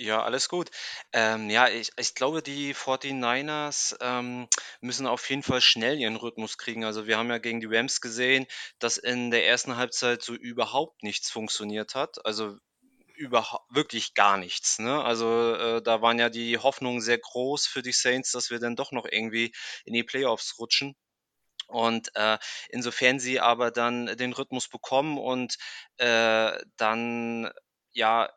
Ja, 0.00 0.22
alles 0.22 0.48
gut. 0.48 0.70
Ähm, 1.12 1.50
ja, 1.50 1.68
ich, 1.68 1.90
ich 1.98 2.14
glaube, 2.14 2.40
die 2.42 2.72
49ers 2.72 3.96
ähm, 4.00 4.46
müssen 4.80 5.06
auf 5.08 5.28
jeden 5.28 5.42
Fall 5.42 5.60
schnell 5.60 5.98
ihren 5.98 6.14
Rhythmus 6.16 6.56
kriegen. 6.56 6.84
Also 6.84 7.06
wir 7.08 7.18
haben 7.18 7.28
ja 7.30 7.38
gegen 7.38 7.60
die 7.60 7.66
Rams 7.66 8.00
gesehen, 8.00 8.46
dass 8.78 8.96
in 8.96 9.30
der 9.32 9.46
ersten 9.46 9.76
Halbzeit 9.76 10.22
so 10.22 10.34
überhaupt 10.34 11.02
nichts 11.02 11.30
funktioniert 11.30 11.94
hat. 11.96 12.24
Also 12.24 12.56
überhaupt 13.16 13.74
wirklich 13.74 14.14
gar 14.14 14.36
nichts. 14.38 14.78
Ne? 14.78 15.02
Also 15.02 15.54
äh, 15.54 15.82
da 15.82 16.00
waren 16.02 16.18
ja 16.20 16.30
die 16.30 16.58
Hoffnungen 16.58 17.00
sehr 17.00 17.18
groß 17.18 17.66
für 17.66 17.82
die 17.82 17.92
Saints, 17.92 18.30
dass 18.32 18.50
wir 18.50 18.60
dann 18.60 18.76
doch 18.76 18.92
noch 18.92 19.06
irgendwie 19.10 19.52
in 19.84 19.94
die 19.94 20.04
Playoffs 20.04 20.58
rutschen. 20.60 20.96
Und 21.66 22.10
äh, 22.14 22.38
insofern 22.70 23.20
sie 23.20 23.40
aber 23.40 23.70
dann 23.70 24.06
den 24.16 24.32
Rhythmus 24.32 24.68
bekommen 24.68 25.18
und 25.18 25.58
äh, 25.98 26.58
dann 26.76 27.50
ja 27.92 28.30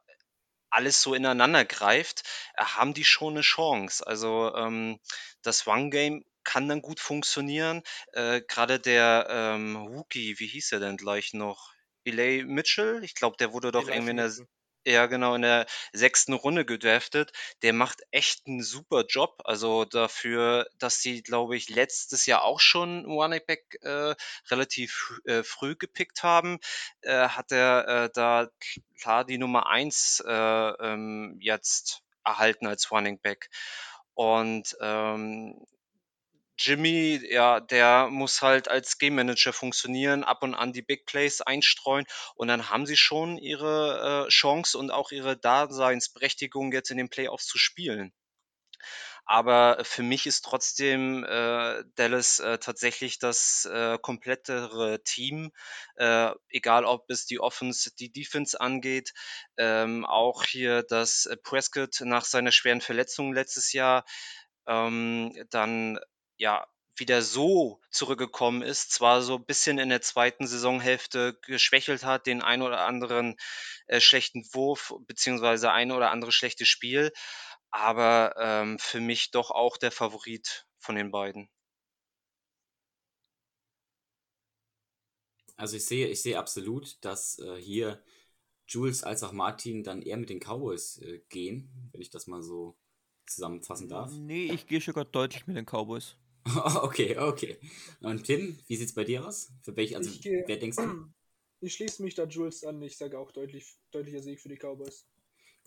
alles 0.72 1.02
so 1.02 1.14
ineinander 1.14 1.66
greift, 1.66 2.24
äh, 2.56 2.64
haben 2.64 2.94
die 2.94 3.06
schon 3.06 3.34
eine 3.34 3.42
Chance. 3.42 4.06
Also 4.06 4.54
ähm, 4.56 5.00
das 5.42 5.68
One-Game 5.68 6.24
kann 6.44 6.68
dann 6.68 6.82
gut 6.82 7.00
funktionieren. 7.00 7.84
Äh, 8.14 8.42
Gerade 8.42 8.80
der 8.80 9.28
ähm, 9.30 9.76
Rookie, 9.76 10.40
wie 10.40 10.48
hieß 10.48 10.72
er 10.72 10.80
denn 10.80 10.98
gleich 10.98 11.34
noch? 11.34 11.72
Elay 12.04 12.44
Mitchell? 12.44 13.04
Ich 13.04 13.14
glaube, 13.14 13.38
der 13.38 13.54
wurde 13.54 13.72
doch 13.72 13.88
irgendwie 13.88 14.12
in 14.12 14.18
der, 14.18 14.32
ja, 14.86 15.06
genau, 15.06 15.36
in 15.36 15.44
der 15.44 15.68
sechsten 15.94 16.34
Runde 16.34 16.66
gedraftet. 16.66 17.32
Der 17.62 17.74
macht 17.74 18.02
echt 18.12 18.48
einen 18.48 18.64
super 18.64 19.06
Job. 19.08 19.42
Also 19.44 19.86
dafür, 19.86 20.68
dass 20.80 21.02
sie, 21.02 21.22
glaube 21.22 21.56
ich, 21.56 21.70
letztes 21.70 22.26
Jahr 22.26 22.44
auch 22.44 22.60
schon 22.60 23.06
Running 23.06 23.42
Back 23.46 23.78
äh, 23.82 24.16
relativ 24.50 25.20
äh, 25.26 25.44
früh 25.44 25.76
gepickt 25.76 26.24
haben, 26.24 26.60
äh, 27.02 27.28
hat 27.28 27.52
er 27.52 27.88
äh, 27.88 28.10
da 28.14 28.50
klar 29.00 29.24
die 29.24 29.38
Nummer 29.38 29.68
eins 29.68 30.24
äh, 30.26 30.32
ähm, 30.32 31.38
jetzt 31.40 32.02
erhalten 32.24 32.68
als 32.68 32.92
Running 32.92 33.20
Back. 33.20 33.50
Und 34.16 34.76
ähm, 34.82 35.66
Jimmy, 36.64 37.20
ja, 37.30 37.60
der 37.60 38.08
muss 38.10 38.42
halt 38.42 38.68
als 38.68 38.98
Game 38.98 39.16
Manager 39.16 39.54
funktionieren, 39.54 40.24
ab 40.24 40.44
und 40.44 40.54
an 40.54 40.74
die 40.74 40.82
Big 40.82 41.06
Plays 41.06 41.42
einstreuen 41.42 42.06
und 42.36 42.48
dann 42.48 42.70
haben 42.70 42.86
sie 42.86 42.98
schon 42.98 43.38
ihre 43.38 44.26
äh, 44.28 44.30
Chance 44.30 44.78
und 44.78 44.92
auch 44.92 45.12
ihre 45.12 45.38
Daseinsberechtigung 45.38 46.72
jetzt 46.72 46.92
in 46.92 46.98
den 46.98 47.10
Playoffs 47.10 47.48
zu 47.48 47.58
spielen. 47.58 48.14
Aber 49.26 49.84
für 49.84 50.04
mich 50.04 50.26
ist 50.26 50.42
trotzdem 50.44 51.24
äh, 51.24 51.84
Dallas 51.96 52.40
äh, 52.40 52.58
tatsächlich 52.58 53.20
das 53.20 53.66
äh, 53.66 53.98
komplettere 54.02 55.04
Team, 55.04 55.52
äh, 55.96 56.32
egal 56.50 56.86
ob 56.86 57.10
es 57.10 57.26
die 57.26 57.40
Offense, 57.40 57.92
die 57.98 58.12
Defense 58.12 58.60
angeht. 58.60 59.14
Ähm, 59.58 60.06
auch 60.06 60.44
hier, 60.44 60.84
dass 60.84 61.30
Prescott 61.44 62.02
nach 62.02 62.26
seiner 62.26 62.52
schweren 62.52 62.82
Verletzung 62.82 63.34
letztes 63.34 63.74
Jahr 63.74 64.06
ähm, 64.68 65.34
dann 65.50 66.00
ja 66.42 66.68
wieder 66.96 67.22
so 67.22 67.80
zurückgekommen 67.90 68.62
ist, 68.64 68.92
zwar 68.92 69.22
so 69.22 69.36
ein 69.36 69.46
bisschen 69.46 69.80
in 69.80 69.90
der 69.90 70.02
zweiten 70.02 70.46
Saisonhälfte 70.46 71.40
geschwächelt 71.44 72.04
hat, 72.04 72.26
den 72.26 72.42
ein 72.42 72.62
oder 72.62 72.82
anderen 72.82 73.38
äh, 73.88 74.02
schlechten 74.02 74.44
Wurf 74.54 74.94
beziehungsweise 75.08 75.72
ein 75.72 75.92
oder 75.92 76.12
andere 76.12 76.32
schlechte 76.32 76.66
Spiel, 76.66 77.12
aber 77.70 78.36
ähm, 78.38 78.80
für 78.80 79.00
mich 79.00 79.32
doch 79.32 79.52
auch 79.52 79.78
der 79.78 79.92
Favorit 79.92 80.66
von 80.80 80.96
den 80.96 81.12
beiden. 81.12 81.50
Also 85.56 85.78
ich 85.78 85.86
sehe, 85.86 86.08
ich 86.08 86.22
sehe 86.22 86.40
absolut, 86.40 86.98
dass 87.06 87.38
äh, 87.40 87.56
hier 87.58 88.04
Jules 88.68 89.04
als 89.04 89.22
auch 89.22 89.32
Martin 89.32 89.84
dann 89.84 90.02
eher 90.02 90.18
mit 90.18 90.30
den 90.30 90.40
Cowboys 90.40 90.98
äh, 90.98 91.20
gehen, 91.30 91.90
wenn 91.92 92.02
ich 92.02 92.10
das 92.10 92.26
mal 92.26 92.42
so 92.42 92.76
zusammenfassen 93.28 93.88
darf. 93.88 94.12
Nee, 94.12 94.52
ich 94.52 94.66
gehe 94.66 94.82
sogar 94.82 95.06
deutlich 95.06 95.46
mit 95.48 95.56
den 95.56 95.66
Cowboys. 95.66 96.18
okay, 96.84 97.18
okay. 97.18 97.58
Und 98.02 98.24
Tim, 98.24 98.58
wie 98.68 98.76
sieht 98.76 98.90
es 98.90 98.96
bei 98.96 99.04
dir 99.04 99.26
aus? 99.28 99.52
Für 99.62 99.76
welche, 99.76 99.98
also 99.98 100.10
Ich 100.10 100.22
gehe- 100.22 100.44
wer 100.48 100.58
denkst 100.58 100.78
du? 100.78 100.84
Ich 101.64 101.76
schließe 101.76 102.02
mich 102.02 102.16
da 102.16 102.24
Jules 102.24 102.64
an. 102.64 102.82
Ich 102.82 102.98
sage 102.98 103.20
auch 103.20 103.32
deutlich, 103.32 103.78
deutlicher 103.92 104.24
Sieg 104.24 104.42
für 104.42 104.50
die 104.50 104.58
Cowboys. 104.58 105.06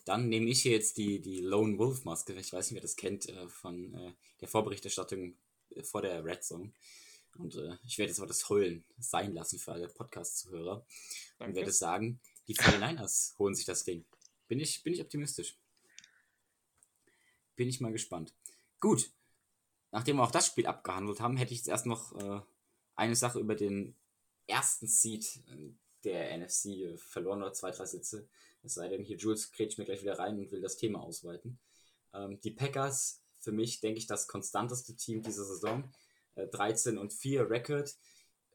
Dann 0.05 0.29
nehme 0.29 0.51
ich 0.51 0.63
hier 0.63 0.73
jetzt 0.73 0.97
die, 0.97 1.21
die 1.21 1.39
Lone 1.41 1.79
Wolf 1.79 2.05
Maske. 2.05 2.33
Ich 2.35 2.53
weiß 2.53 2.67
nicht, 2.69 2.75
wer 2.75 2.83
das 2.83 2.97
kennt 2.97 3.29
äh, 3.29 3.47
von 3.49 3.95
äh, 3.95 4.13
der 4.41 4.49
Vorberichterstattung 4.49 5.37
äh, 5.71 5.85
vor 5.85 6.03
der 6.03 6.25
Red 6.25 6.43
Zone. 6.43 6.73
Und 7.39 7.55
äh, 7.55 7.77
ich 7.87 7.97
werde 7.97 8.11
jetzt 8.11 8.19
aber 8.19 8.27
das 8.27 8.49
Heulen 8.49 8.85
sein 8.99 9.35
lassen 9.35 9.61
für 9.61 9.71
alle 9.71 9.87
Podcast-Zuhörer. 9.87 10.85
Und 11.39 11.55
werde 11.55 11.71
sagen, 11.71 12.21
die 12.49 12.57
49ers 12.57 13.35
holen 13.39 13.55
sich 13.55 13.65
das 13.65 13.85
Ding. 13.85 14.05
Bin 14.49 14.59
ich, 14.59 14.83
bin 14.83 14.95
ich 14.95 15.01
optimistisch. 15.01 15.57
Bin 17.55 17.69
ich 17.69 17.81
mal 17.81 17.93
gespannt. 17.93 18.35
Gut. 18.81 19.13
Nachdem 19.95 20.17
wir 20.17 20.25
auch 20.25 20.33
das 20.33 20.49
Spiel 20.49 20.67
abgehandelt 20.67 21.21
haben, 21.21 21.37
hätte 21.37 21.53
ich 21.53 21.61
jetzt 21.61 21.69
erst 21.69 21.87
noch 21.87 22.17
äh, 22.21 22.41
eine 22.97 23.15
Sache 23.15 23.39
über 23.39 23.55
den 23.55 23.95
ersten 24.49 24.89
Seed 24.89 25.41
äh, 25.47 25.71
der 26.03 26.37
NFC 26.37 26.67
äh, 26.67 26.97
verloren 26.97 27.41
oder 27.43 27.53
zwei, 27.53 27.71
drei 27.71 27.87
Sitze. 27.87 28.27
Es 28.65 28.75
sei 28.75 28.89
denn, 28.89 29.05
hier 29.05 29.17
Jules 29.17 29.53
grätscht 29.53 29.79
mir 29.79 29.85
gleich 29.85 30.03
wieder 30.03 30.19
rein 30.19 30.37
und 30.37 30.51
will 30.51 30.61
das 30.61 30.79
Thema 30.79 31.01
ausweiten. 31.01 31.61
Ähm, 32.13 32.41
die 32.41 32.51
Packers, 32.51 33.23
für 33.39 33.53
mich, 33.53 33.79
denke 33.79 33.99
ich, 33.99 34.09
das 34.09 34.27
konstanteste 34.27 34.97
Team 34.97 35.23
dieser 35.23 35.45
Saison. 35.45 35.89
Äh, 36.35 36.49
13 36.49 36.99
und 36.99 37.13
4 37.13 37.49
Record. 37.49 37.95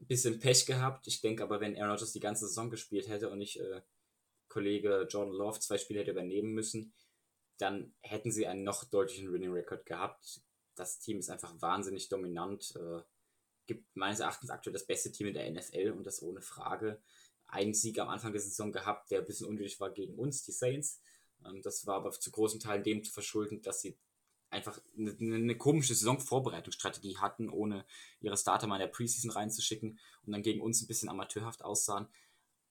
Bisschen 0.00 0.40
Pech 0.40 0.66
gehabt. 0.66 1.06
Ich 1.06 1.22
denke 1.22 1.42
aber, 1.42 1.58
wenn 1.60 1.74
Aaron 1.74 1.92
Rodgers 1.92 2.12
die 2.12 2.20
ganze 2.20 2.48
Saison 2.48 2.68
gespielt 2.68 3.08
hätte 3.08 3.30
und 3.30 3.38
nicht 3.38 3.58
äh, 3.58 3.80
Kollege 4.48 5.06
Jordan 5.08 5.32
Love 5.32 5.58
zwei 5.60 5.78
Spiele 5.78 6.00
hätte 6.00 6.10
übernehmen 6.10 6.52
müssen, 6.52 6.92
dann 7.56 7.94
hätten 8.02 8.30
sie 8.30 8.46
einen 8.46 8.62
noch 8.62 8.84
deutlichen 8.84 9.32
Winning 9.32 9.52
Record 9.52 9.86
gehabt. 9.86 10.42
Das 10.80 10.98
Team 10.98 11.18
ist 11.18 11.28
einfach 11.28 11.52
wahnsinnig 11.60 12.08
dominant. 12.08 12.74
Äh, 12.74 13.02
gibt 13.66 13.94
meines 13.94 14.20
Erachtens 14.20 14.48
aktuell 14.48 14.72
das 14.72 14.86
beste 14.86 15.12
Team 15.12 15.26
in 15.26 15.34
der 15.34 15.50
NFL 15.50 15.90
und 15.90 16.04
das 16.04 16.22
ohne 16.22 16.40
Frage. 16.40 17.02
Einen 17.46 17.74
Sieg 17.74 17.98
am 17.98 18.08
Anfang 18.08 18.32
der 18.32 18.40
Saison 18.40 18.72
gehabt, 18.72 19.10
der 19.10 19.18
ein 19.18 19.26
bisschen 19.26 19.46
unnötig 19.46 19.78
war 19.78 19.90
gegen 19.90 20.18
uns, 20.18 20.42
die 20.42 20.52
Saints. 20.52 21.02
Ähm, 21.44 21.60
das 21.60 21.86
war 21.86 21.96
aber 21.96 22.10
zu 22.12 22.30
großen 22.30 22.60
Teilen 22.60 22.82
dem 22.82 23.04
zu 23.04 23.12
verschulden, 23.12 23.60
dass 23.60 23.82
sie 23.82 23.98
einfach 24.48 24.80
eine, 24.96 25.14
eine 25.20 25.58
komische 25.58 25.94
Saisonvorbereitungsstrategie 25.94 27.18
hatten, 27.18 27.50
ohne 27.50 27.84
ihre 28.20 28.38
Starter 28.38 28.66
mal 28.66 28.76
in 28.76 28.80
der 28.80 28.86
Preseason 28.86 29.30
reinzuschicken 29.30 30.00
und 30.24 30.32
dann 30.32 30.42
gegen 30.42 30.62
uns 30.62 30.80
ein 30.80 30.86
bisschen 30.86 31.10
amateurhaft 31.10 31.62
aussahen. 31.62 32.08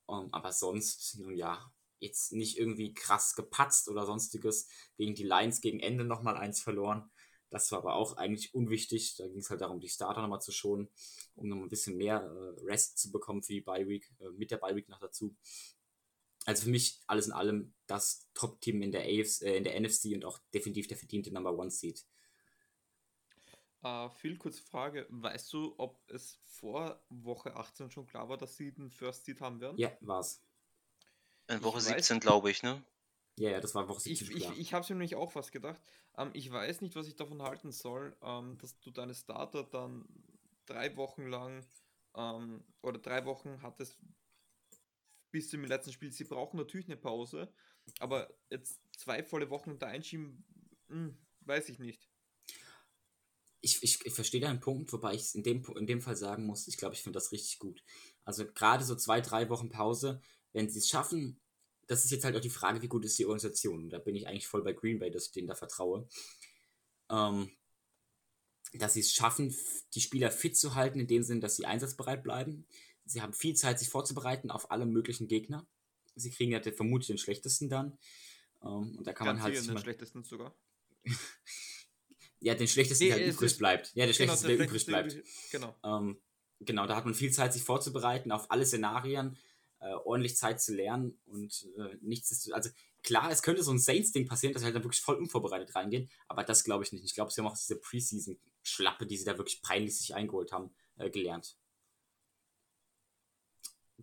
Um, 0.08 0.34
aber 0.34 0.52
sonst, 0.52 1.20
nun 1.20 1.36
ja, 1.36 1.72
jetzt 2.00 2.34
nicht 2.34 2.58
irgendwie 2.58 2.96
krass 2.96 3.36
gepatzt 3.36 3.88
oder 3.88 4.08
sonstiges. 4.08 4.68
Gegen 4.98 5.14
die 5.14 5.24
Lions 5.24 5.62
gegen 5.62 5.80
Ende 5.80 6.04
nochmal 6.04 6.38
eins 6.38 6.60
verloren. 6.60 7.12
Das 7.50 7.72
war 7.72 7.80
aber 7.80 7.96
auch 7.96 8.18
eigentlich 8.18 8.54
unwichtig. 8.54 9.16
Da 9.18 9.28
ging 9.28 9.40
es 9.40 9.50
halt 9.50 9.62
darum, 9.62 9.80
die 9.80 9.90
Starter 9.90 10.22
nochmal 10.22 10.42
zu 10.42 10.52
schonen, 10.52 10.88
um 11.36 11.48
nochmal 11.48 11.66
ein 11.66 11.70
bisschen 11.70 11.98
mehr 11.98 12.22
äh, 12.22 12.66
Rest 12.66 13.00
zu 13.00 13.12
bekommen 13.12 13.42
für 13.42 13.54
die 13.54 13.62
Bye 13.62 13.88
Week, 13.88 14.12
äh, 14.20 14.30
mit 14.30 14.52
der 14.52 14.58
Bye 14.58 14.76
Week 14.76 14.88
noch 14.90 15.00
dazu. 15.00 15.36
Also 16.46 16.64
für 16.64 16.70
mich 16.70 17.02
alles 17.08 17.28
in 17.28 17.34
allem 17.34 17.74
das 17.88 18.28
Top-Team 18.34 18.82
in, 18.82 18.92
der 18.92 19.02
AFC, 19.02 19.42
äh, 19.42 19.58
in 19.58 19.64
der 19.64 19.80
NFC 19.80 20.14
und 20.14 20.26
auch 20.26 20.40
definitiv 20.54 20.88
der 20.88 20.98
verdiente 20.98 21.32
Number 21.32 21.58
One 21.58 21.72
Seed. 21.72 22.06
Uh, 23.82 24.10
Phil, 24.10 24.38
kurze 24.38 24.62
Frage. 24.62 25.08
Weißt 25.10 25.54
du, 25.54 25.74
ob 25.78 26.02
es 26.08 26.38
vor 26.46 27.02
Woche 27.10 27.56
18 27.56 27.90
schon 27.92 28.06
klar 28.06 28.28
war, 28.28 28.38
dass 28.38 28.58
sie 28.58 28.74
den 28.74 28.92
First 28.92 29.26
Seed 29.26 29.40
haben 29.40 29.62
werden? 29.62 29.78
Ja, 29.78 29.92
war's. 30.02 30.44
In 31.48 31.64
Woche 31.64 31.80
ich 31.80 31.86
17, 31.86 32.20
glaube 32.20 32.52
ich, 32.52 32.62
ne? 32.62 32.84
Ja, 33.40 33.52
ja, 33.52 33.62
das 33.62 33.74
war 33.74 33.88
17. 33.88 34.12
Ich, 34.12 34.36
ich, 34.36 34.60
ich 34.60 34.74
habe 34.74 34.86
mir 34.90 34.96
nämlich 34.96 35.16
auch 35.16 35.34
was 35.34 35.52
gedacht. 35.52 35.82
Ähm, 36.18 36.32
ich 36.34 36.52
weiß 36.52 36.82
nicht, 36.82 36.96
was 36.96 37.08
ich 37.08 37.16
davon 37.16 37.42
halten 37.42 37.72
soll, 37.72 38.16
ähm, 38.22 38.58
dass 38.58 38.78
du 38.80 38.92
deine 38.92 39.16
Starter 39.16 39.64
dann 39.64 40.06
drei 40.66 40.96
Wochen 40.98 41.28
lang 41.28 41.66
ähm, 42.16 42.64
oder 42.82 43.00
drei 43.00 43.26
Wochen 43.26 43.62
hattest 43.62 43.98
bis 45.32 45.50
zum 45.50 45.64
letzten 45.64 45.94
Spiel. 45.94 46.12
Sie 46.12 46.26
brauchen 46.26 46.58
natürlich 46.58 46.88
eine 46.88 46.98
Pause, 46.98 47.52
aber 48.00 48.30
jetzt 48.50 48.82
zwei 48.98 49.24
volle 49.24 49.50
Wochen 49.50 49.80
da 49.80 49.88
einschieben, 49.88 50.44
mh, 50.90 50.96
hm, 50.96 51.18
weiß 51.42 51.70
ich 51.70 51.80
nicht 51.80 52.10
ich, 53.62 53.84
ich, 53.84 54.06
ich 54.06 54.14
verstehe 54.14 54.42
deinen 54.42 54.60
Punkt, 54.60 54.92
wobei 54.94 55.14
ich 55.14 55.36
in 55.36 55.44
dem, 55.44 55.64
in 55.78 55.88
dem 55.88 56.02
Fall 56.02 56.16
sagen 56.16 56.46
muss, 56.46 56.68
ich 56.68 56.78
glaube, 56.78 56.96
ich 56.96 57.02
finde 57.02 57.18
das 57.18 57.32
richtig 57.32 57.60
gut. 57.60 57.84
Also 58.24 58.46
gerade 58.46 58.84
so 58.84 58.96
zwei, 58.96 59.22
drei 59.22 59.50
Wochen 59.50 59.70
Pause, 59.70 60.22
wenn 60.54 60.70
sie 60.70 60.80
es 60.80 60.88
schaffen, 60.88 61.40
das 61.90 62.06
ist 62.06 62.12
jetzt 62.12 62.24
halt 62.24 62.36
auch 62.36 62.42
die 62.42 62.52
Frage, 62.52 62.84
wie 62.84 62.88
gut 62.88 63.04
ist 63.04 63.18
die 63.18 63.26
Organisation. 63.26 63.90
Da 63.90 63.98
bin 63.98 64.16
ich 64.16 64.28
eigentlich 64.28 64.48
voll 64.48 64.64
bei 64.64 64.74
Green 64.74 65.00
Bay, 65.00 65.10
dass 65.10 65.26
ich 65.26 65.32
denen 65.32 65.48
da 65.48 65.56
vertraue. 65.56 66.08
Ähm, 67.10 67.50
dass 68.74 68.94
sie 68.94 69.00
es 69.00 69.12
schaffen, 69.12 69.56
die 69.96 70.02
Spieler 70.02 70.30
fit 70.30 70.56
zu 70.56 70.76
halten, 70.76 71.00
in 71.00 71.08
dem 71.08 71.24
Sinn, 71.24 71.42
dass 71.42 71.56
sie 71.56 71.66
einsatzbereit 71.66 72.22
bleiben. 72.22 72.68
Sie 73.06 73.24
haben 73.24 73.34
viel 73.34 73.56
Zeit, 73.56 73.80
sich 73.80 73.90
vorzubereiten 73.90 74.52
auf 74.52 74.70
alle 74.70 74.86
möglichen 74.86 75.28
Gegner. 75.28 75.66
Sie 76.14 76.30
kriegen 76.30 76.52
ja 76.52 76.62
vermutlich 76.62 77.08
den 77.08 77.18
schlechtesten 77.18 77.70
dann. 77.70 77.98
Ähm, 78.62 78.96
und 78.96 79.08
da 79.08 79.14
kann 79.14 79.26
Ganz 79.26 79.40
man 79.40 79.52
halt. 79.52 79.68
Den 79.68 79.80
schlechtesten 79.80 80.24
sogar. 80.24 80.56
ja, 82.40 82.54
den 82.54 82.68
schlechtesten, 82.68 83.06
nee, 83.06 83.16
der 83.16 83.26
halt 83.26 83.34
übrig 83.34 83.58
bleibt. 83.58 83.88
Ja, 83.96 84.06
der 84.06 84.14
genau, 84.14 84.16
schlechteste, 84.16 84.48
der, 84.48 84.58
der 84.58 84.68
übrig 84.68 84.86
bleibt. 84.86 85.18
Genau. 85.50 85.76
Ähm, 85.84 86.22
genau, 86.60 86.86
da 86.86 86.96
hat 86.96 87.06
man 87.06 87.16
viel 87.16 87.32
Zeit, 87.32 87.54
sich 87.54 87.64
vorzubereiten 87.64 88.32
auf 88.32 88.52
alle 88.52 88.68
Szenarien, 88.68 89.40
äh, 89.80 89.94
ordentlich 89.94 90.36
Zeit 90.36 90.62
zu 90.62 90.74
lernen 90.74 91.20
und 91.26 91.68
äh, 91.78 91.96
nichts 92.02 92.32
ist, 92.32 92.52
also 92.52 92.70
klar, 93.04 93.32
es 93.32 93.42
könnte 93.42 93.64
so 93.64 93.72
ein 93.72 93.80
Saints-Ding 93.80 94.28
passieren, 94.28 94.54
dass 94.54 94.62
sie 94.62 94.66
halt 94.66 94.76
dann 94.76 94.84
wirklich 94.84 95.02
voll 95.02 95.16
unvorbereitet 95.16 95.76
reingehen, 95.76 96.10
aber 96.28 96.44
das 96.44 96.64
glaube 96.64 96.84
ich 96.84 96.92
nicht. 96.92 97.06
Ich 97.06 97.16
glaube, 97.16 97.32
sie 97.32 97.42
haben 97.42 97.48
auch 97.48 97.58
diese 97.58 97.80
Preseason-Schlappe, 97.80 99.06
die 99.06 99.18
sie 99.18 99.26
da 99.26 99.38
wirklich 99.38 99.62
peinlich 99.62 99.98
sich 99.98 100.16
eingeholt 100.16 100.52
haben, 100.52 100.72
äh, 100.98 101.10
gelernt. 101.10 101.58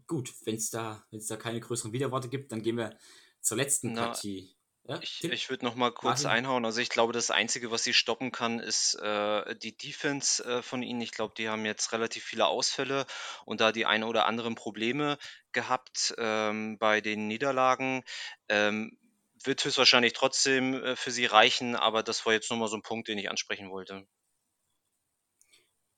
Gut, 0.06 0.32
wenn 0.44 0.56
es 0.56 0.70
da, 0.70 1.06
da 1.10 1.36
keine 1.36 1.60
größeren 1.60 1.92
Widerworte 1.92 2.28
gibt, 2.28 2.52
dann 2.52 2.62
gehen 2.62 2.76
wir 2.76 2.96
zur 3.40 3.56
letzten 3.56 3.92
Na, 3.92 4.06
Partie. 4.06 4.55
Ja, 4.88 5.00
ich 5.02 5.24
ich 5.24 5.50
würde 5.50 5.64
noch 5.64 5.74
mal 5.74 5.90
kurz 5.90 6.22
Martin. 6.22 6.38
einhauen. 6.38 6.64
Also 6.64 6.80
ich 6.80 6.90
glaube, 6.90 7.12
das 7.12 7.32
Einzige, 7.32 7.72
was 7.72 7.82
sie 7.82 7.92
stoppen 7.92 8.30
kann, 8.30 8.60
ist 8.60 8.94
äh, 8.94 9.56
die 9.56 9.76
Defense 9.76 10.44
äh, 10.44 10.62
von 10.62 10.82
ihnen. 10.82 11.00
Ich 11.00 11.10
glaube, 11.10 11.34
die 11.36 11.48
haben 11.48 11.64
jetzt 11.64 11.92
relativ 11.92 12.22
viele 12.22 12.46
Ausfälle 12.46 13.04
und 13.44 13.60
da 13.60 13.72
die 13.72 13.84
ein 13.84 14.04
oder 14.04 14.26
anderen 14.26 14.54
Probleme 14.54 15.18
gehabt 15.50 16.14
ähm, 16.18 16.78
bei 16.78 17.00
den 17.00 17.26
Niederlagen. 17.26 18.04
Ähm, 18.48 18.96
wird 19.42 19.64
höchstwahrscheinlich 19.64 20.12
trotzdem 20.12 20.74
äh, 20.74 20.96
für 20.96 21.10
sie 21.10 21.26
reichen, 21.26 21.74
aber 21.74 22.04
das 22.04 22.24
war 22.24 22.32
jetzt 22.32 22.50
nochmal 22.50 22.68
so 22.68 22.76
ein 22.76 22.82
Punkt, 22.82 23.08
den 23.08 23.18
ich 23.18 23.28
ansprechen 23.28 23.70
wollte. 23.70 24.06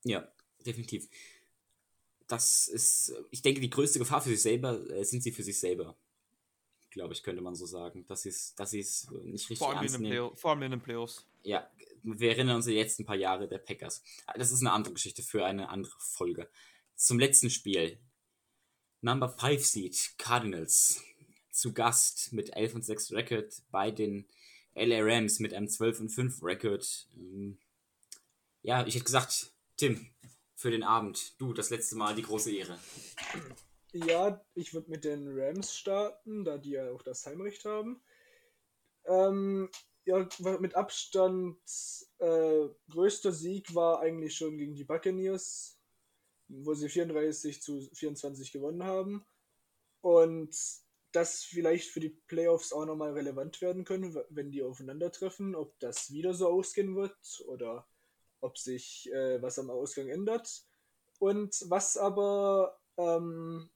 Ja, 0.05 0.27
definitiv. 0.65 1.09
Das 2.27 2.69
ist, 2.69 3.13
ich 3.31 3.43
denke, 3.43 3.61
die 3.61 3.71
größte 3.71 3.99
Gefahr 3.99 4.23
für 4.23 4.31
sich 4.31 4.43
selber 4.43 4.79
äh, 4.91 5.05
sind 5.05 5.23
sie 5.23 5.33
für 5.33 5.43
sich 5.43 5.59
selber 5.61 5.97
glaube 6.91 7.15
ich, 7.15 7.23
könnte 7.23 7.43
man 7.43 7.55
so 7.55 7.67
sagen, 7.67 8.07
dass 8.07 8.23
sie 8.23 8.31
es 8.31 8.55
dass 8.57 8.73
nicht 8.73 9.09
richtig 9.51 9.59
vor 9.59 9.71
allem 9.71 9.79
ernst 9.79 10.01
nehmen. 10.01 10.37
vor 10.37 10.51
allem 10.51 10.63
in 10.63 10.71
den 10.73 10.81
Playoffs. 10.81 11.27
Ja, 11.43 11.69
wir 12.03 12.31
erinnern 12.31 12.57
uns 12.57 12.67
jetzt 12.67 12.99
ein 12.99 13.07
paar 13.07 13.17
Jahre 13.17 13.49
der 13.49 13.59
Packers. 13.59 14.03
Das 14.37 14.53
ist 14.53 14.61
eine 14.61 14.73
andere 14.73 14.95
Geschichte 14.95 15.23
für 15.23 15.45
eine 15.45 15.69
andere 15.69 15.97
Folge. 15.99 16.49
Zum 16.97 17.19
letzten 17.19 17.51
Spiel. 17.51 17.99
Number 19.01 19.29
5 19.29 19.65
Seed 19.65 20.15
Cardinals 20.19 21.03
zu 21.51 21.73
Gast 21.73 22.33
mit 22.33 22.55
11 22.57 22.75
und 22.75 22.85
6 22.85 23.13
Record 23.13 23.63
bei 23.71 23.91
den 23.91 24.27
LA 24.75 25.01
Rams 25.01 25.39
mit 25.39 25.55
einem 25.55 25.69
12 25.69 26.01
und 26.01 26.09
5 26.11 26.43
Record. 26.43 27.09
Ähm, 27.17 27.59
ja, 28.63 28.87
ich 28.87 28.95
hätte 28.95 29.05
gesagt, 29.05 29.53
Tim, 29.77 30.11
für 30.55 30.71
den 30.71 30.83
Abend, 30.83 31.41
du, 31.41 31.53
das 31.53 31.71
letzte 31.71 31.97
Mal 31.97 32.15
die 32.15 32.23
große 32.23 32.53
Ehre. 32.53 32.79
Ja, 34.07 34.41
ich 34.55 34.75
würde 34.75 34.91
mit 34.91 35.05
den 35.05 35.27
Rams 35.29 35.75
starten, 35.75 36.45
da 36.45 36.59
die 36.59 36.71
ja 36.71 36.91
auch 36.91 37.03
das 37.03 37.27
Heimrecht 37.27 37.65
haben. 37.65 38.01
Ähm, 39.07 39.71
ja, 40.05 40.29
mit 40.61 40.75
Abstand 40.75 41.59
äh, 42.19 42.69
größter 42.91 43.33
Sieg 43.33 43.75
war 43.75 44.01
eigentlich 44.01 44.37
schon 44.37 44.57
gegen 44.57 44.75
die 44.75 44.85
Buccaneers, 44.85 45.79
wo 46.49 46.75
sie 46.75 46.89
34 46.89 47.61
zu 47.61 47.81
24 47.93 48.53
gewonnen 48.53 48.85
haben. 48.85 49.27
Und 50.01 50.57
das 51.13 51.43
vielleicht 51.43 51.91
für 51.91 52.01
die 52.01 52.17
Playoffs 52.27 52.73
auch 52.73 52.85
nochmal 52.85 53.13
relevant 53.13 53.61
werden 53.61 53.85
können, 53.85 54.17
wenn 54.31 54.51
die 54.51 54.63
aufeinandertreffen, 54.63 55.55
ob 55.55 55.79
das 55.81 56.13
wieder 56.13 56.35
so 56.35 56.49
ausgehen 56.49 56.95
wird 56.95 57.43
oder 57.47 57.89
ob 58.41 58.59
sich 58.59 59.11
äh, 59.13 59.43
was 59.43 59.59
am 59.59 59.71
Ausgang 59.71 60.09
ändert. 60.09 60.65
Und 61.19 61.65
was 61.69 61.97
aber 61.97 62.79
ähm, 62.97 63.69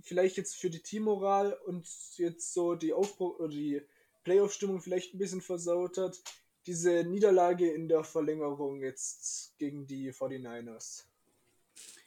vielleicht 0.00 0.36
jetzt 0.36 0.56
für 0.56 0.70
die 0.70 0.82
Teammoral 0.82 1.52
und 1.66 1.86
jetzt 2.16 2.52
so 2.52 2.74
die 2.74 2.92
Aufbau 2.92 3.36
oder 3.36 3.48
die 3.48 3.82
Playoff-Stimmung 4.24 4.80
vielleicht 4.80 5.14
ein 5.14 5.18
bisschen 5.18 5.40
versaut 5.40 5.98
hat, 5.98 6.20
diese 6.66 7.04
Niederlage 7.04 7.70
in 7.70 7.88
der 7.88 8.04
Verlängerung 8.04 8.80
jetzt 8.80 9.56
gegen 9.58 9.86
die 9.86 10.12
49ers. 10.12 11.04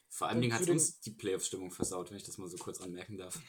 Vor 0.10 0.28
allen 0.28 0.42
Dingen 0.42 0.54
hat 0.54 0.62
es 0.62 0.70
uns 0.70 1.00
die 1.00 1.12
Playoff-Stimmung 1.12 1.72
versaut, 1.72 2.10
wenn 2.10 2.18
ich 2.18 2.24
das 2.24 2.38
mal 2.38 2.50
so 2.50 2.58
kurz 2.58 2.82
anmerken 2.82 3.18
darf. 3.18 3.40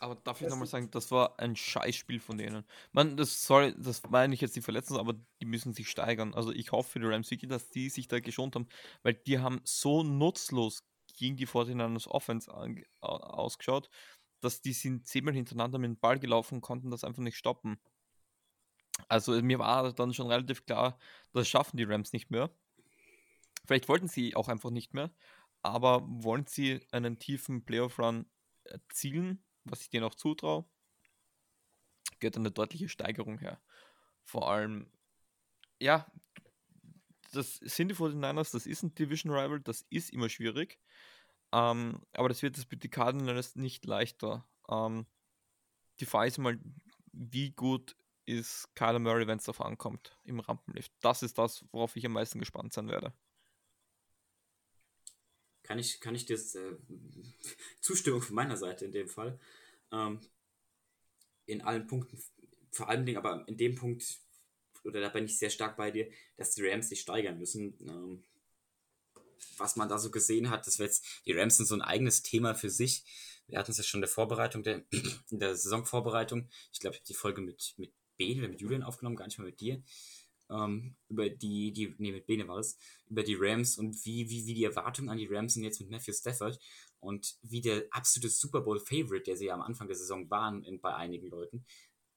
Aber 0.00 0.16
darf 0.16 0.40
ich 0.40 0.48
nochmal 0.48 0.66
sagen, 0.66 0.90
das 0.90 1.10
war 1.10 1.38
ein 1.38 1.56
Scheißspiel 1.56 2.20
von 2.20 2.36
denen. 2.36 2.64
Man, 2.92 3.16
das 3.16 3.46
soll, 3.46 3.74
das 3.78 4.02
meine 4.10 4.34
ich 4.34 4.40
jetzt 4.40 4.56
die 4.56 4.60
Verletzten, 4.60 4.96
aber 4.96 5.14
die 5.40 5.46
müssen 5.46 5.72
sich 5.72 5.88
steigern. 5.88 6.34
Also 6.34 6.52
ich 6.52 6.72
hoffe 6.72 6.90
für 6.90 7.00
die 7.00 7.06
Rams 7.06 7.30
wirklich, 7.30 7.48
dass 7.48 7.70
die 7.70 7.88
sich 7.88 8.08
da 8.08 8.20
geschont 8.20 8.56
haben, 8.56 8.68
weil 9.02 9.14
die 9.14 9.38
haben 9.38 9.60
so 9.64 10.02
nutzlos 10.02 10.84
gegen 11.16 11.36
die 11.36 11.46
49ers 11.46 12.06
Offense 12.08 12.52
ausgeschaut, 13.00 13.90
dass 14.40 14.60
die 14.60 14.72
sind 14.72 15.06
zehnmal 15.06 15.34
hintereinander 15.34 15.78
mit 15.78 15.88
dem 15.88 15.98
Ball 15.98 16.18
gelaufen 16.18 16.56
und 16.56 16.60
konnten 16.60 16.90
das 16.90 17.04
einfach 17.04 17.22
nicht 17.22 17.36
stoppen. 17.36 17.80
Also 19.08 19.32
mir 19.42 19.58
war 19.58 19.92
dann 19.92 20.14
schon 20.14 20.28
relativ 20.28 20.64
klar, 20.64 20.98
das 21.32 21.48
schaffen 21.48 21.76
die 21.76 21.84
Rams 21.84 22.12
nicht 22.12 22.30
mehr. 22.30 22.50
Vielleicht 23.66 23.88
wollten 23.88 24.08
sie 24.08 24.36
auch 24.36 24.48
einfach 24.48 24.70
nicht 24.70 24.94
mehr, 24.94 25.10
aber 25.62 26.02
wollen 26.06 26.46
sie 26.46 26.86
einen 26.92 27.18
tiefen 27.18 27.64
Playoff-Run 27.64 28.26
erzielen, 28.64 29.44
was 29.64 29.82
ich 29.82 29.90
denen 29.90 30.04
auch 30.04 30.14
zutraue, 30.14 30.64
geht 32.20 32.36
eine 32.36 32.50
deutliche 32.50 32.88
Steigerung 32.88 33.38
her. 33.38 33.60
Vor 34.22 34.50
allem, 34.50 34.90
ja, 35.78 36.10
das 37.36 37.56
sind 37.56 37.88
die 37.88 37.94
49ers, 37.94 38.52
das 38.52 38.66
ist 38.66 38.82
ein 38.82 38.94
Division 38.94 39.32
Rival, 39.32 39.60
das 39.60 39.86
ist 39.90 40.12
immer 40.12 40.28
schwierig. 40.28 40.78
Ähm, 41.52 42.02
aber 42.12 42.28
das 42.28 42.42
wird 42.42 42.56
das 42.56 42.68
mit 42.70 42.82
den 42.82 42.90
Cardinals 42.90 43.56
nicht 43.56 43.84
leichter. 43.86 44.46
Ähm, 44.68 45.06
die 46.00 46.06
Frage 46.06 46.28
ist 46.28 46.38
mal, 46.38 46.58
wie 47.12 47.50
gut 47.52 47.96
ist 48.26 48.68
Kyler 48.74 48.98
Murray, 48.98 49.26
wenn 49.26 49.38
es 49.38 49.44
darauf 49.44 49.60
ankommt, 49.60 50.18
im 50.24 50.40
Rampenlift. 50.40 50.92
Das 51.00 51.22
ist 51.22 51.38
das, 51.38 51.64
worauf 51.70 51.96
ich 51.96 52.04
am 52.04 52.12
meisten 52.12 52.40
gespannt 52.40 52.72
sein 52.72 52.88
werde. 52.88 53.12
Kann 55.62 55.78
ich, 55.78 56.00
kann 56.00 56.14
ich 56.14 56.26
dir 56.26 56.36
äh, 56.36 56.76
Zustimmung 57.80 58.22
von 58.22 58.34
meiner 58.34 58.56
Seite 58.56 58.84
in 58.84 58.92
dem 58.92 59.08
Fall. 59.08 59.38
Ähm, 59.92 60.20
in 61.46 61.62
allen 61.62 61.86
Punkten, 61.86 62.20
vor 62.70 62.88
allen 62.88 63.06
Dingen 63.06 63.18
aber 63.18 63.46
in 63.48 63.56
dem 63.56 63.76
Punkt, 63.76 64.20
oder 64.86 65.00
da 65.00 65.08
bin 65.08 65.24
ich 65.24 65.38
sehr 65.38 65.50
stark 65.50 65.76
bei 65.76 65.90
dir, 65.90 66.08
dass 66.36 66.52
die 66.52 66.66
Rams 66.66 66.88
sich 66.88 67.00
steigern 67.00 67.38
müssen. 67.38 67.74
Ähm, 67.80 68.24
was 69.58 69.76
man 69.76 69.88
da 69.88 69.98
so 69.98 70.10
gesehen 70.10 70.50
hat, 70.50 70.66
das 70.66 70.78
wäre 70.78 70.88
jetzt, 70.88 71.04
die 71.26 71.32
Rams 71.32 71.56
sind 71.56 71.66
so 71.66 71.74
ein 71.74 71.82
eigenes 71.82 72.22
Thema 72.22 72.54
für 72.54 72.70
sich. 72.70 73.04
Wir 73.48 73.58
hatten 73.58 73.70
es 73.70 73.78
ja 73.78 73.84
schon 73.84 73.98
in 73.98 74.02
der 74.02 74.10
Vorbereitung, 74.10 74.62
der, 74.62 74.82
in 75.30 75.38
der 75.38 75.54
Saisonvorbereitung. 75.54 76.48
Ich 76.72 76.80
glaube, 76.80 76.94
ich 76.94 77.00
habe 77.00 77.08
die 77.08 77.14
Folge 77.14 77.40
mit, 77.40 77.74
mit 77.76 77.92
Bene 78.16 78.40
oder 78.40 78.48
mit 78.48 78.60
Julian 78.60 78.82
aufgenommen, 78.82 79.16
gar 79.16 79.26
nicht 79.26 79.38
mal 79.38 79.44
mit 79.44 79.60
dir. 79.60 79.82
Ähm, 80.48 80.94
über 81.08 81.28
die, 81.28 81.72
die, 81.72 81.94
nee, 81.98 82.12
mit 82.12 82.26
Bene 82.26 82.46
war 82.46 82.56
das, 82.56 82.78
über 83.08 83.24
die 83.24 83.36
Rams 83.38 83.78
und 83.78 84.04
wie, 84.04 84.30
wie, 84.30 84.46
wie 84.46 84.54
die 84.54 84.64
Erwartungen 84.64 85.08
an 85.08 85.18
die 85.18 85.26
Rams 85.26 85.54
sind 85.54 85.64
jetzt 85.64 85.80
mit 85.80 85.90
Matthew 85.90 86.12
Stafford 86.12 86.58
und 87.00 87.36
wie 87.42 87.60
der 87.60 87.84
absolute 87.90 88.28
Super 88.28 88.60
Bowl 88.60 88.78
Favorite, 88.78 89.24
der 89.24 89.36
sie 89.36 89.46
ja 89.46 89.54
am 89.54 89.62
Anfang 89.62 89.88
der 89.88 89.96
Saison 89.96 90.30
waren 90.30 90.62
in, 90.62 90.80
bei 90.80 90.94
einigen 90.94 91.28
Leuten, 91.28 91.64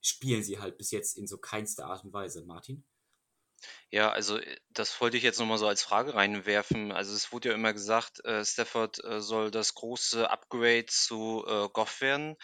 spielen 0.01 0.43
sie 0.43 0.59
halt 0.59 0.77
bis 0.77 0.91
jetzt 0.91 1.17
in 1.17 1.27
so 1.27 1.37
keinster 1.37 1.85
Art 1.85 2.03
und 2.03 2.13
Weise. 2.13 2.43
Martin? 2.45 2.83
Ja, 3.91 4.11
also 4.11 4.37
äh, 4.37 4.57
das 4.69 4.99
wollte 5.01 5.17
ich 5.17 5.23
jetzt 5.23 5.39
nochmal 5.39 5.57
so 5.57 5.67
als 5.67 5.83
Frage 5.83 6.13
reinwerfen. 6.13 6.91
Also 6.91 7.13
es 7.15 7.31
wurde 7.31 7.49
ja 7.49 7.55
immer 7.55 7.73
gesagt, 7.73 8.23
äh, 8.25 8.45
Stafford 8.45 9.03
äh, 9.03 9.21
soll 9.21 9.51
das 9.51 9.73
große 9.73 10.29
Upgrade 10.29 10.85
zu 10.85 11.43
äh, 11.47 11.69
Goff 11.73 12.01
werden. 12.01 12.35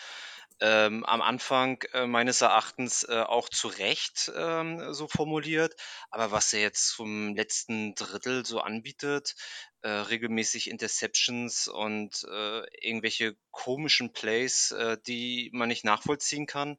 Ähm, 0.61 1.03
am 1.03 1.21
Anfang 1.21 1.81
äh, 1.91 2.07
meines 2.07 2.39
Erachtens 2.41 3.03
äh, 3.03 3.21
auch 3.21 3.49
zu 3.49 3.67
Recht 3.67 4.31
ähm, 4.35 4.93
so 4.93 5.07
formuliert. 5.07 5.75
Aber 6.09 6.31
was 6.31 6.53
er 6.53 6.61
jetzt 6.61 6.89
zum 6.89 7.35
letzten 7.35 7.93
Drittel 7.95 8.45
so 8.45 8.61
anbietet, 8.61 9.35
äh, 9.81 9.89
regelmäßig 9.89 10.69
Interceptions 10.69 11.67
und 11.67 12.23
äh, 12.31 12.63
irgendwelche 12.81 13.35
komischen 13.51 14.13
Plays, 14.13 14.71
äh, 14.71 14.97
die 15.05 15.49
man 15.53 15.67
nicht 15.67 15.83
nachvollziehen 15.83 16.45
kann, 16.45 16.77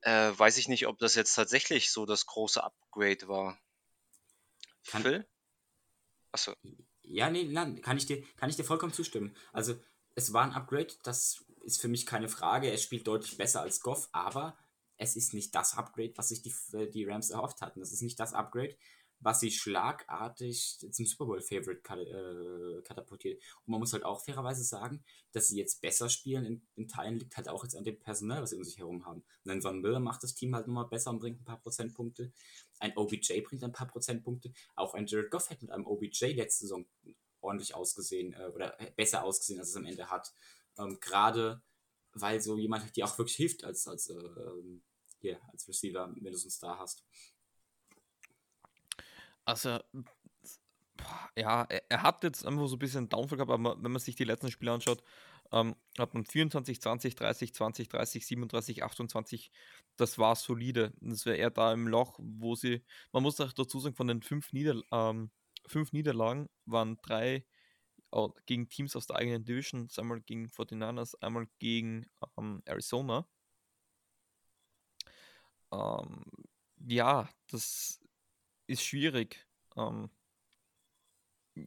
äh, 0.00 0.32
weiß 0.34 0.56
ich 0.56 0.68
nicht, 0.68 0.86
ob 0.86 0.98
das 0.98 1.14
jetzt 1.14 1.34
tatsächlich 1.34 1.90
so 1.92 2.06
das 2.06 2.26
große 2.26 2.62
Upgrade 2.62 3.28
war. 3.28 3.58
Kann- 4.86 5.02
Phil? 5.02 5.28
Achso. 6.32 6.54
Ja, 7.02 7.28
nee, 7.28 7.44
nein, 7.44 7.82
kann 7.82 7.96
ich 7.96 8.06
dir, 8.06 8.22
kann 8.36 8.50
ich 8.50 8.56
dir 8.56 8.64
vollkommen 8.64 8.92
zustimmen. 8.92 9.36
Also, 9.52 9.74
es 10.14 10.32
war 10.32 10.44
ein 10.44 10.52
Upgrade, 10.52 10.94
das 11.02 11.44
ist 11.60 11.80
für 11.80 11.88
mich 11.88 12.06
keine 12.06 12.28
Frage. 12.28 12.70
Er 12.70 12.78
spielt 12.78 13.06
deutlich 13.06 13.36
besser 13.36 13.62
als 13.62 13.80
Goff, 13.80 14.08
aber 14.12 14.56
es 14.96 15.16
ist 15.16 15.34
nicht 15.34 15.54
das 15.54 15.76
Upgrade, 15.76 16.12
was 16.16 16.28
sich 16.28 16.42
die, 16.42 16.52
die 16.90 17.04
Rams 17.04 17.30
erhofft 17.30 17.62
hatten. 17.62 17.80
Das 17.80 17.92
ist 17.92 18.02
nicht 18.02 18.20
das 18.20 18.34
Upgrade, 18.34 18.76
was 19.20 19.40
sie 19.40 19.50
schlagartig 19.50 20.78
zum 20.90 21.06
Super 21.06 21.26
Bowl-Favorite 21.26 21.80
äh, 21.80 22.82
katapultiert. 22.82 23.42
Und 23.64 23.72
man 23.72 23.80
muss 23.80 23.92
halt 23.92 24.04
auch 24.04 24.24
fairerweise 24.24 24.64
sagen, 24.64 25.04
dass 25.32 25.48
sie 25.48 25.58
jetzt 25.58 25.80
besser 25.80 26.08
spielen 26.08 26.44
in, 26.44 26.62
in 26.76 26.88
Teilen 26.88 27.18
liegt 27.18 27.36
halt 27.36 27.48
auch 27.48 27.62
jetzt 27.62 27.76
an 27.76 27.84
dem 27.84 27.98
Personal, 27.98 28.42
was 28.42 28.50
sie 28.50 28.56
um 28.56 28.64
sich 28.64 28.78
herum 28.78 29.04
haben. 29.04 29.22
Und 29.44 29.50
ein 29.50 29.62
Von 29.62 29.80
Miller 29.80 30.00
macht 30.00 30.22
das 30.22 30.34
Team 30.34 30.54
halt 30.54 30.66
nochmal 30.66 30.88
besser 30.88 31.10
und 31.10 31.20
bringt 31.20 31.40
ein 31.40 31.44
paar 31.44 31.60
Prozentpunkte. 31.60 32.32
Ein 32.78 32.96
OBJ 32.96 33.40
bringt 33.42 33.62
ein 33.62 33.72
paar 33.72 33.88
Prozentpunkte. 33.88 34.52
Auch 34.74 34.94
ein 34.94 35.06
Jared 35.06 35.30
Goff 35.30 35.50
hat 35.50 35.60
mit 35.60 35.70
einem 35.70 35.86
OBJ 35.86 36.32
letzte 36.32 36.62
Saison 36.62 36.86
ordentlich 37.40 37.74
ausgesehen 37.74 38.32
äh, 38.34 38.46
oder 38.54 38.76
besser 38.96 39.24
ausgesehen, 39.24 39.60
als 39.60 39.70
es 39.70 39.76
am 39.76 39.84
Ende 39.84 40.10
hat. 40.10 40.32
Ähm, 40.80 40.98
Gerade 41.00 41.62
weil 42.12 42.40
so 42.40 42.56
jemand 42.56 42.96
dir 42.96 43.04
auch 43.04 43.18
wirklich 43.18 43.36
hilft 43.36 43.64
als, 43.64 43.86
als, 43.86 44.08
äh, 44.08 44.18
yeah, 45.22 45.38
als 45.52 45.68
Receiver, 45.68 46.12
wenn 46.14 46.32
du 46.32 46.38
so 46.38 46.46
einen 46.46 46.50
Star 46.50 46.78
hast. 46.78 47.04
Also, 49.44 49.78
ja, 51.36 51.66
er, 51.88 52.02
hat 52.02 52.22
jetzt 52.24 52.44
einfach 52.46 52.66
so 52.68 52.76
ein 52.76 52.78
bisschen 52.78 53.08
Downfall 53.08 53.38
gehabt, 53.38 53.50
aber 53.50 53.82
wenn 53.82 53.92
man 53.92 54.00
sich 54.00 54.16
die 54.16 54.24
letzten 54.24 54.50
Spiele 54.50 54.72
anschaut, 54.72 55.02
ähm, 55.52 55.74
hat 55.98 56.14
man 56.14 56.24
24, 56.24 56.80
20, 56.80 57.14
30, 57.16 57.54
20, 57.54 57.88
30, 57.88 58.26
37, 58.26 58.84
28. 58.84 59.50
Das 59.96 60.18
war 60.18 60.36
solide. 60.36 60.92
Das 61.00 61.26
wäre 61.26 61.36
eher 61.36 61.50
da 61.50 61.72
im 61.72 61.88
Loch, 61.88 62.18
wo 62.20 62.54
sie, 62.54 62.84
man 63.12 63.22
muss 63.22 63.40
auch 63.40 63.52
dazu 63.52 63.80
sagen, 63.80 63.96
von 63.96 64.06
den 64.06 64.22
fünf, 64.22 64.52
Nieder, 64.52 64.80
ähm, 64.92 65.30
fünf 65.66 65.92
Niederlagen 65.92 66.48
waren 66.66 66.98
drei 67.02 67.44
gegen 68.46 68.68
Teams 68.68 68.96
aus 68.96 69.06
der 69.06 69.16
eigenen 69.16 69.44
Division, 69.44 69.88
einmal 69.96 70.20
gegen 70.20 70.46
49ers, 70.48 71.14
einmal 71.20 71.46
gegen 71.58 72.06
ähm, 72.36 72.62
Arizona. 72.64 73.26
Ähm, 75.72 76.24
ja, 76.78 77.28
das 77.48 78.00
ist 78.66 78.82
schwierig. 78.82 79.46
Ähm, 79.76 80.10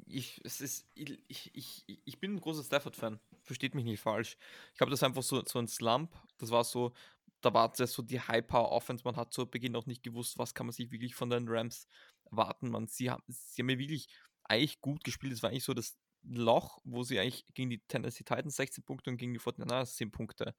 ich, 0.05 0.41
es 0.43 0.61
ist, 0.61 0.87
ich, 0.95 1.19
ich, 1.53 1.83
ich 2.05 2.19
bin 2.19 2.35
ein 2.35 2.41
großer 2.41 2.63
Stafford-Fan. 2.63 3.19
Versteht 3.43 3.75
mich 3.75 3.85
nicht 3.85 3.99
falsch. 3.99 4.37
Ich 4.71 4.77
glaube, 4.77 4.91
das 4.91 5.03
einfach 5.03 5.23
so, 5.23 5.43
so 5.45 5.59
ein 5.59 5.67
Slump. 5.67 6.15
Das 6.37 6.51
war 6.51 6.63
so, 6.63 6.93
da 7.41 7.53
war 7.53 7.71
das 7.71 7.91
so 7.91 8.01
die 8.01 8.19
High-Power-Offense. 8.19 9.03
Man 9.05 9.17
hat 9.17 9.33
zu 9.33 9.45
Beginn 9.45 9.75
auch 9.75 9.85
nicht 9.85 10.03
gewusst, 10.03 10.37
was 10.37 10.53
kann 10.53 10.65
man 10.67 10.73
sich 10.73 10.91
wirklich 10.91 11.15
von 11.15 11.29
den 11.29 11.47
Rams 11.47 11.87
erwarten. 12.25 12.69
Man, 12.69 12.87
sie, 12.87 13.09
haben, 13.09 13.23
sie 13.27 13.61
haben 13.61 13.69
ja 13.69 13.77
wirklich 13.77 14.07
eigentlich 14.43 14.81
gut 14.81 15.03
gespielt. 15.03 15.33
Es 15.33 15.43
war 15.43 15.49
eigentlich 15.49 15.63
so 15.63 15.73
das 15.73 15.97
Loch, 16.23 16.79
wo 16.83 17.03
sie 17.03 17.19
eigentlich 17.19 17.45
gegen 17.53 17.69
die 17.69 17.79
Tennessee 17.87 18.23
Titans 18.23 18.55
16 18.55 18.83
Punkte 18.83 19.09
und 19.09 19.17
gegen 19.17 19.33
die 19.33 19.39
Fortinanders 19.39 19.95
10 19.95 20.11
Punkte 20.11 20.55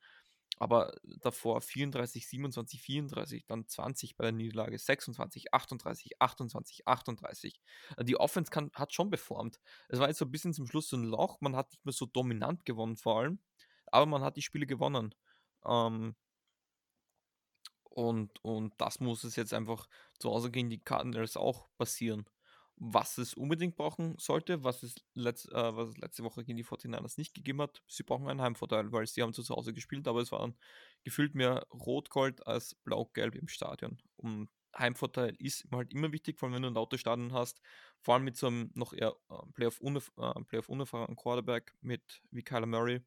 aber 0.59 0.95
davor 1.03 1.61
34, 1.61 2.27
27, 2.29 2.81
34, 2.81 3.47
dann 3.47 3.67
20 3.67 4.17
bei 4.17 4.25
der 4.25 4.33
Niederlage, 4.33 4.79
26, 4.79 5.53
38, 5.53 6.21
28, 6.21 6.87
38. 6.87 7.61
Die 8.03 8.17
Offense 8.17 8.51
kann, 8.51 8.71
hat 8.75 8.93
schon 8.95 9.11
performt. 9.11 9.61
Es 9.89 9.99
war 9.99 10.09
jetzt 10.09 10.19
so 10.19 10.25
ein 10.25 10.31
bisschen 10.31 10.55
zum 10.55 10.67
Schluss 10.67 10.89
so 10.89 10.97
ein 10.97 11.05
Loch, 11.05 11.41
man 11.41 11.57
hat 11.57 11.71
nicht 11.73 11.85
mehr 11.85 11.93
so 11.93 12.07
dominant 12.07 12.65
gewonnen 12.65 12.97
vor 12.97 13.21
allem, 13.21 13.39
aber 13.87 14.07
man 14.07 14.23
hat 14.23 14.37
die 14.37 14.43
Spiele 14.43 14.67
gewonnen. 14.67 15.15
Ähm, 15.67 16.15
und, 17.85 18.45
und 18.45 18.75
das 18.79 19.01
muss 19.01 19.25
es 19.25 19.37
jetzt 19.37 19.55
einfach 19.55 19.89
zu 20.19 20.31
Hause 20.31 20.51
gegen 20.51 20.71
die 20.71 20.83
Cardinals 20.83 21.37
auch 21.37 21.69
passieren 21.79 22.27
was 22.77 23.19
es 23.19 23.35
unbedingt 23.35 23.77
brauchen 23.77 24.17
sollte, 24.19 24.65
was 24.65 24.83
es, 24.83 24.97
letzt, 25.15 25.51
äh, 25.53 25.77
was 25.77 25.91
es 25.91 25.97
letzte 25.99 26.25
Woche 26.25 26.45
gegen 26.45 26.57
die 26.57 26.65
49ers 26.65 27.19
nicht 27.19 27.35
gegeben 27.35 27.63
hat. 27.63 27.83
Sie 27.87 28.03
brauchen 28.03 28.29
einen 28.29 28.41
Heimvorteil, 28.41 28.93
weil 28.93 29.07
sie 29.07 29.23
haben 29.23 29.33
zu 29.33 29.43
Hause 29.49 29.73
gespielt, 29.73 30.09
aber 30.09 30.21
es 30.21 30.33
waren 30.33 30.57
gefühlt 31.05 31.35
mehr 31.35 31.67
Rot-Gold 31.73 32.47
als 32.47 32.75
Blau-Gelb 32.75 33.37
im 33.37 33.49
Stadion. 33.49 33.99
Und 34.17 34.49
Heimvorteil 34.77 35.37
ist 35.39 35.67
halt 35.71 35.93
immer 35.93 36.13
wichtig, 36.13 36.39
vor 36.39 36.49
allem 36.49 36.57
wenn 36.57 36.63
du 36.63 36.69
ein 36.69 36.77
Autostadion 36.77 37.33
hast, 37.33 37.61
vor 38.01 38.15
allem 38.15 38.25
mit 38.25 38.37
so 38.37 38.49
einem 38.49 38.71
noch 38.75 38.93
eher 38.93 39.15
äh, 39.31 39.37
Playoff-unerfahrenen 39.53 40.47
Playoff 40.47 40.67
Quarterback 41.17 41.75
mit 41.81 42.23
wie 42.31 42.43
Kyler 42.43 42.67
Murray. 42.67 43.01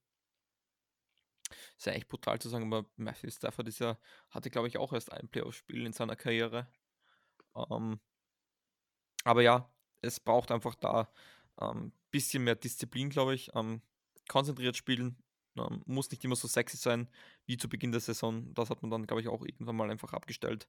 Ist 1.78 1.86
ja 1.86 1.94
echt 1.94 2.08
brutal 2.08 2.40
zu 2.40 2.50
sagen, 2.50 2.72
aber 2.72 2.90
Matthew 2.96 3.32
Stafford 3.32 3.68
ist 3.68 3.80
ja, 3.80 3.98
hatte 4.30 4.50
glaube 4.50 4.68
ich 4.68 4.78
auch 4.78 4.94
erst 4.94 5.12
ein 5.12 5.30
Playoff-Spiel 5.30 5.86
in 5.86 5.94
seiner 5.94 6.16
Karriere. 6.16 6.68
Ähm, 7.56 8.00
aber 9.28 9.42
ja, 9.42 9.70
es 10.02 10.20
braucht 10.20 10.52
einfach 10.52 10.76
da 10.76 11.10
ein 11.58 11.78
ähm, 11.78 11.92
bisschen 12.12 12.44
mehr 12.44 12.56
Disziplin, 12.56 13.10
glaube 13.10 13.36
ich. 13.36 13.52
Ähm, 13.56 13.82
konzentriert 14.30 14.78
spielen, 14.78 15.18
ähm, 15.58 15.84
muss 15.86 16.10
nicht 16.12 16.24
immer 16.24 16.36
so 16.36 16.48
sexy 16.48 16.78
sein 16.78 17.10
wie 17.46 17.58
zu 17.58 17.68
Beginn 17.70 17.92
der 17.92 18.02
Saison. 18.02 18.54
Das 18.54 18.70
hat 18.70 18.82
man 18.82 18.92
dann, 18.92 19.06
glaube 19.06 19.22
ich, 19.22 19.28
auch 19.28 19.44
irgendwann 19.44 19.76
mal 19.76 19.92
einfach 19.92 20.14
abgestellt. 20.14 20.68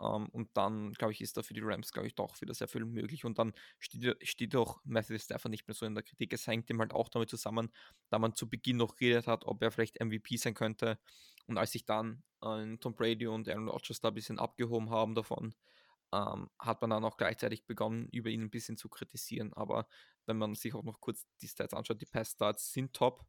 Ähm, 0.00 0.28
und 0.30 0.48
dann, 0.54 0.92
glaube 0.92 1.12
ich, 1.12 1.20
ist 1.20 1.36
da 1.36 1.42
für 1.42 1.52
die 1.52 1.60
Rams, 1.62 1.92
glaube 1.92 2.08
ich, 2.08 2.14
doch 2.14 2.40
wieder 2.40 2.54
sehr 2.54 2.68
viel 2.68 2.86
möglich. 2.86 3.24
Und 3.26 3.38
dann 3.38 3.52
steht, 3.78 4.26
steht 4.26 4.56
auch 4.56 4.80
Matthew 4.84 5.18
Stafford 5.18 5.50
nicht 5.50 5.68
mehr 5.68 5.74
so 5.74 5.84
in 5.84 5.94
der 5.94 6.02
Kritik. 6.04 6.32
Es 6.32 6.46
hängt 6.46 6.70
ihm 6.70 6.80
halt 6.80 6.94
auch 6.94 7.10
damit 7.10 7.28
zusammen, 7.28 7.70
da 8.08 8.18
man 8.18 8.34
zu 8.34 8.48
Beginn 8.48 8.78
noch 8.78 8.96
geredet 8.96 9.26
hat, 9.26 9.44
ob 9.44 9.62
er 9.62 9.70
vielleicht 9.70 10.00
MVP 10.00 10.38
sein 10.38 10.54
könnte. 10.54 10.98
Und 11.46 11.58
als 11.58 11.72
sich 11.72 11.84
dann 11.84 12.22
äh, 12.42 12.76
Tom 12.78 12.94
Brady 12.94 13.26
und 13.26 13.48
Aaron 13.48 13.68
Rodgers 13.68 14.00
da 14.00 14.08
ein 14.08 14.14
bisschen 14.14 14.38
abgehoben 14.38 14.88
haben 14.90 15.14
davon, 15.14 15.54
ähm, 16.12 16.50
hat 16.58 16.80
man 16.80 16.90
dann 16.90 17.04
auch 17.04 17.16
gleichzeitig 17.16 17.66
begonnen, 17.66 18.08
über 18.10 18.30
ihn 18.30 18.42
ein 18.42 18.50
bisschen 18.50 18.76
zu 18.76 18.88
kritisieren. 18.88 19.52
Aber 19.54 19.86
wenn 20.26 20.38
man 20.38 20.54
sich 20.54 20.74
auch 20.74 20.82
noch 20.82 21.00
kurz 21.00 21.26
die 21.40 21.48
Stats 21.48 21.74
anschaut, 21.74 22.00
die 22.00 22.06
Pass-Starts 22.06 22.72
sind 22.72 22.92
top, 22.92 23.24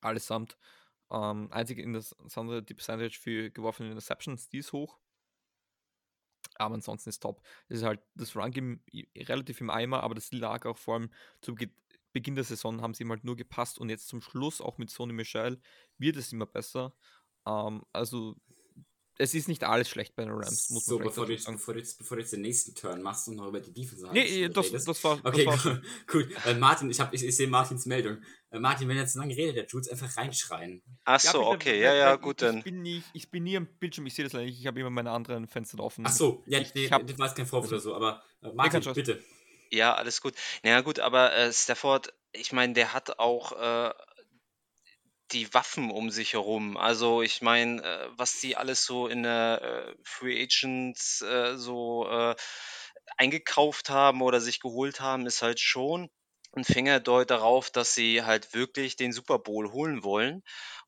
allesamt. 0.00 0.56
Ähm, 1.10 1.48
einzig 1.52 1.78
insbesondere 1.78 2.62
die 2.62 2.74
Percentage 2.74 3.18
für 3.20 3.50
geworfene 3.50 3.90
Interceptions, 3.90 4.48
die 4.48 4.58
ist 4.58 4.72
hoch. 4.72 4.98
Aber 6.56 6.74
ansonsten 6.74 7.10
ist 7.10 7.20
top. 7.20 7.42
Es 7.68 7.78
ist 7.78 7.84
halt 7.84 8.00
das 8.14 8.36
Run-Game 8.36 8.82
relativ 9.16 9.60
im 9.60 9.70
Eimer, 9.70 10.02
aber 10.02 10.14
das 10.14 10.32
lag 10.32 10.66
auch 10.66 10.78
vor 10.78 10.94
allem 10.94 11.10
zu 11.40 11.54
Beginn 12.12 12.36
der 12.36 12.44
Saison, 12.44 12.80
haben 12.80 12.94
sie 12.94 13.02
ihm 13.02 13.10
halt 13.10 13.24
nur 13.24 13.34
gepasst 13.34 13.78
und 13.78 13.88
jetzt 13.88 14.06
zum 14.06 14.20
Schluss, 14.20 14.60
auch 14.60 14.78
mit 14.78 14.88
Sony 14.88 15.12
Michel, 15.12 15.60
wird 15.98 16.16
es 16.16 16.32
immer 16.32 16.46
besser. 16.46 16.94
Ähm, 17.46 17.84
also 17.92 18.36
es 19.18 19.34
ist 19.34 19.48
nicht 19.48 19.64
alles 19.64 19.88
schlecht 19.88 20.16
bei 20.16 20.24
den 20.24 20.32
Rams, 20.32 20.70
muss 20.70 20.86
so, 20.86 20.98
man 20.98 21.08
bevor 21.08 21.26
du, 21.26 21.38
sagen. 21.38 21.56
Bevor 21.56 21.74
du, 21.74 21.80
jetzt, 21.80 21.98
bevor 21.98 22.16
du 22.16 22.22
jetzt 22.22 22.32
den 22.32 22.42
nächsten 22.42 22.74
Turn 22.74 23.00
machst 23.02 23.28
und 23.28 23.36
noch 23.36 23.48
über 23.48 23.60
die 23.60 23.72
Defense 23.72 24.08
Nee, 24.12 24.48
das, 24.48 24.70
das, 24.70 25.04
war. 25.04 25.18
Okay, 25.22 25.44
das 25.44 25.64
war 25.64 25.80
cool. 26.12 26.28
Äh, 26.46 26.54
Martin, 26.54 26.90
ich, 26.90 26.98
ich, 27.12 27.24
ich 27.24 27.36
sehe 27.36 27.46
Martins 27.46 27.86
Meldung. 27.86 28.18
Äh, 28.50 28.58
Martin, 28.58 28.88
wenn 28.88 28.96
er 28.96 29.02
jetzt 29.02 29.14
lange 29.14 29.36
redet, 29.36 29.56
der 29.56 29.66
tut 29.66 29.88
einfach 29.88 30.16
reinschreien. 30.16 30.82
Ach 31.04 31.20
so, 31.20 31.42
ja, 31.42 31.48
okay, 31.48 31.80
ja, 31.80 31.94
ja, 31.94 32.16
gut 32.16 32.42
dann. 32.42 32.58
Ich 32.58 32.64
bin, 32.64 32.82
nie, 32.82 33.02
ich 33.12 33.30
bin 33.30 33.44
nie 33.44 33.56
am 33.56 33.66
Bildschirm, 33.66 34.06
ich 34.06 34.14
sehe 34.14 34.24
das 34.24 34.32
leider 34.32 34.46
nicht. 34.46 34.58
Ich 34.58 34.66
habe 34.66 34.80
immer 34.80 34.90
meine 34.90 35.10
anderen 35.10 35.46
Fenster 35.46 35.80
offen. 35.80 36.04
Ach 36.06 36.12
so, 36.12 36.42
ja, 36.46 36.58
ich, 36.58 36.74
nee, 36.74 36.90
hab, 36.90 37.06
das 37.06 37.18
war 37.18 37.32
kein 37.32 37.46
Vorwurf 37.46 37.70
oder 37.70 37.80
so, 37.80 37.94
aber 37.94 38.22
äh, 38.42 38.52
Martin, 38.52 38.82
bitte. 38.94 39.22
Ja, 39.70 39.94
alles 39.94 40.20
gut. 40.20 40.34
Naja, 40.62 40.80
gut, 40.80 41.00
aber 41.00 41.34
äh, 41.34 41.52
Stafford, 41.52 42.12
ich 42.32 42.52
meine, 42.52 42.74
der 42.74 42.92
hat 42.92 43.18
auch 43.18 43.52
äh, 43.52 43.92
die 45.34 45.52
Waffen 45.54 45.90
um 45.90 46.10
sich 46.10 46.32
herum. 46.34 46.76
Also 46.76 47.22
ich 47.22 47.42
meine, 47.42 47.82
äh, 47.82 48.08
was 48.16 48.40
die 48.40 48.56
alles 48.56 48.84
so 48.84 49.08
in 49.08 49.22
der 49.24 49.94
äh, 49.96 50.02
Free 50.04 50.42
Agents 50.42 51.22
äh, 51.22 51.56
so 51.56 52.08
äh, 52.08 52.34
eingekauft 53.18 53.90
haben 53.90 54.22
oder 54.22 54.40
sich 54.40 54.60
geholt 54.60 55.00
haben, 55.00 55.26
ist 55.26 55.42
halt 55.42 55.60
schon 55.60 56.08
ein 56.56 56.64
Fingerdeut 56.64 57.30
darauf, 57.30 57.70
dass 57.70 57.94
sie 57.94 58.22
halt 58.22 58.54
wirklich 58.54 58.96
den 58.96 59.12
Super 59.12 59.38
Bowl 59.40 59.72
holen 59.72 60.04
wollen. 60.04 60.42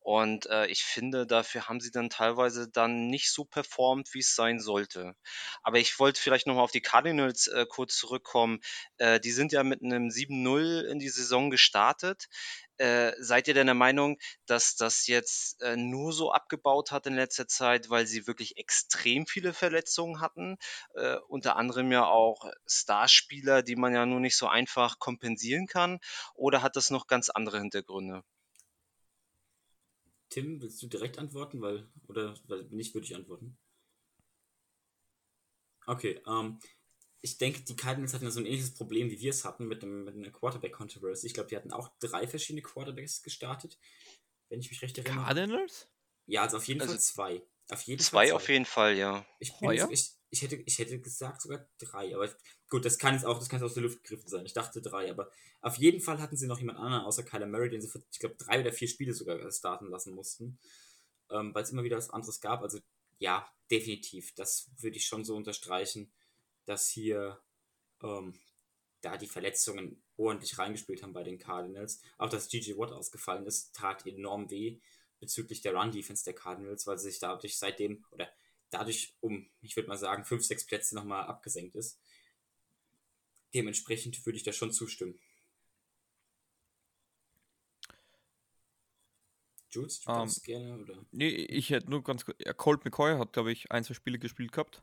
Und 0.06 0.46
äh, 0.46 0.66
ich 0.68 0.84
finde, 0.84 1.26
dafür 1.26 1.68
haben 1.68 1.80
sie 1.80 1.90
dann 1.90 2.10
teilweise 2.10 2.68
dann 2.70 3.08
nicht 3.08 3.32
so 3.32 3.44
performt, 3.44 4.14
wie 4.14 4.20
es 4.20 4.36
sein 4.36 4.60
sollte. 4.60 5.16
Aber 5.64 5.80
ich 5.80 5.98
wollte 5.98 6.20
vielleicht 6.20 6.46
nochmal 6.46 6.62
auf 6.62 6.70
die 6.70 6.80
Cardinals 6.80 7.48
äh, 7.48 7.66
kurz 7.68 7.96
zurückkommen. 7.96 8.60
Äh, 8.98 9.18
die 9.18 9.32
sind 9.32 9.50
ja 9.50 9.64
mit 9.64 9.82
einem 9.82 10.08
7-0 10.10 10.82
in 10.82 11.00
die 11.00 11.08
Saison 11.08 11.50
gestartet. 11.50 12.28
Äh, 12.76 13.14
seid 13.18 13.48
ihr 13.48 13.54
denn 13.54 13.66
der 13.66 13.74
Meinung, 13.74 14.16
dass 14.46 14.76
das 14.76 15.08
jetzt 15.08 15.60
äh, 15.62 15.74
nur 15.74 16.12
so 16.12 16.30
abgebaut 16.30 16.92
hat 16.92 17.08
in 17.08 17.16
letzter 17.16 17.48
Zeit, 17.48 17.90
weil 17.90 18.06
sie 18.06 18.28
wirklich 18.28 18.58
extrem 18.58 19.26
viele 19.26 19.52
Verletzungen 19.52 20.20
hatten? 20.20 20.56
Äh, 20.94 21.16
unter 21.26 21.56
anderem 21.56 21.90
ja 21.90 22.06
auch 22.06 22.48
Starspieler, 22.68 23.64
die 23.64 23.74
man 23.74 23.92
ja 23.92 24.06
nur 24.06 24.20
nicht 24.20 24.36
so 24.36 24.46
einfach 24.46 25.00
kompensieren 25.00 25.66
kann? 25.66 25.98
Oder 26.34 26.62
hat 26.62 26.76
das 26.76 26.90
noch 26.90 27.08
ganz 27.08 27.28
andere 27.28 27.58
Hintergründe? 27.58 28.22
Tim, 30.28 30.60
willst 30.60 30.82
du 30.82 30.88
direkt 30.88 31.18
antworten? 31.18 31.60
Weil, 31.60 31.88
oder 32.08 32.34
weil 32.46 32.64
nicht, 32.64 32.94
würde 32.94 33.06
ich 33.06 33.14
antworten. 33.14 33.56
Okay, 35.86 36.20
ähm, 36.26 36.58
ich 37.20 37.38
denke, 37.38 37.60
die 37.62 37.76
Cardinals 37.76 38.14
hatten 38.14 38.30
so 38.30 38.40
ein 38.40 38.46
ähnliches 38.46 38.74
Problem, 38.74 39.10
wie 39.10 39.20
wir 39.20 39.30
es 39.30 39.44
hatten 39.44 39.66
mit, 39.66 39.82
dem, 39.82 40.04
mit 40.04 40.14
einer 40.14 40.30
Quarterback-Controversy. 40.30 41.26
Ich 41.26 41.34
glaube, 41.34 41.48
die 41.48 41.56
hatten 41.56 41.72
auch 41.72 41.90
drei 41.98 42.26
verschiedene 42.26 42.62
Quarterbacks 42.62 43.22
gestartet, 43.22 43.78
wenn 44.48 44.60
ich 44.60 44.70
mich 44.70 44.82
recht 44.82 44.98
erinnere. 44.98 45.24
Cardinals? 45.24 45.88
Ja, 46.26 46.42
also 46.42 46.56
auf 46.58 46.66
jeden 46.66 46.80
also 46.80 46.92
Fall 46.92 47.00
zwei. 47.00 47.42
Auf 47.68 47.82
jeden 47.82 48.00
zwei, 48.00 48.18
Fall 48.18 48.28
zwei 48.28 48.34
auf 48.34 48.48
jeden 48.48 48.64
Fall, 48.64 48.96
ja. 48.96 49.26
Ich, 49.40 49.58
bin, 49.58 49.70
ich, 49.90 50.12
ich, 50.30 50.42
hätte, 50.42 50.56
ich 50.56 50.78
hätte 50.78 51.00
gesagt 51.00 51.42
sogar 51.42 51.68
drei, 51.78 52.14
aber 52.14 52.32
gut, 52.68 52.84
das 52.84 52.98
kann 52.98 53.14
jetzt 53.14 53.24
auch, 53.24 53.38
das 53.38 53.48
kann 53.48 53.62
aus 53.62 53.74
der 53.74 53.82
Luft 53.82 54.02
gegriffen 54.02 54.28
sein. 54.28 54.46
Ich 54.46 54.52
dachte 54.52 54.80
drei, 54.80 55.10
aber 55.10 55.30
auf 55.60 55.76
jeden 55.76 56.00
Fall 56.00 56.20
hatten 56.20 56.36
sie 56.36 56.46
noch 56.46 56.58
jemand 56.58 56.78
anderen 56.78 57.04
außer 57.04 57.22
Kyler 57.22 57.46
Murray, 57.46 57.70
den 57.70 57.80
sie 57.80 57.88
für, 57.88 58.02
ich 58.10 58.18
glaube, 58.18 58.36
drei 58.36 58.60
oder 58.60 58.72
vier 58.72 58.88
Spiele 58.88 59.12
sogar 59.12 59.50
starten 59.50 59.88
lassen 59.88 60.14
mussten, 60.14 60.58
ähm, 61.30 61.54
weil 61.54 61.62
es 61.62 61.70
immer 61.70 61.84
wieder 61.84 61.96
was 61.96 62.10
anderes 62.10 62.40
gab. 62.40 62.62
Also 62.62 62.78
ja, 63.18 63.48
definitiv, 63.70 64.34
das 64.34 64.70
würde 64.78 64.96
ich 64.96 65.06
schon 65.06 65.24
so 65.24 65.34
unterstreichen 65.36 66.12
dass 66.66 66.88
hier 66.88 67.40
ähm, 68.02 68.38
da 69.00 69.16
die 69.16 69.28
Verletzungen 69.28 70.02
ordentlich 70.16 70.58
reingespielt 70.58 71.02
haben 71.02 71.12
bei 71.12 71.22
den 71.22 71.38
Cardinals. 71.38 72.02
Auch 72.18 72.28
dass 72.28 72.48
Gigi 72.48 72.76
Watt 72.76 72.92
ausgefallen 72.92 73.46
ist, 73.46 73.74
tat 73.74 74.06
enorm 74.06 74.50
weh 74.50 74.80
bezüglich 75.18 75.62
der 75.62 75.74
Run-Defense 75.74 76.24
der 76.24 76.34
Cardinals, 76.34 76.86
weil 76.86 76.98
sie 76.98 77.10
sich 77.10 77.20
dadurch 77.20 77.56
seitdem 77.58 78.04
oder 78.10 78.28
dadurch 78.70 79.16
um, 79.20 79.48
ich 79.62 79.76
würde 79.76 79.88
mal 79.88 79.96
sagen, 79.96 80.24
fünf, 80.24 80.44
sechs 80.44 80.66
Plätze 80.66 80.94
nochmal 80.94 81.24
abgesenkt 81.26 81.76
ist. 81.76 81.98
Dementsprechend 83.56 84.26
würde 84.26 84.36
ich 84.36 84.42
da 84.42 84.52
schon 84.52 84.70
zustimmen. 84.70 85.18
Jules, 89.70 90.00
du 90.00 90.12
um, 90.12 90.28
ähm, 90.28 90.34
gerne, 90.44 90.78
oder? 90.78 91.06
Nee, 91.10 91.28
ich 91.28 91.70
hätte 91.70 91.88
nur 91.88 92.04
ganz 92.04 92.26
kurz. 92.26 92.36
Ja, 92.38 92.52
Colt 92.52 92.84
McCoy 92.84 93.16
hat, 93.16 93.32
glaube 93.32 93.52
ich, 93.52 93.70
ein, 93.70 93.82
zwei 93.82 93.94
Spiele 93.94 94.18
gespielt 94.18 94.52
gehabt. 94.52 94.82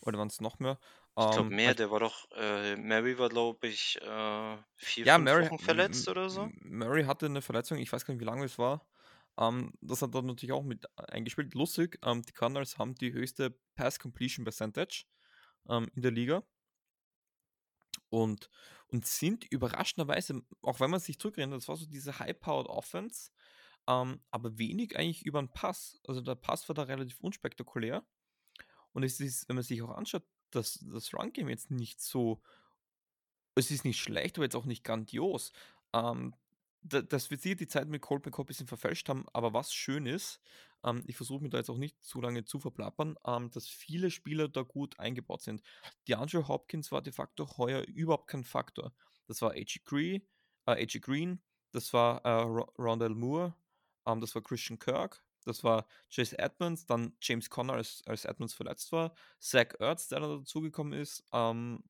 Oder 0.00 0.18
waren 0.18 0.26
es 0.26 0.40
noch 0.40 0.58
mehr? 0.58 0.80
Ich 1.10 1.30
glaube 1.30 1.50
ähm, 1.50 1.54
mehr, 1.54 1.74
der 1.74 1.92
war 1.92 2.00
doch, 2.00 2.28
äh, 2.32 2.74
Mary 2.74 3.16
war 3.16 3.28
glaube 3.28 3.68
ich 3.68 3.96
äh, 4.02 4.56
vier, 4.76 5.04
ja, 5.04 5.14
fünf 5.14 5.24
Mary, 5.24 5.50
Wochen 5.50 5.58
verletzt 5.60 6.08
oder 6.08 6.28
so. 6.30 6.50
Mary 6.62 7.04
hatte 7.04 7.26
eine 7.26 7.42
Verletzung, 7.42 7.78
ich 7.78 7.92
weiß 7.92 8.04
gar 8.04 8.14
nicht, 8.14 8.20
wie 8.20 8.26
lange 8.26 8.44
es 8.44 8.58
war. 8.58 8.88
Ähm, 9.38 9.72
das 9.80 10.02
hat 10.02 10.16
dann 10.16 10.26
natürlich 10.26 10.52
auch 10.52 10.64
mit 10.64 10.86
eingespielt. 10.98 11.54
Lustig, 11.54 12.00
ähm, 12.04 12.22
die 12.22 12.32
Cardinals 12.32 12.76
haben 12.76 12.96
die 12.96 13.12
höchste 13.12 13.54
Pass 13.76 14.00
Completion 14.00 14.44
Percentage 14.44 15.04
ähm, 15.68 15.88
in 15.94 16.02
der 16.02 16.10
Liga. 16.10 16.42
Und, 18.10 18.50
und 18.88 19.06
sind 19.06 19.44
überraschenderweise, 19.44 20.42
auch 20.62 20.80
wenn 20.80 20.90
man 20.90 21.00
sich 21.00 21.18
zurückerinnert, 21.18 21.58
das 21.58 21.68
war 21.68 21.76
so 21.76 21.86
diese 21.86 22.18
High-Powered 22.18 22.68
Offense, 22.68 23.30
ähm, 23.86 24.20
aber 24.30 24.58
wenig 24.58 24.96
eigentlich 24.96 25.24
über 25.24 25.40
den 25.40 25.52
Pass. 25.52 26.00
Also 26.06 26.20
der 26.20 26.34
Pass 26.34 26.68
war 26.68 26.74
da 26.74 26.82
relativ 26.82 27.20
unspektakulär. 27.20 28.04
Und 28.92 29.04
es 29.04 29.20
ist, 29.20 29.48
wenn 29.48 29.56
man 29.56 29.62
sich 29.62 29.82
auch 29.82 29.90
anschaut, 29.90 30.24
dass 30.50 30.84
das 30.92 31.14
Run-Game 31.14 31.48
jetzt 31.48 31.70
nicht 31.70 32.00
so, 32.00 32.42
es 33.54 33.70
ist 33.70 33.84
nicht 33.84 34.00
schlecht, 34.00 34.36
aber 34.36 34.44
jetzt 34.44 34.56
auch 34.56 34.66
nicht 34.66 34.84
grandios. 34.84 35.52
Ähm, 35.92 36.34
dass 36.82 37.30
wir 37.30 37.38
sie 37.38 37.56
die 37.56 37.68
Zeit 37.68 37.88
mit 37.88 38.02
Colt 38.02 38.24
McCoy 38.24 38.44
ein 38.44 38.46
bisschen 38.46 38.66
verfälscht 38.66 39.08
haben, 39.08 39.26
aber 39.32 39.52
was 39.52 39.72
schön 39.72 40.06
ist, 40.06 40.40
ähm, 40.84 41.02
ich 41.06 41.16
versuche 41.16 41.42
mir 41.42 41.50
da 41.50 41.58
jetzt 41.58 41.70
auch 41.70 41.76
nicht 41.76 42.02
zu 42.02 42.20
lange 42.20 42.44
zu 42.44 42.58
verplappern, 42.58 43.16
ähm, 43.26 43.50
dass 43.50 43.68
viele 43.68 44.10
Spieler 44.10 44.48
da 44.48 44.62
gut 44.62 44.98
eingebaut 44.98 45.42
sind. 45.42 45.62
Die 46.06 46.14
Andrew 46.14 46.46
Hopkins 46.48 46.90
war 46.92 47.02
de 47.02 47.12
facto 47.12 47.58
heuer 47.58 47.82
überhaupt 47.86 48.28
kein 48.28 48.44
Faktor. 48.44 48.92
Das 49.26 49.42
war 49.42 49.50
A.G. 49.50 49.80
Green, 49.84 50.22
äh, 50.66 50.86
Green, 50.86 51.40
das 51.72 51.92
war 51.92 52.24
äh, 52.24 52.42
Rondell 52.78 53.10
Moore, 53.14 53.54
ähm, 54.06 54.20
das 54.20 54.34
war 54.34 54.42
Christian 54.42 54.78
Kirk, 54.78 55.22
das 55.44 55.62
war 55.64 55.86
Chase 56.12 56.38
Edmonds, 56.38 56.86
dann 56.86 57.14
James 57.20 57.48
Conner, 57.50 57.74
als, 57.74 58.02
als 58.06 58.24
Edmonds 58.24 58.54
verletzt 58.54 58.92
war, 58.92 59.14
Zach 59.38 59.74
Ertz, 59.78 60.08
der 60.08 60.20
da 60.20 60.28
dazugekommen 60.28 60.98
ist. 60.98 61.24
Ähm, 61.32 61.84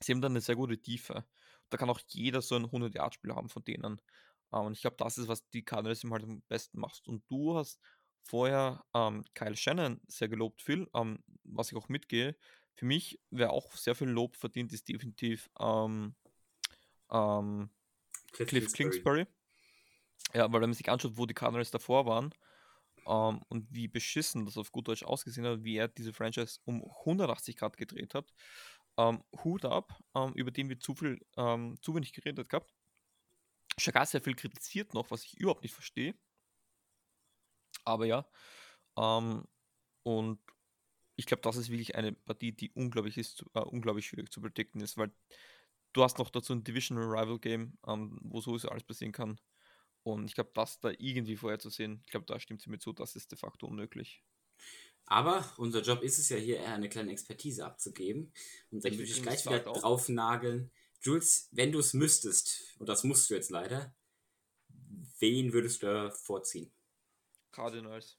sie 0.00 0.12
haben 0.12 0.20
dann 0.20 0.32
eine 0.32 0.40
sehr 0.40 0.56
gute 0.56 0.80
Tiefe. 0.80 1.24
Da 1.70 1.76
kann 1.76 1.90
auch 1.90 2.00
jeder 2.08 2.42
so 2.42 2.54
ein 2.54 2.66
100-Yard-Spiel 2.66 3.34
haben 3.34 3.48
von 3.48 3.64
denen. 3.64 4.00
Ähm, 4.52 4.66
und 4.66 4.72
ich 4.72 4.82
glaube, 4.82 4.96
das 4.98 5.18
ist, 5.18 5.28
was 5.28 5.48
die 5.50 5.64
Cardinals 5.64 6.04
ihm 6.04 6.12
halt 6.12 6.24
am 6.24 6.42
besten 6.48 6.80
macht. 6.80 7.08
Und 7.08 7.24
du 7.28 7.56
hast 7.56 7.80
vorher 8.22 8.84
ähm, 8.94 9.24
Kyle 9.34 9.56
Shannon 9.56 10.00
sehr 10.08 10.28
gelobt, 10.28 10.62
Phil, 10.62 10.88
ähm, 10.94 11.22
was 11.44 11.70
ich 11.70 11.78
auch 11.78 11.88
mitgehe. 11.88 12.36
Für 12.74 12.86
mich 12.86 13.20
wäre 13.30 13.50
auch 13.50 13.72
sehr 13.72 13.94
viel 13.94 14.08
Lob 14.08 14.36
verdient, 14.36 14.72
ist 14.72 14.88
definitiv 14.88 15.48
ähm, 15.58 16.14
ähm, 17.10 17.70
Cliff, 18.32 18.48
Cliff 18.48 18.72
Kingsbury. 18.72 19.26
Ja, 20.34 20.52
weil 20.52 20.60
wenn 20.60 20.70
man 20.70 20.74
sich 20.74 20.88
anschaut, 20.88 21.16
wo 21.16 21.24
die 21.24 21.34
Cardinals 21.34 21.70
davor 21.70 22.04
waren, 22.06 22.34
ähm, 23.06 23.40
und 23.48 23.72
wie 23.72 23.88
beschissen 23.88 24.44
das 24.44 24.58
auf 24.58 24.72
gut 24.72 24.88
Deutsch 24.88 25.04
ausgesehen 25.04 25.46
hat, 25.46 25.64
wie 25.64 25.76
er 25.76 25.88
diese 25.88 26.12
Franchise 26.12 26.58
um 26.64 26.82
180 26.82 27.56
Grad 27.56 27.76
gedreht 27.76 28.14
hat. 28.14 28.32
Ähm, 28.98 29.22
Hut 29.44 29.64
ab, 29.64 29.98
ähm, 30.14 30.32
über 30.34 30.50
den 30.50 30.68
wir 30.68 30.80
zu 30.80 30.94
viel, 30.94 31.20
ähm, 31.36 31.78
zu 31.82 31.94
wenig 31.94 32.12
geredet 32.12 32.48
gehabt. 32.48 32.74
Chagas 33.78 34.10
sehr 34.10 34.22
viel 34.22 34.34
kritisiert 34.34 34.94
noch, 34.94 35.10
was 35.10 35.24
ich 35.24 35.38
überhaupt 35.38 35.62
nicht 35.62 35.74
verstehe. 35.74 36.14
Aber 37.84 38.06
ja. 38.06 38.26
Ähm, 38.98 39.44
und 40.04 40.40
ich 41.16 41.26
glaube, 41.26 41.42
das 41.42 41.56
ist 41.56 41.70
wirklich 41.70 41.96
eine 41.96 42.12
Partie, 42.12 42.52
die 42.52 42.70
unglaublich 42.72 43.18
ist, 43.18 43.44
äh, 43.54 43.60
unglaublich 43.60 44.06
schwierig 44.06 44.32
zu 44.32 44.40
predikten 44.40 44.80
ist, 44.80 44.98
weil 44.98 45.12
du 45.92 46.02
hast 46.04 46.18
noch 46.18 46.30
dazu 46.30 46.54
ein 46.54 46.64
Division 46.64 46.98
Rival 46.98 47.38
Game, 47.40 47.78
ähm, 47.86 48.18
wo 48.22 48.40
sowieso 48.40 48.68
alles 48.70 48.84
passieren 48.84 49.12
kann. 49.12 49.40
Und 50.04 50.26
ich 50.26 50.34
glaube, 50.34 50.52
das 50.54 50.80
da 50.80 50.90
irgendwie 50.98 51.36
vorherzusehen, 51.36 52.02
ich 52.04 52.10
glaube, 52.12 52.26
da 52.26 52.40
stimmt 52.40 52.62
sie 52.62 52.70
mir 52.70 52.78
zu, 52.78 52.92
das 52.92 53.16
ist 53.16 53.32
de 53.32 53.38
facto 53.38 53.66
unmöglich. 53.66 54.24
Aber 55.06 55.48
unser 55.56 55.82
Job 55.82 56.02
ist 56.02 56.18
es 56.18 56.28
ja 56.28 56.36
hier, 56.36 56.58
eher 56.58 56.74
eine 56.74 56.88
kleine 56.88 57.12
Expertise 57.12 57.64
abzugeben. 57.64 58.32
Und 58.70 58.84
dann 58.84 58.92
würde 58.92 59.04
ich 59.04 59.22
gleich 59.22 59.46
wieder 59.46 59.60
drauf 59.60 60.08
nageln. 60.08 60.70
Jules, 61.00 61.48
wenn 61.52 61.70
du 61.70 61.78
es 61.78 61.94
müsstest, 61.94 62.74
und 62.78 62.88
das 62.88 63.04
musst 63.04 63.30
du 63.30 63.34
jetzt 63.34 63.50
leider, 63.50 63.94
wen 65.20 65.52
würdest 65.52 65.82
du 65.82 66.10
vorziehen? 66.10 66.72
Cardinals. 67.52 68.18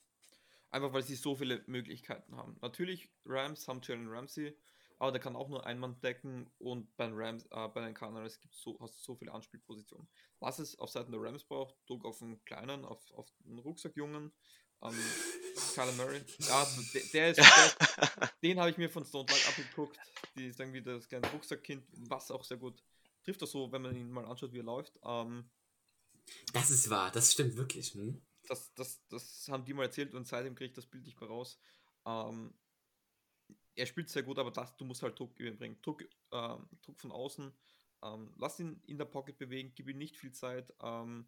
Einfach 0.69 0.93
weil 0.93 1.03
sie 1.03 1.15
so 1.15 1.35
viele 1.35 1.64
Möglichkeiten 1.68 2.35
haben. 2.35 2.57
Natürlich, 2.61 3.09
Rams 3.26 3.68
haben 3.68 3.81
Jalen 3.84 4.07
Ramsey, 4.07 4.57
aber 4.97 5.11
der 5.11 5.22
kann 5.22 5.35
auch 5.35 5.49
nur 5.49 5.65
ein 5.65 5.80
Mann 5.80 5.99
decken 6.01 6.49
und 6.57 6.95
bei 6.97 7.05
den 7.05 7.15
Rams, 7.15 7.45
äh, 7.51 7.68
bei 7.68 7.85
den 7.85 7.93
Cardinals 7.93 8.39
gibt 8.39 8.55
so, 8.55 8.77
hast 8.80 8.97
du 8.97 9.01
so 9.01 9.15
viele 9.15 9.34
Anspielpositionen. 9.34 10.07
Was 10.39 10.59
es 10.59 10.77
auf 10.80 10.89
Seiten 10.89 11.11
der 11.11 11.22
Rams 11.22 11.43
braucht, 11.43 11.76
Druck 11.88 12.05
auf 12.05 12.22
einen 12.22 12.43
kleinen, 12.45 12.85
auf, 12.85 13.11
auf 13.11 13.30
den 13.45 13.59
Rucksackjungen. 13.59 14.31
Ähm, 14.84 14.95
Kyler 15.73 15.91
Murray, 15.93 16.21
ja, 16.39 16.67
der, 16.93 17.01
der 17.13 17.29
ist, 17.31 17.38
der, 17.38 18.29
den 18.43 18.59
habe 18.59 18.69
ich 18.69 18.77
mir 18.77 18.89
von 18.89 19.05
Stone 19.05 19.27
Light 19.29 19.47
abgeguckt. 19.47 19.97
Die 20.35 20.47
ist 20.47 20.59
irgendwie 20.59 20.81
das 20.81 21.07
kleine 21.07 21.29
Rucksackkind, 21.31 21.84
was 22.09 22.31
auch 22.31 22.43
sehr 22.43 22.57
gut 22.57 22.81
trifft 23.27 23.41
das 23.41 23.51
so, 23.51 23.69
wenn 23.73 23.81
man 23.81 23.95
ihn 23.95 24.09
mal 24.09 24.25
anschaut, 24.25 24.53
wie 24.53 24.59
er 24.59 24.63
läuft. 24.63 24.97
Ähm, 25.03 25.49
das 26.53 26.69
ist 26.69 26.89
wahr, 26.89 27.11
das 27.11 27.34
stimmt 27.34 27.57
wirklich. 27.57 27.93
Hm? 27.93 28.21
Das, 28.47 28.73
das, 28.73 29.05
das 29.09 29.47
haben 29.49 29.65
die 29.65 29.73
mal 29.73 29.84
erzählt 29.84 30.13
und 30.13 30.25
seitdem 30.25 30.55
kriege 30.55 30.69
ich 30.69 30.73
das 30.73 30.85
Bild 30.85 31.05
nicht 31.05 31.19
mehr 31.19 31.29
raus. 31.29 31.59
Ähm, 32.05 32.53
er 33.75 33.85
spielt 33.85 34.09
sehr 34.09 34.23
gut, 34.23 34.39
aber 34.39 34.51
das, 34.51 34.77
du 34.77 34.85
musst 34.85 35.03
halt 35.03 35.19
Druck 35.19 35.35
bringen. 35.35 35.77
Druck, 35.81 36.03
ähm, 36.31 36.69
Druck 36.81 36.99
von 37.01 37.11
außen. 37.11 37.51
Ähm, 38.01 38.34
lass 38.38 38.59
ihn 38.59 38.81
in 38.88 38.97
der 38.97 39.05
Pocket 39.05 39.38
bewegen, 39.38 39.73
gib 39.75 39.89
ihm 39.89 39.97
nicht 39.97 40.15
viel 40.15 40.31
Zeit. 40.31 40.73
Ähm, 40.81 41.27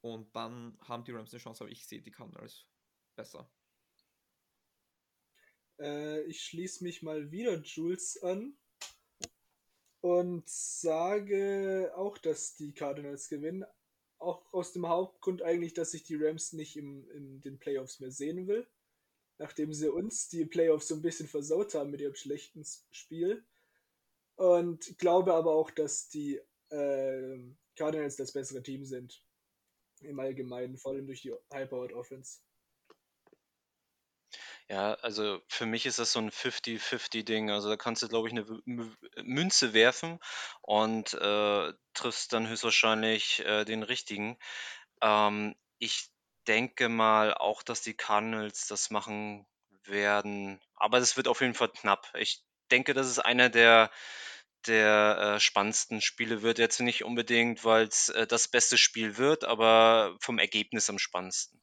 und 0.00 0.34
dann 0.34 0.76
haben 0.80 1.04
die 1.04 1.12
Rams 1.12 1.32
eine 1.32 1.40
Chance, 1.40 1.62
aber 1.62 1.70
ich 1.70 1.86
sehe 1.86 2.02
die 2.02 2.10
Cardinals 2.10 2.66
besser. 3.14 3.50
Äh, 5.78 6.22
ich 6.22 6.42
schließe 6.42 6.84
mich 6.84 7.02
mal 7.02 7.30
wieder 7.30 7.60
Jules 7.60 8.22
an 8.22 8.56
und 10.00 10.48
sage 10.48 11.92
auch, 11.96 12.18
dass 12.18 12.56
die 12.56 12.72
Cardinals 12.72 13.28
gewinnen. 13.28 13.64
Auch 14.18 14.52
aus 14.52 14.72
dem 14.72 14.86
Hauptgrund 14.86 15.42
eigentlich, 15.42 15.72
dass 15.72 15.94
ich 15.94 16.02
die 16.04 16.16
Rams 16.16 16.52
nicht 16.52 16.76
im, 16.76 17.08
in 17.10 17.40
den 17.40 17.58
Playoffs 17.58 18.00
mehr 18.00 18.10
sehen 18.10 18.46
will 18.46 18.66
nachdem 19.40 19.72
sie 19.72 19.90
uns 19.90 20.28
die 20.28 20.44
Playoffs 20.44 20.88
so 20.88 20.94
ein 20.94 21.02
bisschen 21.02 21.26
versaut 21.26 21.74
haben 21.74 21.90
mit 21.90 22.02
ihrem 22.02 22.14
schlechten 22.14 22.62
Spiel. 22.90 23.42
Und 24.36 24.98
glaube 24.98 25.32
aber 25.34 25.52
auch, 25.54 25.70
dass 25.70 26.10
die 26.10 26.40
äh, 26.68 27.38
Cardinals 27.74 28.16
das 28.16 28.32
bessere 28.32 28.62
Team 28.62 28.84
sind. 28.84 29.24
im 30.02 30.20
Allgemeinen, 30.20 30.76
vor 30.76 30.92
allem 30.92 31.06
durch 31.06 31.22
die 31.22 31.32
High-Powered 31.52 31.92
Offense. 31.94 32.40
Ja, 34.70 34.94
also 35.02 35.40
für 35.48 35.66
mich 35.66 35.84
ist 35.84 35.98
das 35.98 36.12
so 36.12 36.20
ein 36.20 36.30
50-50-Ding. 36.30 37.50
Also 37.50 37.68
da 37.68 37.76
kannst 37.76 38.02
du, 38.02 38.08
glaube 38.08 38.28
ich, 38.28 38.34
eine 38.34 38.46
Münze 39.24 39.74
werfen 39.74 40.20
und 40.62 41.12
äh, 41.14 41.72
triffst 41.94 42.32
dann 42.32 42.48
höchstwahrscheinlich 42.48 43.40
äh, 43.44 43.64
den 43.64 43.82
richtigen. 43.82 44.38
Ähm, 45.02 45.56
ich 45.78 46.10
denke 46.48 46.88
mal 46.88 47.34
auch, 47.34 47.62
dass 47.64 47.82
die 47.82 47.94
Cardinals 47.94 48.68
das 48.68 48.90
machen 48.90 49.46
werden. 49.84 50.60
Aber 50.76 50.98
es 50.98 51.16
wird 51.16 51.28
auf 51.28 51.40
jeden 51.42 51.54
Fall 51.54 51.70
knapp. 51.72 52.12
Ich 52.18 52.44
denke, 52.70 52.94
das 52.94 53.08
ist 53.08 53.18
einer 53.20 53.50
der, 53.50 53.90
der 54.66 55.36
äh, 55.36 55.40
spannendsten 55.40 56.00
Spiele 56.02 56.42
wird. 56.42 56.58
Jetzt 56.58 56.80
nicht 56.80 57.04
unbedingt, 57.04 57.64
weil 57.64 57.88
es 57.88 58.10
äh, 58.10 58.26
das 58.26 58.48
beste 58.48 58.78
Spiel 58.78 59.18
wird, 59.18 59.44
aber 59.44 60.16
vom 60.20 60.38
Ergebnis 60.38 60.90
am 60.90 60.98
spannendsten. 61.00 61.60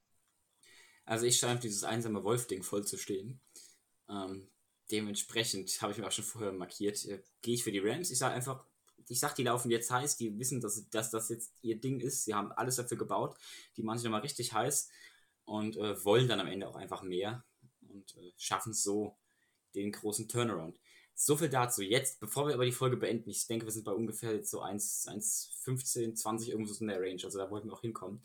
Also 1.07 1.25
ich 1.25 1.39
scheine 1.39 1.59
dieses 1.59 1.85
einsame 1.85 2.23
Wolf-Ding 2.23 2.63
voll 2.63 2.85
zu 2.85 2.97
stehen. 2.97 3.39
Ähm, 4.09 4.49
dementsprechend 4.91 5.81
habe 5.81 5.93
ich 5.93 5.97
mir 5.97 6.05
auch 6.05 6.11
schon 6.11 6.25
vorher 6.25 6.51
markiert. 6.51 7.03
Äh, 7.05 7.23
Gehe 7.41 7.55
ich 7.55 7.63
für 7.63 7.71
die 7.71 7.79
Rams. 7.79 8.11
Ich 8.11 8.17
sage 8.17 8.35
einfach, 8.35 8.65
ich 9.07 9.19
sag, 9.19 9.33
die 9.35 9.43
laufen 9.43 9.71
jetzt 9.71 9.89
heiß, 9.89 10.17
die 10.17 10.37
wissen, 10.37 10.59
dass, 10.59 10.89
dass 10.89 11.09
das 11.09 11.29
jetzt 11.29 11.53
ihr 11.61 11.79
Ding 11.79 12.01
ist. 12.01 12.25
Sie 12.25 12.33
haben 12.33 12.51
alles 12.51 12.75
dafür 12.75 12.97
gebaut. 12.97 13.37
Die 13.77 13.83
machen 13.83 13.99
sich 13.99 14.03
nochmal 14.03 14.21
richtig 14.21 14.51
heiß 14.51 14.89
und 15.45 15.77
äh, 15.77 16.03
wollen 16.03 16.27
dann 16.27 16.41
am 16.41 16.47
Ende 16.47 16.67
auch 16.67 16.75
einfach 16.75 17.03
mehr 17.03 17.45
und 17.87 18.17
äh, 18.17 18.33
schaffen 18.35 18.73
so 18.73 19.15
den 19.75 19.93
großen 19.93 20.27
Turnaround. 20.27 20.77
So 21.15 21.37
viel 21.37 21.49
dazu. 21.49 21.83
Jetzt, 21.83 22.19
bevor 22.19 22.47
wir 22.47 22.53
aber 22.53 22.65
die 22.65 22.73
Folge 22.73 22.97
beenden, 22.97 23.29
ich 23.29 23.47
denke, 23.47 23.65
wir 23.65 23.71
sind 23.71 23.85
bei 23.85 23.93
ungefähr 23.93 24.33
jetzt 24.33 24.51
so 24.51 24.59
1, 24.59 25.07
1 25.07 25.57
15, 25.61 26.17
20 26.17 26.49
irgendwo 26.49 26.73
so 26.73 26.81
in 26.81 26.89
der 26.89 26.99
Range, 26.99 27.23
also 27.23 27.37
da 27.37 27.49
wollten 27.49 27.69
wir 27.69 27.75
auch 27.75 27.81
hinkommen. 27.81 28.21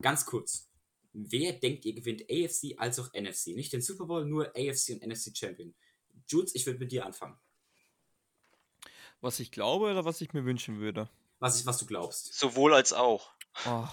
Ganz 0.00 0.24
kurz. 0.24 0.71
Wer 1.12 1.52
denkt 1.52 1.84
ihr 1.84 1.94
gewinnt 1.94 2.22
AFC 2.22 2.74
als 2.78 2.98
auch 2.98 3.12
NFC? 3.12 3.48
Nicht 3.48 3.72
den 3.72 3.82
Super 3.82 4.06
Bowl, 4.06 4.24
nur 4.24 4.48
AFC 4.56 4.90
und 4.90 5.06
NFC 5.06 5.36
Champion. 5.36 5.74
Jules, 6.26 6.54
ich 6.54 6.64
würde 6.66 6.78
mit 6.78 6.92
dir 6.92 7.04
anfangen. 7.04 7.36
Was 9.20 9.38
ich 9.38 9.50
glaube 9.50 9.90
oder 9.90 10.04
was 10.04 10.20
ich 10.20 10.32
mir 10.32 10.44
wünschen 10.44 10.80
würde? 10.80 11.08
Was, 11.38 11.60
ich, 11.60 11.66
was 11.66 11.78
du 11.78 11.86
glaubst. 11.86 12.34
Sowohl 12.34 12.74
als 12.74 12.92
auch. 12.92 13.32
Oh. 13.66 13.86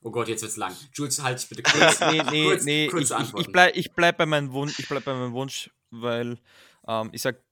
Oh 0.00 0.10
Gott, 0.10 0.28
jetzt 0.28 0.42
wird's 0.42 0.56
lang. 0.56 0.74
Jules, 0.94 1.22
halt 1.22 1.38
dich 1.38 1.48
bitte 1.48 1.62
kurz. 1.70 2.00
nee, 2.00 2.22
nee, 2.30 2.44
kurz, 2.44 2.64
nee. 2.64 2.88
kurz 2.88 3.10
ich, 3.10 3.18
ich, 3.18 3.34
ich, 3.34 3.52
bleib, 3.52 3.76
ich 3.76 3.92
bleib 3.92 4.16
bei 4.16 4.26
meinem 4.26 4.52
Wunsch, 4.52 4.78
ich 4.78 4.88
bleib 4.88 5.04
bei 5.04 5.14
meinem 5.14 5.32
Wunsch, 5.32 5.70
weil 5.90 6.38
ähm, 6.86 7.10
ich 7.12 7.22
sag 7.22 7.42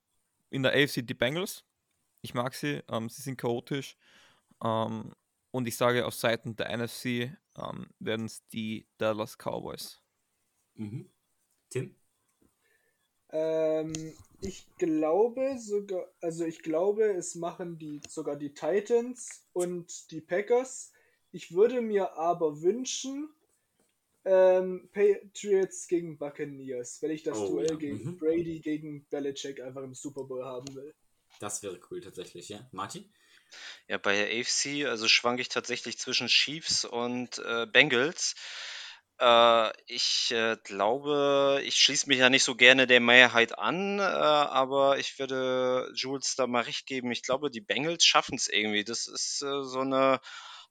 in 0.50 0.62
der 0.62 0.72
AFC 0.72 1.06
die 1.06 1.14
Bengals. 1.14 1.64
Ich 2.22 2.34
mag 2.34 2.54
sie, 2.54 2.82
ähm, 2.88 3.08
sie 3.08 3.22
sind 3.22 3.36
chaotisch. 3.36 3.96
Ähm, 4.62 5.12
und 5.56 5.66
ich 5.66 5.76
sage 5.76 6.04
auf 6.04 6.14
Seiten 6.14 6.54
der 6.54 6.76
NFC 6.76 7.34
ähm, 7.56 7.86
werden 7.98 8.26
es 8.26 8.46
die 8.48 8.86
Dallas 8.98 9.38
Cowboys. 9.38 10.02
Mhm. 10.74 11.10
Tim? 11.70 11.96
Ähm, 13.30 14.12
ich 14.42 14.66
glaube 14.76 15.56
sogar, 15.58 16.12
also 16.20 16.44
ich 16.44 16.62
glaube, 16.62 17.04
es 17.04 17.36
machen 17.36 17.78
die 17.78 18.02
sogar 18.06 18.36
die 18.36 18.52
Titans 18.52 19.48
und 19.54 20.10
die 20.10 20.20
Packers. 20.20 20.92
Ich 21.32 21.54
würde 21.54 21.80
mir 21.80 22.18
aber 22.18 22.60
wünschen, 22.60 23.30
ähm, 24.26 24.90
Patriots 24.92 25.88
gegen 25.88 26.18
Buccaneers, 26.18 27.00
wenn 27.00 27.12
ich 27.12 27.22
das 27.22 27.38
oh, 27.38 27.48
Duell 27.48 27.70
ja. 27.70 27.76
gegen 27.76 28.04
mhm. 28.04 28.18
Brady 28.18 28.60
gegen 28.60 29.06
Belichick 29.08 29.62
einfach 29.62 29.82
im 29.82 29.94
Super 29.94 30.24
Bowl 30.24 30.44
haben 30.44 30.74
will. 30.74 30.94
Das 31.40 31.62
wäre 31.62 31.80
cool 31.90 32.00
tatsächlich, 32.00 32.48
ja. 32.48 32.66
Martin? 32.72 33.12
Ja, 33.88 33.98
bei 33.98 34.16
der 34.16 34.40
AFC, 34.40 34.86
also 34.86 35.08
schwanke 35.08 35.42
ich 35.42 35.48
tatsächlich 35.48 35.98
zwischen 35.98 36.28
Chiefs 36.28 36.84
und 36.84 37.38
äh, 37.38 37.66
Bengals. 37.66 38.34
Äh, 39.18 39.72
ich 39.86 40.30
äh, 40.32 40.56
glaube, 40.64 41.60
ich 41.64 41.76
schließe 41.76 42.08
mich 42.08 42.18
ja 42.18 42.28
nicht 42.28 42.44
so 42.44 42.54
gerne 42.54 42.86
der 42.86 43.00
Mehrheit 43.00 43.58
an, 43.58 43.98
äh, 43.98 44.02
aber 44.02 44.98
ich 44.98 45.18
würde 45.18 45.90
Jules 45.94 46.34
da 46.36 46.46
mal 46.46 46.64
recht 46.64 46.86
geben. 46.86 47.10
Ich 47.12 47.22
glaube, 47.22 47.50
die 47.50 47.60
Bengals 47.60 48.04
schaffen 48.04 48.36
es 48.36 48.48
irgendwie. 48.48 48.84
Das 48.84 49.06
ist 49.06 49.42
äh, 49.42 49.62
so 49.62 49.80
eine 49.80 50.20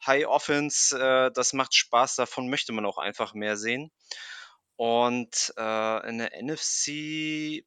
High 0.05 0.27
Offense, 0.27 0.99
äh, 0.99 1.31
das 1.31 1.53
macht 1.53 1.73
Spaß, 1.73 2.15
davon 2.15 2.49
möchte 2.49 2.73
man 2.73 2.85
auch 2.85 2.97
einfach 2.97 3.33
mehr 3.33 3.57
sehen. 3.57 3.91
Und 4.77 5.53
in 5.55 6.17
der 6.17 6.43
NFC 6.43 7.63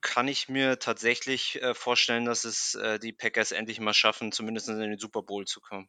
kann 0.00 0.28
ich 0.28 0.48
mir 0.48 0.78
tatsächlich 0.78 1.60
äh, 1.62 1.74
vorstellen, 1.74 2.24
dass 2.24 2.44
es 2.44 2.74
äh, 2.74 2.98
die 2.98 3.12
Packers 3.12 3.52
endlich 3.52 3.80
mal 3.80 3.94
schaffen, 3.94 4.32
zumindest 4.32 4.68
in 4.68 4.78
den 4.78 4.98
Super 4.98 5.22
Bowl 5.22 5.46
zu 5.46 5.60
kommen. 5.60 5.88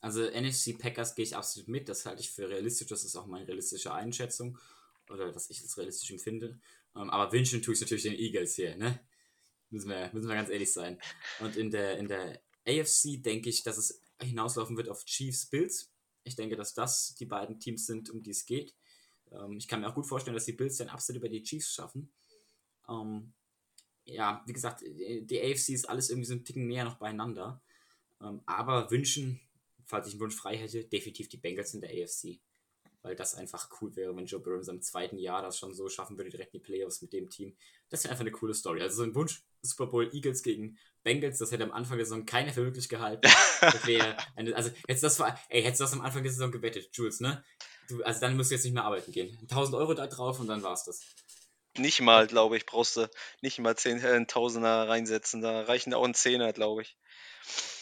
Also 0.00 0.22
NFC 0.22 0.78
Packers 0.78 1.14
gehe 1.14 1.24
ich 1.24 1.34
absolut 1.34 1.68
mit, 1.68 1.88
das 1.88 2.04
halte 2.04 2.20
ich 2.20 2.30
für 2.30 2.48
realistisch, 2.48 2.88
das 2.88 3.04
ist 3.04 3.16
auch 3.16 3.26
meine 3.26 3.48
realistische 3.48 3.94
Einschätzung 3.94 4.58
oder 5.08 5.34
was 5.34 5.48
ich 5.48 5.62
als 5.62 5.78
realistisch 5.78 6.10
empfinde. 6.10 6.60
Ähm, 6.94 7.10
aber 7.10 7.32
wünschen 7.32 7.62
tue 7.62 7.74
ich 7.74 7.80
natürlich 7.80 8.04
den 8.04 8.14
Eagles 8.14 8.54
hier, 8.54 8.76
ne? 8.76 9.00
Müssen 9.70 9.88
wir, 9.88 10.10
müssen 10.12 10.28
wir 10.28 10.34
ganz 10.34 10.50
ehrlich 10.50 10.72
sein. 10.72 11.00
Und 11.40 11.56
in 11.56 11.70
der, 11.70 11.98
in 11.98 12.06
der 12.06 12.40
AFC 12.66 13.22
denke 13.22 13.48
ich, 13.48 13.62
dass 13.62 13.78
es 13.78 14.02
hinauslaufen 14.20 14.76
wird 14.76 14.88
auf 14.88 15.04
Chiefs 15.04 15.46
Bills. 15.46 15.90
Ich 16.22 16.36
denke, 16.36 16.56
dass 16.56 16.74
das 16.74 17.14
die 17.14 17.26
beiden 17.26 17.58
Teams 17.58 17.86
sind, 17.86 18.10
um 18.10 18.22
die 18.22 18.30
es 18.30 18.46
geht. 18.46 18.74
Ähm, 19.32 19.56
ich 19.56 19.68
kann 19.68 19.80
mir 19.80 19.88
auch 19.88 19.94
gut 19.94 20.06
vorstellen, 20.06 20.34
dass 20.34 20.44
die 20.44 20.52
Bills 20.52 20.76
dann 20.76 20.88
absolut 20.88 21.20
über 21.20 21.28
die 21.28 21.42
Chiefs 21.42 21.72
schaffen. 21.72 22.12
Ähm, 22.88 23.32
ja, 24.04 24.42
wie 24.46 24.52
gesagt, 24.52 24.82
die 24.82 25.40
AFC 25.40 25.70
ist 25.70 25.88
alles 25.88 26.10
irgendwie 26.10 26.26
so 26.26 26.34
ein 26.34 26.44
Ticken 26.44 26.66
näher 26.66 26.84
noch 26.84 26.98
beieinander. 26.98 27.62
Ähm, 28.22 28.42
aber 28.46 28.90
wünschen, 28.90 29.40
falls 29.84 30.06
ich 30.06 30.14
einen 30.14 30.20
Wunsch 30.20 30.36
frei 30.36 30.56
hätte, 30.56 30.84
definitiv 30.84 31.28
die 31.28 31.38
Bengals 31.38 31.74
in 31.74 31.80
der 31.80 31.90
AFC. 31.90 32.40
Weil 33.02 33.16
das 33.16 33.34
einfach 33.34 33.68
cool 33.80 33.94
wäre, 33.96 34.16
wenn 34.16 34.24
Joe 34.24 34.40
Burrow 34.40 34.58
in 34.58 34.64
seinem 34.64 34.82
zweiten 34.82 35.18
Jahr 35.18 35.42
das 35.42 35.58
schon 35.58 35.74
so 35.74 35.88
schaffen 35.88 36.16
würde, 36.16 36.30
direkt 36.30 36.54
in 36.54 36.60
die 36.60 36.64
Playoffs 36.64 37.02
mit 37.02 37.12
dem 37.12 37.28
Team. 37.28 37.54
Das 37.90 38.02
wäre 38.02 38.12
einfach 38.12 38.22
eine 38.22 38.30
coole 38.30 38.54
Story. 38.54 38.80
Also 38.80 38.96
so 38.96 39.02
ein 39.02 39.14
Wunsch, 39.14 39.42
Super 39.60 39.86
Bowl 39.86 40.10
Eagles 40.14 40.42
gegen 40.42 40.78
Bengals, 41.02 41.38
das 41.38 41.52
hätte 41.52 41.64
am 41.64 41.72
Anfang 41.72 41.98
der 41.98 42.06
Saison 42.06 42.24
keiner 42.24 42.52
für 42.52 42.62
möglich 42.62 42.88
gehalten. 42.88 43.28
Das 43.60 43.86
wäre 43.86 44.16
also 44.36 44.70
hättest 44.88 45.02
du 45.02 45.22
das, 45.22 45.34
ey, 45.48 45.62
hättest 45.62 45.80
du 45.80 45.84
das 45.84 45.92
am 45.92 46.00
Anfang 46.00 46.22
der 46.22 46.32
Saison 46.32 46.50
gewettet, 46.50 46.88
Jules, 46.92 47.20
ne? 47.20 47.44
Du, 47.88 48.02
also 48.02 48.20
dann 48.20 48.36
musst 48.36 48.50
du 48.50 48.54
jetzt 48.54 48.64
nicht 48.64 48.72
mehr 48.72 48.84
arbeiten 48.84 49.12
gehen. 49.12 49.36
1000 49.42 49.76
Euro 49.76 49.92
da 49.92 50.06
drauf 50.06 50.40
und 50.40 50.46
dann 50.46 50.62
war's 50.62 50.84
das. 50.84 51.02
Nicht 51.76 52.00
mal, 52.00 52.26
glaube 52.26 52.56
ich, 52.56 52.66
brauchst 52.66 52.96
du 52.96 53.10
nicht 53.40 53.58
mal 53.58 53.76
10, 53.76 53.98
äh, 53.98 54.24
reinsetzen. 54.66 55.42
Da 55.42 55.62
reichen 55.62 55.92
auch 55.94 56.04
ein 56.04 56.14
Zehner, 56.14 56.52
glaube 56.52 56.82
ich. 56.82 56.96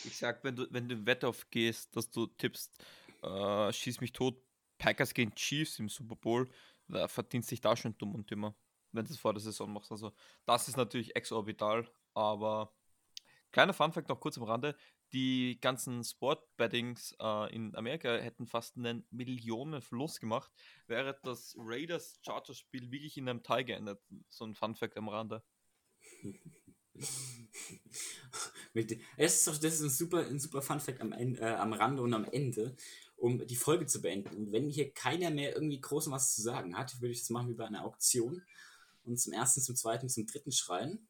Ich 0.05 0.17
sag, 0.17 0.43
wenn 0.45 0.57
du, 0.57 0.67
wenn 0.71 0.89
du 0.89 1.07
Wett 1.07 1.25
aufgehst, 1.25 1.95
dass 1.95 2.11
du 2.11 2.27
tippst, 2.27 2.83
äh, 3.23 3.73
schieß 3.73 4.01
mich 4.01 4.13
tot, 4.13 4.37
Packers 4.79 5.15
gegen 5.15 5.35
Chiefs 5.35 5.79
im 5.79 5.89
Super 5.89 6.17
Bowl, 6.17 6.51
da 6.89 7.07
verdienst 7.07 7.51
dich 7.51 7.61
da 7.61 7.77
schon 7.77 7.97
dumm 7.99 8.15
und 8.15 8.31
dümmer, 8.31 8.55
wenn 8.93 9.05
du 9.05 9.13
es 9.13 9.19
vor 9.19 9.33
der 9.33 9.41
Saison 9.41 9.73
machst. 9.73 9.93
Also, 9.93 10.13
das 10.47 10.69
ist 10.69 10.77
natürlich 10.77 11.15
exorbital, 11.15 11.89
aber 12.15 12.75
kleiner 13.53 13.75
Funfact 13.75 14.09
noch 14.09 14.19
kurz 14.19 14.39
am 14.39 14.45
Rande: 14.45 14.77
die 15.13 15.59
ganzen 15.61 16.05
Sportbettings 16.05 17.15
äh, 17.21 17.55
in 17.55 17.75
Amerika 17.75 18.17
hätten 18.17 18.47
fast 18.47 18.77
einen 18.77 19.07
Millionenverlust 19.11 20.21
gemacht, 20.21 20.51
wäre 20.87 21.19
das 21.23 21.55
Raiders-Chargers-Spiel 21.59 22.91
wirklich 22.91 23.17
in 23.19 23.29
einem 23.29 23.43
Teil 23.43 23.65
geendet. 23.65 24.01
So 24.29 24.45
ein 24.45 24.55
Funfact 24.55 24.97
am 24.97 25.09
Rande. 25.09 25.43
es 29.17 29.47
ist 29.47 29.47
das 29.47 29.75
ist 29.75 29.81
ein 29.83 29.91
super, 29.91 30.27
ein 30.27 30.39
super 30.39 30.63
Funfact 30.63 31.01
am, 31.01 31.13
äh, 31.13 31.39
am 31.41 31.73
Rande 31.73 32.03
und 32.03 32.15
am 32.15 32.25
Ende, 32.25 32.77
um 33.17 33.47
die 33.47 33.57
Folge 33.57 33.87
zu 33.87 34.01
beenden. 34.01 34.37
Und 34.37 34.53
wenn 34.53 34.69
hier 34.71 34.93
keiner 34.93 35.31
mehr 35.31 35.55
irgendwie 35.55 35.81
groß 35.81 36.11
was 36.11 36.35
zu 36.35 36.43
sagen 36.43 36.77
hat, 36.77 37.01
würde 37.01 37.13
ich 37.13 37.21
das 37.21 37.31
machen 37.31 37.49
wie 37.51 37.55
bei 37.55 37.67
einer 37.67 37.85
Auktion 37.85 38.43
und 39.05 39.19
zum 39.19 39.33
ersten, 39.33 39.61
zum 39.61 39.77
zweiten, 39.77 40.09
zum 40.09 40.27
dritten 40.27 40.53
schreien. 40.53 41.07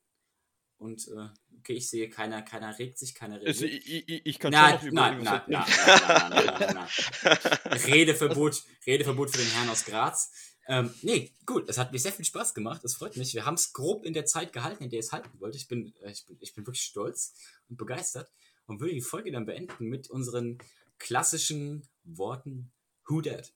Und 0.82 1.06
äh, 1.08 1.28
okay, 1.58 1.74
ich 1.74 1.88
sehe, 1.88 2.08
keiner, 2.08 2.42
keiner 2.42 2.76
regt 2.76 2.98
sich, 2.98 3.14
keiner 3.14 3.36
redet. 3.36 3.48
Also, 3.48 3.66
ich, 3.66 4.08
ich, 4.08 4.26
ich 4.26 4.38
kann 4.40 4.50
nein, 4.50 4.80
schon 4.80 4.92
nein, 4.92 5.22
nein, 5.22 5.42
nein, 5.46 5.64
nein, 5.68 6.30
nein, 6.30 6.54
nein, 6.58 6.74
nein, 6.74 7.80
Redeverbot, 7.86 8.64
Redeverbot 8.84 9.30
für 9.30 9.38
den 9.38 9.50
Herrn 9.52 9.68
aus 9.68 9.84
Graz. 9.84 10.32
Ähm, 10.66 10.92
nee, 11.02 11.32
gut, 11.46 11.68
es 11.68 11.78
hat 11.78 11.92
mir 11.92 11.98
sehr 11.98 12.12
viel 12.12 12.24
Spaß 12.24 12.54
gemacht, 12.54 12.82
das 12.82 12.94
freut 12.94 13.16
mich. 13.16 13.32
Wir 13.32 13.46
haben 13.46 13.54
es 13.54 13.72
grob 13.72 14.04
in 14.04 14.12
der 14.12 14.26
Zeit 14.26 14.52
gehalten, 14.52 14.82
in 14.82 14.90
der 14.90 14.98
ich 14.98 15.06
es 15.06 15.12
halten 15.12 15.30
wollte. 15.38 15.56
Ich 15.56 15.68
bin, 15.68 15.94
äh, 16.02 16.10
ich, 16.10 16.26
bin, 16.26 16.36
ich 16.40 16.52
bin 16.52 16.66
wirklich 16.66 16.82
stolz 16.82 17.34
und 17.68 17.76
begeistert 17.76 18.32
und 18.66 18.80
würde 18.80 18.94
die 18.94 19.00
Folge 19.00 19.30
dann 19.30 19.46
beenden 19.46 19.86
mit 19.86 20.10
unseren 20.10 20.58
klassischen 20.98 21.88
Worten 22.02 22.72
Who 23.06 23.20
Dat? 23.20 23.52